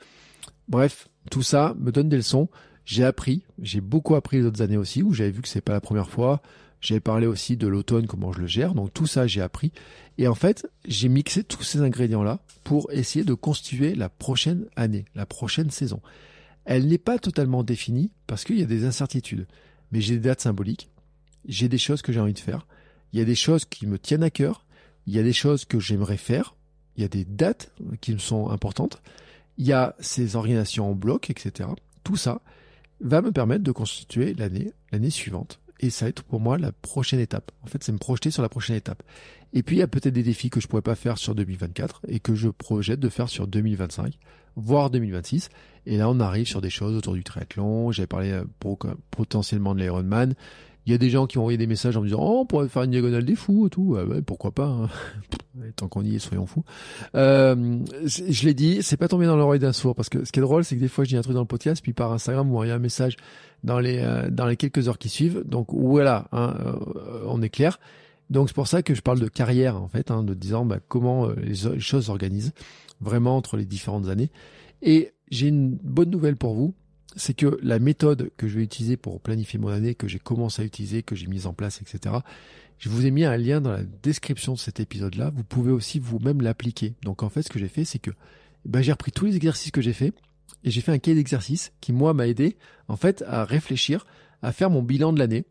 Bref, 0.69 1.09
tout 1.31 1.43
ça 1.43 1.75
me 1.79 1.93
donne 1.93 2.09
des 2.09 2.17
leçons. 2.17 2.49
J'ai 2.87 3.05
appris, 3.05 3.43
j'ai 3.61 3.83
beaucoup 3.83 4.15
appris 4.15 4.39
les 4.39 4.45
autres 4.47 4.63
années 4.63 4.77
aussi, 4.79 5.03
où 5.03 5.13
j'avais 5.13 5.33
vu 5.33 5.43
que 5.43 5.49
c'est 5.49 5.61
pas 5.61 5.75
la 5.75 5.83
première 5.83 6.09
fois. 6.09 6.41
J'avais 6.81 7.01
parlé 7.01 7.27
aussi 7.27 7.59
de 7.59 7.67
l'automne, 7.67 8.07
comment 8.07 8.33
je 8.33 8.41
le 8.41 8.47
gère. 8.47 8.75
Donc 8.75 8.95
tout 8.95 9.07
ça, 9.07 9.27
j'ai 9.27 9.43
appris. 9.43 9.73
Et 10.17 10.27
en 10.27 10.35
fait, 10.35 10.67
j'ai 10.87 11.11
mixé 11.11 11.45
tous 11.45 11.65
ces 11.65 11.81
ingrédients-là 11.81 12.39
pour 12.65 12.91
essayer 12.93 13.27
de 13.27 13.35
constituer 13.35 13.95
la 13.95 14.09
prochaine 14.09 14.67
année, 14.77 15.05
la 15.15 15.27
prochaine 15.27 15.71
saison. 15.71 16.01
Elle 16.67 16.89
n'est 16.89 16.99
pas 16.99 17.19
totalement 17.19 17.63
définie 17.63 18.11
parce 18.27 18.45
qu'il 18.45 18.59
y 18.59 18.63
a 18.63 18.67
des 18.67 18.85
incertitudes. 18.85 19.47
Mais 19.93 20.01
j'ai 20.01 20.15
des 20.15 20.29
dates 20.29 20.41
symboliques, 20.41 20.91
j'ai 21.47 21.69
des 21.69 21.79
choses 21.79 22.03
que 22.03 22.13
j'ai 22.13 22.21
envie 22.21 22.33
de 22.33 22.39
faire, 22.39 22.67
il 23.13 23.21
y 23.21 23.23
a 23.23 23.25
des 23.25 23.37
choses 23.37 23.65
qui 23.65 23.87
me 23.87 23.99
tiennent 23.99 24.25
à 24.25 24.31
cœur, 24.31 24.67
il 25.07 25.15
y 25.15 25.19
a 25.19 25.23
des 25.23 25.33
choses 25.33 25.65
que 25.65 25.79
j'aimerais 25.79 26.17
faire, 26.17 26.57
il 26.97 27.03
y 27.03 27.05
a 27.05 27.09
des 27.09 27.25
dates 27.25 27.73
qui 28.01 28.13
me 28.13 28.19
sont 28.19 28.51
importantes, 28.51 29.01
il 29.59 29.67
y 29.67 29.73
a 29.73 29.95
ces 30.01 30.35
organisations 30.35 30.91
en 30.91 30.95
bloc, 30.95 31.31
etc. 31.31 31.69
Tout 32.03 32.17
ça 32.17 32.43
va 33.01 33.23
me 33.23 33.31
permettre 33.31 33.63
de 33.63 33.73
constituer 33.73 34.35
l'année, 34.35 34.73
l'année 34.91 35.11
suivante. 35.11 35.61
Et 35.81 35.91
ça 35.91 36.07
va 36.07 36.09
être 36.11 36.23
pour 36.23 36.41
moi 36.41 36.59
la 36.59 36.73
prochaine 36.73 37.21
étape. 37.21 37.53
En 37.63 37.67
fait, 37.67 37.83
c'est 37.83 37.93
me 37.93 37.99
projeter 37.99 38.31
sur 38.31 38.43
la 38.43 38.49
prochaine 38.49 38.77
étape. 38.77 39.03
Et 39.53 39.63
puis, 39.63 39.77
il 39.77 39.79
y 39.79 39.83
a 39.83 39.89
peut-être 39.89 40.15
des 40.15 40.23
défis 40.23 40.51
que 40.51 40.61
je 40.61 40.67
pourrais 40.67 40.83
pas 40.83 40.95
faire 40.95 41.19
sur 41.19 41.35
2024 41.35 42.03
et 42.09 42.21
que 42.21 42.35
je 42.35 42.49
projette 42.49 43.01
de 43.01 43.09
faire 43.09 43.29
sur 43.29 43.47
2025 43.47 44.19
voire 44.57 44.91
2026. 44.91 45.51
Et 45.87 45.97
là, 45.99 46.09
on 46.09 46.19
arrive 46.19 46.47
sur 46.47 46.61
des 46.61 46.71
choses 46.71 46.97
autour 46.97 47.15
du 47.15 47.23
triathlon. 47.23 47.93
J'avais 47.93 48.07
parlé 48.07 48.33
euh, 48.33 48.45
potentiellement 49.11 49.75
de 49.75 49.81
l'Ironman. 49.81 50.35
Il 50.87 50.93
y 50.93 50.95
a 50.95 50.99
des 50.99 51.11
gens 51.11 51.27
qui 51.27 51.37
ont 51.39 51.43
envoyé 51.43 51.59
des 51.59 51.67
messages 51.67 51.97
en 51.97 52.01
me 52.01 52.07
disant 52.07 52.21
Oh, 52.21 52.41
on 52.43 52.47
pourrait 52.47 52.69
faire 52.69 52.85
une 52.85 52.93
diagonale 52.93 53.25
des 53.25 53.35
fous 53.35 53.67
et 53.67 53.71
tout. 53.71 53.97
ouais, 53.97 54.23
pourquoi 54.23 54.53
pas 54.53 54.67
hein. 54.67 54.89
Tant 55.77 55.89
qu'on 55.89 56.05
y 56.05 56.15
est, 56.15 56.19
soyons 56.19 56.47
fous. 56.47 56.65
Euh, 57.15 57.79
je 58.05 58.45
l'ai 58.45 58.55
dit, 58.55 58.83
c'est 58.83 58.97
pas 58.97 59.09
tombé 59.09 59.27
dans 59.27 59.37
l'oreille 59.37 59.59
d'un 59.59 59.73
sourd 59.73 59.95
parce 59.95 60.09
que 60.09 60.25
ce 60.25 60.31
qui 60.31 60.39
est 60.39 60.43
drôle, 60.43 60.65
c'est 60.65 60.77
que 60.77 60.81
des 60.81 60.89
fois, 60.89 61.05
je 61.05 61.09
dis 61.09 61.17
un 61.17 61.23
truc 61.23 61.35
dans 61.35 61.41
le 61.41 61.47
podcast, 61.47 61.83
puis 61.83 61.93
par 61.93 62.13
Instagram, 62.13 62.49
vous 62.49 62.61
a 62.61 62.67
un 62.67 62.79
message 62.79 63.17
dans 63.65 63.81
les 63.81 63.99
euh, 63.99 64.29
dans 64.31 64.47
les 64.47 64.57
quelques 64.57 64.89
heures 64.89 64.99
qui 64.99 65.09
suivent. 65.09 65.43
Donc 65.47 65.69
voilà, 65.73 66.29
hein, 66.33 66.55
on 67.27 67.43
est 67.43 67.49
clair. 67.49 67.81
Donc 68.29 68.49
c'est 68.49 68.55
pour 68.55 68.69
ça 68.69 68.83
que 68.83 68.95
je 68.95 69.01
parle 69.01 69.19
de 69.19 69.29
carrière 69.29 69.81
en 69.81 69.89
fait, 69.89 70.11
hein, 70.11 70.23
de 70.23 70.35
disant 70.35 70.65
bah, 70.65 70.79
comment 70.87 71.29
les 71.31 71.55
choses 71.81 72.07
s'organisent 72.07 72.53
vraiment 73.01 73.37
entre 73.37 73.57
les 73.57 73.65
différentes 73.65 74.09
années. 74.09 74.31
Et 74.83 75.13
j'ai 75.31 75.49
une 75.49 75.71
bonne 75.83 76.11
nouvelle 76.11 76.37
pour 76.37 76.55
vous, 76.55 76.75
c'est 77.17 77.35
que 77.35 77.59
la 77.63 77.79
méthode 77.79 78.31
que 78.37 78.47
je 78.47 78.59
vais 78.59 78.65
utiliser 78.65 78.97
pour 78.97 79.21
planifier 79.21 79.59
mon 79.59 79.69
année, 79.69 79.95
que 79.95 80.07
j'ai 80.07 80.19
commencé 80.19 80.63
à 80.63 80.65
utiliser, 80.65 81.03
que 81.03 81.17
j'ai 81.17 81.27
mise 81.27 81.47
en 81.47 81.55
place, 81.55 81.81
etc., 81.81 82.17
je 82.79 82.91
vous 82.91 83.07
ai 83.07 83.11
mis 83.11 83.25
un 83.25 83.37
lien 83.39 83.63
dans 83.63 83.73
la 83.73 83.83
description 83.83 84.53
de 84.53 84.59
cet 84.59 84.81
épisode-là. 84.81 85.33
Vous 85.35 85.45
pouvez 85.45 85.73
aussi 85.73 85.99
vous-même 85.99 86.43
l'appliquer. 86.43 86.95
Donc 87.03 87.23
en 87.23 87.31
fait, 87.31 87.43
ce 87.43 87.49
que 87.49 87.59
j'ai 87.59 87.69
fait, 87.69 87.87
c'est 87.87 87.99
que 87.99 88.11
ben, 88.67 88.83
j'ai 88.83 88.93
repris 88.93 89.13
tous 89.13 89.25
les 89.25 89.37
exercices 89.37 89.71
que 89.71 89.81
j'ai 89.81 89.95
fait 89.95 90.13
et 90.63 90.71
j'ai 90.71 90.83
fait 90.83 90.93
un 90.93 90.99
cahier 90.99 91.15
d'exercices 91.15 91.73
qui, 91.81 91.93
moi, 91.93 92.13
m'a 92.13 92.29
aidé 92.29 92.57
en 92.89 92.97
fait 92.97 93.25
à 93.27 93.45
réfléchir, 93.45 94.07
à 94.43 94.53
faire 94.53 94.69
mon 94.69 94.83
bilan 94.83 95.13
de 95.13 95.19
l'année. 95.19 95.47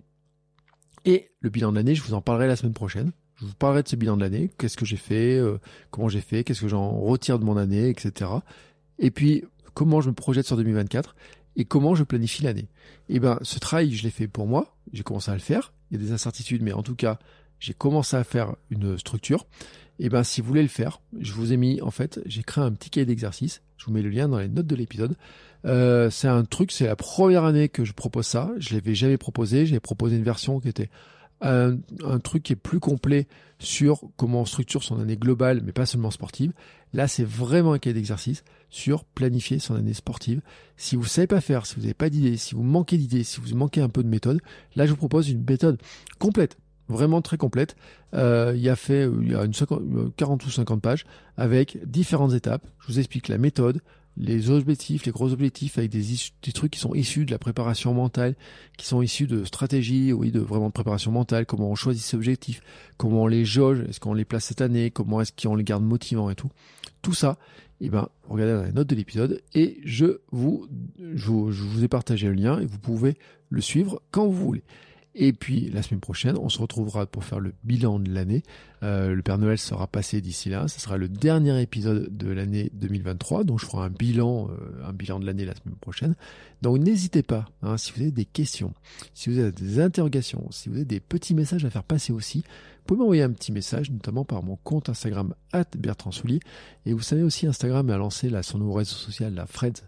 Et 1.06 1.32
le 1.40 1.50
bilan 1.50 1.72
de 1.72 1.78
l'année, 1.78 1.96
je 1.96 2.04
vous 2.04 2.14
en 2.14 2.22
parlerai 2.22 2.48
la 2.48 2.56
semaine 2.56 2.74
prochaine. 2.74 3.12
Je 3.36 3.46
vous 3.46 3.54
parlerai 3.54 3.84
de 3.84 3.88
ce 3.88 3.96
bilan 3.96 4.18
de 4.18 4.22
l'année, 4.22 4.50
qu'est-ce 4.58 4.78
que 4.78 4.86
j'ai 4.86 4.96
fait, 4.96 5.38
euh, 5.38 5.58
comment 5.92 6.10
j'ai 6.10 6.22
fait, 6.22 6.44
qu'est-ce 6.44 6.62
que 6.62 6.68
j'en 6.68 6.92
retire 6.92 7.38
de 7.38 7.44
mon 7.44 7.58
année, 7.58 7.90
etc. 7.90 8.32
Et 8.98 9.12
puis, 9.12 9.44
comment 9.74 10.00
je 10.00 10.10
me 10.10 10.16
projette 10.16 10.46
sur 10.46 10.56
2024 10.58 11.16
et 11.56 11.66
comment 11.66 11.96
je 11.96 12.04
planifie 12.04 12.44
l'année? 12.44 12.68
Eh 13.10 13.20
ben, 13.20 13.40
ce 13.42 13.60
travail, 13.60 13.94
je 13.94 14.04
l'ai 14.04 14.12
fait 14.12 14.28
pour 14.28 14.48
moi, 14.48 14.76
j'ai 14.94 15.04
commencé 15.04 15.32
à 15.32 15.34
le 15.34 15.40
faire. 15.40 15.74
Il 15.90 16.00
y 16.00 16.04
a 16.04 16.06
des 16.06 16.12
incertitudes, 16.12 16.62
mais 16.62 16.74
en 16.74 16.84
tout 16.84 16.96
cas, 16.96 17.20
j'ai 17.60 17.74
commencé 17.74 18.16
à 18.16 18.24
faire 18.24 18.56
une 18.70 18.98
structure. 18.98 19.46
Et 20.00 20.10
ben 20.10 20.24
si 20.24 20.42
vous 20.42 20.48
voulez 20.48 20.62
le 20.62 20.68
faire, 20.68 21.00
je 21.20 21.32
vous 21.34 21.54
ai 21.54 21.58
mis 21.58 21.82
en 21.82 21.92
fait, 21.92 22.20
j'ai 22.26 22.44
créé 22.44 22.64
un 22.64 22.72
petit 22.72 22.90
cahier 22.90 23.06
d'exercice. 23.06 23.62
Je 23.78 23.86
vous 23.86 23.92
mets 23.92 24.02
le 24.02 24.10
lien 24.10 24.28
dans 24.28 24.40
les 24.40 24.50
notes 24.50 24.68
de 24.68 24.76
l'épisode. 24.76 25.16
Euh, 25.66 26.10
c'est 26.10 26.28
un 26.28 26.44
truc, 26.44 26.72
c'est 26.72 26.86
la 26.86 26.96
première 26.96 27.44
année 27.44 27.70
que 27.70 27.86
je 27.86 27.94
propose 27.94 28.26
ça. 28.26 28.52
Je 28.58 28.74
l'avais 28.74 28.96
jamais 28.96 29.18
proposé. 29.18 29.66
J'ai 29.66 29.80
proposé 29.80 30.18
une 30.18 30.24
version 30.24 30.60
qui 30.60 30.68
était 30.68 30.90
un, 31.42 31.78
un, 32.04 32.20
truc 32.20 32.44
qui 32.44 32.54
est 32.54 32.58
plus 32.58 32.80
complet 32.80 33.28
sur 33.60 34.02
comment 34.16 34.42
on 34.42 34.46
structure 34.46 34.84
son 34.84 35.00
année 35.00 35.18
globale, 35.18 35.62
mais 35.64 35.72
pas 35.72 35.86
seulement 35.86 36.12
sportive. 36.12 36.54
Là, 36.94 37.08
c'est 37.08 37.26
vraiment 37.26 37.74
un 37.74 37.80
cahier 37.80 37.94
d'exercice 37.94 38.44
sur 38.76 39.06
planifier 39.06 39.58
son 39.58 39.76
année 39.76 39.94
sportive. 39.94 40.42
Si 40.76 40.98
vous 40.98 41.06
savez 41.06 41.28
pas 41.28 41.40
faire, 41.40 41.66
si 41.66 41.76
vous 41.76 41.82
n'avez 41.82 41.94
pas 41.94 42.10
d'idées, 42.10 42.36
si 42.36 42.56
vous 42.56 42.62
manquez 42.62 42.98
d'idées, 42.98 43.24
si 43.24 43.40
vous 43.40 43.56
manquez 43.56 43.80
un 43.80 43.88
peu 43.88 44.04
de 44.04 44.10
méthode, 44.10 44.42
là, 44.76 44.86
je 44.86 44.92
vous 44.92 44.98
propose 44.98 45.30
une 45.30 45.46
méthode 45.48 45.80
complète 46.20 46.58
vraiment 46.88 47.22
très 47.22 47.38
complète. 47.38 47.76
Euh, 48.14 48.52
il 48.54 48.62
y 48.62 48.70
a 48.70 48.76
fait 48.76 49.10
il 49.22 49.32
y 49.32 49.36
a 49.36 49.44
une 49.44 49.54
50, 49.54 50.16
40 50.18 50.46
ou 50.46 50.52
50 50.52 50.82
pages 50.82 51.06
avec 51.38 51.80
différentes 51.90 52.34
étapes. 52.34 52.68
Je 52.82 52.88
vous 52.88 53.00
explique 53.00 53.30
la 53.30 53.40
méthode, 53.40 53.82
les 54.18 54.50
objectifs, 54.50 55.06
les 55.06 55.12
gros 55.12 55.32
objectifs 55.34 55.78
avec 55.78 55.92
des, 55.92 56.04
des 56.44 56.52
trucs 56.52 56.72
qui 56.72 56.80
sont 56.80 56.94
issus 56.94 57.26
de 57.26 57.32
la 57.32 57.40
préparation 57.40 57.94
mentale, 57.94 58.36
qui 58.78 58.86
sont 58.86 59.02
issus 59.02 59.28
de 59.28 59.44
stratégies, 59.44 60.14
oui, 60.14 60.32
de 60.32 60.40
vraiment 60.40 60.68
de 60.68 60.74
préparation 60.74 61.12
mentale, 61.12 61.46
comment 61.46 61.70
on 61.70 61.76
choisit 61.76 62.04
ces 62.04 62.16
objectifs, 62.16 62.62
comment 62.98 63.24
on 63.24 63.28
les 63.28 63.46
jauge, 63.46 63.82
est-ce 63.90 64.00
qu'on 64.00 64.14
les 64.14 64.26
place 64.26 64.46
cette 64.46 64.62
année, 64.62 64.92
comment 64.92 65.22
est-ce 65.22 65.34
qu'on 65.34 65.56
les 65.56 65.64
garde 65.64 65.84
motivants 65.84 66.30
et 66.30 66.36
tout. 66.36 66.50
Tout 67.02 67.14
ça, 67.14 67.38
eh 67.82 67.90
ben, 67.90 68.08
regardez 68.30 68.54
dans 68.54 68.64
les 68.64 68.72
notes 68.72 68.88
de 68.88 68.96
l'épisode 68.96 69.42
et 69.54 69.80
je 69.84 70.20
vous, 70.32 70.68
je 70.98 71.28
vous, 71.28 71.52
je 71.52 71.64
vous 71.64 71.84
ai 71.84 71.88
partagé 71.88 72.28
le 72.28 72.34
lien 72.34 72.60
et 72.60 72.66
vous 72.66 72.80
pouvez 72.80 73.16
le 73.50 73.62
suivre 73.62 74.02
quand 74.12 74.26
vous 74.26 74.46
voulez. 74.46 74.64
Et 75.16 75.32
puis 75.32 75.70
la 75.70 75.82
semaine 75.82 76.02
prochaine, 76.02 76.38
on 76.38 76.50
se 76.50 76.60
retrouvera 76.60 77.06
pour 77.06 77.24
faire 77.24 77.40
le 77.40 77.54
bilan 77.64 78.00
de 78.00 78.14
l'année. 78.14 78.44
Euh, 78.86 79.16
le 79.16 79.22
Père 79.24 79.40
Noël 79.40 79.58
sera 79.58 79.88
passé 79.88 80.22
d'ici 80.22 80.50
là. 80.50 80.68
Ce 80.68 80.80
sera 80.80 80.98
le 80.98 81.10
dernier 81.10 81.60
épisode 81.60 82.16
de 82.16 82.30
l'année 82.30 82.70
2023. 82.74 83.44
Donc 83.44 83.60
je 83.60 83.66
ferai 83.66 83.86
un 83.86 83.90
bilan, 83.90 84.50
euh, 84.52 84.88
un 84.88 84.94
bilan 84.94 85.20
de 85.20 85.26
l'année 85.26 85.46
la 85.46 85.56
semaine 85.56 85.76
prochaine. 85.76 86.16
Donc 86.62 86.78
n'hésitez 86.78 87.24
pas, 87.24 87.46
hein, 87.64 87.78
si 87.78 87.92
vous 87.94 88.02
avez 88.02 88.12
des 88.12 88.26
questions, 88.26 88.74
si 89.16 89.30
vous 89.30 89.40
avez 89.40 89.52
des 89.52 89.80
interrogations, 89.80 90.48
si 90.52 90.70
vous 90.70 90.76
avez 90.76 90.86
des 90.86 91.00
petits 91.00 91.34
messages 91.34 91.66
à 91.66 91.70
faire 91.72 91.84
passer 91.84 92.14
aussi, 92.14 92.44
vous 92.86 92.90
pouvez 92.90 93.00
m'envoyer 93.00 93.24
un 93.24 93.32
petit 93.32 93.52
message, 93.52 93.90
notamment 93.90 94.26
par 94.26 94.44
mon 94.44 94.58
compte 94.58 94.90
Instagram 94.90 95.34
Bertrand 95.76 96.12
Soulier. 96.12 96.40
Et 96.86 96.94
vous 96.94 97.02
savez 97.02 97.24
aussi, 97.24 97.48
Instagram 97.48 97.90
a 97.90 97.98
lancé 97.98 98.30
là, 98.30 98.44
son 98.44 98.60
nouveau 98.60 98.74
réseau 98.74 98.94
social, 98.94 99.34
la 99.34 99.48
Fred. 99.48 99.80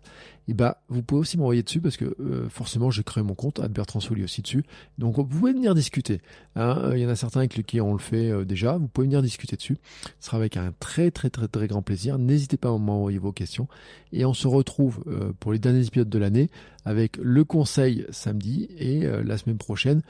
Et 0.47 0.55
bah, 0.55 0.81
vous 0.89 1.03
pouvez 1.03 1.21
aussi 1.21 1.37
m'envoyer 1.37 1.61
dessus 1.61 1.79
parce 1.79 1.95
que 1.95 2.15
euh, 2.19 2.49
forcément, 2.49 2.89
j'ai 2.89 3.03
créé 3.03 3.23
mon 3.23 3.35
compte 3.35 3.61
Bertrand 3.69 3.99
Soulier 3.99 4.23
aussi 4.23 4.41
dessus. 4.41 4.63
Donc, 4.97 5.17
vous 5.17 5.25
pouvez 5.25 5.53
venir 5.53 5.75
discuter. 5.75 6.21
Hein. 6.55 6.89
Il 6.93 6.99
y 6.99 7.05
en 7.05 7.09
a 7.09 7.15
certains 7.15 7.41
avec 7.41 7.63
qui 7.67 7.79
on 7.79 7.93
le 7.93 7.99
fait 7.99 8.45
déjà. 8.45 8.79
Vous 8.87 8.91
pouvez 8.91 9.07
venir 9.07 9.21
discuter 9.21 9.55
dessus. 9.55 9.77
Ce 10.19 10.27
sera 10.27 10.37
avec 10.37 10.57
un 10.57 10.73
très, 10.79 11.11
très, 11.11 11.29
très, 11.29 11.47
très 11.47 11.67
grand 11.67 11.81
plaisir. 11.81 12.17
N'hésitez 12.17 12.57
pas 12.57 12.69
à 12.69 12.77
m'envoyer 12.77 13.19
vos 13.19 13.31
questions. 13.31 13.67
Et 14.11 14.25
on 14.25 14.33
se 14.33 14.47
retrouve 14.47 15.03
euh, 15.07 15.33
pour 15.39 15.53
les 15.53 15.59
derniers 15.59 15.85
épisodes 15.85 16.09
de 16.09 16.19
l'année 16.19 16.49
avec 16.85 17.17
le 17.21 17.43
conseil 17.43 18.05
samedi 18.11 18.69
et 18.77 19.01
la 19.01 19.37
semaine 19.37 19.57
prochaine 19.57 20.01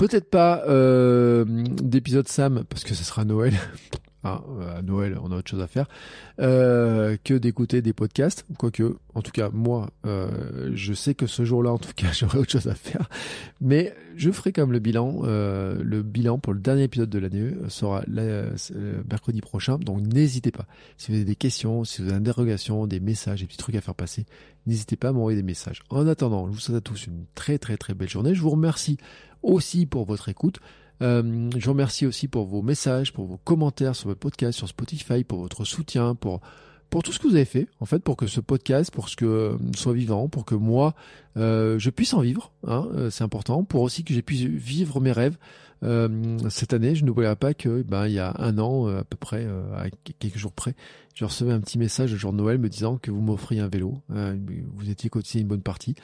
Peut-être 0.00 0.30
pas 0.30 0.62
euh, 0.66 1.44
d'épisode 1.46 2.26
Sam, 2.26 2.64
parce 2.70 2.84
que 2.84 2.94
ce 2.94 3.04
sera 3.04 3.26
Noël. 3.26 3.52
Ah, 4.22 4.42
à 4.76 4.82
Noël, 4.82 5.18
on 5.22 5.32
a 5.32 5.36
autre 5.36 5.50
chose 5.50 5.62
à 5.62 5.66
faire, 5.66 5.86
euh, 6.40 7.16
que 7.24 7.32
d'écouter 7.32 7.80
des 7.80 7.94
podcasts. 7.94 8.44
Quoique, 8.58 8.98
en 9.14 9.22
tout 9.22 9.30
cas, 9.30 9.48
moi, 9.50 9.88
euh, 10.04 10.70
je 10.74 10.92
sais 10.92 11.14
que 11.14 11.26
ce 11.26 11.46
jour-là, 11.46 11.72
en 11.72 11.78
tout 11.78 11.92
cas, 11.96 12.08
j'aurai 12.12 12.36
autre 12.36 12.50
chose 12.50 12.66
à 12.66 12.74
faire. 12.74 13.08
Mais 13.62 13.94
je 14.16 14.30
ferai 14.30 14.52
comme 14.52 14.72
le 14.72 14.78
bilan. 14.78 15.22
Euh, 15.24 15.82
le 15.82 16.02
bilan 16.02 16.38
pour 16.38 16.52
le 16.52 16.60
dernier 16.60 16.82
épisode 16.82 17.08
de 17.08 17.18
l'année 17.18 17.50
sera 17.68 18.02
mercredi 19.08 19.40
prochain. 19.40 19.78
Donc, 19.78 20.02
n'hésitez 20.02 20.50
pas. 20.50 20.66
Si 20.98 21.10
vous 21.10 21.16
avez 21.16 21.24
des 21.24 21.36
questions, 21.36 21.84
si 21.84 22.02
vous 22.02 22.08
avez 22.08 22.20
des 22.20 22.28
interrogations, 22.28 22.86
des 22.86 23.00
messages, 23.00 23.40
des 23.40 23.46
petits 23.46 23.56
trucs 23.56 23.76
à 23.76 23.80
faire 23.80 23.94
passer, 23.94 24.26
n'hésitez 24.66 24.96
pas 24.96 25.08
à 25.08 25.12
m'envoyer 25.12 25.36
des 25.36 25.46
messages. 25.46 25.80
En 25.88 26.06
attendant, 26.06 26.46
je 26.46 26.52
vous 26.52 26.60
souhaite 26.60 26.76
à 26.76 26.82
tous 26.82 27.06
une 27.06 27.24
très, 27.34 27.56
très, 27.56 27.78
très 27.78 27.94
belle 27.94 28.10
journée. 28.10 28.34
Je 28.34 28.42
vous 28.42 28.50
remercie 28.50 28.98
aussi 29.42 29.86
pour 29.86 30.04
votre 30.04 30.28
écoute. 30.28 30.60
Euh, 31.02 31.50
je 31.56 31.64
vous 31.64 31.72
remercie 31.72 32.06
aussi 32.06 32.28
pour 32.28 32.46
vos 32.46 32.62
messages, 32.62 33.12
pour 33.12 33.26
vos 33.26 33.38
commentaires 33.38 33.94
sur 33.94 34.08
votre 34.08 34.20
podcast, 34.20 34.58
sur 34.58 34.68
Spotify, 34.68 35.24
pour 35.24 35.40
votre 35.40 35.64
soutien, 35.64 36.14
pour 36.14 36.40
pour 36.90 37.04
tout 37.04 37.12
ce 37.12 37.18
que 37.20 37.28
vous 37.28 37.36
avez 37.36 37.44
fait, 37.44 37.68
en 37.78 37.86
fait, 37.86 38.00
pour 38.00 38.16
que 38.16 38.26
ce 38.26 38.40
podcast, 38.40 38.90
pour 38.90 39.08
ce 39.08 39.16
que 39.16 39.24
euh, 39.24 39.56
soit 39.76 39.94
vivant, 39.94 40.28
pour 40.28 40.44
que 40.44 40.56
moi, 40.56 40.94
euh, 41.36 41.78
je 41.78 41.88
puisse 41.88 42.12
en 42.14 42.20
vivre, 42.20 42.52
hein, 42.66 42.88
euh, 42.94 43.10
c'est 43.10 43.22
important, 43.22 43.62
pour 43.62 43.82
aussi 43.82 44.02
que 44.02 44.12
j'ai 44.12 44.22
pu 44.22 44.34
vivre 44.34 45.00
mes 45.00 45.12
rêves. 45.12 45.38
Euh, 45.82 46.36
cette 46.50 46.74
année, 46.74 46.94
je 46.96 47.04
n'oublierai 47.04 47.36
pas 47.36 47.54
que, 47.54 47.82
ben, 47.82 48.06
il 48.06 48.14
y 48.14 48.18
a 48.18 48.34
un 48.38 48.58
an, 48.58 48.88
à 48.88 49.04
peu 49.04 49.16
près, 49.16 49.46
à 49.74 49.86
quelques 50.18 50.36
jours 50.36 50.52
près, 50.52 50.74
je 51.14 51.24
recevais 51.24 51.52
un 51.52 51.60
petit 51.60 51.78
message 51.78 52.10
le 52.10 52.18
jour 52.18 52.32
de 52.32 52.38
Noël 52.38 52.58
me 52.58 52.68
disant 52.68 52.98
que 52.98 53.10
vous 53.10 53.20
m'offriez 53.20 53.60
un 53.60 53.68
vélo. 53.68 54.02
vous 54.08 54.90
étiez 54.90 55.08
cotisé 55.08 55.40
une 55.40 55.48
bonne 55.48 55.62
partie. 55.62 55.94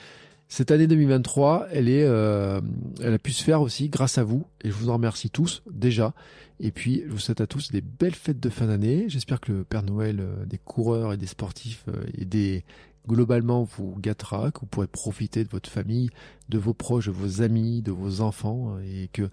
Cette 0.48 0.70
année 0.70 0.86
2023, 0.86 1.66
elle 1.72 1.88
est, 1.88 2.04
euh, 2.04 2.60
a 3.02 3.18
pu 3.18 3.32
se 3.32 3.42
faire 3.42 3.62
aussi 3.62 3.88
grâce 3.88 4.16
à 4.16 4.22
vous 4.22 4.46
et 4.62 4.68
je 4.68 4.74
vous 4.74 4.90
en 4.90 4.94
remercie 4.94 5.28
tous 5.28 5.62
déjà. 5.70 6.14
Et 6.60 6.70
puis 6.70 7.02
je 7.06 7.10
vous 7.10 7.18
souhaite 7.18 7.40
à 7.40 7.48
tous 7.48 7.72
des 7.72 7.80
belles 7.80 8.14
fêtes 8.14 8.38
de 8.38 8.48
fin 8.48 8.66
d'année. 8.66 9.06
J'espère 9.08 9.40
que 9.40 9.52
le 9.52 9.64
Père 9.64 9.82
Noël 9.82 10.20
euh, 10.20 10.46
des 10.46 10.58
coureurs 10.58 11.12
et 11.12 11.16
des 11.16 11.26
sportifs 11.26 11.84
euh, 11.88 12.04
et 12.16 12.24
des 12.24 12.64
globalement 13.08 13.64
vous 13.64 13.96
gâtera, 14.00 14.50
que 14.52 14.60
vous 14.60 14.66
pourrez 14.66 14.86
profiter 14.86 15.42
de 15.44 15.48
votre 15.48 15.70
famille, 15.70 16.10
de 16.48 16.58
vos 16.58 16.74
proches, 16.74 17.06
de 17.06 17.12
vos 17.12 17.42
amis, 17.42 17.82
de 17.82 17.92
vos 17.92 18.20
enfants 18.20 18.78
et 18.80 19.08
que 19.12 19.30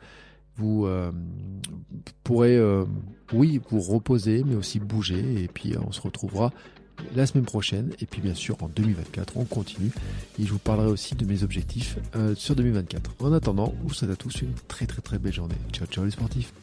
vous 0.58 0.88
pourrez, 2.24 2.62
oui, 3.34 3.60
vous 3.72 3.80
reposer, 3.80 4.44
mais 4.46 4.54
aussi 4.54 4.80
bouger. 4.80 5.42
Et 5.42 5.48
puis 5.48 5.74
on 5.84 5.92
se 5.92 6.02
retrouvera 6.02 6.52
la 7.16 7.26
semaine 7.26 7.46
prochaine. 7.46 7.92
Et 8.00 8.06
puis 8.06 8.22
bien 8.22 8.34
sûr 8.34 8.58
en 8.62 8.68
2024, 8.68 9.38
on 9.38 9.46
continue. 9.46 9.92
Et 10.40 10.46
je 10.46 10.52
vous 10.52 10.60
parlerai 10.60 10.88
aussi 10.88 11.16
de 11.16 11.26
mes 11.26 11.44
objectifs 11.44 11.98
euh, 12.16 12.36
sur 12.36 12.56
2024. 12.56 13.16
En 13.20 13.34
attendant, 13.34 13.74
je 13.84 13.88
vous 13.88 13.94
souhaite 13.94 14.12
à 14.12 14.16
tous 14.16 14.42
une 14.42 14.54
très 14.68 14.86
très 14.86 15.02
très 15.02 15.20
belle 15.20 15.34
journée. 15.34 15.56
Ciao 15.72 15.88
ciao 15.88 16.06
les 16.06 16.12
sportifs. 16.12 16.54